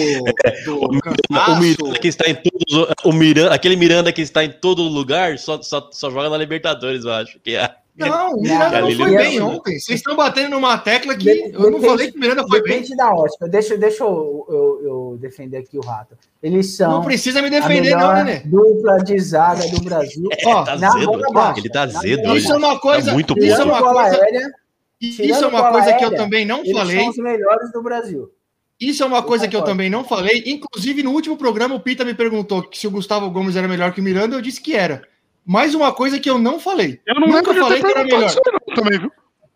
do 0.66 0.84
o 0.86 1.00
cansaço. 1.02 1.60
Miranda 1.62 2.00
que 2.00 2.08
está 2.08 2.30
em 2.30 2.36
todos, 2.36 2.96
o 3.04 3.12
Miranda, 3.12 3.54
aquele 3.54 3.76
Miranda 3.76 4.12
que 4.12 4.22
está 4.22 4.44
em 4.44 4.52
todo 4.52 4.82
lugar, 4.84 5.38
só, 5.38 5.62
só, 5.62 5.90
só 5.92 6.10
joga 6.10 6.30
na 6.30 6.38
Libertadores, 6.38 7.04
eu 7.04 7.12
acho 7.12 7.40
que 7.42 7.56
é. 7.56 7.70
Não, 7.98 8.36
o 8.36 8.40
Miranda 8.42 8.80
não 8.80 8.88
Ali 8.88 8.96
foi 8.96 9.14
bem 9.18 9.42
ontem. 9.42 9.78
Vocês 9.78 10.00
estão 10.00 10.16
batendo 10.16 10.52
numa 10.52 10.78
tecla 10.78 11.14
que 11.14 11.26
De- 11.26 11.52
eu 11.54 11.70
não 11.70 11.82
falei 11.82 12.10
que 12.10 12.18
o 12.18 12.20
Miranda 12.22 12.48
foi 12.48 12.62
bem. 12.64 12.72
Depende 12.80 12.96
da 12.96 13.12
ótica. 13.14 13.50
Deixa, 13.50 13.78
deixa 13.78 14.04
eu, 14.06 14.46
eu, 14.48 14.80
eu 14.84 15.18
defender 15.20 15.58
aqui 15.58 15.78
o 15.78 15.82
Rato. 15.82 16.16
Eles 16.42 16.78
são 16.78 16.90
Não 16.90 17.04
precisa 17.04 17.42
me 17.42 17.50
defender, 17.50 17.94
não, 17.98 18.14
Nenê. 18.24 18.40
dupla 18.46 19.00
de 19.04 19.20
zaga 19.20 19.68
do 19.68 19.82
Brasil. 19.82 20.30
Ó, 20.46 20.64
tá 20.64 20.78
na 20.78 20.92
zedo, 20.92 21.06
bola 21.08 21.28
baixa. 21.34 21.60
ele 21.60 21.70
tá 21.70 21.86
zedo. 21.88 22.38
Isso 22.38 22.54
é 22.54 22.56
uma 22.58 22.80
coisa. 22.80 23.08
Tá 23.08 23.14
muito 23.14 23.38
isso 23.38 23.48
é 23.48 23.50
Tirando 23.58 23.68
uma 23.68 23.80
bola 23.82 24.02
coisa. 24.04 24.24
aérea, 24.24 24.52
Isso 25.00 25.22
tirando 25.22 25.44
é 25.44 25.48
uma 25.48 25.72
coisa 25.72 25.94
que 25.94 26.04
eu 26.04 26.10
aérea, 26.10 26.18
também 26.18 26.46
não 26.46 26.60
eles 26.60 26.72
falei. 26.74 27.00
são 27.00 27.10
os 27.10 27.18
melhores 27.18 27.72
do 27.72 27.82
Brasil. 27.82 28.30
Isso 28.80 29.04
é 29.04 29.06
uma 29.06 29.22
coisa 29.24 29.48
que 29.48 29.56
eu 29.56 29.60
concordo. 29.60 29.72
também 29.78 29.90
não 29.90 30.04
falei. 30.06 30.44
Inclusive, 30.46 31.04
no 31.04 31.12
último 31.12 31.36
programa, 31.38 31.76
o 31.76 31.80
Pita 31.80 32.06
me 32.06 32.14
perguntou 32.14 32.64
que 32.64 32.78
se 32.78 32.88
o 32.88 32.92
Gustavo 32.92 33.30
Gomes 33.30 33.56
era 33.56 33.68
melhor 33.68 33.92
que 33.94 34.00
o 34.00 34.04
Miranda, 34.04 34.36
eu 34.36 34.42
disse 34.42 34.62
que 34.62 34.74
era. 34.76 35.02
Mais 35.46 35.74
uma 35.76 35.92
coisa 35.92 36.20
que 36.20 36.30
eu 36.30 36.38
não 36.40 36.60
falei. 36.60 37.00
Eu 37.06 37.16
não 37.20 37.28
Nunca 37.28 37.54
de 37.54 37.60
falei 37.60 37.82
que 37.82 37.88
era 37.92 38.04
melhor. 38.04 38.26
isso 38.26 38.40
não, 38.46 38.76
também, 38.76 39.00
viu? 39.00 39.12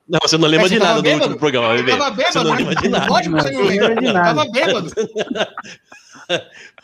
Não, 0.10 0.20
você 0.22 0.38
não 0.38 0.48
lembra 0.50 0.68
de 0.68 0.76
você 0.76 0.80
nada 0.80 0.90
tava 0.90 1.00
do 1.00 1.04
bêbado? 1.04 1.24
último 1.24 1.40
programa, 1.40 1.68
Eu 1.70 1.76
bebê. 1.84 1.98
tava 1.98 2.10
Você 2.16 2.18
bêbado, 2.24 2.44
não 2.44 2.52
né? 2.52 2.58
lembra 2.60 2.76
de 2.76 2.90
nada. 2.90 3.08
Lógico 3.10 3.36
que 3.36 3.42
você 3.44 3.52
não 3.52 3.60
Não 3.62 3.68
lembro 3.68 3.88
lembra. 3.88 4.02
de 4.02 4.08
Eu 4.08 4.14
nada. 4.14 4.36
tava 4.36 4.52
bêbado. 4.52 4.92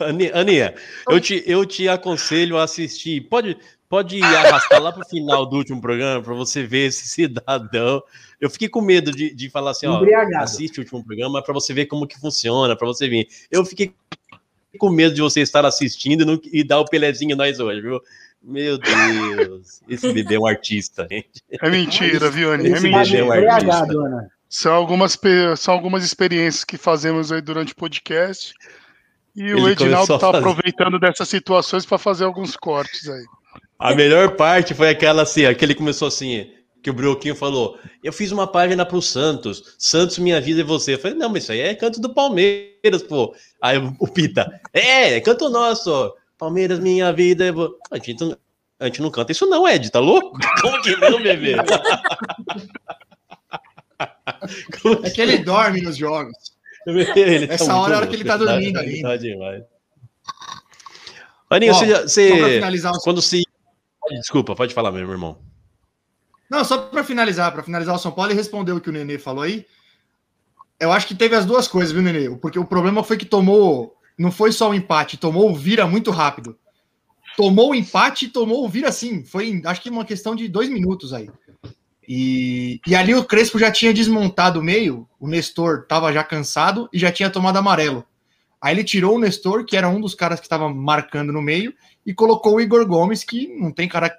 Ani- 0.00 0.30
Aninha, 0.32 0.74
eu 1.08 1.20
te, 1.20 1.42
eu 1.46 1.64
te 1.66 1.88
aconselho 1.88 2.56
a 2.58 2.64
assistir. 2.64 3.20
Pode, 3.22 3.56
pode 3.88 4.22
arrastar 4.22 4.80
lá 4.82 4.92
pro 4.92 5.04
final 5.06 5.44
do 5.46 5.56
último 5.56 5.80
programa 5.80 6.22
para 6.22 6.34
você 6.34 6.62
ver 6.62 6.88
esse 6.88 7.08
cidadão. 7.08 8.02
Eu 8.40 8.48
fiquei 8.50 8.68
com 8.68 8.80
medo 8.80 9.10
de, 9.12 9.34
de 9.34 9.50
falar 9.50 9.72
assim, 9.72 9.86
ó, 9.86 9.98
Embriagado. 9.98 10.44
assiste 10.44 10.78
o 10.78 10.80
último 10.82 11.04
programa 11.04 11.42
para 11.42 11.52
você 11.52 11.74
ver 11.74 11.86
como 11.86 12.06
que 12.06 12.18
funciona, 12.18 12.74
para 12.76 12.86
você 12.86 13.08
vir. 13.08 13.28
Eu 13.50 13.64
fiquei 13.64 13.92
com 14.78 14.88
medo 14.90 15.14
de 15.14 15.20
você 15.20 15.40
estar 15.40 15.64
assistindo 15.66 16.22
e, 16.22 16.24
não- 16.24 16.40
e 16.52 16.64
dar 16.64 16.80
o 16.80 16.84
Pelezinho 16.86 17.36
nós 17.36 17.60
hoje, 17.60 17.80
viu? 17.80 18.00
Meu 18.42 18.78
Deus, 18.78 19.82
esse 19.86 20.10
bebê 20.12 20.36
é 20.36 20.40
um 20.40 20.46
artista, 20.46 21.06
gente. 21.10 21.42
É 21.50 21.68
mentira, 21.68 22.30
viu, 22.30 22.52
Ani? 22.52 22.68
É 22.68 22.72
Esse 22.72 22.82
mentira. 22.88 23.02
bebê 23.04 23.18
é 23.18 23.24
um 23.24 23.52
artista. 23.52 23.98
Ana. 23.98 24.30
São 24.48 24.72
algumas, 24.74 25.18
são 25.58 25.74
algumas 25.74 26.02
experiências 26.02 26.64
que 26.64 26.78
fazemos 26.78 27.30
aí 27.30 27.40
durante 27.42 27.72
o 27.72 27.76
podcast. 27.76 28.54
E 29.36 29.42
o 29.52 29.58
Ele 29.58 29.72
Edinaldo 29.72 30.06
começou 30.08 30.16
a 30.16 30.18
tá 30.18 30.26
fazer. 30.32 30.38
aproveitando 30.38 30.98
dessas 30.98 31.28
situações 31.28 31.84
para 31.84 31.98
fazer 31.98 32.24
alguns 32.24 32.56
cortes 32.56 33.08
aí. 33.08 33.24
A 33.78 33.94
melhor 33.94 34.34
parte 34.36 34.74
foi 34.74 34.88
aquela 34.88 35.22
assim, 35.22 35.44
aquele 35.44 35.74
começou 35.74 36.08
assim, 36.08 36.50
que 36.82 36.90
o 36.90 36.94
Brioquinho 36.94 37.34
falou: 37.34 37.78
Eu 38.02 38.12
fiz 38.12 38.32
uma 38.32 38.46
página 38.46 38.84
pro 38.86 39.00
Santos, 39.02 39.74
Santos, 39.78 40.18
minha 40.18 40.40
vida 40.40 40.60
e 40.60 40.64
você. 40.64 40.94
Eu 40.94 40.98
falei, 40.98 41.16
não, 41.16 41.28
mas 41.28 41.42
isso 41.44 41.52
aí 41.52 41.60
é 41.60 41.74
canto 41.74 42.00
do 42.00 42.12
Palmeiras, 42.14 43.02
pô. 43.02 43.34
Aí 43.62 43.78
o 43.98 44.08
Pita, 44.08 44.60
é, 44.72 45.14
é 45.16 45.20
canto 45.20 45.48
nosso, 45.50 46.14
Palmeiras, 46.38 46.78
minha 46.78 47.12
vida. 47.12 47.44
e 47.46 47.50
vo-" 47.52 47.76
A 47.90 47.96
gente, 47.98 48.20
não- 48.24 48.36
a 48.78 48.86
gente 48.86 49.02
não 49.02 49.10
canta 49.10 49.32
isso, 49.32 49.46
não, 49.46 49.68
Ed, 49.68 49.90
tá 49.90 49.98
louco? 50.00 50.38
Como 50.62 50.80
que 50.82 50.96
não, 50.96 51.22
bebê? 51.22 51.56
Como 54.82 55.06
É 55.06 55.10
que 55.10 55.20
ele 55.20 55.38
dorme 55.38 55.82
nos 55.82 55.96
jogos. 55.96 56.32
Ele 56.86 57.46
tá 57.46 57.54
Essa 57.54 57.76
hora 57.76 57.92
é 57.92 57.94
a 57.94 57.98
hora 57.98 58.06
que 58.06 58.16
ele 58.16 58.24
tá 58.24 58.36
dormindo 58.38 58.74
tá- 58.74 58.80
ali. 58.80 59.02
Tá 59.02 59.16
demais. 59.16 59.64
Aninha, 61.50 61.72
Ó, 61.72 61.74
você, 61.74 61.94
você 62.30 62.60
quando 63.02 63.20
se. 63.20 63.42
Desculpa, 64.12 64.54
pode 64.54 64.72
falar, 64.72 64.90
meu 64.92 65.08
irmão. 65.10 65.36
Não, 66.50 66.64
só 66.64 66.78
para 66.78 67.04
finalizar, 67.04 67.52
para 67.52 67.62
finalizar 67.62 67.94
o 67.94 67.98
São 67.98 68.10
Paulo 68.10 68.32
e 68.32 68.34
responder 68.34 68.72
o 68.72 68.80
que 68.80 68.90
o 68.90 68.92
Nenê 68.92 69.18
falou 69.18 69.44
aí. 69.44 69.64
Eu 70.80 70.90
acho 70.90 71.06
que 71.06 71.14
teve 71.14 71.36
as 71.36 71.46
duas 71.46 71.68
coisas, 71.68 71.92
viu, 71.92 72.02
Nenê? 72.02 72.28
Porque 72.36 72.58
o 72.58 72.64
problema 72.64 73.04
foi 73.04 73.16
que 73.16 73.24
tomou, 73.24 73.96
não 74.18 74.32
foi 74.32 74.50
só 74.50 74.70
o 74.70 74.74
empate, 74.74 75.16
tomou 75.16 75.48
o 75.48 75.54
vira 75.54 75.86
muito 75.86 76.10
rápido. 76.10 76.58
tomou 77.36 77.70
o 77.70 77.74
empate 77.74 78.26
e 78.26 78.28
tomou 78.28 78.64
o 78.64 78.68
vira 78.68 78.88
assim. 78.88 79.24
Foi, 79.24 79.62
acho 79.64 79.80
que 79.80 79.90
uma 79.90 80.04
questão 80.04 80.34
de 80.34 80.48
dois 80.48 80.68
minutos 80.68 81.14
aí. 81.14 81.30
E, 82.06 82.80
e 82.84 82.96
ali 82.96 83.14
o 83.14 83.24
Crespo 83.24 83.56
já 83.56 83.70
tinha 83.70 83.94
desmontado 83.94 84.58
o 84.58 84.64
meio, 84.64 85.08
o 85.20 85.28
Nestor 85.28 85.82
estava 85.82 86.12
já 86.12 86.24
cansado 86.24 86.88
e 86.92 86.98
já 86.98 87.12
tinha 87.12 87.30
tomado 87.30 87.58
amarelo. 87.58 88.04
Aí 88.60 88.74
ele 88.74 88.82
tirou 88.82 89.14
o 89.14 89.18
Nestor, 89.18 89.64
que 89.64 89.76
era 89.76 89.88
um 89.88 90.00
dos 90.00 90.14
caras 90.14 90.40
que 90.40 90.46
estava 90.46 90.68
marcando 90.68 91.32
no 91.32 91.40
meio, 91.40 91.72
e 92.04 92.12
colocou 92.12 92.56
o 92.56 92.60
Igor 92.60 92.84
Gomes, 92.84 93.22
que 93.22 93.46
não 93.56 93.70
tem 93.70 93.88
cara. 93.88 94.12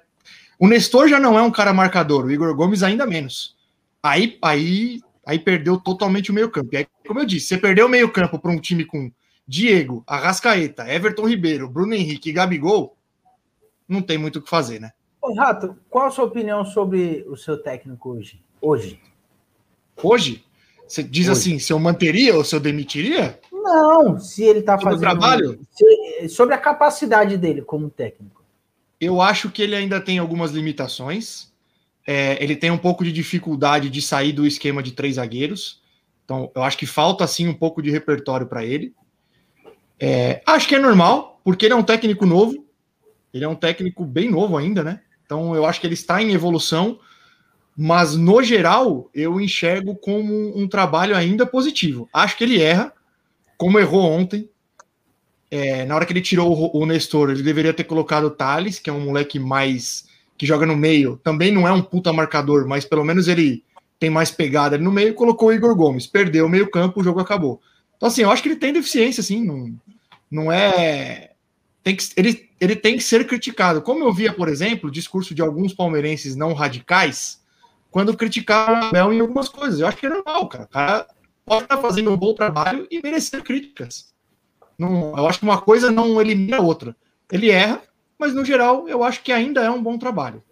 O 0.62 0.68
Nestor 0.68 1.08
já 1.08 1.18
não 1.18 1.36
é 1.36 1.42
um 1.42 1.50
cara 1.50 1.74
marcador, 1.74 2.24
o 2.24 2.30
Igor 2.30 2.54
Gomes 2.54 2.84
ainda 2.84 3.04
menos. 3.04 3.56
Aí, 4.00 4.38
aí, 4.40 5.00
aí 5.26 5.36
perdeu 5.36 5.76
totalmente 5.76 6.30
o 6.30 6.34
meio-campo. 6.34 6.68
E 6.72 6.76
aí, 6.76 6.86
como 7.04 7.18
eu 7.18 7.24
disse, 7.26 7.48
você 7.48 7.58
perdeu 7.58 7.86
o 7.86 7.88
meio-campo 7.88 8.38
para 8.38 8.52
um 8.52 8.60
time 8.60 8.84
com 8.84 9.10
Diego, 9.44 10.04
Arrascaeta, 10.06 10.88
Everton 10.88 11.26
Ribeiro, 11.26 11.68
Bruno 11.68 11.94
Henrique 11.94 12.30
e 12.30 12.32
Gabigol, 12.32 12.96
não 13.88 14.00
tem 14.00 14.16
muito 14.16 14.38
o 14.38 14.42
que 14.42 14.48
fazer, 14.48 14.80
né? 14.80 14.92
Ô, 15.20 15.34
Rato, 15.34 15.76
qual 15.90 16.06
a 16.06 16.10
sua 16.12 16.26
opinião 16.26 16.64
sobre 16.64 17.24
o 17.26 17.36
seu 17.36 17.60
técnico 17.60 18.10
hoje? 18.10 18.40
Hoje? 18.60 19.00
Hoje, 20.00 20.44
você 20.86 21.02
diz 21.02 21.26
Hoje. 21.26 21.32
assim, 21.40 21.58
se 21.58 21.72
eu 21.72 21.80
manteria 21.80 22.36
ou 22.36 22.44
se 22.44 22.54
eu 22.54 22.60
demitiria? 22.60 23.36
Não, 23.52 24.16
se 24.20 24.44
ele 24.44 24.62
tá 24.62 24.76
o 24.76 24.80
fazendo. 24.80 25.00
trabalho? 25.00 25.58
se- 25.72 26.28
sobre 26.28 26.54
a 26.54 26.58
capacidade 26.58 27.36
dele 27.36 27.62
como 27.62 27.90
técnico. 27.90 28.41
Eu 29.02 29.20
acho 29.20 29.50
que 29.50 29.60
ele 29.60 29.74
ainda 29.74 30.00
tem 30.00 30.20
algumas 30.20 30.52
limitações. 30.52 31.52
É, 32.06 32.40
ele 32.40 32.54
tem 32.54 32.70
um 32.70 32.78
pouco 32.78 33.02
de 33.02 33.10
dificuldade 33.10 33.90
de 33.90 34.00
sair 34.00 34.32
do 34.32 34.46
esquema 34.46 34.80
de 34.80 34.92
três 34.92 35.16
zagueiros. 35.16 35.82
Então, 36.24 36.52
eu 36.54 36.62
acho 36.62 36.78
que 36.78 36.86
falta 36.86 37.26
sim 37.26 37.48
um 37.48 37.52
pouco 37.52 37.82
de 37.82 37.90
repertório 37.90 38.46
para 38.46 38.64
ele. 38.64 38.94
É, 39.98 40.40
acho 40.46 40.68
que 40.68 40.76
é 40.76 40.78
normal, 40.78 41.40
porque 41.42 41.66
ele 41.66 41.74
é 41.74 41.76
um 41.76 41.82
técnico 41.82 42.24
novo. 42.24 42.64
Ele 43.34 43.44
é 43.44 43.48
um 43.48 43.56
técnico 43.56 44.04
bem 44.04 44.30
novo 44.30 44.56
ainda, 44.56 44.84
né? 44.84 45.00
Então, 45.26 45.52
eu 45.56 45.66
acho 45.66 45.80
que 45.80 45.86
ele 45.88 45.94
está 45.94 46.22
em 46.22 46.32
evolução. 46.32 47.00
Mas, 47.76 48.14
no 48.14 48.40
geral, 48.40 49.10
eu 49.12 49.40
enxergo 49.40 49.96
como 49.96 50.56
um 50.56 50.68
trabalho 50.68 51.16
ainda 51.16 51.44
positivo. 51.44 52.08
Acho 52.12 52.36
que 52.36 52.44
ele 52.44 52.62
erra, 52.62 52.92
como 53.56 53.80
errou 53.80 54.04
ontem. 54.04 54.48
É, 55.54 55.84
na 55.84 55.94
hora 55.94 56.06
que 56.06 56.14
ele 56.14 56.22
tirou 56.22 56.50
o, 56.50 56.80
o 56.82 56.86
Nestor, 56.86 57.30
ele 57.30 57.42
deveria 57.42 57.74
ter 57.74 57.84
colocado 57.84 58.24
o 58.24 58.30
Thales, 58.30 58.78
que 58.78 58.88
é 58.88 58.92
um 58.92 59.04
moleque 59.04 59.38
mais. 59.38 60.06
que 60.38 60.46
joga 60.46 60.64
no 60.64 60.74
meio. 60.74 61.20
Também 61.22 61.52
não 61.52 61.68
é 61.68 61.72
um 61.72 61.82
puta 61.82 62.10
marcador, 62.10 62.66
mas 62.66 62.86
pelo 62.86 63.04
menos 63.04 63.28
ele 63.28 63.62
tem 64.00 64.08
mais 64.08 64.30
pegada 64.30 64.78
no 64.78 64.90
meio. 64.90 65.12
Colocou 65.12 65.50
o 65.50 65.52
Igor 65.52 65.76
Gomes. 65.76 66.06
Perdeu 66.06 66.46
o 66.46 66.48
meio-campo, 66.48 67.00
o 67.00 67.04
jogo 67.04 67.20
acabou. 67.20 67.60
Então, 67.98 68.08
assim, 68.08 68.22
eu 68.22 68.30
acho 68.30 68.42
que 68.42 68.48
ele 68.48 68.56
tem 68.56 68.72
deficiência, 68.72 69.20
assim. 69.20 69.44
Não, 69.44 69.74
não 70.30 70.50
é. 70.50 71.32
Tem 71.84 71.94
que, 71.94 72.04
ele, 72.16 72.48
ele 72.58 72.74
tem 72.74 72.96
que 72.96 73.02
ser 73.02 73.26
criticado. 73.26 73.82
Como 73.82 74.02
eu 74.02 74.12
via, 74.12 74.32
por 74.32 74.48
exemplo, 74.48 74.88
o 74.88 74.92
discurso 74.92 75.34
de 75.34 75.42
alguns 75.42 75.74
palmeirenses 75.74 76.34
não 76.34 76.54
radicais, 76.54 77.42
quando 77.90 78.16
criticaram 78.16 78.72
o 78.72 78.84
Abel 78.86 79.12
em 79.12 79.20
algumas 79.20 79.50
coisas. 79.50 79.80
Eu 79.80 79.86
acho 79.86 79.98
que 79.98 80.06
é 80.06 80.08
normal, 80.08 80.48
cara. 80.48 80.64
O 80.64 80.68
cara 80.68 81.06
pode 81.44 81.64
estar 81.64 81.76
fazendo 81.76 82.10
um 82.10 82.16
bom 82.16 82.32
trabalho 82.32 82.86
e 82.90 83.02
merecer 83.02 83.42
críticas. 83.42 84.11
Não, 84.78 85.16
eu 85.16 85.26
acho 85.26 85.38
que 85.38 85.44
uma 85.44 85.60
coisa 85.60 85.90
não 85.90 86.20
elimina 86.20 86.58
a 86.58 86.62
outra. 86.62 86.96
Ele 87.30 87.50
erra, 87.50 87.82
mas 88.18 88.34
no 88.34 88.44
geral 88.44 88.88
eu 88.88 89.02
acho 89.02 89.22
que 89.22 89.32
ainda 89.32 89.62
é 89.62 89.70
um 89.70 89.82
bom 89.82 89.98
trabalho. 89.98 90.42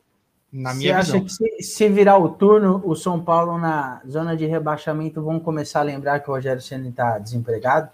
Na 0.53 0.73
Você 0.73 0.79
minha 0.79 0.99
acha 0.99 1.18
visão. 1.18 1.25
que 1.25 1.62
se, 1.62 1.62
se 1.62 1.89
virar 1.89 2.18
o 2.18 2.31
turno, 2.31 2.83
o 2.85 2.97
São 2.97 3.23
Paulo 3.23 3.57
na 3.57 4.03
zona 4.09 4.37
de 4.37 4.47
rebaixamento 4.47 5.23
vão 5.23 5.39
começar 5.39 5.81
a 5.81 5.85
lembrar 5.85 6.21
que 6.21 6.29
o 6.29 6.35
Rogério 6.35 6.61
Senna 6.61 6.89
está 6.89 7.18
desempregado? 7.18 7.89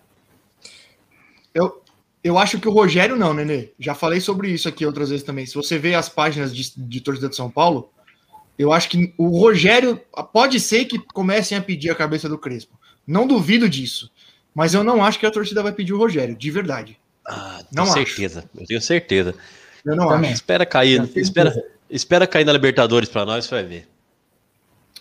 Eu, 1.53 1.83
eu 2.25 2.39
acho 2.39 2.59
que 2.59 2.69
o 2.69 2.73
Rogério 2.73 3.17
não, 3.17 3.35
Nenê. 3.35 3.73
Já 3.79 3.95
falei 3.95 4.21
sobre 4.21 4.49
isso 4.51 4.69
aqui 4.69 4.87
outras 4.87 5.11
vezes 5.11 5.25
também. 5.25 5.45
Se 5.45 5.55
você 5.55 5.79
vê 5.79 5.95
as 5.95 6.09
páginas 6.09 6.55
de, 6.55 6.73
de 6.77 7.01
torcida 7.01 7.29
de 7.29 7.37
São 7.37 7.51
Paulo, 7.51 7.91
eu 8.59 8.73
acho 8.73 8.89
que 8.89 9.13
o 9.19 9.39
Rogério 9.39 10.01
pode 10.33 10.59
ser 10.59 10.87
que 10.87 10.99
comecem 10.99 11.59
a 11.59 11.63
pedir 11.63 11.91
a 11.91 11.95
cabeça 11.95 12.29
do 12.29 12.39
Crespo. 12.39 12.79
Não 13.07 13.27
duvido 13.27 13.69
disso. 13.69 14.11
Mas 14.57 14.73
eu 14.73 14.83
não 14.83 15.05
acho 15.05 15.19
que 15.21 15.27
a 15.27 15.31
torcida 15.31 15.63
vai 15.63 15.71
pedir 15.73 15.93
o 15.93 15.99
Rogério, 15.99 16.35
de 16.35 16.51
verdade. 16.51 16.99
Ah, 17.29 17.59
Não 17.71 17.85
tenho 17.85 17.95
acho. 17.97 18.07
certeza. 18.07 18.45
Eu 18.59 18.67
tenho 18.67 18.81
certeza. 18.81 19.35
Eu 19.85 19.95
não 19.95 20.09
Também. 20.09 20.31
acho. 20.31 20.37
Espera 20.41 20.65
cair, 20.65 20.97
certeza. 21.03 21.21
espera, 21.21 21.65
espera 21.91 22.27
cair 22.27 22.47
na 22.47 22.55
Libertadores 22.55 23.11
pra 23.11 23.27
nós, 23.27 23.45
você 23.45 23.51
vai 23.55 23.65
ver. 23.65 23.87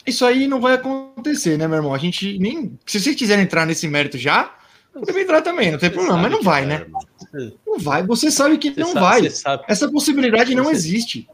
Isso 0.05 0.25
aí 0.25 0.45
não 0.45 0.59
vai 0.59 0.73
acontecer, 0.73 1.57
né, 1.57 1.67
meu 1.67 1.77
irmão? 1.77 1.93
A 1.93 1.97
gente 1.97 2.37
nem. 2.37 2.77
Se 2.85 2.99
vocês 2.99 3.15
quiserem 3.15 3.45
entrar 3.45 3.65
nesse 3.65 3.87
mérito 3.87 4.17
já, 4.17 4.53
podem 4.93 5.23
entrar 5.23 5.41
também, 5.41 5.71
não 5.71 5.79
tem 5.79 5.89
Você 5.89 5.95
problema, 5.95 6.21
mas 6.21 6.31
não 6.31 6.43
vai, 6.43 6.65
vai, 6.65 6.77
né? 6.77 6.83
irmão. 6.83 7.01
Não 7.65 7.79
vai. 7.79 8.03
Você 8.03 8.29
sabe 8.29 8.57
que 8.57 8.71
Você 8.73 8.79
não 8.81 8.91
sabe- 8.93 9.29
vai. 9.29 9.61
Essa 9.69 9.89
possibilidade 9.89 10.53
não 10.53 10.65
Você- 10.65 10.71
existe. 10.73 11.27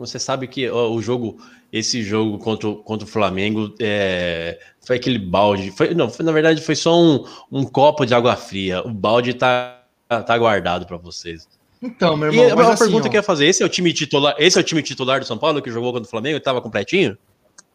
Você 0.00 0.18
sabe 0.18 0.48
que 0.48 0.68
ó, 0.68 0.90
o 0.90 1.00
jogo, 1.02 1.38
esse 1.72 2.02
jogo 2.02 2.38
contra, 2.38 2.68
o- 2.68 2.76
contra 2.76 3.06
o 3.06 3.10
Flamengo, 3.10 3.72
é, 3.78 4.58
foi 4.80 4.96
aquele 4.96 5.18
balde. 5.18 5.70
Foi, 5.70 5.94
não, 5.94 6.08
foi- 6.10 6.24
na 6.24 6.32
verdade, 6.32 6.62
foi 6.62 6.74
só 6.74 6.98
um, 6.98 7.24
um 7.52 7.64
copo 7.64 8.04
de 8.06 8.14
água 8.14 8.34
fria. 8.34 8.80
O 8.84 8.90
balde 8.90 9.34
tá, 9.34 9.82
tá 10.08 10.38
guardado 10.38 10.86
pra 10.86 10.96
vocês. 10.96 11.46
Então, 11.82 12.16
meu 12.16 12.32
E 12.32 12.36
irmão, 12.36 12.52
a 12.52 12.56
mas 12.56 12.66
uma 12.66 12.72
assim, 12.74 12.84
pergunta 12.84 13.06
ó, 13.06 13.10
que 13.10 13.16
eu 13.16 13.20
ia 13.20 13.22
fazer: 13.22 13.46
esse 13.46 13.62
é 13.62 13.66
o 13.66 13.68
time 13.68 13.92
titular? 13.92 14.34
Esse 14.38 14.58
é 14.58 14.60
o 14.60 14.64
time 14.64 14.82
titular 14.82 15.20
do 15.20 15.26
São 15.26 15.38
Paulo 15.38 15.62
que 15.62 15.70
jogou 15.70 15.92
contra 15.92 16.06
o 16.06 16.10
Flamengo? 16.10 16.40
Tava 16.40 16.60
completinho? 16.60 17.16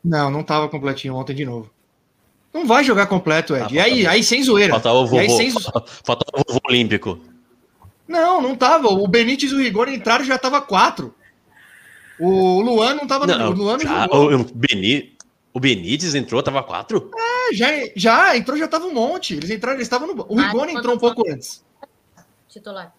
Não, 0.04 0.30
não 0.30 0.44
tava 0.44 0.68
completinho 0.70 1.16
ontem 1.16 1.36
de 1.36 1.46
novo. 1.46 1.72
Não 2.54 2.66
vai 2.66 2.84
jogar 2.84 3.08
completo, 3.08 3.56
Ed. 3.56 3.66
Ah, 3.66 3.68
e 3.72 3.80
aí, 3.80 4.08
aí 4.08 4.24
sem 4.24 4.42
zoeira. 4.44 4.74
Faltava 4.74 4.96
o 4.98 5.16
E 5.16 5.20
aí 5.20 5.28
vovô, 5.28 5.38
sem 5.38 5.52
faltava 5.52 6.32
o 6.38 6.44
vovô 6.54 6.60
olímpico. 6.70 7.20
Não, 8.08 8.42
não 8.42 8.56
tava. 8.56 8.88
O 8.88 9.08
Benítez 9.08 9.52
e 9.52 9.56
o 9.56 9.58
Rigor 9.58 9.90
entraram 9.90 10.24
e 10.24 10.28
já 10.28 10.38
tava 10.38 10.62
quatro. 10.62 11.14
O 12.20 12.62
Luan 12.62 12.96
não 12.96 13.08
tava. 13.08 13.28
Não, 13.28 13.50
o 13.52 13.54
Luan 13.54 13.74
não 13.74 13.80
já, 13.80 14.04
jogou. 14.04 14.34
o, 14.36 14.44
Beni- 14.54 15.16
o 15.54 15.60
Benítez 15.60 16.16
entrou, 16.16 16.42
tava 16.42 16.64
quatro? 16.64 17.12
É, 17.18 17.54
já, 17.54 17.68
já 17.96 18.38
entrou, 18.38 18.58
já 18.58 18.68
tava 18.68 18.86
um 18.86 18.94
monte. 18.94 19.34
Eles 19.36 19.50
entraram, 19.50 19.76
eles 19.78 19.86
estavam 19.86 20.08
no. 20.14 20.26
O 20.30 20.40
Ah, 20.40 20.48
Rigor 20.48 20.70
entrou 20.70 20.96
um 20.96 21.00
pouco 21.00 21.30
antes. 21.30 21.64
Titular. 22.48 22.94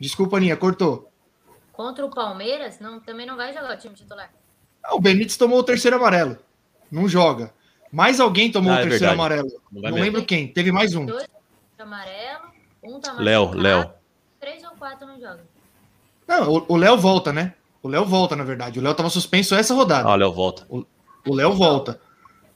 Desculpa, 0.00 0.36
Aninha, 0.36 0.56
cortou. 0.56 1.10
Contra 1.72 2.04
o 2.06 2.10
Palmeiras, 2.10 2.78
não, 2.78 3.00
também 3.00 3.26
não 3.26 3.36
vai 3.36 3.52
jogar 3.52 3.74
o 3.74 3.78
time 3.78 3.94
titular. 3.94 4.30
Ah, 4.82 4.94
o 4.94 5.00
Benítez 5.00 5.36
tomou 5.36 5.58
o 5.58 5.62
terceiro 5.64 5.96
amarelo. 5.96 6.38
Não 6.90 7.08
joga. 7.08 7.52
Mais 7.92 8.20
alguém 8.20 8.50
tomou 8.52 8.72
Ah, 8.72 8.76
o 8.76 8.78
é 8.78 8.82
terceiro 8.82 9.16
verdade. 9.16 9.20
amarelo. 9.20 9.62
Não 9.72 9.90
Não, 9.90 9.96
lembro 9.98 10.24
quem. 10.24 10.48
Teve 10.48 10.70
mais 10.72 10.94
um. 10.94 11.06
Dois 11.06 11.26
amarelo, 11.78 12.44
um 12.82 13.00
tá 13.00 13.12
Léo, 13.14 13.52
Léo. 13.54 13.90
Três 14.38 14.62
ou 14.64 14.70
quatro 14.72 15.06
não 15.06 15.18
jogam. 15.18 15.40
Não, 16.30 16.48
o- 16.52 16.64
o 16.68 16.76
Léo 16.76 16.96
volta, 16.96 17.32
né? 17.32 17.54
O 17.82 17.88
Léo 17.88 18.04
volta, 18.04 18.36
na 18.36 18.44
verdade. 18.44 18.78
O 18.78 18.82
Léo 18.82 18.94
tava 18.94 19.10
suspenso 19.10 19.54
essa 19.54 19.74
rodada. 19.74 20.08
Ah, 20.08 20.12
o 20.12 20.16
Léo 20.16 20.32
volta. 20.32 20.66
O 20.70 21.34
Léo 21.34 21.52
volta. 21.54 22.00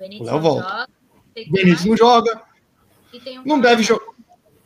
O 0.01 0.05
O 0.05 0.25
Léo 0.25 0.35
não 0.35 0.41
volta. 0.41 0.89
O 1.37 1.53
Benítez 1.53 1.85
não 1.85 1.97
joga. 1.97 2.41
um 3.13 3.43
Não 3.45 3.61
deve 3.61 3.83
jogar. 3.83 4.05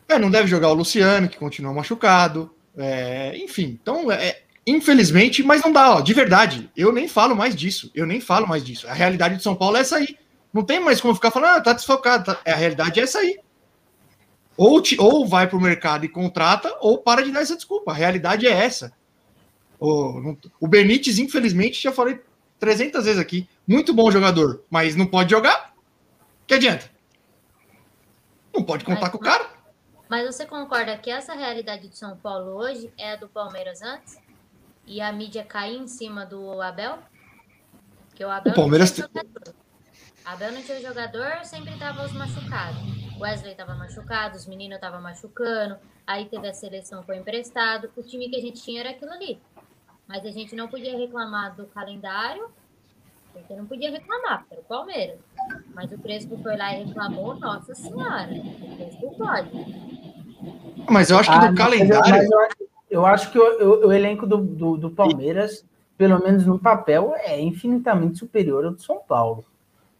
É, 0.09 0.18
não 0.18 0.30
deve 0.30 0.47
jogar 0.48 0.68
o 0.68 0.74
Luciano, 0.74 1.28
que 1.28 1.39
continua 1.39 1.72
machucado. 1.72 2.51
É, 2.76 3.36
enfim, 3.36 3.78
então, 3.80 4.10
é, 4.12 4.43
infelizmente, 4.66 5.43
mas 5.43 5.62
não 5.62 5.72
dá, 5.72 5.97
ó, 5.97 6.01
de 6.01 6.12
verdade. 6.14 6.70
Eu 6.76 6.93
nem 6.93 7.09
falo 7.09 7.35
mais 7.35 7.55
disso. 7.56 7.90
Eu 7.94 8.05
nem 8.06 8.20
falo 8.20 8.47
mais 8.47 8.62
disso. 8.64 8.86
A 8.89 8.93
realidade 8.93 9.36
de 9.36 9.43
São 9.43 9.55
Paulo 9.55 9.76
é 9.76 9.80
essa 9.80 9.97
aí. 9.97 10.16
Não 10.52 10.62
tem 10.62 10.80
mais 10.80 11.01
como 11.01 11.14
ficar 11.14 11.30
falando, 11.30 11.56
ah, 11.56 11.60
tá 11.60 11.72
desfocado. 11.72 12.24
Tá. 12.24 12.40
É, 12.44 12.52
a 12.52 12.56
realidade 12.56 13.01
é 13.01 13.02
essa 13.05 13.18
aí. 13.20 13.39
Ou, 14.56 14.80
te- 14.82 15.01
ou 15.01 15.26
vai 15.26 15.47
pro 15.47 15.60
mercado 15.60 16.05
e 16.05 16.09
contrata, 16.09 16.74
ou 16.80 16.98
para 16.98 17.22
de 17.22 17.30
dar 17.30 17.40
essa 17.43 17.55
desculpa. 17.56 17.93
A 17.93 17.94
realidade 17.94 18.47
é 18.47 18.51
essa. 18.51 18.93
O, 19.80 20.36
o 20.60 20.66
Benítez, 20.68 21.18
infelizmente, 21.18 21.80
já 21.82 21.92
falei 21.92 22.20
300 22.59 23.05
vezes 23.05 23.20
aqui. 23.20 23.48
Muito 23.66 23.94
bom 23.94 24.10
jogador, 24.10 24.64
mas 24.68 24.96
não 24.96 25.06
pode 25.06 25.30
jogar. 25.30 25.74
Que 26.46 26.55
adianta? 26.55 26.90
Não 28.55 28.64
pode 28.64 28.84
contar 28.84 29.02
Mas- 29.02 29.10
com 29.10 29.18
o 29.18 29.20
cara. 29.20 29.59
Mas 30.09 30.26
você 30.26 30.46
concorda 30.46 30.96
que 30.96 31.10
essa 31.10 31.34
realidade 31.34 31.86
de 31.86 31.96
São 31.98 32.16
Paulo 32.16 32.52
hoje 32.56 32.90
é 32.96 33.12
a 33.12 33.16
do 33.16 33.28
Palmeiras 33.28 33.82
antes? 33.82 34.18
E 34.86 35.02
a 35.02 35.12
mídia 35.12 35.44
cair 35.44 35.76
em 35.76 35.86
cima 35.86 36.24
do 36.24 36.62
Abel? 36.62 36.98
Porque 38.09 38.24
o 38.24 38.30
Abel 38.30 38.52
O 38.52 38.56
Palmeiras 38.56 38.96
não 38.96 39.06
tinha 39.06 39.22
jogador. 39.22 39.55
Abel 40.24 40.52
não 40.52 40.62
tinha 40.62 40.80
jogador, 40.80 41.44
sempre 41.44 41.76
tava 41.78 42.06
os 42.06 42.12
machucados. 42.14 42.80
Wesley 43.20 43.55
tava 43.55 43.74
machucado, 43.74 44.36
os 44.36 44.46
meninos 44.46 44.76
estavam 44.76 45.02
machucando. 45.02 45.76
Aí 46.06 46.24
teve 46.24 46.48
a 46.48 46.55
seleção, 46.55 47.02
foi 47.02 47.18
emprestado. 47.18 47.90
O 47.94 48.02
time 48.02 48.30
que 48.30 48.36
a 48.36 48.40
gente 48.40 48.62
tinha 48.62 48.80
era 48.80 48.90
aquilo 48.90 49.12
ali. 49.12 49.38
Mas 50.09 50.24
a 50.24 50.30
gente 50.30 50.56
não 50.56 50.68
podia 50.68 50.97
reclamar 50.97 51.55
do 51.55 51.66
calendário, 51.66 52.48
porque 53.32 53.55
não 53.55 53.66
podia 53.66 53.90
reclamar, 53.90 54.40
porque 54.40 54.55
era 54.55 54.62
o 54.62 54.64
Palmeiras. 54.64 55.18
Mas 55.74 55.93
o 55.93 55.98
Crespo 55.98 56.39
foi 56.43 56.56
lá 56.56 56.72
e 56.74 56.85
reclamou, 56.85 57.39
nossa 57.39 57.74
senhora. 57.74 58.30
O 58.32 58.76
Crespo 58.76 59.14
pode. 59.16 59.51
Mas 60.90 61.10
eu 61.10 61.18
acho 61.18 61.30
que 61.30 61.36
Ah, 61.36 61.48
do 61.51 61.56
calendário. 61.56 62.10
mas 62.10 62.30
eu, 62.30 62.40
acho- 62.40 62.56
eu 62.90 63.06
acho 63.06 63.30
que 63.32 63.39
o, 63.39 63.43
o- 63.85 63.86
o 63.89 63.93
elenco 63.93 64.26
do, 64.26 64.39
do, 64.39 64.76
do 64.78 64.90
Palmeiras, 64.90 65.64
pelo 65.98 66.18
menos 66.22 66.47
no 66.47 66.59
papel, 66.59 67.12
é 67.16 67.39
infinitamente 67.40 68.18
superior 68.18 68.64
ao 68.64 68.70
do 68.72 68.80
São 68.80 68.98
Paulo. 69.01 69.44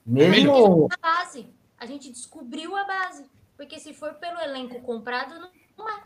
Mesmo. 0.07 0.89
a 0.91 0.97
base. 1.19 1.47
A 1.79 1.85
gente 1.85 2.11
descobriu 2.11 2.75
a 2.75 2.85
base. 2.85 3.27
Porque 3.59 3.79
se 3.79 3.93
for 3.93 4.15
pelo 4.15 4.41
elenco 4.41 4.81
comprado, 4.81 5.35
não, 5.39 5.51
não 5.77 5.89
é. 5.89 6.01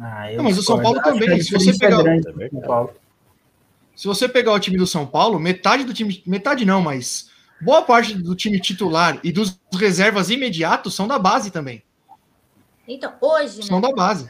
Ah, 0.00 0.26
Não, 0.36 0.44
mas 0.44 0.58
o 0.58 0.62
São. 0.62 0.82
Paulo 0.82 1.00
também, 1.02 1.40
se 1.40 1.52
você 1.52 1.70
é 1.70 1.78
pegar- 1.78 2.02
grande 2.02 2.28
É. 2.42 2.48
São 2.48 2.60
Paulo. 2.60 2.90
Se 3.94 4.08
você 4.08 4.28
pegar 4.28 4.52
o 4.52 4.58
time 4.58 4.76
do 4.76 4.86
São 4.86 5.06
Paulo, 5.06 5.38
metade 5.38 5.84
do 5.84 5.94
time. 5.94 6.20
Metade 6.26 6.64
não, 6.64 6.80
mas 6.82 7.30
boa 7.60 7.82
parte 7.82 8.14
do 8.14 8.34
time 8.34 8.60
titular 8.60 9.20
e 9.22 9.30
dos 9.30 9.56
reservas 9.72 10.30
imediatos 10.30 10.94
são 10.94 11.06
da 11.06 11.18
base 11.18 11.50
também. 11.52 11.82
Então, 12.88 13.12
hoje, 13.20 13.62
São 13.62 13.80
né? 13.80 13.88
da 13.88 13.94
base. 13.94 14.28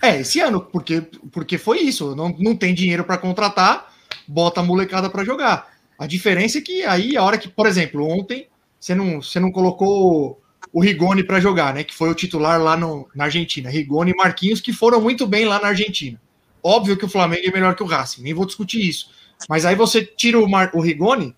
É, 0.00 0.20
esse 0.20 0.40
ano, 0.40 0.60
porque, 0.60 1.02
porque 1.32 1.58
foi 1.58 1.80
isso. 1.80 2.14
Não, 2.14 2.28
não 2.38 2.54
tem 2.56 2.72
dinheiro 2.72 3.04
para 3.04 3.18
contratar, 3.18 3.92
bota 4.28 4.60
a 4.60 4.64
molecada 4.64 5.10
para 5.10 5.24
jogar. 5.24 5.74
A 5.98 6.06
diferença 6.06 6.58
é 6.58 6.60
que 6.60 6.84
aí, 6.84 7.16
a 7.16 7.22
hora 7.22 7.36
que, 7.36 7.48
por 7.48 7.66
exemplo, 7.66 8.06
ontem 8.08 8.46
você 8.78 8.94
não, 8.94 9.20
você 9.20 9.40
não 9.40 9.50
colocou 9.50 10.40
o 10.74 10.80
Rigoni 10.80 11.22
para 11.22 11.38
jogar, 11.38 11.72
né? 11.72 11.84
Que 11.84 11.94
foi 11.94 12.10
o 12.10 12.14
titular 12.16 12.60
lá 12.60 12.76
no, 12.76 13.08
na 13.14 13.24
Argentina. 13.24 13.70
Rigoni 13.70 14.10
e 14.10 14.16
Marquinhos, 14.16 14.60
que 14.60 14.72
foram 14.72 15.00
muito 15.00 15.24
bem 15.24 15.44
lá 15.44 15.60
na 15.60 15.68
Argentina. 15.68 16.20
Óbvio 16.60 16.96
que 16.96 17.04
o 17.04 17.08
Flamengo 17.08 17.46
é 17.46 17.52
melhor 17.52 17.76
que 17.76 17.82
o 17.84 17.86
Racing, 17.86 18.22
nem 18.22 18.34
vou 18.34 18.44
discutir 18.44 18.80
isso. 18.80 19.12
Mas 19.48 19.64
aí 19.64 19.76
você 19.76 20.04
tira 20.04 20.36
o, 20.36 20.50
Mar, 20.50 20.72
o 20.74 20.80
Rigoni 20.80 21.36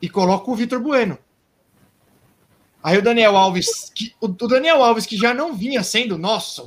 e 0.00 0.08
coloca 0.08 0.50
o 0.50 0.54
Vitor 0.54 0.80
Bueno. 0.80 1.18
Aí 2.82 2.96
o 2.96 3.02
Daniel 3.02 3.36
Alves, 3.36 3.92
que, 3.94 4.14
o, 4.18 4.26
o 4.26 4.48
Daniel 4.48 4.82
Alves, 4.82 5.04
que 5.04 5.16
já 5.18 5.34
não 5.34 5.54
vinha 5.54 5.82
sendo, 5.82 6.16
nossa, 6.16 6.62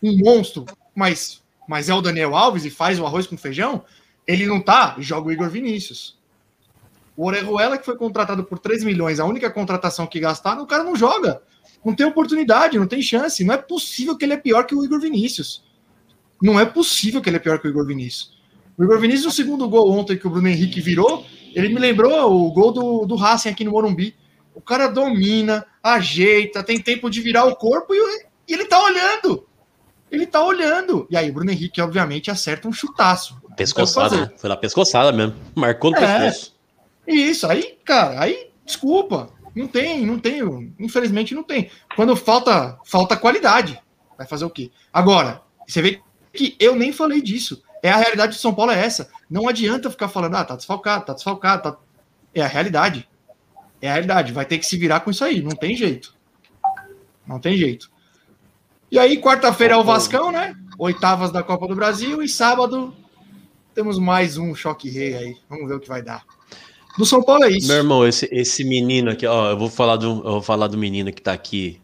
um 0.00 0.16
monstro, 0.18 0.64
mas, 0.94 1.42
mas 1.66 1.88
é 1.88 1.94
o 1.94 2.00
Daniel 2.00 2.36
Alves 2.36 2.64
e 2.64 2.70
faz 2.70 3.00
o 3.00 3.06
arroz 3.06 3.26
com 3.26 3.36
feijão, 3.36 3.84
ele 4.28 4.46
não 4.46 4.60
tá, 4.60 4.94
joga 5.00 5.26
o 5.26 5.32
Igor 5.32 5.50
Vinícius. 5.50 6.16
O 7.22 7.26
Orejuela, 7.26 7.78
que 7.78 7.84
foi 7.84 7.96
contratado 7.96 8.42
por 8.42 8.58
3 8.58 8.82
milhões, 8.82 9.20
a 9.20 9.24
única 9.24 9.48
contratação 9.48 10.08
que 10.08 10.18
gastaram, 10.18 10.64
o 10.64 10.66
cara 10.66 10.82
não 10.82 10.96
joga. 10.96 11.40
Não 11.84 11.94
tem 11.94 12.04
oportunidade, 12.04 12.76
não 12.76 12.86
tem 12.86 13.00
chance. 13.00 13.44
Não 13.44 13.54
é 13.54 13.56
possível 13.56 14.16
que 14.16 14.24
ele 14.24 14.32
é 14.32 14.36
pior 14.36 14.66
que 14.66 14.74
o 14.74 14.84
Igor 14.84 14.98
Vinícius. 14.98 15.62
Não 16.42 16.58
é 16.58 16.64
possível 16.64 17.22
que 17.22 17.30
ele 17.30 17.36
é 17.36 17.38
pior 17.38 17.60
que 17.60 17.68
o 17.68 17.70
Igor 17.70 17.86
Vinícius. 17.86 18.36
O 18.76 18.82
Igor 18.82 18.98
Vinícius, 18.98 19.26
no 19.26 19.30
segundo 19.30 19.68
gol 19.68 19.92
ontem 19.92 20.18
que 20.18 20.26
o 20.26 20.30
Bruno 20.30 20.48
Henrique 20.48 20.80
virou, 20.80 21.24
ele 21.54 21.68
me 21.68 21.78
lembrou 21.78 22.12
o 22.32 22.50
gol 22.50 22.72
do, 22.72 23.06
do 23.06 23.14
Racing 23.14 23.50
aqui 23.50 23.62
no 23.62 23.70
Morumbi. 23.70 24.16
O 24.52 24.60
cara 24.60 24.88
domina, 24.88 25.64
ajeita, 25.80 26.60
tem 26.64 26.80
tempo 26.80 27.08
de 27.08 27.20
virar 27.20 27.44
o 27.44 27.54
corpo 27.54 27.94
e, 27.94 27.98
e 28.48 28.52
ele 28.52 28.64
tá 28.64 28.82
olhando. 28.82 29.46
Ele 30.10 30.26
tá 30.26 30.44
olhando. 30.44 31.06
E 31.08 31.16
aí, 31.16 31.30
o 31.30 31.34
Bruno 31.34 31.52
Henrique, 31.52 31.80
obviamente, 31.80 32.32
acerta 32.32 32.66
um 32.66 32.72
chutaço. 32.72 33.40
Pescoçada, 33.56 34.16
né? 34.22 34.30
Foi 34.36 34.48
na 34.50 34.56
pescoçada 34.56 35.12
mesmo. 35.12 35.36
Marcou 35.54 35.92
no 35.92 35.98
É. 35.98 36.00
pescoço. 36.00 36.61
Isso, 37.06 37.46
aí, 37.46 37.78
cara, 37.84 38.20
aí, 38.20 38.50
desculpa. 38.64 39.30
Não 39.54 39.66
tem, 39.66 40.06
não 40.06 40.18
tem. 40.18 40.74
Infelizmente 40.78 41.34
não 41.34 41.42
tem. 41.42 41.70
Quando 41.94 42.16
falta, 42.16 42.78
falta 42.84 43.16
qualidade. 43.16 43.80
Vai 44.16 44.26
fazer 44.26 44.44
o 44.44 44.50
quê? 44.50 44.70
Agora, 44.92 45.42
você 45.66 45.82
vê 45.82 46.00
que 46.32 46.56
eu 46.58 46.74
nem 46.74 46.92
falei 46.92 47.20
disso. 47.20 47.62
É 47.82 47.90
a 47.90 47.96
realidade 47.96 48.34
de 48.34 48.38
São 48.38 48.54
Paulo 48.54 48.72
é 48.72 48.78
essa. 48.78 49.10
Não 49.28 49.48
adianta 49.48 49.90
ficar 49.90 50.08
falando, 50.08 50.36
ah, 50.36 50.44
tá 50.44 50.56
desfalcado, 50.56 51.04
tá 51.04 51.12
desfalcado. 51.12 51.62
Tá... 51.62 51.78
É 52.34 52.40
a 52.40 52.46
realidade. 52.46 53.08
É 53.80 53.88
a 53.88 53.92
realidade. 53.92 54.32
Vai 54.32 54.46
ter 54.46 54.58
que 54.58 54.64
se 54.66 54.76
virar 54.76 55.00
com 55.00 55.10
isso 55.10 55.24
aí. 55.24 55.42
Não 55.42 55.50
tem 55.50 55.76
jeito. 55.76 56.14
Não 57.26 57.38
tem 57.38 57.56
jeito. 57.56 57.90
E 58.90 58.98
aí, 58.98 59.20
quarta-feira 59.20 59.74
é 59.74 59.76
o 59.76 59.84
Vascão, 59.84 60.30
né? 60.30 60.54
Oitavas 60.78 61.32
da 61.32 61.42
Copa 61.42 61.66
do 61.66 61.74
Brasil. 61.74 62.22
E 62.22 62.28
sábado 62.28 62.94
temos 63.74 63.98
mais 63.98 64.38
um 64.38 64.54
choque 64.54 64.88
rei 64.88 65.14
aí. 65.14 65.36
Vamos 65.48 65.68
ver 65.68 65.74
o 65.74 65.80
que 65.80 65.88
vai 65.88 66.02
dar. 66.02 66.24
Do 66.98 67.06
São 67.06 67.22
Paulo 67.22 67.44
é 67.44 67.50
isso. 67.50 67.68
Meu 67.68 67.76
irmão, 67.78 68.06
esse, 68.06 68.28
esse 68.30 68.64
menino 68.64 69.10
aqui, 69.10 69.26
ó, 69.26 69.50
eu 69.50 69.58
vou 69.58 69.68
falar 69.70 69.96
do, 69.96 70.06
eu 70.08 70.22
vou 70.32 70.42
falar 70.42 70.66
do 70.68 70.76
menino 70.76 71.12
que 71.12 71.22
tá 71.22 71.32
aqui, 71.32 71.80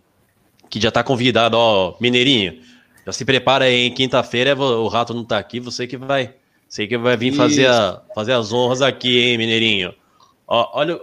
que 0.69 0.81
já 0.81 0.91
tá 0.91 1.03
convidado, 1.03 1.57
ó, 1.57 1.95
Mineirinho. 2.01 2.61
Já 3.07 3.13
se 3.13 3.25
prepara 3.25 3.65
aí, 3.65 3.75
hein? 3.87 3.95
Quinta-feira 3.95 4.55
vo- 4.55 4.83
o 4.83 4.89
rato 4.89 5.15
não 5.15 5.25
tá 5.25 5.39
aqui, 5.39 5.61
você 5.61 5.87
que 5.87 5.97
vai, 5.97 6.35
você 6.69 6.87
que 6.87 6.99
vai 6.99 7.17
vir 7.17 7.33
fazer, 7.33 7.67
a, 7.69 8.03
fazer 8.15 8.33
as 8.33 8.53
honras 8.53 8.83
aqui, 8.83 9.19
hein, 9.19 9.39
Mineirinho. 9.39 9.95
Ó, 10.47 10.69
olha, 10.79 11.01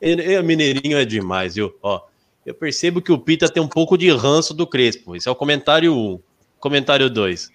ele, 0.00 0.22
ele- 0.22 0.42
Mineirinho 0.42 0.96
é 0.96 1.04
demais, 1.04 1.56
viu? 1.56 1.74
Ó, 1.82 2.00
eu 2.46 2.54
percebo 2.54 3.02
que 3.02 3.10
o 3.10 3.18
Pita 3.18 3.48
tem 3.48 3.60
um 3.62 3.68
pouco 3.68 3.98
de 3.98 4.08
ranço 4.10 4.54
do 4.54 4.64
Crespo. 4.66 5.16
Esse 5.16 5.28
é 5.28 5.30
o 5.30 5.34
comentário 5.36 5.92
1. 5.94 6.20
Comentário 6.60 7.10
2. 7.10 7.50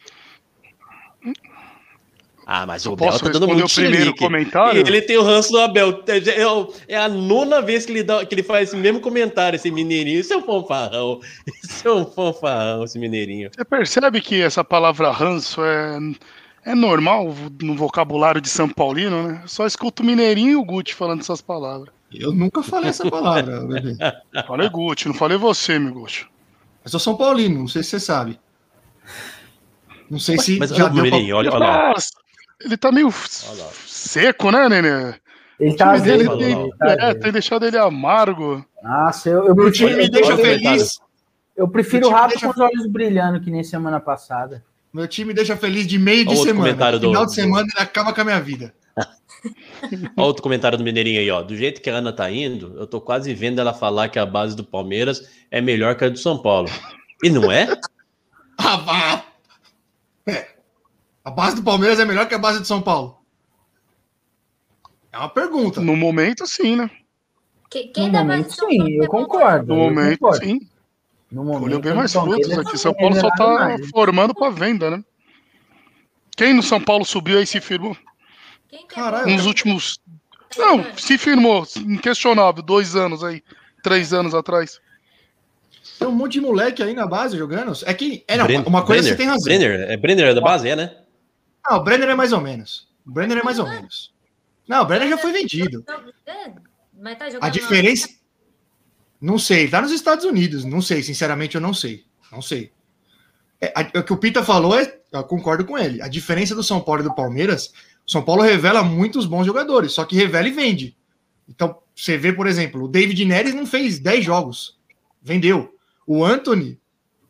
Ah, 2.47 2.63
mas 2.65 2.85
o 2.85 2.93
Abel 2.93 3.11
tá 3.17 3.29
dando 3.29 3.47
muito 3.47 3.73
primeiro 3.73 3.97
chilique. 4.03 4.19
comentário? 4.19 4.79
Ele 4.87 5.01
tem 5.01 5.17
o 5.17 5.23
ranço 5.23 5.51
do 5.51 5.59
Abel. 5.59 6.03
É, 6.07 6.41
é 6.41 6.47
o- 6.47 6.71
é 6.87 6.95
a 6.95 7.09
nona 7.09 7.59
vez 7.59 7.85
que 7.87 7.91
ele, 7.91 8.03
dá, 8.03 8.23
que 8.23 8.35
ele 8.35 8.43
faz 8.43 8.69
esse 8.69 8.77
mesmo 8.77 8.99
comentário, 8.99 9.55
esse 9.55 9.71
mineirinho. 9.71 10.19
Isso 10.19 10.31
é 10.31 10.37
um 10.37 10.43
fanfarrão. 10.43 11.19
Isso 11.63 11.87
é 11.87 11.91
um 11.91 12.05
fanfarrão, 12.05 12.83
esse 12.83 12.99
mineirinho. 12.99 13.49
Você 13.51 13.65
percebe 13.65 14.21
que 14.21 14.41
essa 14.43 14.63
palavra 14.63 15.09
ranço 15.11 15.59
é, 15.63 15.97
é 16.65 16.75
normal 16.75 17.33
no 17.63 17.75
vocabulário 17.75 18.39
de 18.39 18.49
São 18.49 18.69
Paulino, 18.69 19.27
né? 19.27 19.41
Só 19.47 19.65
escuto 19.65 20.03
o 20.03 20.05
Mineirinho 20.05 20.51
e 20.51 20.55
o 20.55 20.63
Guti 20.63 20.93
falando 20.93 21.21
essas 21.21 21.41
palavras. 21.41 21.89
Eu 22.13 22.31
nunca 22.31 22.61
falei 22.61 22.91
essa 22.91 23.09
palavra, 23.09 23.61
bebê. 23.65 23.95
Falei 24.45 24.69
Guti, 24.69 25.07
não 25.07 25.15
falei 25.15 25.37
você, 25.37 25.79
meu 25.79 25.93
Guti. 25.95 26.27
Eu 26.83 26.91
sou 26.91 26.99
São 26.99 27.17
Paulino, 27.17 27.57
não 27.61 27.67
sei 27.67 27.81
se 27.81 27.89
você 27.89 27.99
sabe. 27.99 28.39
Não 30.09 30.19
sei 30.19 30.37
se 30.37 30.59
Mas 30.59 30.69
já 30.69 30.87
deu 30.87 30.93
pra... 30.93 31.01
mineirinho, 31.03 31.35
olha, 31.35 31.49
olha 31.51 31.59
lá. 31.59 31.87
Nossa, 31.89 32.11
ele 32.63 32.77
tá 32.77 32.91
meio 32.91 33.11
seco, 33.85 34.51
né, 34.51 34.69
Nenê? 34.69 35.13
Ele 35.59 35.75
tá 35.75 35.91
azedo, 35.91 36.37
tem, 36.37 36.51
ele 36.61 36.69
tá 36.77 36.87
é, 36.99 37.13
tem 37.13 37.31
deixado 37.31 37.65
ele 37.65 37.77
amargo. 37.77 38.65
Nossa, 38.83 39.29
eu, 39.29 39.45
eu 39.47 39.53
O 39.55 39.71
time 39.71 39.93
me 39.95 40.03
eu- 40.05 40.11
deixa 40.11 40.31
eu- 40.31 40.37
feliz. 40.37 40.99
Eu 41.55 41.67
prefiro 41.69 42.09
O 42.09 42.27
deixa- 42.27 42.45
com 42.47 42.51
os 42.51 42.59
olhos 42.59 42.85
brilhando, 42.87 43.39
que 43.39 43.49
nem 43.49 43.63
semana 43.63 43.99
passada. 43.99 44.63
Meu 44.93 45.07
time 45.07 45.33
deixa 45.33 45.55
feliz 45.55 45.87
de 45.87 45.97
meio 45.97 46.25
de 46.25 46.35
semana. 46.35 46.91
do- 46.99 47.07
Final 47.07 47.25
de 47.25 47.33
semana 47.33 47.65
ele 47.73 47.81
acaba 47.83 48.11
com 48.13 48.21
a 48.21 48.23
minha 48.25 48.41
vida. 48.41 48.73
Olha 50.17 50.27
outro 50.27 50.43
comentário 50.43 50.77
do 50.77 50.83
Mineirinho 50.83 51.19
aí, 51.19 51.29
ó. 51.31 51.41
Do 51.41 51.55
jeito 51.55 51.81
que 51.81 51.89
a 51.89 51.95
Ana 51.95 52.11
tá 52.11 52.29
indo, 52.29 52.75
eu 52.77 52.85
tô 52.87 52.99
quase 52.99 53.33
vendo 53.33 53.59
ela 53.61 53.73
falar 53.73 54.09
que 54.09 54.19
a 54.19 54.25
base 54.25 54.55
do 54.55 54.63
Palmeiras 54.63 55.29
é 55.49 55.61
melhor 55.61 55.95
que 55.95 56.03
a 56.05 56.09
do 56.09 56.17
São 56.19 56.37
Paulo. 56.41 56.69
E 57.23 57.29
não 57.29 57.49
é? 57.51 57.67
Ah, 58.57 58.77
vá. 58.77 59.24
A 61.25 61.31
base 61.31 61.55
do 61.55 61.63
Palmeiras 61.63 61.99
é 61.99 62.05
melhor 62.05 62.27
que 62.27 62.35
a 62.35 62.39
base 62.39 62.59
do 62.59 62.65
São 62.67 62.81
Paulo? 62.81 63.17
É 65.11 65.17
uma 65.17 65.29
pergunta. 65.29 65.81
No 65.81 65.95
momento, 65.95 66.45
sim, 66.45 66.75
né? 66.75 66.89
Que- 67.69 67.85
Quem 67.87 68.07
No 68.07 68.13
dá 68.13 68.19
momento, 68.19 68.47
mais 68.47 68.55
sim, 68.55 68.91
eu 69.01 69.07
concordo. 69.07 69.73
No 69.73 69.81
eu 69.81 69.83
momento, 69.89 70.19
concordo. 70.19 70.45
sim. 70.45 70.59
No 71.31 71.43
momento, 71.43 71.63
Olhou 71.65 71.79
bem 71.79 71.93
mais 71.93 72.13
frutos 72.13 72.57
aqui. 72.57 72.77
São 72.77 72.93
Paulo 72.93 73.15
só 73.19 73.29
tá 73.31 73.47
mais. 73.47 73.89
formando 73.89 74.33
pra 74.35 74.49
venda, 74.49 74.91
né? 74.91 75.03
Quem 76.37 76.53
no 76.53 76.61
São 76.61 76.79
Paulo 76.79 77.03
subiu 77.03 77.39
aí 77.39 77.47
se 77.47 77.59
firmou? 77.59 77.97
É 78.71 78.77
Caralho. 78.87 79.31
Nos 79.31 79.45
últimos. 79.45 79.99
Não, 80.57 80.85
se 80.95 81.17
firmou, 81.17 81.65
inquestionável, 81.77 82.61
dois 82.61 82.95
anos 82.95 83.23
aí, 83.23 83.41
três 83.81 84.13
anos 84.13 84.33
atrás. 84.35 84.79
Tem 85.97 86.07
um 86.07 86.11
monte 86.11 86.33
de 86.33 86.41
moleque 86.41 86.83
aí 86.83 86.93
na 86.93 87.07
base 87.07 87.37
jogando. 87.37 87.73
É 87.85 87.93
que. 87.93 88.23
É, 88.27 88.37
não, 88.37 88.45
Bren- 88.45 88.63
uma 88.65 88.85
coisa 88.85 89.01
Brenner, 89.01 89.11
você 89.11 89.17
tem 89.17 89.27
razão. 89.27 89.43
Brenner, 89.43 89.91
é 89.91 89.97
Brenner 89.97 90.35
da 90.35 90.41
base, 90.41 90.69
é, 90.69 90.75
né? 90.75 90.95
Ah, 91.67 91.77
o 91.77 91.83
Brenner 91.83 92.09
é 92.09 92.15
mais 92.15 92.31
ou 92.33 92.41
menos. 92.41 92.87
O 93.05 93.11
Brenner 93.11 93.37
é 93.39 93.43
mais 93.43 93.59
ou 93.59 93.67
menos. 93.67 94.13
Não, 94.67 94.81
o 94.83 94.85
Brenner 94.85 95.09
já 95.09 95.17
foi 95.17 95.31
vendido. 95.31 95.83
É, 96.25 96.53
Mas 96.97 97.17
tá 97.17 97.25
jogando 97.27 97.43
A 97.43 97.49
diferença. 97.49 98.09
Não 99.21 99.37
sei, 99.39 99.67
tá 99.67 99.81
nos 99.81 99.91
Estados 99.91 100.25
Unidos. 100.25 100.63
Não 100.65 100.81
sei, 100.81 101.01
sinceramente, 101.01 101.55
eu 101.55 101.61
não 101.61 101.73
sei. 101.73 102.03
Não 102.31 102.41
sei. 102.41 102.71
É, 103.61 103.73
a- 103.75 103.99
o 103.99 104.03
que 104.03 104.13
o 104.13 104.17
Pita 104.17 104.43
falou, 104.43 104.77
é, 104.77 104.99
eu 105.11 105.23
concordo 105.23 105.65
com 105.65 105.77
ele. 105.77 106.01
A 106.01 106.07
diferença 106.07 106.53
do 106.53 106.63
São 106.63 106.81
Paulo 106.81 107.01
e 107.01 107.03
do 107.03 107.15
Palmeiras, 107.15 107.71
o 108.05 108.11
São 108.11 108.21
Paulo 108.23 108.41
revela 108.41 108.83
muitos 108.83 109.25
bons 109.25 109.45
jogadores, 109.45 109.93
só 109.93 110.03
que 110.05 110.15
revela 110.15 110.47
e 110.47 110.51
vende. 110.51 110.95
Então, 111.47 111.79
você 111.95 112.17
vê, 112.17 112.33
por 112.33 112.47
exemplo, 112.47 112.83
o 112.83 112.87
David 112.87 113.23
Neres 113.23 113.53
não 113.55 113.65
fez 113.65 113.99
10 113.99 114.25
jogos. 114.25 114.77
Vendeu. 115.21 115.73
O 116.05 116.23
Anthony 116.25 116.79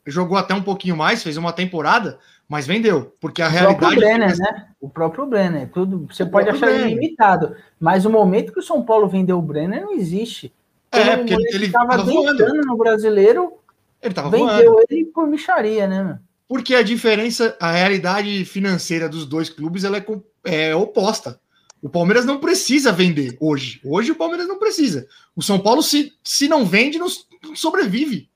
jogou 0.06 0.38
até 0.38 0.53
um 0.53 0.62
pouquinho 0.64 0.98
mais, 0.98 1.22
fez 1.24 1.38
uma 1.38 1.53
temporada, 1.53 2.20
mas 2.48 2.68
vendeu. 2.68 3.14
Porque 3.20 3.42
a 3.42 3.48
O 3.48 3.52
próprio 3.52 3.90
realidade. 3.90 3.96
Brenner, 3.96 4.38
né? 4.38 4.68
O 4.80 4.90
próprio 4.90 5.26
Brenner. 5.26 5.70
Tudo, 5.72 6.08
você 6.12 6.24
O 6.24 6.30
pode 6.30 6.48
próprio 6.48 6.66
achar 6.68 6.70
ele 6.70 6.84
Brenner. 6.84 7.00
limitado. 7.04 7.56
Mas 7.80 8.06
o 8.06 8.10
momento 8.10 8.54
que 8.54 8.60
o 8.60 8.64
São 8.64 8.84
Paulo 8.84 9.08
vendeu 9.08 9.38
o 9.38 9.42
Brenner 9.42 9.82
não 9.84 9.94
existe. 9.94 10.54
É, 10.92 11.18
porque 11.18 11.34
ele, 11.34 11.48
ele 11.56 11.66
estava 11.66 11.90
tava 11.98 12.04
voando. 12.04 12.38
deitando 12.38 12.62
no 12.66 12.78
brasileiro, 12.78 13.54
Ele 14.02 14.14
tava 14.14 14.30
voando. 14.30 14.54
vendeu 14.58 14.86
ele 14.90 15.06
por 15.06 15.28
micharia, 15.28 15.88
né? 15.88 16.04
meu? 16.04 16.16
Porque 16.48 16.76
a 16.76 16.84
diferença, 16.84 17.58
a 17.60 17.72
realidade 17.72 18.46
financeira 18.46 19.10
dos 19.10 19.26
dois 19.26 19.50
clubes 19.50 19.84
ela 19.84 19.98
é, 19.98 20.06
é 20.46 20.76
oposta. 20.76 21.40
O 21.82 21.90
Palmeiras 21.90 22.24
não 22.26 22.40
precisa 22.40 22.92
vender 22.92 23.36
hoje. 23.40 23.82
Hoje 23.84 24.12
o 24.12 24.16
Palmeiras 24.16 24.48
não 24.48 24.58
precisa. 24.60 25.08
O 25.36 25.42
São 25.42 25.60
Paulo, 25.60 25.82
se, 25.84 26.14
se 26.24 26.48
não 26.48 26.64
vende, 26.66 26.98
não, 26.98 27.08
não 27.44 27.56
sobrevive. 27.56 28.30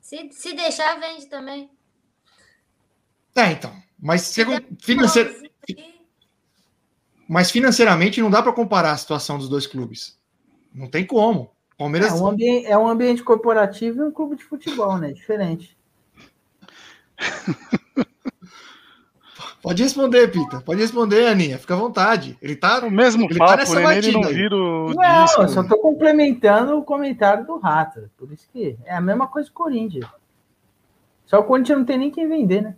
Se, 0.00 0.28
se 0.32 0.52
deixar, 0.54 0.98
vende 1.00 1.26
também. 1.26 1.70
É, 3.38 3.52
então. 3.52 3.72
Mas, 4.00 4.34
financeir- 4.80 5.50
mas 7.28 7.50
financeiramente 7.50 8.20
não 8.20 8.30
dá 8.30 8.42
para 8.42 8.52
comparar 8.52 8.92
a 8.92 8.96
situação 8.96 9.38
dos 9.38 9.48
dois 9.48 9.66
clubes. 9.66 10.18
Não 10.74 10.88
tem 10.88 11.04
como. 11.06 11.50
Palmeiras. 11.76 12.10
É 12.12 12.14
um, 12.14 12.26
ambiente, 12.26 12.66
é 12.66 12.76
um 12.76 12.88
ambiente 12.88 13.22
corporativo 13.22 14.00
e 14.00 14.04
um 14.04 14.10
clube 14.10 14.36
de 14.36 14.42
futebol, 14.44 14.98
né? 14.98 15.12
Diferente. 15.12 15.76
Pode 19.62 19.82
responder, 19.82 20.28
Pita. 20.30 20.60
Pode 20.60 20.80
responder, 20.80 21.26
Aninha. 21.26 21.58
Fica 21.58 21.74
à 21.74 21.76
vontade. 21.76 22.38
Ele 22.40 22.54
tá. 22.56 22.78
O 22.84 22.90
mesmo 22.90 23.24
Ele 23.26 23.38
tá 23.38 23.44
papo, 23.46 23.56
nessa 23.58 23.80
né? 23.80 23.98
Ele 23.98 24.12
não 24.12 24.22
vira 24.22 24.54
o 24.56 24.94
Não, 24.94 25.24
disco. 25.24 25.42
eu 25.42 25.48
só 25.48 25.62
tô 25.64 25.76
complementando 25.78 26.76
o 26.78 26.84
comentário 26.84 27.44
do 27.44 27.58
Rato. 27.58 28.08
Por 28.16 28.32
isso 28.32 28.48
que 28.52 28.76
é 28.84 28.94
a 28.94 29.00
mesma 29.00 29.26
coisa 29.26 29.48
que 29.48 29.54
o 29.54 29.58
Corinthians. 29.58 30.06
Só 31.26 31.40
o 31.40 31.44
Corinthians 31.44 31.78
não 31.78 31.84
tem 31.84 31.98
nem 31.98 32.10
quem 32.10 32.28
vender, 32.28 32.62
né? 32.62 32.76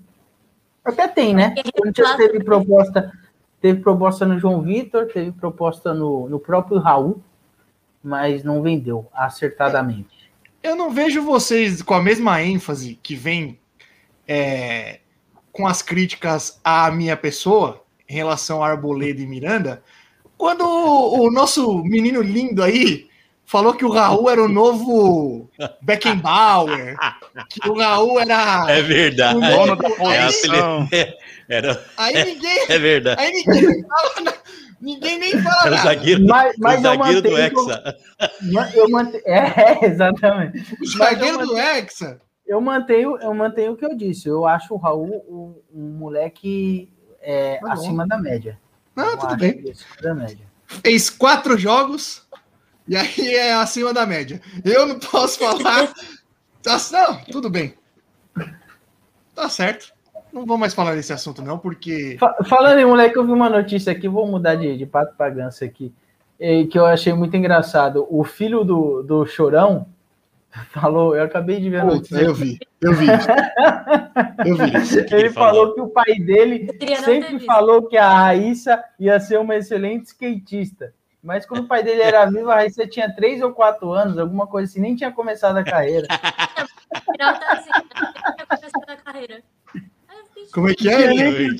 Até 0.85 1.09
tem, 1.09 1.35
né? 1.35 1.55
O 1.59 1.73
Corinthians 1.73 2.17
teve 2.17 2.43
proposta, 2.43 3.13
teve 3.61 3.81
proposta 3.81 4.27
no 4.27 4.39
João 4.39 4.63
Vitor, 4.63 5.07
teve 5.07 5.33
proposta 5.33 5.93
no, 5.93 6.29
no 6.29 6.39
próprio 6.39 6.79
Raul, 6.79 7.23
mas 8.03 8.43
não 8.43 8.63
vendeu 8.63 9.07
acertadamente. 9.13 10.31
Eu 10.63 10.77
não 10.77 10.91
vejo 10.91 11.23
vocês 11.23 11.83
com 11.83 11.95
a 11.95 12.03
mesma 12.03 12.43
ênfase 12.43 12.99
que 13.03 13.15
vem 13.15 13.59
é, 14.27 15.01
com 15.53 15.67
as 15.67 15.83
críticas 15.83 16.61
à 16.63 16.91
minha 16.91 17.17
pessoa 17.17 17.83
em 18.09 18.15
relação 18.15 18.63
a 18.63 18.69
Arboleda 18.69 19.21
e 19.21 19.27
Miranda, 19.27 19.83
quando 20.37 20.63
o, 20.63 21.27
o 21.27 21.31
nosso 21.31 21.85
menino 21.85 22.23
lindo 22.23 22.63
aí 22.63 23.10
falou 23.51 23.75
que 23.75 23.85
o 23.85 23.91
Raul 23.91 24.31
era 24.31 24.43
o 24.43 24.49
novo 24.49 25.51
Beckenbauer, 25.83 26.97
que 27.49 27.69
o 27.69 27.77
Raul 27.79 28.21
era. 28.21 28.67
É 28.71 28.81
verdade. 28.83 29.37
o 29.37 29.41
Dono 29.41 29.77
da 29.77 29.89
É, 29.89 30.27
posição. 30.27 30.87
sele- 30.89 31.15
Era, 31.49 31.85
Aí 31.97 32.25
ninguém, 32.25 32.65
é 32.69 32.79
verdade. 32.79 33.21
aí 33.21 33.33
ninguém, 33.33 33.83
fala 33.85 34.21
na- 34.23 34.35
ninguém 34.81 35.19
nem 35.19 35.43
fala 35.43 35.63
Era 35.63 35.67
o 35.67 35.71
nada. 35.75 35.83
zagueiro, 35.83 36.27
Mas, 36.29 36.57
o 36.57 36.61
mas 36.61 36.81
zagueiro 36.81 37.23
do 37.23 37.31
mantenho. 37.33 37.47
Hexa. 37.61 37.97
Eu 38.75 38.89
mantenho 38.89 39.23
é, 39.27 39.79
exatamente. 39.87 40.77
O 40.81 40.87
zagueiro 40.87 41.39
do 41.39 41.59
Hexa. 41.59 42.21
Eu 42.47 42.61
mantenho, 42.61 43.17
eu 43.21 43.35
mantenho 43.35 43.73
o 43.73 43.77
que 43.77 43.85
eu 43.85 43.97
disse. 43.97 44.29
Eu 44.29 44.47
acho 44.47 44.75
o 44.75 44.77
Raul 44.77 45.25
um, 45.29 45.61
um 45.75 45.89
moleque 45.99 46.89
é, 47.21 47.59
Tá 47.59 47.73
acima 47.73 48.07
da 48.07 48.17
média. 48.17 48.57
Não, 48.95 49.11
Eu 49.11 49.17
tudo 49.19 49.37
bem. 49.37 49.51
Acima 49.71 49.97
da 50.03 50.15
média. 50.15 50.47
Fez 50.67 51.11
quatro 51.11 51.59
jogos 51.59 52.23
e 52.89 52.97
aí 52.97 53.35
é 53.35 53.53
acima 53.55 53.93
da 53.93 54.07
média. 54.07 54.41
Eu 54.65 54.87
não 54.87 54.99
posso 54.99 55.39
falar. 55.39 55.93
Tá, 56.63 56.77
não, 56.93 57.21
tudo 57.25 57.49
bem. 57.49 57.75
Tá 59.35 59.49
certo. 59.49 59.93
Não 60.33 60.47
vou 60.47 60.57
mais 60.59 60.75
falar 60.75 60.95
desse 60.95 61.13
assunto, 61.13 61.43
não, 61.43 61.59
porque. 61.59 62.17
Fa- 62.19 62.37
Falando 62.45 62.79
em 62.79 62.85
moleque, 62.87 63.17
eu 63.17 63.25
vi 63.27 63.33
uma 63.33 63.49
notícia 63.49 63.93
aqui, 63.93 64.07
vou 64.09 64.27
mudar 64.27 64.55
de, 64.55 64.77
de 64.77 64.87
pato 64.87 65.15
pra 65.17 65.29
ganso 65.31 65.65
aqui, 65.65 65.93
que 66.39 66.79
eu 66.79 66.87
achei 66.87 67.13
muito 67.13 67.37
engraçado. 67.37 68.07
O 68.09 68.23
filho 68.23 68.63
do, 68.63 69.03
do 69.03 69.27
Chorão 69.27 69.87
falou, 70.71 71.17
eu 71.17 71.25
acabei 71.25 71.61
de 71.61 71.69
ver 71.71 71.81
a 71.81 71.85
notícia. 71.85 72.17
eu 72.21 72.35
vi, 72.35 72.59
eu 72.81 72.93
vi. 72.95 73.07
isso. 73.07 73.29
Eu 74.47 74.57
vi. 74.57 74.63
Ele 75.15 75.21
ele 75.23 75.31
falou 75.31 75.53
falou? 75.55 75.75
que 75.75 75.81
o 75.81 75.89
pai 75.89 76.15
dele 76.15 76.69
sempre 77.05 77.41
falou 77.41 77.83
que 77.89 77.97
a 77.97 78.09
Raíssa 78.09 78.83
ia 79.01 79.19
ser 79.19 79.39
uma 79.39 79.57
excelente 79.57 80.07
skatista. 80.07 80.93
Mas 81.23 81.45
quando 81.45 81.65
o 81.65 81.69
pai 81.69 81.83
dele 81.83 82.01
era 82.03 82.25
vivo, 82.27 82.51
a 82.51 82.55
Raíssa 82.57 82.87
tinha 82.87 83.15
três 83.15 83.43
ou 83.43 83.53
quatro 83.53 83.93
anos, 83.93 84.17
alguma 84.19 84.47
coisa 84.47 84.71
assim, 84.71 84.81
nem 84.81 84.97
tinha 84.97 85.13
começado 85.13 85.57
a 85.59 85.65
carreira. 85.65 86.07
No 86.95 87.01
final 87.13 87.39
tá 87.39 87.53
assim, 87.53 87.71
né? 87.71 88.13
Já 88.39 88.47
começou 88.47 88.83
a 88.87 88.97
carreira. 88.97 89.43
Como 90.53 90.69
é 90.71 90.75
que 90.75 90.89
é? 90.89 91.13
Ele, 91.15 91.57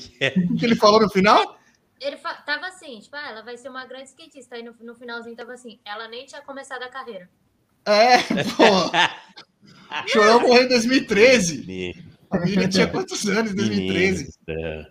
o 0.51 0.57
que 0.57 0.65
ele 0.65 0.75
falou 0.75 0.99
no 0.99 1.09
final? 1.09 1.57
Ele 1.99 2.17
fa- 2.17 2.33
tava 2.33 2.65
assim, 2.67 2.99
tipo, 2.99 3.15
ah, 3.15 3.29
ela 3.29 3.43
vai 3.43 3.55
ser 3.55 3.69
uma 3.69 3.85
grande 3.85 4.09
skatista. 4.09 4.55
Aí 4.55 4.63
no, 4.63 4.73
no 4.81 4.95
finalzinho 4.95 5.35
tava 5.35 5.53
assim, 5.53 5.79
ela 5.85 6.07
nem 6.07 6.25
tinha 6.25 6.41
começado 6.41 6.81
a 6.81 6.89
carreira. 6.89 7.29
É, 7.85 8.17
pô. 8.57 10.07
Chorão 10.07 10.41
morreu 10.41 10.63
em 10.63 10.67
2013. 10.67 12.03
A 12.31 12.39
menina 12.39 12.67
tinha 12.67 12.87
quantos 12.87 13.27
anos 13.27 13.51
em 13.51 13.55
2013? 13.55 14.33
Menino, 14.47 14.87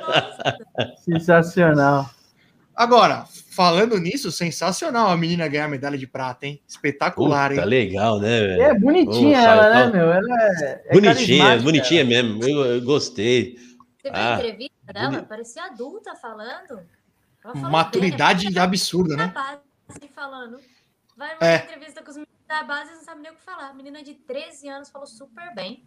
Nossa, 0.00 0.58
Sensacional. 1.04 2.08
Agora, 2.74 3.24
falando 3.56 3.98
nisso, 3.98 4.30
sensacional 4.30 5.08
a 5.08 5.16
menina 5.16 5.48
ganhar 5.48 5.64
a 5.64 5.68
medalha 5.68 5.96
de 5.96 6.06
prata, 6.06 6.46
hein? 6.46 6.60
Espetacular, 6.68 7.48
Puta, 7.50 7.62
hein? 7.62 7.66
legal, 7.66 8.20
né, 8.20 8.40
velho? 8.40 8.62
É 8.62 8.78
bonitinha 8.78 9.38
ela, 9.38 9.70
né, 9.86 9.92
meu? 9.92 10.12
Ela 10.12 10.26
é, 10.62 10.82
é 10.88 10.92
bonitinha, 10.92 11.58
bonitinha 11.58 12.04
mesmo. 12.04 12.44
Eu, 12.44 12.64
eu 12.66 12.82
gostei. 12.82 13.56
Você 13.98 14.10
viu 14.10 14.12
Ah, 14.20 14.34
a 14.34 14.38
entrevista 14.38 14.92
dela? 14.92 15.10
boni- 15.10 15.22
Parecia 15.26 15.64
adulta 15.64 16.14
falando. 16.14 16.80
Ela 17.42 17.54
Maturidade 17.54 18.50
bem, 18.50 18.62
absurda, 18.62 19.16
da 19.16 19.26
né? 19.26 19.32
base 19.34 20.08
falando. 20.14 20.58
Vai 21.16 21.30
É. 21.40 21.56
uma 21.56 21.64
entrevista 21.64 22.02
com 22.02 22.10
os 22.10 22.16
meninos 22.16 22.46
da 22.46 22.62
base 22.62 22.90
e 22.92 22.94
não 22.96 23.02
sabe 23.02 23.22
nem 23.22 23.32
o 23.32 23.34
que 23.34 23.40
falar. 23.42 23.70
A 23.70 23.74
menina 23.74 24.02
de 24.02 24.12
13 24.14 24.68
anos 24.68 24.90
falou 24.90 25.06
super 25.06 25.54
bem. 25.54 25.82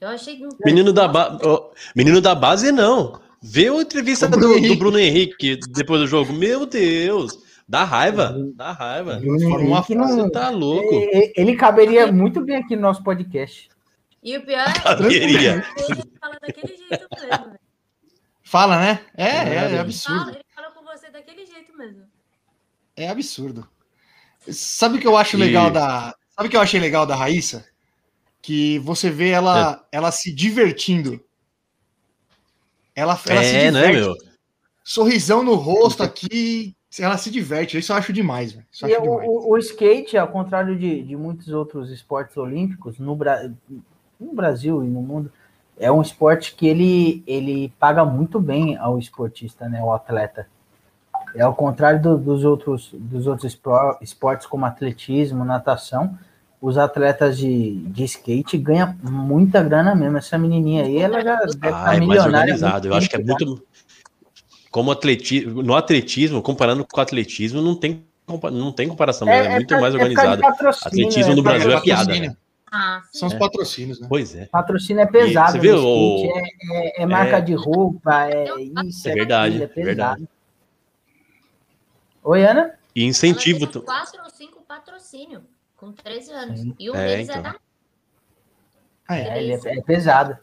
Eu 0.00 0.08
achei. 0.08 0.40
Menino 0.64 0.92
da, 0.92 1.06
ba... 1.06 1.38
ó, 1.44 1.70
menino 1.94 2.20
da 2.20 2.34
base, 2.34 2.72
não. 2.72 3.20
Vê 3.46 3.68
a 3.68 3.74
entrevista 3.74 4.26
O 4.26 4.30
do, 4.30 4.38
Bruno 4.38 4.52
do 4.54 4.58
Henrique. 4.58 4.76
Bruno 4.76 4.98
Henrique 4.98 5.56
depois 5.70 6.00
do 6.00 6.06
jogo. 6.06 6.32
Meu 6.32 6.64
Deus. 6.64 7.38
Dá 7.68 7.84
raiva. 7.84 8.34
Dá 8.54 8.72
raiva. 8.72 9.16
Bruno 9.16 9.58
uma 9.58 9.76
Henrique 9.78 9.94
não- 9.94 10.08
Você 10.08 10.30
tá 10.30 10.48
louco. 10.50 10.94
Ele, 10.94 11.32
ele 11.36 11.56
caberia 11.56 12.10
muito 12.10 12.40
bem 12.42 12.56
aqui 12.56 12.74
no 12.74 12.82
nosso 12.82 13.02
podcast. 13.02 13.68
E 14.22 14.36
o 14.38 14.44
pior 14.46 14.60
é 14.66 14.72
que 14.72 14.80
Caberia. 14.82 15.64
ele 15.76 16.02
fala 16.18 16.38
daquele 16.40 16.76
jeito 16.76 17.06
mesmo. 17.12 17.44
velho. 17.44 17.58
Fala, 18.42 18.78
né? 18.80 19.00
É, 19.16 19.24
é, 19.24 19.28
é 19.28 19.40
Ele 19.40 19.58
fala, 19.68 19.80
absurdo. 19.80 20.30
ele 20.30 20.44
fala 20.54 20.70
com 20.70 20.84
você 20.84 21.10
daquele 21.10 21.44
jeito 21.44 21.76
mesmo. 21.76 22.02
É 22.96 23.08
absurdo. 23.08 23.68
Sabe 24.48 24.96
o 24.96 25.00
que 25.00 25.06
eu 25.06 25.16
acho 25.16 25.36
E- 25.36 25.40
legal 25.40 25.70
da. 25.70 26.14
Sabe 26.34 26.48
o 26.48 26.50
que 26.50 26.56
eu 26.56 26.60
achei 26.60 26.80
legal 26.80 27.04
da 27.06 27.14
Raíssa? 27.14 27.66
Que 28.40 28.78
você 28.80 29.10
vê 29.10 29.30
ela, 29.30 29.86
ela 29.92 30.10
se 30.10 30.32
divertindo. 30.32 31.20
Ela, 32.94 33.18
ela 33.28 33.42
se 33.42 33.56
É, 33.56 33.70
né, 33.70 33.86
diverte. 33.86 34.00
meu? 34.00 34.14
Sorrisão 34.82 35.42
no 35.42 35.54
rosto 35.54 36.02
aqui. 36.02 36.74
Ela 36.98 37.16
se 37.16 37.30
diverte. 37.30 37.76
Isso 37.78 37.90
eu 37.92 37.96
acho 37.96 38.12
demais. 38.12 38.56
Isso 38.70 38.86
acho 38.86 38.96
o, 38.98 39.02
demais. 39.02 39.28
o- 39.28 39.50
o 39.50 39.58
skate, 39.58 40.16
ao 40.16 40.28
contrário 40.28 40.76
de, 40.76 41.02
de 41.02 41.16
muitos 41.16 41.48
outros 41.48 41.90
esportes 41.90 42.36
olímpicos, 42.36 42.98
no, 42.98 43.16
Bra- 43.16 43.50
no 44.20 44.32
Brasil 44.32 44.84
e 44.84 44.86
no 44.86 45.02
mundo, 45.02 45.32
é 45.76 45.90
um 45.90 46.00
esporte 46.00 46.54
que 46.54 46.68
ele, 46.68 47.24
ele 47.26 47.72
paga 47.80 48.04
muito 48.04 48.38
bem 48.38 48.76
ao 48.76 48.96
esportista, 48.98 49.68
né, 49.68 49.80
ao 49.80 49.92
atleta. 49.92 50.46
É 51.34 51.42
ao 51.42 51.52
contrário 51.54 52.00
do- 52.00 52.16
dos 52.18 52.44
outros, 52.44 52.90
dos 52.92 53.26
outros 53.26 53.58
esportes 54.00 54.46
como 54.46 54.64
atletismo, 54.64 55.44
natação, 55.44 56.16
os 56.64 56.78
atletas 56.78 57.36
de, 57.36 57.74
de 57.88 58.04
skate 58.04 58.56
ganham 58.56 58.96
muita 59.02 59.62
grana 59.62 59.94
mesmo. 59.94 60.16
Essa 60.16 60.38
menininha 60.38 60.84
aí, 60.84 60.96
ela 60.96 61.20
já 61.22 61.36
deve 61.36 61.50
estar 61.50 61.68
Ah, 61.90 61.94
é 61.94 62.00
mais 62.00 62.24
organizado. 62.24 62.72
muito 62.74 62.86
Eu 62.88 62.94
acho 62.94 63.10
que 63.10 63.16
é 63.16 63.18
muito. 63.22 63.66
Como 64.70 64.90
atletismo, 64.90 65.62
no 65.62 65.74
atletismo, 65.76 66.40
comparando 66.40 66.86
com 66.86 66.98
o 66.98 67.02
atletismo, 67.02 67.60
não 67.60 67.74
tem, 67.76 68.02
compa- 68.26 68.50
não 68.50 68.72
tem 68.72 68.88
comparação, 68.88 69.28
mas 69.28 69.44
é, 69.44 69.50
muito 69.50 69.68
por- 69.68 69.80
mais 69.80 69.94
é 69.94 69.98
organizado. 69.98 70.42
Atletismo 70.86 71.32
é 71.32 71.36
no 71.36 71.42
Brasil 71.42 71.70
é 71.70 71.80
piada, 71.82 72.18
né? 72.18 72.34
Ah. 72.72 73.02
São 73.12 73.28
os 73.28 73.34
patrocínios, 73.34 74.00
né? 74.00 74.06
Pois 74.08 74.34
é. 74.34 74.46
Patrocínio 74.46 75.02
é 75.02 75.06
pesado, 75.06 75.52
você 75.52 75.58
vê 75.58 75.70
no 75.70 75.86
o- 75.86 76.16
skate, 76.24 76.38
é, 76.72 77.00
é- 77.00 77.02
é 77.02 77.06
marca 77.06 77.36
É. 77.36 77.40
de 77.42 77.52
roupa, 77.54 78.24
é 78.26 78.46
isso, 78.86 79.06
É 79.08 79.12
verdade, 79.14 79.60
é 79.60 79.64
é 79.64 79.66
verdade. 79.68 80.22
pesado. 80.22 80.28
Oi, 82.24 82.44
Ana? 82.46 82.72
E 82.96 83.04
incentivo. 83.04 83.66
Quatro 83.82 84.22
ou 84.24 84.30
cinco 84.30 84.62
patrocínio 84.66 85.42
com 85.76 85.92
13 85.92 86.32
anos. 86.32 86.60
Sim. 86.60 86.74
E 86.78 86.90
um 86.90 86.94
É, 86.94 87.06
deles 87.08 87.28
então. 87.28 87.40
é 87.40 87.42
da. 87.42 87.56
Ah, 89.08 89.16
é. 89.16 89.22
É, 89.28 89.42
ele 89.42 89.52
é, 89.52 89.78
é 89.78 89.82
pesado. 89.82 90.38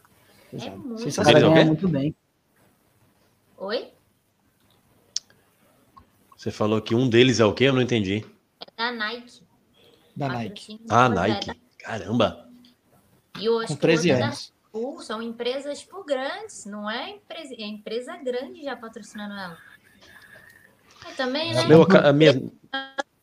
É 0.54 0.70
muito. 0.70 0.86
O 0.86 0.90
cara 0.90 0.98
Sensacional. 1.00 1.32
Eles 1.32 1.44
é 1.44 1.48
o 1.48 1.54
ganha 1.54 1.64
quê? 1.64 1.68
muito 1.68 1.88
bem. 1.88 2.16
Oi? 3.58 3.94
Você 6.36 6.52
falou 6.52 6.82
que 6.82 6.96
um 6.96 7.08
deles 7.08 7.40
é 7.40 7.46
o 7.46 7.54
quê? 7.54 7.66
Eu 7.66 7.74
não 7.74 7.82
entendi. 7.82 8.26
É 8.60 8.66
da 8.76 8.92
Nike. 8.92 9.44
Da 10.16 10.28
Nike. 10.28 10.82
Ah, 10.90 11.08
Nike. 11.08 11.62
Caramba. 11.78 12.50
E 13.40 13.48
hoje 13.48 13.68
Com 13.70 13.76
13 13.76 14.10
anos. 14.12 14.54
são 15.02 15.22
empresas 15.22 15.80
tipo, 15.80 16.04
grandes, 16.04 16.66
não 16.66 16.90
é 16.90 17.12
empresa, 17.12 17.54
é 17.54 17.64
empresa 17.64 18.18
grande 18.18 18.64
já 18.64 18.76
patrocinando 18.76 19.34
ela. 19.34 19.58
E 21.10 21.14
também, 21.16 21.54
né? 21.54 21.66
Meu, 21.66 21.84
a 21.84 22.12
minha, 22.14 22.34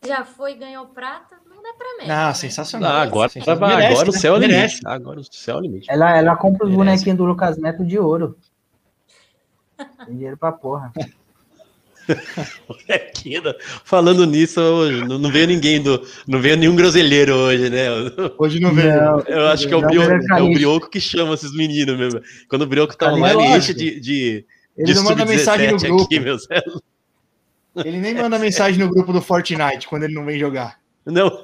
Já 0.04 0.24
foi 0.24 0.52
e 0.52 0.56
ganhou 0.56 0.86
prata, 0.86 1.38
dá 1.72 1.74
pra 1.78 1.86
menos. 1.98 2.10
Ah, 2.10 2.28
né? 2.28 2.34
sensacional. 2.34 2.92
Ah, 2.92 3.02
agora, 3.02 3.28
Sensacional. 3.28 3.64
agora 3.68 3.82
Merece, 3.82 4.02
o 4.02 4.12
né? 4.12 4.18
céu 4.18 4.34
é 4.34 4.36
o 4.36 4.40
Merece. 4.40 4.58
limite. 4.76 4.80
Agora 4.86 5.20
o 5.20 5.24
céu 5.24 5.54
é 5.54 5.58
o 5.58 5.62
limite. 5.62 5.86
Ela, 5.90 6.16
ela 6.18 6.36
compra 6.36 6.66
os 6.66 6.74
bonequinhos 6.74 7.18
do 7.18 7.24
Lucas 7.24 7.58
Neto 7.58 7.84
de 7.84 7.98
ouro. 7.98 8.36
Tem 10.06 10.14
dinheiro 10.16 10.36
pra 10.36 10.52
porra. 10.52 10.92
Molequinha, 12.68 13.42
Falando 13.84 14.24
nisso, 14.26 14.60
hoje, 14.60 15.04
não, 15.04 15.18
não 15.18 15.30
veio 15.30 15.46
ninguém 15.46 15.82
do. 15.82 16.02
Não 16.26 16.40
veio 16.40 16.56
nenhum 16.56 16.74
groselheiro 16.74 17.34
hoje, 17.34 17.68
né? 17.68 17.84
Hoje 18.38 18.60
não 18.60 18.72
veio. 18.72 18.94
Não, 18.96 19.20
Eu 19.20 19.46
acho 19.48 19.68
que 19.68 19.74
é 19.74 19.76
o, 19.76 19.82
Brioco, 19.82 20.10
é 20.32 20.42
o. 20.42 20.52
Brioco 20.52 20.88
que 20.90 21.00
chama 21.00 21.34
esses 21.34 21.54
meninos 21.54 21.98
mesmo. 21.98 22.20
Quando 22.48 22.62
o 22.62 22.66
Brioco 22.66 22.96
tá 22.96 23.06
Carniça, 23.06 23.36
online, 23.36 23.58
enche 23.58 23.74
de, 23.74 24.00
de, 24.00 24.46
Ele 24.76 24.86
de 24.86 24.94
não 24.94 25.04
manda 25.04 25.26
mensagem 25.26 25.70
no 25.70 25.78
sub-17 25.78 26.08
grupo. 26.08 26.54
aqui. 26.54 27.88
Ele 27.88 27.98
nem 27.98 28.14
manda 28.14 28.38
mensagem 28.38 28.78
no 28.80 28.88
grupo 28.90 29.12
do 29.12 29.20
Fortnite 29.20 29.86
quando 29.86 30.04
ele 30.04 30.14
não 30.14 30.24
vem 30.24 30.38
jogar. 30.38 30.78
Não, 31.08 31.42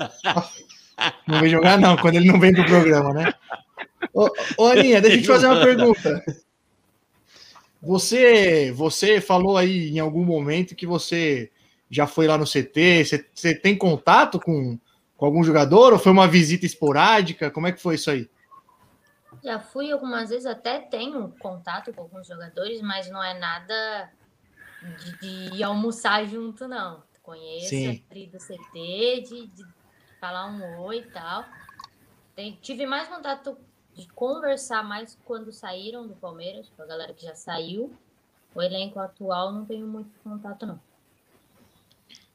Não 1.27 1.41
vem 1.41 1.51
jogar, 1.51 1.79
não, 1.79 1.97
quando 1.97 2.17
ele 2.17 2.31
não 2.31 2.39
vem 2.39 2.53
pro 2.53 2.65
programa, 2.65 3.13
né? 3.13 3.35
Ô, 4.13 4.29
ô, 4.59 4.67
Aninha, 4.67 5.01
deixa 5.01 5.17
eu 5.17 5.23
te 5.23 5.27
fazer 5.27 5.47
uma 5.47 5.63
pergunta. 5.63 6.25
Você, 7.83 8.73
você 8.73 9.21
falou 9.21 9.57
aí 9.57 9.91
em 9.91 9.99
algum 9.99 10.25
momento 10.25 10.75
que 10.75 10.87
você 10.87 11.51
já 11.91 12.07
foi 12.07 12.27
lá 12.27 12.39
no 12.39 12.47
CT. 12.47 13.05
Você, 13.05 13.27
você 13.35 13.55
tem 13.55 13.77
contato 13.77 14.39
com, 14.41 14.79
com 15.17 15.27
algum 15.27 15.43
jogador 15.43 15.93
ou 15.93 15.99
foi 15.99 16.13
uma 16.13 16.29
visita 16.29 16.65
esporádica? 16.65 17.51
Como 17.51 17.67
é 17.67 17.73
que 17.73 17.83
foi 17.83 17.97
isso 17.97 18.11
aí? 18.11 18.31
Já 19.43 19.59
fui 19.59 19.91
algumas 19.91 20.31
vezes, 20.31 20.47
até 20.47 20.79
tenho 20.79 21.35
contato 21.39 21.93
com 21.93 22.03
alguns 22.03 22.27
jogadores, 22.27 22.81
mas 22.81 23.11
não 23.11 23.23
é 23.23 23.39
nada 23.39 24.11
de, 25.21 25.51
de 25.51 25.63
almoçar 25.63 26.25
junto, 26.25 26.67
não. 26.67 27.03
Conheço 27.25 27.71
Sim. 27.71 28.05
ali 28.11 28.27
do 28.27 28.39
CT, 28.39 29.23
de, 29.27 29.47
de 29.49 29.67
falar 30.21 30.47
um 30.47 30.81
oi 30.83 30.99
e 30.99 31.11
tal. 31.11 31.45
Tem- 32.37 32.57
tive 32.63 32.87
mais 32.87 33.09
contato 33.09 33.57
de 33.95 34.07
conversar 34.09 34.85
mais 34.85 35.19
quando 35.25 35.51
saíram 35.51 36.07
do 36.07 36.15
Palmeiras, 36.15 36.71
com 36.77 36.83
a 36.83 36.87
galera 36.87 37.13
que 37.15 37.25
já 37.25 37.35
saiu. 37.35 37.93
O 38.55 38.61
elenco 38.63 39.01
atual 39.01 39.53
não 39.53 39.65
tenho 39.65 39.87
muito 39.87 40.11
contato, 40.23 40.67
não. 40.67 40.79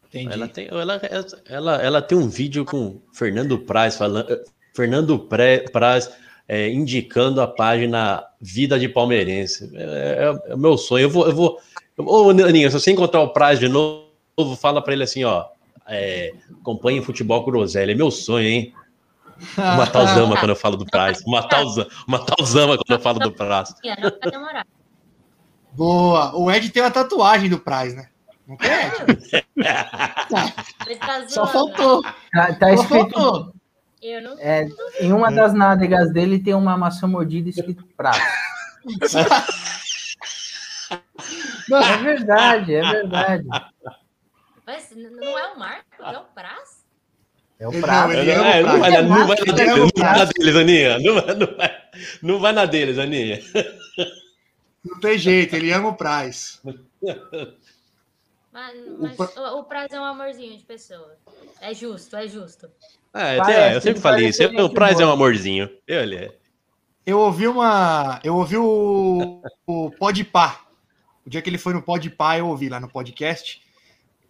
Entendi. 0.07 0.33
Ela 0.33 0.47
tem, 0.47 0.67
ela, 0.69 1.01
ela, 1.45 1.75
ela 1.81 2.01
tem 2.01 2.17
um 2.17 2.27
vídeo 2.27 2.65
com 2.65 2.99
Fernando 3.13 3.59
Praz 3.59 3.95
falando. 3.95 4.43
Fernando 4.75 5.19
Pré- 5.19 5.65
Praz 5.71 6.11
é, 6.47 6.67
indicando 6.69 7.41
a 7.41 7.47
página 7.47 8.25
Vida 8.41 8.79
de 8.79 8.89
Palmeirense. 8.89 9.69
É, 9.75 9.83
é- 10.47 10.51
é 10.51 10.55
o 10.55 10.57
meu 10.57 10.77
sonho. 10.77 11.03
Eu 11.03 11.09
vou. 11.09 11.27
Eu 11.27 11.35
vou 11.35 11.61
Ô, 11.97 12.29
Aninha, 12.31 12.71
se 12.71 12.79
você 12.79 12.91
encontrar 12.91 13.21
o 13.21 13.33
Praz 13.33 13.59
de 13.59 13.67
novo, 13.67 14.08
fala 14.55 14.81
pra 14.81 14.93
ele 14.93 15.03
assim, 15.03 15.23
ó. 15.23 15.45
É, 15.87 16.31
acompanhe 16.61 17.01
futebol 17.01 17.43
groselha. 17.43 17.91
É 17.91 17.95
meu 17.95 18.11
sonho, 18.11 18.47
hein? 18.47 18.73
Matar 19.57 20.03
o 20.03 20.07
Zama 20.07 20.37
quando 20.37 20.49
eu 20.51 20.55
falo 20.55 20.77
do 20.77 20.85
Praz. 20.85 21.23
Vou 21.23 21.31
Matar 21.33 21.63
o 21.63 21.69
Zama, 21.69 21.89
matar 22.07 22.35
o 22.39 22.45
Zama 22.45 22.77
quando 22.77 22.91
eu 22.91 22.99
falo 22.99 23.19
do 23.19 23.31
Praz. 23.31 23.73
Não 23.83 24.09
vai 24.21 24.31
demorar. 24.31 24.67
Boa. 25.71 26.35
O 26.35 26.51
Ed 26.51 26.69
tem 26.69 26.83
uma 26.83 26.91
tatuagem 26.91 27.49
do 27.49 27.59
Price, 27.59 27.95
né? 27.95 28.09
Não 28.47 28.57
tem, 28.57 28.69
Ed? 28.69 29.45
Tá 30.99 31.25
Só 31.29 31.47
faltou. 31.47 32.01
Tá, 32.33 32.53
tá 32.53 32.67
Só 32.75 32.83
escrito. 32.83 33.11
faltou. 33.11 33.53
Eu 34.01 34.21
não 34.21 34.37
é, 34.39 34.65
em 35.01 35.11
uma 35.11 35.29
das 35.29 35.53
nádegas 35.53 36.13
dele 36.13 36.39
tem 36.39 36.53
uma 36.53 36.77
maçã 36.77 37.05
mordida 37.05 37.49
escrito 37.49 37.85
prato. 37.97 38.19
Não, 41.67 41.77
É 41.83 41.97
verdade, 41.97 42.73
é 42.73 42.81
verdade. 42.81 43.45
Mas 44.69 44.91
não 44.95 45.37
é 45.37 45.47
o 45.53 45.57
Marco, 45.59 46.03
é 46.03 46.17
o 46.17 46.23
Praz? 46.25 46.85
É 47.59 47.67
o 47.67 47.71
Ele 47.73 47.81
prato. 47.81 48.07
não, 48.13 48.19
ele- 48.19 48.31
É, 48.31 48.61
o 48.61 48.65
não, 48.67 48.79
vai, 48.79 48.91
Praz. 48.91 48.93
na- 48.93 49.01
não 49.17 49.27
vai 49.27 49.35
na 49.37 49.41
Ele 49.41 49.53
deles, 49.53 49.67
não 49.67 49.75
vai 49.75 49.85
na 49.85 49.91
Praz. 50.15 50.29
deles, 50.29 50.55
Aninha. 50.55 50.99
Não 50.99 51.13
vai, 51.15 51.35
não 51.35 51.55
vai, 51.57 51.81
não 52.21 52.39
vai 52.39 52.51
na 52.53 52.65
deles, 52.65 52.97
Aninha. 52.99 53.39
Não 54.85 54.99
tem 55.01 55.17
jeito, 55.17 55.55
ele 55.55 55.71
ama 55.73 55.89
o 55.89 55.95
Price. 55.95 56.59
Mas, 58.51 58.75
O 58.87 58.97
mas 59.01 59.15
Pra- 59.15 59.53
o, 59.55 59.59
o 59.59 59.63
Praz 59.63 59.91
é 59.91 59.99
um 59.99 60.03
amorzinho 60.05 60.57
de 60.57 60.63
pessoa. 60.63 61.15
É 61.61 61.73
justo, 61.73 62.15
é 62.15 62.27
justo. 62.27 62.67
É, 63.13 63.37
Parece, 63.37 63.59
é, 63.59 63.75
eu 63.75 63.81
sempre 63.81 63.89
ele 63.97 63.99
falei 64.01 64.27
isso. 64.27 64.43
O 64.43 64.69
Praz 64.73 64.99
é 64.99 65.05
um 65.05 65.11
amorzinho. 65.11 65.69
Olha. 65.89 66.33
Eu 67.05 67.19
ouvi 67.19 67.47
uma. 67.47 68.19
Eu 68.23 68.35
ouvi 68.35 68.57
o, 68.57 69.41
o 69.65 69.91
Podpah. 69.91 70.61
O 71.25 71.29
dia 71.29 71.41
que 71.41 71.49
ele 71.49 71.57
foi 71.57 71.73
no 71.73 71.81
Podpah, 71.81 72.37
eu 72.37 72.47
ouvi 72.47 72.69
lá 72.69 72.79
no 72.79 72.87
podcast. 72.89 73.61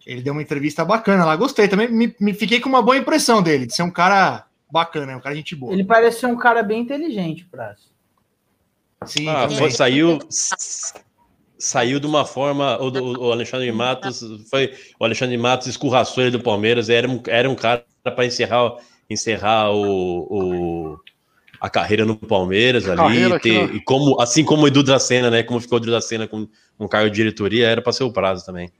Ele 0.06 0.22
deu 0.22 0.32
uma 0.32 0.42
entrevista 0.42 0.84
bacana 0.84 1.24
lá. 1.24 1.36
Gostei 1.36 1.68
também. 1.68 1.88
Me, 1.88 2.14
me 2.20 2.32
fiquei 2.34 2.60
com 2.60 2.68
uma 2.68 2.82
boa 2.82 2.96
impressão 2.96 3.42
dele, 3.42 3.66
de 3.66 3.74
ser 3.74 3.82
um 3.82 3.90
cara 3.90 4.46
bacana, 4.70 5.16
um 5.16 5.20
cara 5.20 5.34
gente 5.34 5.54
boa. 5.54 5.72
Ele 5.72 5.84
parece 5.84 6.20
ser 6.20 6.26
um 6.26 6.36
cara 6.36 6.62
bem 6.62 6.80
inteligente, 6.80 7.44
Prazo. 7.50 7.90
Sim, 9.04 9.28
Ah, 9.28 9.48
foi, 9.48 9.70
saiu, 9.70 10.18
saiu 11.58 12.00
de 12.00 12.06
uma 12.06 12.24
forma. 12.24 12.78
O, 12.80 12.90
do- 12.90 13.20
o 13.20 13.32
Alexandre 13.32 13.70
Matos 13.72 14.22
foi. 14.50 14.72
O 14.98 15.04
Alexandre 15.04 15.36
Matos 15.36 15.66
escorraçou 15.68 16.22
ele 16.22 16.30
do 16.32 16.40
Palmeiras. 16.42 16.88
Era 16.88 17.08
um, 17.08 17.22
era 17.26 17.48
um 17.48 17.54
cara 17.54 17.84
para 18.04 18.24
encerrar, 18.26 18.76
encerrar 19.08 19.70
o, 19.72 20.26
o- 20.30 20.98
a 21.60 21.68
carreira 21.68 22.04
no 22.06 22.16
Palmeiras 22.16 22.88
ali. 22.88 23.24
Aqui, 23.32 23.48
ter- 23.50 23.74
e 23.74 23.80
como, 23.84 24.20
assim 24.20 24.44
como 24.44 24.62
o 24.64 24.68
Edu 24.68 24.82
da 24.82 24.98
Sena, 24.98 25.30
né? 25.30 25.42
Como 25.42 25.60
ficou 25.60 25.78
o 25.78 25.82
Edu 25.82 25.90
da 25.90 26.00
Sena 26.00 26.26
com 26.26 26.48
um 26.78 26.88
cargo 26.88 27.10
de 27.10 27.16
diretoria, 27.16 27.68
era 27.68 27.82
para 27.82 27.92
ser 27.92 28.04
o 28.04 28.12
prazo 28.12 28.44
também. 28.44 28.70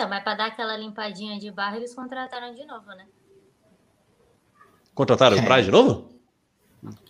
Não, 0.00 0.08
mas 0.08 0.24
para 0.24 0.34
dar 0.34 0.46
aquela 0.46 0.74
limpadinha 0.78 1.38
de 1.38 1.50
barra, 1.50 1.76
eles 1.76 1.94
contrataram 1.94 2.54
de 2.54 2.64
novo, 2.64 2.86
né? 2.94 3.06
Contrataram 4.94 5.36
o 5.36 5.44
Praz 5.44 5.66
de 5.66 5.70
novo? 5.70 6.08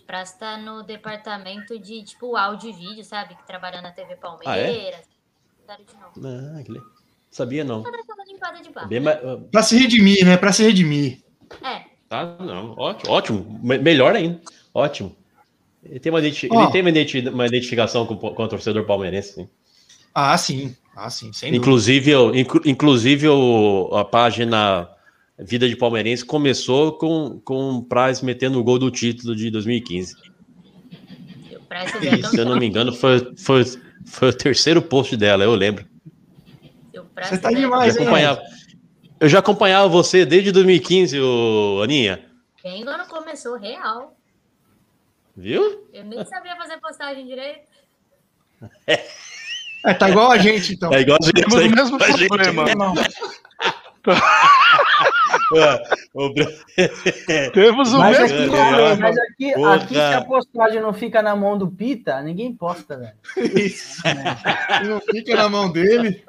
Pra 0.05 0.21
estar 0.23 0.57
no 0.57 0.83
departamento 0.83 1.79
de, 1.79 2.03
tipo, 2.03 2.35
áudio 2.35 2.69
e 2.69 2.73
vídeo, 2.73 3.03
sabe? 3.05 3.35
Que 3.35 3.47
trabalha 3.47 3.81
na 3.81 3.91
TV 3.91 4.11
Ah, 4.11 4.13
é? 4.13 4.17
Palmeiras. 4.17 5.07
Contrataram 5.65 5.85
de 5.85 5.93
novo. 6.21 6.57
Ah, 6.59 6.63
que 6.63 6.81
Sabia 7.31 7.63
não. 7.63 7.81
Pra 7.81 7.91
dar 7.91 7.99
aquela 7.99 8.25
limpada 8.25 8.61
de 8.61 8.69
barra. 8.71 8.87
Bem, 8.87 8.99
mais- 8.99 9.19
Pra 9.49 9.63
se 9.63 9.77
redimir, 9.77 10.25
né? 10.25 10.35
Pra 10.35 10.51
se 10.51 10.61
redimir. 10.63 11.23
É, 11.63 11.89
Tá, 12.09 12.25
não, 12.41 12.73
ótimo, 12.77 13.13
ótimo, 13.13 13.59
me- 13.63 13.77
melhor 13.77 14.13
ainda, 14.13 14.41
ótimo. 14.73 15.15
Ele 15.81 15.97
tem 15.97 16.11
uma, 16.11 16.19
identi- 16.19 16.49
Ó. 16.51 16.63
ele 16.63 16.71
tem 16.73 16.81
uma 17.29 17.47
identificação 17.47 18.05
com, 18.05 18.17
com 18.17 18.43
o 18.43 18.47
torcedor 18.49 18.85
palmeirense. 18.85 19.33
sim. 19.35 19.49
Ah, 20.13 20.37
sim. 20.37 20.75
Ah, 21.03 21.09
sim, 21.09 21.33
sem 21.33 21.49
dúvida. 21.49 21.57
Inclusive, 21.57 22.15
o- 22.15 22.35
inclu- 22.35 22.61
inclusive 22.63 23.27
o- 23.27 23.89
a 23.95 24.05
página 24.05 24.87
Vida 25.39 25.67
de 25.67 25.75
Palmeirense 25.75 26.23
começou 26.23 26.95
com, 26.95 27.41
com 27.43 27.77
o 27.77 27.83
Praz 27.83 28.21
metendo 28.21 28.59
o 28.59 28.63
gol 28.63 28.77
do 28.77 28.91
título 28.91 29.35
de 29.35 29.49
2015. 29.49 30.13
o 31.55 31.59
Praz 31.67 31.89
seria 31.89 32.23
Se 32.23 32.39
eu 32.39 32.45
não 32.45 32.59
me 32.59 32.67
engano, 32.67 32.93
foi, 32.93 33.33
foi, 33.35 33.63
foi 34.05 34.29
o 34.29 34.33
terceiro 34.37 34.79
post 34.79 35.17
dela, 35.17 35.43
eu 35.43 35.55
lembro. 35.55 35.87
Você 37.19 37.39
tá 37.39 37.49
Eu 37.49 37.55
demais, 37.57 37.95
já 37.95 37.99
hein? 38.01 38.05
acompanhava, 38.05 38.41
eu 39.19 39.27
já 39.29 39.39
acompanhava 39.39 39.87
você 39.87 40.23
desde 40.23 40.51
2015, 40.51 41.19
ô, 41.19 41.81
Aninha. 41.81 42.23
Bem 42.63 42.83
quando 42.83 43.07
começou, 43.09 43.57
real. 43.57 44.15
Viu? 45.35 45.89
Eu 45.91 46.05
nem 46.05 46.23
sabia 46.25 46.55
fazer 46.57 46.79
postagem 46.79 47.25
direito. 47.25 47.67
É, 49.85 49.93
tá 49.93 50.09
igual 50.09 50.31
a 50.31 50.37
gente, 50.37 50.73
então. 50.73 50.93
É 50.93 51.01
igual 51.01 51.17
a 51.21 51.25
gente. 51.25 51.33
Temos 51.35 51.53
é 51.55 51.57
o 51.57 51.61
igual 51.61 51.75
mesmo 51.85 51.97
a 52.03 52.11
gente. 52.11 52.27
problema. 52.27 52.93
É, 55.55 57.49
Temos 57.53 57.93
o 57.93 57.99
Mas 57.99 58.19
mesmo 58.19 58.37
aqui, 58.37 58.49
problema. 58.49 58.95
mas 58.97 59.17
aqui, 59.17 59.53
Porra. 59.53 59.75
aqui, 59.75 59.93
se 59.93 59.99
a 59.99 60.21
postagem 60.21 60.81
não 60.81 60.93
fica 60.93 61.21
na 61.21 61.35
mão 61.35 61.57
do 61.57 61.67
Pita, 61.69 62.21
ninguém 62.21 62.53
posta, 62.53 62.97
velho. 62.97 63.13
Isso. 63.57 64.01
Não 64.87 64.99
fica 65.01 65.35
na 65.35 65.47
mão 65.49 65.71
dele. 65.71 66.23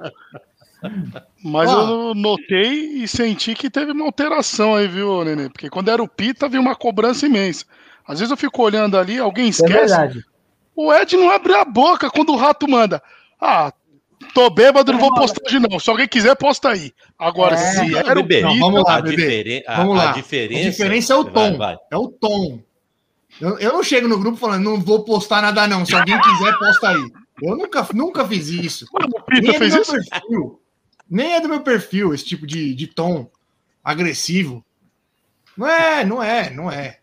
Mas 1.43 1.71
Ó. 1.71 2.09
eu 2.11 2.15
notei 2.15 3.03
e 3.03 3.09
senti 3.09 3.55
que 3.55 3.71
teve 3.71 3.93
uma 3.93 4.05
alteração 4.05 4.75
aí, 4.75 4.87
viu, 4.89 5.25
Nenê? 5.25 5.49
Porque 5.49 5.71
quando 5.71 5.91
era 5.91 6.03
o 6.03 6.09
Pita, 6.09 6.47
havia 6.47 6.61
uma 6.61 6.75
cobrança 6.75 7.27
imensa. 7.27 7.65
Às 8.07 8.19
vezes 8.19 8.31
eu 8.31 8.37
fico 8.37 8.63
olhando 8.63 8.99
ali, 8.99 9.19
alguém 9.19 9.47
É 9.47 9.49
esquece. 9.51 9.73
verdade. 9.73 10.25
o 10.75 10.93
Ed 10.93 11.17
não 11.17 11.31
abre 11.31 11.55
a 11.55 11.65
boca 11.65 12.11
quando 12.11 12.33
o 12.33 12.37
rato 12.37 12.69
manda. 12.69 13.01
Ah, 13.45 13.73
tô 14.35 14.49
bêbado, 14.51 14.93
não 14.93 15.01
vou 15.01 15.13
postar 15.15 15.41
hoje 15.47 15.59
não. 15.59 15.79
Se 15.81 15.91
alguém 15.91 16.07
quiser, 16.07 16.37
posta 16.37 16.69
aí. 16.71 16.93
Agora, 17.19 17.55
É. 17.57 17.59
se 17.59 17.97
era 17.97 18.21
o 18.21 18.23
Não, 18.43 18.59
vamos 18.59 18.85
lá, 18.85 18.97
a, 18.97 19.01
diferen- 19.01 19.65
a- 19.67 19.77
Vamos 19.79 19.99
a 20.01 20.05
lá. 20.05 20.13
diferença. 20.13 20.69
A 20.69 20.71
diferença 20.71 21.13
é 21.13 21.17
o 21.17 21.25
Vai, 21.25 21.33
tom. 21.33 21.59
vai. 21.59 21.77
É 21.91 21.97
o 21.97 22.09
tom. 22.09 22.61
Eu, 23.41 23.59
eu 23.59 23.73
não 23.73 23.83
chego 23.83 24.07
no 24.07 24.19
grupo 24.19 24.37
falando, 24.37 24.63
não 24.63 24.79
vou 24.81 25.05
postar 25.05 25.43
nada, 25.43 25.67
não. 25.67 25.85
Se 25.85 25.95
alguém 25.95 26.21
quiser, 26.21 26.57
posta 26.59 26.91
aí. 26.91 27.11
Eu 27.43 27.57
nunca, 27.57 27.89
nunca 27.93 28.29
fiz 28.29 28.49
isso. 28.49 28.87
o 28.93 28.99
Nem 29.33 29.41
Pita 29.41 29.51
é 29.51 29.53
do 29.55 29.59
fez 29.59 29.73
meu 29.73 29.83
isso? 29.83 29.93
perfil. 29.93 30.61
Nem 31.11 31.35
é 31.35 31.41
do 31.41 31.49
meu 31.49 31.61
perfil 31.63 32.15
esse 32.15 32.25
tipo 32.25 32.47
de, 32.47 32.75
de 32.75 32.87
tom 32.87 33.29
agressivo. 33.83 34.65
Não 35.57 35.67
é, 35.67 36.05
não 36.05 36.23
é, 36.23 36.51
não 36.51 36.71
é. 36.71 36.99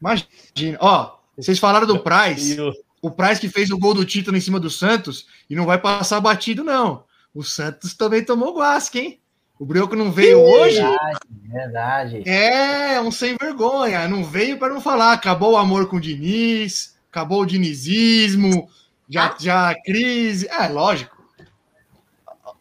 Imagina. 0.00 0.78
Ó, 0.80 1.16
vocês 1.36 1.58
falaram 1.58 1.86
do 1.86 1.98
Price. 2.00 2.58
E 2.60 2.83
o- 3.08 3.10
Price 3.10 3.40
que 3.40 3.48
fez 3.48 3.70
o 3.70 3.78
gol 3.78 3.94
do 3.94 4.04
título 4.04 4.36
em 4.36 4.40
cima 4.40 4.58
do 4.60 4.70
Santos 4.70 5.26
e 5.48 5.54
não 5.54 5.66
vai 5.66 5.78
passar 5.78 6.20
batido, 6.20 6.62
não. 6.64 7.04
O 7.34 7.42
Santos 7.42 7.94
também 7.94 8.24
tomou 8.24 8.56
guasca, 8.56 8.98
hein? 8.98 9.20
O 9.58 9.64
Brioco 9.64 9.94
não 9.96 10.10
veio 10.10 10.40
hoje. 10.40 10.76
Verdade, 10.80 11.18
verdade. 11.30 12.22
É, 12.28 13.00
um 13.00 13.10
sem 13.10 13.36
vergonha. 13.40 14.08
Não 14.08 14.24
veio 14.24 14.58
para 14.58 14.72
não 14.74 14.80
falar. 14.80 15.12
Acabou 15.12 15.52
o 15.52 15.56
amor 15.56 15.88
com 15.88 15.96
o 15.96 16.00
Diniz, 16.00 16.96
acabou 17.10 17.42
o 17.42 17.46
dinizismo, 17.46 18.68
já, 19.08 19.34
já 19.38 19.70
a 19.70 19.80
crise. 19.82 20.48
É, 20.48 20.66
lógico. 20.68 21.14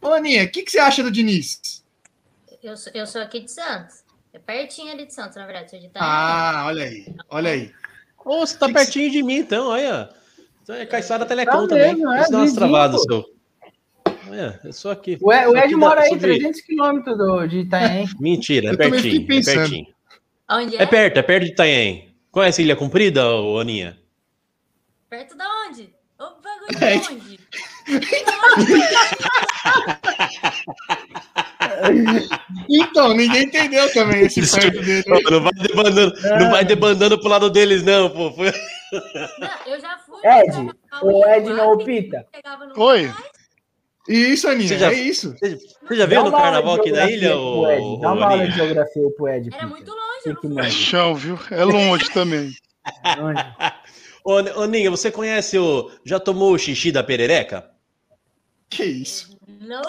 Ô, 0.01 0.09
Aninha, 0.09 0.43
o 0.43 0.49
que, 0.51 0.63
que 0.63 0.71
você 0.71 0.79
acha 0.79 1.01
do 1.01 1.09
Diniz? 1.11 1.83
Eu 2.61 2.77
sou, 2.77 2.91
eu 2.95 3.07
sou 3.07 3.21
aqui 3.21 3.39
de 3.41 3.51
Santos. 3.51 4.03
É 4.31 4.39
pertinho 4.39 4.91
ali 4.91 5.05
de 5.05 5.13
Santos, 5.13 5.35
na 5.35 5.45
verdade. 5.45 5.79
De. 5.79 5.89
Ah, 5.95 6.63
olha 6.67 6.83
aí, 6.85 7.05
olha 7.29 7.51
aí. 7.51 7.71
Ô, 8.25 8.39
você 8.45 8.57
tá 8.57 8.67
pertinho 8.69 9.11
de 9.11 9.21
mim, 9.23 9.35
então, 9.37 9.67
olha. 9.67 10.09
Então 10.63 10.75
é 10.75 10.85
Caixara 10.85 11.25
Telecom 11.25 11.61
Tá 11.63 11.67
também. 11.67 11.93
mesmo, 11.95 12.11
é, 12.11 12.19
vizinho, 12.23 12.55
travadas, 12.55 13.01
seu. 13.03 13.23
Olha, 14.29 14.59
eu 14.63 14.73
sou 14.73 14.91
aqui. 14.91 15.17
O 15.21 15.31
Ed, 15.33 15.47
o 15.47 15.57
Ed 15.57 15.75
mora 15.75 16.01
aí, 16.01 16.07
sou 16.09 16.17
de- 16.17 16.23
300 16.23 16.61
quilômetros 16.61 17.17
do- 17.17 17.45
de 17.47 17.59
Itaém. 17.59 18.07
Mentira, 18.19 18.71
é 18.71 18.75
pertinho. 18.77 19.23
É 19.29 19.41
pertinho. 19.43 19.87
Onde 20.49 20.77
é? 20.77 20.83
É 20.83 20.85
perto, 20.85 21.17
é 21.17 21.21
perto 21.21 21.45
de 21.45 21.51
Itanhaém. 21.51 22.13
Conhece 22.31 22.61
Ilha 22.63 22.75
Comprida, 22.75 23.27
ô, 23.29 23.59
Aninha? 23.59 23.97
Perto 25.09 25.35
da 25.37 25.45
onde? 25.67 25.89
O 26.19 26.23
bagulho 26.41 26.83
É. 26.83 26.97
de 26.97 27.13
onde? 27.13 27.39
Então, 32.69 33.13
ninguém 33.13 33.43
entendeu 33.43 33.91
também 33.93 34.25
esse 34.25 34.41
perto 34.59 34.81
dele. 34.81 35.03
Não 35.29 35.41
vai 35.41 35.51
debandando, 35.53 36.13
não 36.39 36.51
vai 36.51 36.65
debandando 36.65 37.19
pro 37.19 37.29
lado 37.29 37.49
deles, 37.49 37.83
não, 37.83 38.09
pô. 38.09 38.31
Foi- 38.31 38.53
Não, 39.39 39.73
eu 39.73 39.79
já 39.79 39.97
fui. 39.99 40.19
Ed, 40.23 40.71
o 41.01 41.27
Ed 41.27 41.49
não 41.49 41.71
opita. 41.73 42.27
Oi. 42.77 43.11
Isso, 44.07 44.49
Aninha, 44.49 44.67
Você 44.67 44.77
já- 44.79 44.91
é 44.91 44.95
isso. 44.95 45.33
Você 45.39 45.95
já 45.95 46.05
viu 46.05 46.23
no 46.25 46.31
carnaval 46.31 46.75
aqui 46.75 46.91
na 46.91 47.07
geografia 47.07 47.15
ilha, 47.27 47.37
ô, 47.37 47.71
Ed, 47.71 48.01
Dá 48.01 48.11
uma 48.11 48.25
aula 48.27 48.47
de 48.47 48.55
geografia 48.55 49.09
pro 49.15 49.27
Ed. 49.29 49.49
Era 49.53 49.67
muito 49.67 49.91
longe, 49.91 50.39
que 50.41 50.47
não 50.47 50.59
É 50.63 50.69
chão, 50.69 51.15
viu? 51.15 51.39
É 51.49 51.63
longe 51.63 52.09
também. 52.11 52.51
Manja. 53.17 53.55
Ô, 54.25 54.33
ô, 54.61 54.65
Ninha, 54.65 54.91
você 54.91 55.09
conhece 55.09 55.57
o. 55.57 55.89
Já 56.05 56.19
tomou 56.19 56.53
o 56.53 56.57
xixi 56.57 56.91
da 56.91 57.01
perereca? 57.03 57.69
Que 58.69 58.83
isso? 58.83 59.37
Não, 59.61 59.81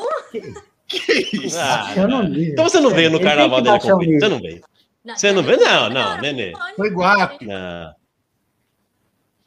Que 0.86 1.12
isso? 1.32 1.58
Ah, 1.58 1.92
então 1.96 2.68
você 2.68 2.78
não 2.78 2.90
veio 2.90 3.10
no 3.10 3.20
carnaval 3.20 3.58
que 3.62 3.64
dele 3.64 3.80
Comprida. 3.80 4.20
Você 4.20 4.28
não 4.28 4.40
veio. 4.40 4.60
não. 5.04 5.16
Você 5.16 5.32
não 5.32 5.42
vê? 5.42 5.56
Não, 5.56 5.90
não, 5.90 6.20
Nenê. 6.20 6.52
longe. 6.52 6.74
Foi 6.76 6.86
Iguape. 6.88 7.46
Não. 7.46 7.94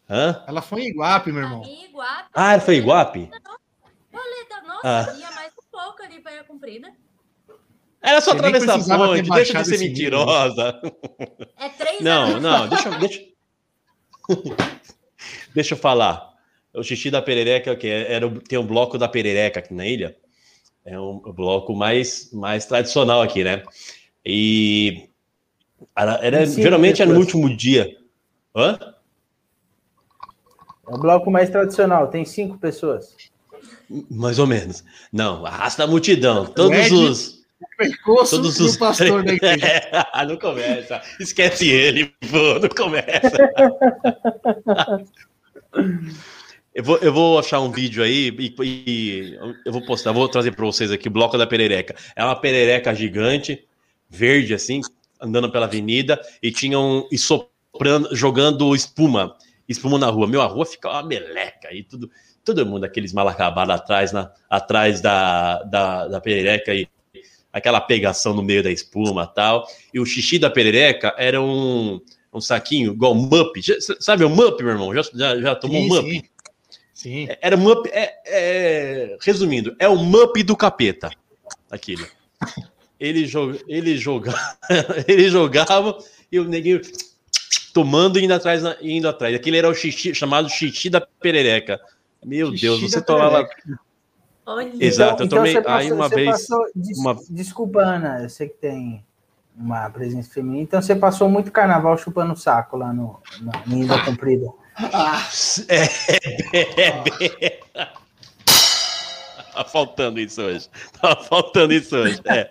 Hã? 0.10 0.44
Ela 0.48 0.62
foi 0.62 0.82
em 0.84 0.90
Iguape, 0.90 1.32
meu 1.32 1.44
irmão. 1.44 1.64
Em 1.66 1.86
Iguape. 1.86 2.30
Ah, 2.34 2.60
foi 2.60 2.76
Iguape? 2.78 3.30
Roleta, 4.14 4.62
Nossa, 4.66 4.82
Ah. 4.84 5.16
ia 5.20 5.32
mais 5.32 5.52
um 5.54 5.70
pouco 5.72 6.02
ali 6.04 6.22
pra 6.22 6.34
ir 6.34 6.44
comprida. 6.46 6.92
Era 8.02 8.22
só 8.22 8.32
Você 8.32 8.38
atravessar 8.38 8.76
a 8.94 8.98
ponte, 8.98 9.30
deixa 9.30 9.62
de 9.62 9.68
ser 9.68 9.80
mentirosa. 9.80 10.80
É 11.58 11.70
três 11.70 12.00
Não, 12.02 12.24
anos. 12.28 12.42
não, 12.42 12.68
deixa, 12.70 12.90
eu- 12.90 13.00
deixa, 13.00 13.22
deixa 15.54 15.74
eu 15.74 15.78
falar. 15.78 16.34
O 16.74 16.84
xixi 16.84 17.10
da 17.10 17.22
perereca, 17.22 17.76
que 17.76 17.88
era, 17.88 18.28
o- 18.28 18.40
tem 18.40 18.58
um 18.60 18.66
bloco 18.66 18.98
da 18.98 19.08
perereca 19.10 19.60
aqui 19.60 19.74
na 19.74 19.86
ilha. 19.86 20.16
É 20.86 20.98
um 21.00 21.18
bloco 21.20 21.76
mais, 21.76 22.32
mais 22.32 22.66
tradicional 22.66 23.22
aqui, 23.22 23.44
né? 23.44 23.64
E 24.26 25.10
era, 25.96 26.14
era- 26.24 26.46
geralmente 26.46 27.02
era 27.02 27.12
no 27.12 27.20
último 27.20 27.54
dia. 27.56 27.98
Hã? 28.56 28.78
É 30.88 30.96
o 30.96 30.98
bloco 30.98 31.30
mais 31.30 31.50
tradicional, 31.50 32.08
tem 32.08 32.24
cinco 32.26 32.58
pessoas. 32.58 33.16
Mais 34.10 34.40
ou 34.40 34.48
menos. 34.48 34.84
Não, 35.12 35.46
arrasta 35.46 35.84
a 35.84 35.88
multidão. 35.88 36.46
Todos 36.46 36.78
Ed- 36.78 36.94
os. 36.94 37.38
Todos 38.30 38.60
e 38.60 38.64
os. 38.64 38.76
o 38.76 38.80
pastor 38.80 39.24
da 39.24 39.34
igreja. 39.34 39.68
Ah, 40.14 40.26
não 40.26 40.38
começa. 40.38 41.02
Esquece 41.20 41.70
ele, 41.70 42.14
pô, 42.30 42.60
não 42.60 42.70
começa. 42.70 43.38
Eu 46.74 46.84
vou, 46.84 46.98
eu 46.98 47.12
vou 47.14 47.40
achar 47.40 47.60
um 47.60 47.72
vídeo 47.72 48.04
aí 48.04 48.30
e, 48.38 48.56
e 48.62 49.40
eu 49.66 49.72
vou 49.72 49.84
postar, 49.86 50.12
vou 50.12 50.30
trazer 50.30 50.52
para 50.56 50.66
vocês 50.66 50.92
aqui 50.92 51.08
o 51.08 51.12
bloco 51.12 51.38
da 51.38 51.48
perereca. 51.48 51.96
É 52.16 52.24
uma 52.24 52.36
perereca 52.36 52.94
gigante, 52.94 53.66
verde 54.10 54.54
assim, 54.54 54.82
andando 55.20 55.52
pela 55.52 55.66
avenida 55.66 56.20
e 56.42 56.52
tinham 56.52 57.08
e 57.12 57.18
soprando, 57.18 58.16
jogando 58.16 58.76
espuma, 58.76 59.36
espuma 59.68 59.98
na 60.00 60.08
rua. 60.10 60.28
Meu, 60.28 60.42
a 60.42 60.46
rua 60.46 60.66
fica 60.66 60.90
uma 60.90 61.04
meleca 61.04 61.74
e 61.74 61.84
tudo, 61.84 62.10
todo 62.44 62.66
mundo 62.66 62.84
aqueles 62.86 63.14
mal 63.14 63.28
acabados 63.28 63.76
atrás, 63.76 64.12
na, 64.12 64.32
atrás 64.50 65.02
da, 65.02 65.64
da, 65.64 66.08
da 66.08 66.22
perereca 66.22 66.74
e 66.74 66.88
aquela 67.52 67.82
pegação 67.82 68.34
no 68.34 68.44
meio 68.44 68.64
da 68.64 68.72
espuma 68.72 69.28
tal. 69.28 69.68
E 69.94 70.00
o 70.00 70.06
xixi 70.06 70.40
da 70.40 70.50
perereca 70.50 71.14
era 71.18 71.42
um, 71.42 72.00
um 72.34 72.42
saquinho 72.42 72.94
igual 72.94 73.16
Mup. 73.16 73.56
Sabe 74.00 74.24
o 74.24 74.30
Mup, 74.30 74.60
meu 74.62 74.72
irmão? 74.72 74.94
Já, 74.94 75.02
já, 75.14 75.40
já 75.40 75.56
tomou 75.56 75.82
Sim, 75.82 75.88
Mup? 75.90 76.06
sim. 76.06 76.22
Sim. 76.94 77.28
Era 77.42 77.56
um 77.56 77.60
Mup. 77.60 77.86
É, 77.92 78.16
é- 78.26 79.18
resumindo, 79.22 79.76
é 79.80 79.88
o 79.88 79.98
Mup 79.98 80.38
do 80.44 80.56
capeta. 80.56 81.12
Aquilo. 81.70 82.08
Ele, 83.00 83.26
joga, 83.26 83.60
ele, 83.68 83.98
joga, 83.98 84.34
ele 85.08 85.30
jogava 85.30 85.98
e 86.32 86.40
o 86.40 86.44
neguinho 86.44 86.82
tomando 87.78 88.18
e 88.20 88.26
indo 88.26 88.34
atrás, 88.34 88.64
indo 88.82 89.08
atrás. 89.08 89.36
Aquele 89.36 89.58
era 89.58 89.70
o 89.70 89.74
xixi, 89.76 90.16
chamado 90.16 90.50
xixi 90.50 90.90
da 90.90 91.00
perereca. 91.00 91.80
Meu 92.26 92.50
Xixi 92.52 92.62
Deus, 92.66 92.82
você 92.82 93.00
tomava. 93.00 93.48
Olha. 94.48 94.72
Exato, 94.80 95.24
eu 95.24 95.30
tomei 95.30 95.54
Então, 95.56 95.72
aí 95.72 95.92
uma 95.92 96.10
vez. 96.10 96.26
passou- 96.32 96.66
des- 96.76 96.98
uma- 96.98 97.16
Desculpa, 97.30 97.82
Ana, 97.82 98.24
eu 98.24 98.30
sei 98.30 98.48
que 98.50 98.56
tem 98.58 99.06
uma 99.56 99.88
presença 99.92 100.34
feminina. 100.34 100.64
Então 100.64 100.82
você 100.82 100.96
passou 100.96 101.30
muito 101.30 101.52
carnaval 101.52 101.96
chupando 102.00 102.36
saco 102.36 102.78
lá 102.78 102.92
no, 102.92 103.20
na 103.42 103.52
em 103.68 103.84
Ilha 103.84 104.04
Comprida. 104.04 104.48
Ah, 104.76 105.24
É, 105.70 105.84
é, 106.58 107.60
é, 107.76 107.88
Tá 109.54 109.64
faltando 109.64 110.20
isso 110.20 110.42
hoje. 110.42 110.68
Tá 111.02 111.16
faltando 111.16 111.74
isso 111.74 111.96
hoje. 111.96 112.20
É, 112.26 112.50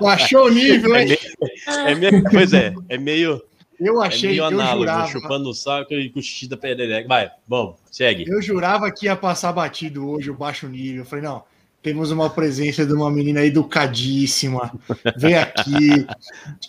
baixou 0.00 0.46
o 0.46 0.50
nível, 0.50 0.94
é 0.96 1.02
hein? 1.02 1.08
meio, 1.08 1.88
é 1.88 1.94
meio- 1.94 2.24
pois 2.30 2.52
é, 2.54 2.72
é 2.88 2.96
meio, 2.98 3.42
Eu 3.80 4.02
é 4.02 4.06
achei, 4.06 4.30
meio 4.30 4.40
eu 4.42 4.44
análogo, 4.46 4.80
jurava. 4.80 5.06
chupando 5.10 5.48
o 5.48 5.54
saco 5.54 5.94
e 5.94 6.10
com 6.10 6.18
o 6.20 6.22
xixi 6.22 6.46
da 6.48 6.56
perereca. 6.56 7.08
Vai, 7.08 7.30
bom, 7.48 7.76
segue. 7.90 8.24
Eu 8.28 8.42
jurava 8.42 8.90
que 8.92 9.06
ia 9.06 9.16
passar 9.16 9.52
batido 9.52 10.08
hoje 10.08 10.30
o 10.30 10.34
baixo 10.34 10.68
nível. 10.68 11.02
Eu 11.02 11.06
falei, 11.06 11.24
não, 11.24 11.42
temos 11.82 12.10
uma 12.10 12.28
presença 12.28 12.84
de 12.84 12.92
uma 12.92 13.10
menina 13.10 13.42
educadíssima. 13.42 14.72
Vem 15.16 15.34
aqui. 15.36 16.06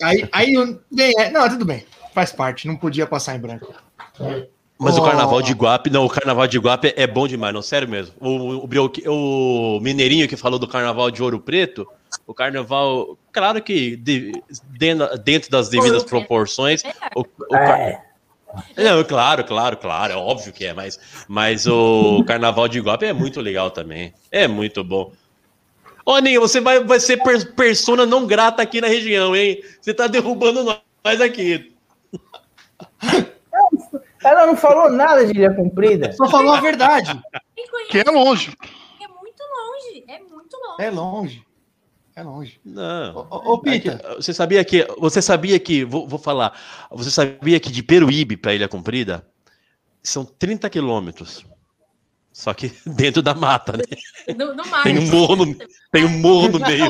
Aí, 0.01 0.29
aí 0.31 0.53
vem, 0.91 1.13
é, 1.19 1.29
não, 1.29 1.49
tudo 1.49 1.65
bem. 1.65 1.83
Faz 2.13 2.31
parte, 2.31 2.67
não 2.67 2.75
podia 2.75 3.05
passar 3.05 3.35
em 3.35 3.39
branco. 3.39 3.73
Mas 4.79 4.97
o 4.97 5.01
Oh. 5.01 5.03
carnaval 5.05 5.41
de 5.41 5.51
Iguape, 5.51 5.89
não, 5.89 6.05
o 6.05 6.09
carnaval 6.09 6.47
de 6.47 6.57
Iguape 6.57 6.93
é 6.97 7.05
bom 7.05 7.27
demais, 7.27 7.53
não, 7.53 7.61
sério 7.61 7.87
mesmo. 7.87 8.15
O, 8.19 8.63
o, 8.63 8.67
Brioque- 8.67 9.03
o 9.07 9.79
Mineirinho 9.81 10.27
que 10.27 10.35
falou 10.35 10.57
do 10.57 10.67
carnaval 10.67 11.11
de 11.11 11.21
Ouro 11.21 11.39
Preto, 11.39 11.87
o 12.27 12.33
carnaval, 12.33 13.17
claro 13.31 13.61
que 13.61 13.95
de- 13.95 14.31
dentro, 14.77 15.17
dentro 15.19 15.49
das 15.51 15.69
devidas 15.69 16.03
proporções, 16.03 16.83
o, 17.15 17.21
o 17.21 17.25
car- 17.49 17.79
É, 17.79 18.83
Não, 18.83 19.03
claro, 19.03 19.43
claro, 19.45 19.77
claro, 19.77 20.13
é 20.13 20.15
óbvio 20.17 20.51
que 20.51 20.65
é, 20.65 20.73
mas, 20.73 20.99
mas 21.27 21.65
o 21.67 22.23
Carnaval 22.27 22.67
de 22.67 22.79
Iguape 22.79 23.05
é 23.05 23.13
muito 23.13 23.39
legal 23.39 23.71
também. 23.71 24.13
É 24.29 24.45
muito 24.47 24.83
bom. 24.83 25.13
Ô, 26.05 26.13
Aninha, 26.15 26.39
você 26.39 26.59
vai, 26.59 26.83
vai 26.83 26.99
ser 26.99 27.17
per- 27.23 27.53
persona 27.53 28.05
não 28.05 28.25
grata 28.27 28.61
aqui 28.61 28.81
na 28.81 28.87
região, 28.87 29.35
hein? 29.35 29.63
Você 29.79 29.93
tá 29.93 30.07
derrubando 30.07 30.63
nós 30.63 31.21
aqui. 31.21 31.73
ela 34.23 34.47
não 34.47 34.57
falou 34.57 34.89
nada 34.91 35.25
de 35.25 35.31
Ilha 35.31 35.53
Comprida. 35.53 36.11
Só 36.13 36.27
falou 36.27 36.53
a 36.53 36.59
verdade. 36.59 37.19
Que 37.89 37.99
é 37.99 38.03
longe. 38.11 38.53
É 39.01 39.07
muito 39.07 39.43
longe. 39.43 40.03
É 40.07 40.19
muito 40.19 40.57
longe. 40.57 40.75
É 40.83 40.89
longe. 40.89 41.45
É 42.15 42.23
longe. 42.23 42.59
Não. 42.65 43.27
Ô, 43.29 43.53
ô, 43.53 43.59
Pita, 43.61 43.93
Aqui, 43.93 44.15
Você 44.17 44.33
sabia 44.33 44.63
que. 44.65 44.85
Você 44.99 45.21
sabia 45.21 45.59
que. 45.59 45.85
Vou, 45.85 46.07
vou 46.07 46.19
falar. 46.19 46.59
Você 46.91 47.09
sabia 47.09 47.59
que 47.59 47.71
de 47.71 47.81
Peruíbe 47.81 48.35
para 48.37 48.53
Ilha 48.53 48.67
Comprida 48.67 49.25
são 50.03 50.25
30 50.25 50.69
quilômetros. 50.69 51.45
Só 52.33 52.53
que 52.53 52.71
dentro 52.85 53.21
da 53.21 53.33
mata, 53.33 53.77
né? 53.77 53.83
No, 54.35 54.53
no 54.53 54.65
mar. 54.67 54.83
Tem 54.83 54.97
um 54.99 55.07
morro 55.07 55.35
no, 55.37 55.55
tem 55.91 56.05
um 56.05 56.19
morro 56.19 56.49
no 56.49 56.59
meio. 56.65 56.89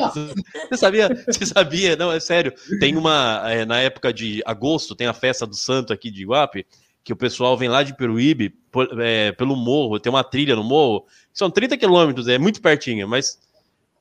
Você 0.68 0.76
sabia? 0.76 1.08
Você 1.26 1.46
sabia? 1.46 1.96
Não, 1.96 2.10
é 2.12 2.18
sério. 2.20 2.52
Tem 2.80 2.96
uma. 2.96 3.42
é, 3.46 3.64
na 3.64 3.78
época 3.80 4.12
de 4.12 4.42
agosto, 4.44 4.94
tem 4.94 5.06
a 5.06 5.14
festa 5.14 5.46
do 5.46 5.54
santo 5.54 5.92
aqui 5.92 6.10
de 6.10 6.22
Iguape, 6.22 6.66
que 7.04 7.12
o 7.12 7.16
pessoal 7.16 7.56
vem 7.56 7.68
lá 7.68 7.82
de 7.82 7.96
Peruíbe 7.96 8.50
por- 8.70 9.00
é, 9.00 9.32
pelo 9.32 9.54
morro, 9.56 9.98
tem 10.00 10.10
uma 10.10 10.24
trilha 10.24 10.56
no 10.56 10.64
morro. 10.64 11.06
São 11.32 11.50
30 11.50 11.76
quilômetros, 11.76 12.26
é 12.28 12.38
muito 12.38 12.60
pertinho, 12.60 13.08
mas 13.08 13.38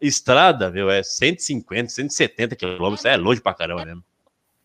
estrada, 0.01 0.69
viu? 0.71 0.89
É 0.89 1.03
150, 1.03 1.89
170 1.89 2.55
quilômetros. 2.55 3.05
É 3.05 3.15
longe 3.15 3.39
pra 3.39 3.53
caramba 3.53 3.85
mesmo. 3.85 4.03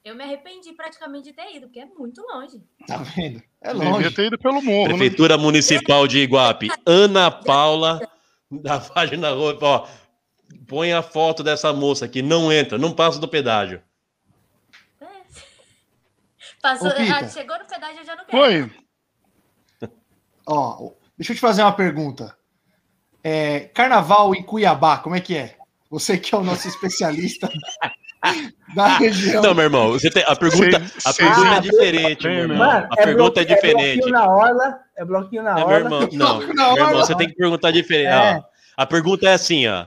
Eu 0.04 0.14
me 0.14 0.22
arrependi 0.22 0.72
praticamente 0.72 1.24
de 1.24 1.32
ter 1.32 1.56
ido, 1.56 1.66
porque 1.66 1.80
é 1.80 1.86
muito 1.86 2.22
longe. 2.22 2.62
tá 2.86 2.98
vendo? 2.98 3.42
É 3.60 3.72
Devia 3.74 3.90
longe. 3.90 4.10
ter 4.12 4.26
ido 4.26 4.38
pelo 4.38 4.62
morro, 4.62 4.82
né? 4.82 4.88
Prefeitura 4.90 5.36
Municipal 5.36 6.06
de 6.06 6.18
Iguape, 6.18 6.70
Ana 6.86 7.28
Paula, 7.28 8.00
da 8.48 8.78
página 8.78 9.34
ó. 9.34 9.88
Põe 10.68 10.92
a 10.92 11.02
foto 11.02 11.42
dessa 11.42 11.72
moça 11.72 12.04
aqui, 12.04 12.22
não 12.22 12.52
entra, 12.52 12.78
não 12.78 12.92
passa 12.92 13.18
do 13.18 13.26
pedágio. 13.26 13.82
É. 15.00 15.06
Passou, 16.62 16.88
Ô, 16.88 16.92
ah, 16.92 17.28
chegou 17.28 17.58
no 17.58 17.64
pedágio, 17.64 17.98
eu 17.98 18.04
já 18.04 18.14
não 18.14 18.24
quero. 18.24 18.70
Foi. 18.70 19.90
Ó, 20.46 20.92
deixa 21.18 21.32
eu 21.32 21.36
te 21.36 21.40
fazer 21.40 21.62
uma 21.62 21.72
pergunta. 21.74 22.35
É, 23.28 23.70
carnaval 23.74 24.34
em 24.36 24.42
Cuiabá, 24.44 24.98
como 24.98 25.16
é 25.16 25.20
que 25.20 25.36
é? 25.36 25.56
Você 25.90 26.16
que 26.16 26.32
é 26.32 26.38
o 26.38 26.44
nosso 26.44 26.68
especialista 26.68 27.50
da 28.72 28.86
região. 28.98 29.42
Não, 29.42 29.52
meu 29.52 29.64
irmão, 29.64 29.90
você 29.90 30.08
tem, 30.08 30.22
a 30.24 30.36
pergunta, 30.36 30.78
Cês- 30.78 30.92
a 31.06 31.12
cês- 31.12 31.16
pergunta 31.16 31.48
é 31.48 31.56
Ah, 31.56 31.58
diferente, 31.60 32.22
meu 32.22 32.32
irmão. 32.42 32.58
Mano, 32.58 32.88
A 32.88 32.96
pergunta 32.96 33.40
é 33.40 33.44
diferente. 33.44 33.96
bloquinho 33.98 34.12
na 34.12 34.26
orla, 34.30 34.78
é 34.96 35.04
bloquinho 35.04 35.42
na 35.42 35.50
É, 35.50 35.54
meu 35.56 35.64
orla. 35.66 35.76
irmão, 35.80 36.08
não, 36.12 36.38
Na 36.40 36.44
meu 36.44 36.48
irmão, 36.76 36.86
hora. 36.88 36.96
você 36.98 37.16
tem 37.16 37.26
que 37.28 37.34
perguntar 37.34 37.72
diferente. 37.72 38.06
É. 38.06 38.36
ó. 38.38 38.42
a 38.76 38.86
pergunta 38.86 39.26
é 39.28 39.32
assim, 39.34 39.66
ó. 39.66 39.86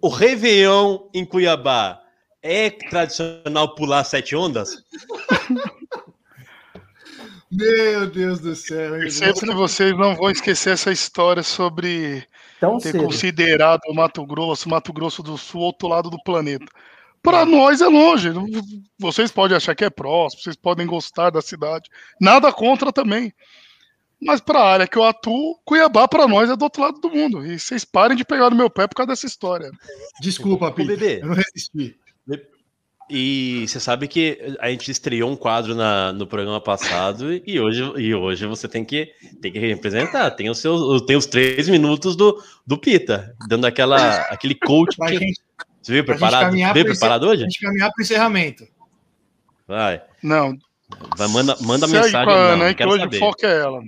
O 0.00 0.08
Réveillon 0.08 1.00
em 1.12 1.24
Cuiabá 1.24 2.00
é 2.42 2.70
tradicional 2.70 3.74
pular 3.74 4.04
sete 4.04 4.36
ondas? 4.36 4.84
Meu 7.50 8.06
Deus 8.08 8.40
do 8.40 8.54
céu. 8.56 8.92
Percebo 8.98 9.40
que 9.40 9.52
vocês 9.54 9.92
não 9.96 10.14
vão 10.16 10.30
esquecer 10.30 10.70
essa 10.72 10.90
história 10.90 11.42
sobre 11.42 12.24
Tão 12.62 12.78
ter 12.78 12.92
cedo. 12.92 13.02
considerado 13.02 13.80
o 13.88 13.92
Mato 13.92 14.24
Grosso, 14.24 14.68
Mato 14.68 14.92
Grosso 14.92 15.20
do 15.20 15.36
Sul, 15.36 15.62
outro 15.62 15.88
lado 15.88 16.08
do 16.08 16.22
planeta. 16.22 16.64
Para 17.20 17.44
nós 17.44 17.80
é 17.80 17.88
longe. 17.88 18.28
Vocês 18.96 19.32
podem 19.32 19.56
achar 19.56 19.74
que 19.74 19.84
é 19.84 19.90
próximo, 19.90 20.44
vocês 20.44 20.54
podem 20.54 20.86
gostar 20.86 21.30
da 21.30 21.42
cidade. 21.42 21.90
Nada 22.20 22.52
contra 22.52 22.92
também. 22.92 23.34
Mas 24.20 24.40
para 24.40 24.60
a 24.60 24.72
área 24.74 24.86
que 24.86 24.96
eu 24.96 25.02
atuo, 25.02 25.58
Cuiabá 25.64 26.06
para 26.06 26.28
nós 26.28 26.48
é 26.48 26.54
do 26.54 26.62
outro 26.62 26.82
lado 26.82 27.00
do 27.00 27.10
mundo. 27.10 27.44
E 27.44 27.58
vocês 27.58 27.84
parem 27.84 28.16
de 28.16 28.24
pegar 28.24 28.48
no 28.48 28.54
meu 28.54 28.70
pé 28.70 28.86
por 28.86 28.94
causa 28.94 29.08
dessa 29.08 29.26
história. 29.26 29.68
Desculpa, 30.20 30.70
bebê. 30.70 31.18
Eu 31.20 31.26
não 31.26 31.34
resisti. 31.34 31.98
E 33.10 33.66
você 33.68 33.78
sabe 33.78 34.08
que 34.08 34.38
a 34.58 34.70
gente 34.70 34.90
estreou 34.90 35.30
um 35.30 35.36
quadro 35.36 35.74
na- 35.74 36.12
no 36.12 36.26
programa 36.26 36.60
passado 36.60 37.32
e 37.46 37.60
hoje, 37.60 37.82
e 37.98 38.14
hoje 38.14 38.46
você 38.46 38.66
tem 38.66 38.84
que, 38.84 39.12
tem 39.40 39.52
que 39.52 39.58
representar. 39.58 40.30
Tem 40.30 40.48
os, 40.48 40.58
seus, 40.58 41.02
tem 41.02 41.16
os 41.16 41.26
três 41.26 41.68
minutos 41.68 42.16
do, 42.16 42.42
do 42.66 42.78
Pita, 42.78 43.34
dando 43.48 43.66
aquela, 43.66 44.22
aquele 44.30 44.54
coach. 44.54 44.96
Pra 44.96 45.08
gente, 45.12 45.40
Você 45.82 45.92
veio 45.92 46.04
pra 46.04 46.14
gente 46.14 46.20
preparado? 46.20 46.52
Veio 46.74 46.86
preparado 46.86 47.20
pra 47.22 47.30
hoje? 47.30 47.42
gente 47.42 47.60
caminhar 47.60 47.90
para 47.90 48.00
o 48.00 48.02
encerramento. 48.02 48.64
Vai. 49.66 50.00
Não, 50.22 50.56
Vai 51.16 51.28
manda, 51.28 51.56
manda 51.60 51.86
segue 51.88 52.02
mensagem. 52.04 52.24
com 52.26 52.30
a 52.30 52.34
Não, 52.34 52.42
Ana 52.42 52.56
não 52.56 52.66
aí, 52.66 52.74
que 52.74 52.84
hoje 52.86 52.98
saber. 53.00 53.16
o 53.16 53.20
foco 53.20 53.46
é 53.46 53.58
ela. 53.60 53.82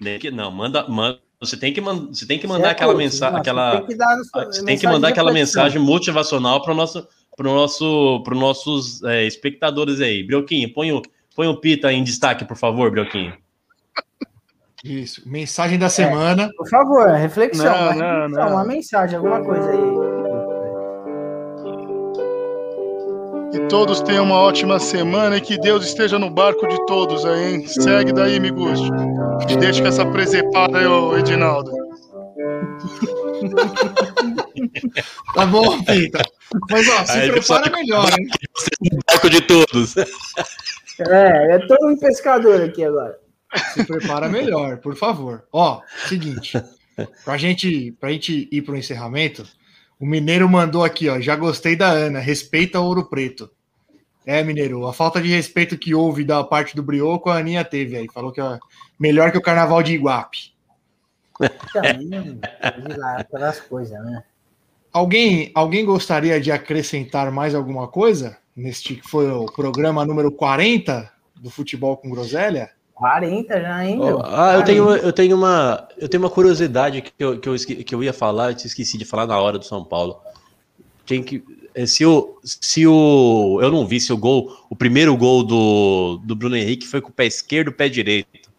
Nem 0.00 0.18
que- 0.18 0.30
Não, 0.30 0.50
manda, 0.50 0.86
manda. 0.88 1.18
Você 1.40 1.56
tem 1.56 1.72
que, 1.72 1.80
você 1.80 2.26
tem 2.26 2.38
que 2.38 2.46
mandar 2.46 2.68
é 2.68 2.70
aquela 2.72 2.94
mensagem. 2.94 3.32
não, 3.32 3.40
Aquela, 3.40 3.70
Você 3.70 3.78
tem 3.78 3.86
que, 3.86 3.94
dar 3.96 4.16
você 4.44 4.64
tem 4.64 4.78
que 4.78 4.86
mandar 4.86 5.08
aquela 5.08 5.32
mensagem 5.32 5.80
motivacional 5.80 6.60
para 6.62 6.74
nosso, 6.74 7.08
pro 7.40 7.54
nosso, 7.54 8.20
pro 8.22 8.36
nossos 8.36 9.02
é, 9.02 9.26
espectadores 9.26 9.98
aí. 10.02 10.22
Brioquinho, 10.22 10.70
põe 10.74 10.92
o, 10.92 11.00
põe 11.34 11.48
o 11.48 11.56
Pita 11.56 11.90
em 11.90 12.04
destaque, 12.04 12.44
por 12.44 12.54
favor, 12.54 12.90
Brioquinho. 12.90 13.32
Isso. 14.84 15.22
Mensagem 15.26 15.78
da 15.78 15.88
semana. 15.88 16.50
Por 16.54 16.68
favor, 16.68 17.08
reflexão. 17.08 17.64
Não, 17.64 17.72
uma, 17.72 17.94
não, 17.94 18.20
reflexão, 18.20 18.44
não. 18.44 18.52
uma 18.52 18.64
mensagem, 18.66 19.16
alguma 19.16 19.42
coisa 19.42 19.70
aí. 19.70 19.78
Que 23.52 23.60
todos 23.68 24.02
tenham 24.02 24.24
uma 24.24 24.36
ótima 24.36 24.78
semana 24.78 25.38
e 25.38 25.40
que 25.40 25.58
Deus 25.58 25.82
esteja 25.86 26.18
no 26.18 26.28
barco 26.28 26.68
de 26.68 26.84
todos 26.84 27.24
aí, 27.24 27.54
hein? 27.54 27.66
Segue 27.66 28.12
daí, 28.12 28.38
Miguste. 28.38 28.90
E 29.48 29.56
deixa 29.56 29.80
com 29.80 29.88
essa 29.88 30.04
presepada 30.04 30.78
aí, 30.78 30.86
ô 30.86 31.16
Edinaldo. 31.16 31.72
Tá 35.34 35.46
bom, 35.46 35.82
Pita. 35.84 36.22
Mas, 36.70 36.88
ó, 36.88 37.04
se 37.04 37.12
Aí, 37.12 37.30
prepara 37.30 37.70
melhor, 37.70 38.08
hein? 38.18 38.28
Barco 39.06 39.30
de 39.30 39.40
todos. 39.42 39.94
É, 41.08 41.54
eu 41.54 41.66
tô 41.66 41.88
um 41.88 41.96
pescador 41.96 42.60
aqui 42.60 42.84
agora. 42.84 43.18
Se 43.72 43.82
prepara 43.84 44.28
melhor, 44.28 44.76
por 44.76 44.94
favor. 44.94 45.44
Ó, 45.50 45.80
seguinte. 46.06 46.62
Pra 47.24 47.38
gente, 47.38 47.92
pra 47.92 48.10
gente 48.10 48.46
ir 48.52 48.60
pro 48.60 48.76
encerramento, 48.76 49.48
o 49.98 50.04
Mineiro 50.04 50.46
mandou 50.46 50.84
aqui, 50.84 51.08
ó. 51.08 51.18
Já 51.18 51.36
gostei 51.36 51.74
da 51.74 51.88
Ana, 51.88 52.18
respeita 52.18 52.80
o 52.80 52.84
Ouro 52.84 53.08
Preto. 53.08 53.50
É, 54.26 54.44
Mineiro, 54.44 54.86
a 54.86 54.92
falta 54.92 55.20
de 55.20 55.28
respeito 55.28 55.78
que 55.78 55.94
houve 55.94 56.22
da 56.22 56.44
parte 56.44 56.76
do 56.76 56.82
Brioco, 56.82 57.30
a 57.30 57.38
Aninha 57.38 57.64
teve 57.64 57.96
aí. 57.96 58.06
Falou 58.12 58.30
que 58.30 58.40
é 58.40 58.58
melhor 58.98 59.32
que 59.32 59.38
o 59.38 59.42
carnaval 59.42 59.82
de 59.82 59.94
Iguape. 59.94 60.52
Também, 61.72 62.38
lá, 62.96 63.16
aquelas 63.16 63.60
coisas, 63.60 63.98
né? 64.04 64.22
Alguém, 64.92 65.50
alguém 65.54 65.84
gostaria 65.84 66.40
de 66.40 66.50
acrescentar 66.50 67.30
mais 67.30 67.54
alguma 67.54 67.86
coisa? 67.86 68.38
Neste 68.56 68.96
que 68.96 69.08
foi 69.08 69.30
o 69.30 69.46
programa 69.46 70.04
número 70.04 70.32
40 70.32 71.10
do 71.36 71.48
Futebol 71.48 71.96
com 71.96 72.10
Groselha? 72.10 72.70
40 72.94 73.60
já, 73.60 73.86
hein, 73.86 73.98
meu? 73.98 74.20
Ah, 74.24 74.54
eu 74.56 74.64
tenho, 74.64 74.90
eu 74.96 75.12
tenho 75.12 75.36
uma, 75.36 75.88
eu 75.96 76.08
tenho 76.08 76.22
uma 76.22 76.28
curiosidade 76.28 77.00
que 77.00 77.12
eu, 77.18 77.38
que 77.38 77.48
eu, 77.48 77.54
que 77.56 77.94
eu 77.94 78.04
ia 78.04 78.12
falar, 78.12 78.50
eu 78.50 78.54
te 78.54 78.66
esqueci 78.66 78.98
de 78.98 79.04
falar 79.04 79.26
na 79.26 79.38
hora 79.38 79.58
do 79.58 79.64
São 79.64 79.82
Paulo. 79.82 80.20
Tem 81.06 81.22
que, 81.22 81.42
eh, 81.74 81.86
se 81.86 82.04
o, 82.04 82.38
se 82.44 82.86
o, 82.86 83.58
eu 83.62 83.70
não 83.70 83.86
vi 83.86 84.00
se 84.00 84.12
o 84.12 84.18
gol, 84.18 84.54
o 84.68 84.76
primeiro 84.76 85.16
gol 85.16 85.42
do, 85.42 86.20
do 86.24 86.36
Bruno 86.36 86.56
Henrique 86.56 86.86
foi 86.86 87.00
com 87.00 87.08
o 87.08 87.12
pé 87.12 87.26
esquerdo, 87.26 87.72
pé 87.72 87.88
direito. 87.88 88.50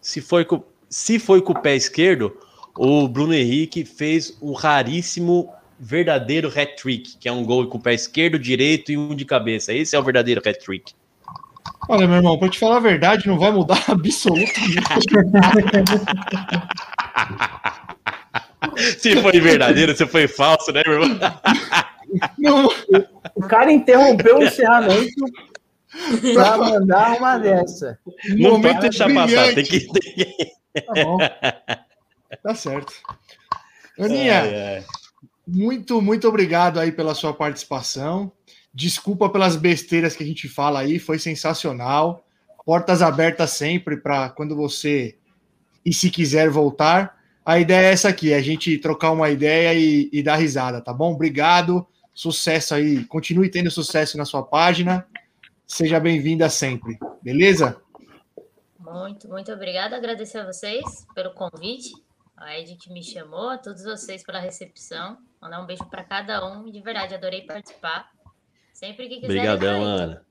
Se 0.00 0.20
foi 0.20 0.44
com, 0.44 0.62
se 0.88 1.18
foi 1.18 1.40
com 1.40 1.52
o 1.54 1.60
pé 1.60 1.74
esquerdo, 1.74 2.36
o 2.76 3.06
Bruno 3.08 3.34
Henrique 3.34 3.84
fez 3.84 4.36
um 4.40 4.52
raríssimo 4.52 5.50
verdadeiro 5.78 6.48
hat-trick, 6.48 7.16
que 7.18 7.28
é 7.28 7.32
um 7.32 7.44
gol 7.44 7.66
com 7.66 7.78
o 7.78 7.80
pé 7.82 7.92
esquerdo, 7.94 8.38
direito 8.38 8.92
e 8.92 8.96
um 8.96 9.14
de 9.14 9.24
cabeça. 9.24 9.72
Esse 9.72 9.96
é 9.96 9.98
o 9.98 10.02
verdadeiro 10.02 10.40
hat-trick. 10.44 10.92
Olha, 11.88 12.06
meu 12.06 12.16
irmão, 12.16 12.38
pra 12.38 12.48
te 12.48 12.58
falar 12.58 12.76
a 12.76 12.80
verdade, 12.80 13.26
não 13.26 13.38
vai 13.38 13.50
mudar 13.50 13.82
absolutamente. 13.88 14.52
Se 19.00 19.16
foi 19.20 19.40
verdadeiro, 19.40 19.96
se 19.96 20.06
foi 20.06 20.28
falso, 20.28 20.72
né, 20.72 20.82
meu 20.86 21.02
irmão? 21.02 21.18
Não, 22.38 22.68
O 23.34 23.42
cara 23.42 23.72
interrompeu 23.72 24.38
o 24.38 24.44
encerramento 24.44 25.24
pra 26.34 26.56
mandar 26.58 27.16
uma 27.18 27.38
dessa. 27.38 27.98
Não 28.36 28.52
momento 28.52 28.74
pode 28.74 28.80
deixar 28.90 29.12
passar, 29.12 29.26
brilhante. 29.26 29.54
tem 29.54 29.64
que. 29.64 29.80
tem 29.92 30.14
que- 30.14 30.52
Tá 30.86 31.04
bom. 31.04 31.18
Tá 32.36 32.54
certo. 32.54 32.92
Aninha, 33.98 34.40
Ai, 34.40 34.76
ai. 34.76 34.84
muito, 35.46 36.00
muito 36.00 36.28
obrigado 36.28 36.78
aí 36.78 36.92
pela 36.92 37.14
sua 37.14 37.34
participação. 37.34 38.32
Desculpa 38.72 39.28
pelas 39.28 39.56
besteiras 39.56 40.16
que 40.16 40.24
a 40.24 40.26
gente 40.26 40.48
fala 40.48 40.80
aí, 40.80 40.98
foi 40.98 41.18
sensacional. 41.18 42.24
Portas 42.64 43.02
abertas 43.02 43.50
sempre 43.50 43.96
para 43.96 44.30
quando 44.30 44.56
você 44.56 45.16
e 45.84 45.92
se 45.92 46.10
quiser 46.10 46.48
voltar. 46.48 47.20
A 47.44 47.58
ideia 47.58 47.88
é 47.88 47.92
essa 47.92 48.08
aqui, 48.08 48.32
a 48.32 48.40
gente 48.40 48.78
trocar 48.78 49.10
uma 49.10 49.28
ideia 49.28 49.74
e, 49.74 50.08
e 50.12 50.22
dar 50.22 50.36
risada, 50.36 50.80
tá 50.80 50.92
bom? 50.92 51.12
Obrigado, 51.12 51.86
sucesso 52.14 52.72
aí, 52.74 53.04
continue 53.04 53.50
tendo 53.50 53.70
sucesso 53.70 54.16
na 54.16 54.24
sua 54.24 54.44
página. 54.44 55.04
Seja 55.66 55.98
bem-vinda 55.98 56.48
sempre, 56.48 56.98
beleza? 57.20 57.80
Muito, 58.78 59.28
muito 59.28 59.50
obrigada. 59.50 59.96
Agradecer 59.96 60.38
a 60.38 60.46
vocês 60.46 60.84
pelo 61.14 61.32
convite. 61.32 61.92
A 62.42 62.58
Ed 62.58 62.76
que 62.76 62.92
me 62.92 63.02
chamou, 63.02 63.50
a 63.50 63.58
todos 63.58 63.84
vocês 63.84 64.24
pela 64.24 64.40
recepção. 64.40 65.18
Mandar 65.40 65.62
um 65.62 65.66
beijo 65.66 65.84
para 65.86 66.04
cada 66.04 66.44
um. 66.46 66.70
De 66.70 66.80
verdade, 66.80 67.14
adorei 67.14 67.42
participar. 67.42 68.10
Sempre 68.72 69.08
que 69.08 69.20
quiser. 69.20 69.26
Obrigadão, 69.26 69.76
aí. 69.76 69.82
Ana. 69.82 70.26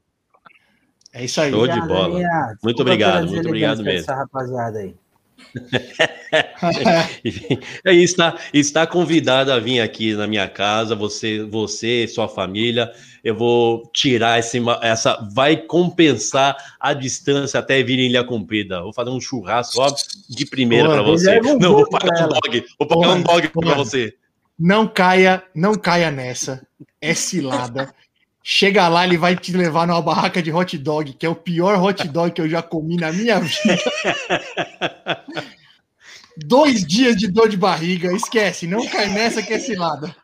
É 1.13 1.25
isso 1.25 1.41
aí. 1.41 1.51
Show 1.51 1.67
de 1.67 1.81
bola. 1.81 2.15
Aninha. 2.15 2.57
Muito 2.63 2.81
obrigado, 2.81 3.27
muito 3.27 3.47
obrigado 3.47 3.83
mesmo. 3.83 3.99
dessa 3.99 4.15
rapaziada 4.15 4.79
aí. 4.79 4.95
E 7.85 8.03
está, 8.03 8.37
está 8.53 8.87
convidado 8.87 9.51
a 9.51 9.59
vir 9.59 9.81
aqui 9.81 10.13
na 10.13 10.27
minha 10.27 10.47
casa, 10.47 10.95
você, 10.95 11.43
você, 11.43 12.07
sua 12.07 12.27
família. 12.27 12.91
Eu 13.23 13.35
vou 13.35 13.89
tirar 13.93 14.39
esse, 14.39 14.61
essa. 14.81 15.17
Vai 15.33 15.57
compensar 15.57 16.55
a 16.79 16.93
distância 16.93 17.59
até 17.59 17.83
vir 17.83 17.99
em 17.99 18.07
Ilha 18.07 18.23
Comprida. 18.23 18.81
Vou 18.81 18.93
fazer 18.93 19.09
um 19.09 19.21
churrasco 19.21 19.81
ó, 19.81 19.93
de 20.29 20.45
primeira 20.45 20.89
para 20.89 21.01
você. 21.01 21.39
um 21.41 21.59
Não, 21.59 21.73
vou 21.73 21.89
pagar 21.89 22.25
um 22.25 22.29
dog. 22.29 22.65
Vou 22.79 22.87
pagar 22.87 23.09
um 23.09 23.21
dog 23.21 23.49
para 23.49 23.75
você. 23.75 24.13
Não 24.57 24.87
caia, 24.87 25.43
não 25.53 25.75
caia 25.75 26.09
nessa. 26.09 26.65
É 26.99 27.13
cilada. 27.13 27.93
Chega 28.43 28.87
lá, 28.87 29.05
ele 29.05 29.17
vai 29.17 29.35
te 29.35 29.51
levar 29.55 29.85
numa 29.85 30.01
barraca 30.01 30.41
de 30.41 30.51
hot 30.51 30.75
dog, 30.77 31.13
que 31.13 31.25
é 31.25 31.29
o 31.29 31.35
pior 31.35 31.79
hot 31.81 32.07
dog 32.07 32.31
que 32.31 32.41
eu 32.41 32.49
já 32.49 32.61
comi 32.61 32.95
na 32.95 33.11
minha 33.11 33.39
vida. 33.39 33.77
Dois 36.37 36.85
dias 36.85 37.15
de 37.15 37.27
dor 37.27 37.49
de 37.49 37.57
barriga, 37.57 38.11
esquece, 38.13 38.65
não 38.65 38.87
cai 38.87 39.07
nessa 39.09 39.43
que 39.43 39.53
é 39.53 39.59
cilada. 39.59 40.15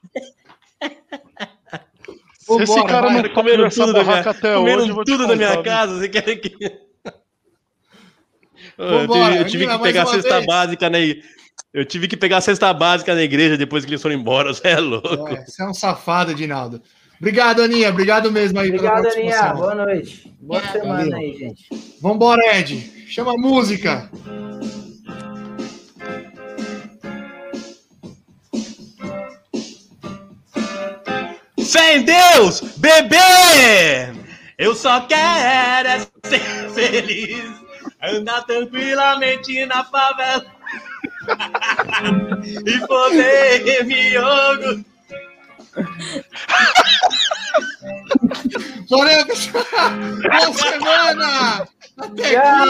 Se 2.40 2.64
esse 2.64 2.74
Vambora, 2.74 2.88
cara 2.88 3.08
vai. 3.08 3.22
não 3.24 3.30
Comeram 3.34 3.58
comer 3.58 3.68
essa 3.68 3.86
tudo 3.86 3.94
da 3.94 4.04
minha, 4.04 4.20
até 4.20 4.56
comeram 4.56 4.82
hoje, 4.82 4.90
eu 4.90 5.04
tudo 5.04 5.28
da 5.28 5.36
minha 5.36 5.64
casa. 5.64 6.00
Você 6.00 6.10
quer 6.10 6.36
que. 6.38 6.56
Eu 8.78 9.08
Vambora, 9.08 9.32
tive, 9.32 9.40
eu 9.40 9.48
tive 9.48 9.68
que 9.68 9.80
pegar 9.80 10.04
a 10.04 10.06
cesta 10.06 10.36
vez. 10.36 10.46
básica 10.46 10.88
na 10.88 10.98
Eu 11.74 11.84
tive 11.84 12.08
que 12.08 12.16
pegar 12.16 12.38
a 12.38 12.42
cesta 12.42 12.72
básica 12.72 13.16
na 13.16 13.24
igreja 13.24 13.58
depois 13.58 13.84
que 13.84 13.90
eles 13.90 14.02
foram 14.02 14.14
embora. 14.16 14.54
Você 14.54 14.68
é 14.68 14.80
louco. 14.80 15.28
É, 15.30 15.44
você 15.44 15.64
é 15.64 15.66
um 15.66 15.74
safado, 15.74 16.32
Edinaldo. 16.32 16.80
Obrigado, 17.20 17.64
Aninha. 17.64 17.90
Obrigado 17.90 18.32
mesmo 18.32 18.60
aí 18.60 18.68
Obrigado, 18.68 19.04
pela 19.04 19.14
Aninha. 19.14 19.54
Boa 19.54 19.76
noite. 19.76 20.34
Boa 20.40 20.62
semana 20.62 21.04
Valeu. 21.04 21.18
aí, 21.18 21.38
gente. 21.38 21.68
Vambora, 22.02 22.58
Ed. 22.58 23.06
Chama 23.08 23.34
a 23.34 23.38
música. 23.38 24.10
Sem 31.60 32.04
Deus, 32.04 32.62
bebê! 32.78 33.18
Eu 34.58 34.74
só 34.74 35.02
quero 35.02 35.90
é 35.90 36.00
ser 36.24 36.40
feliz, 36.74 37.52
andar 38.02 38.44
tranquilamente 38.44 39.66
na 39.66 39.84
favela 39.84 40.46
e 42.66 42.88
poder 42.88 43.86
me 43.86 44.18
orgulhar. 44.18 44.97
Valeu, 48.90 49.26
pessoal. 49.26 49.64
Boa 50.24 50.54
semana. 50.54 51.68
Até 51.98 52.32
Tchau. 52.32 52.66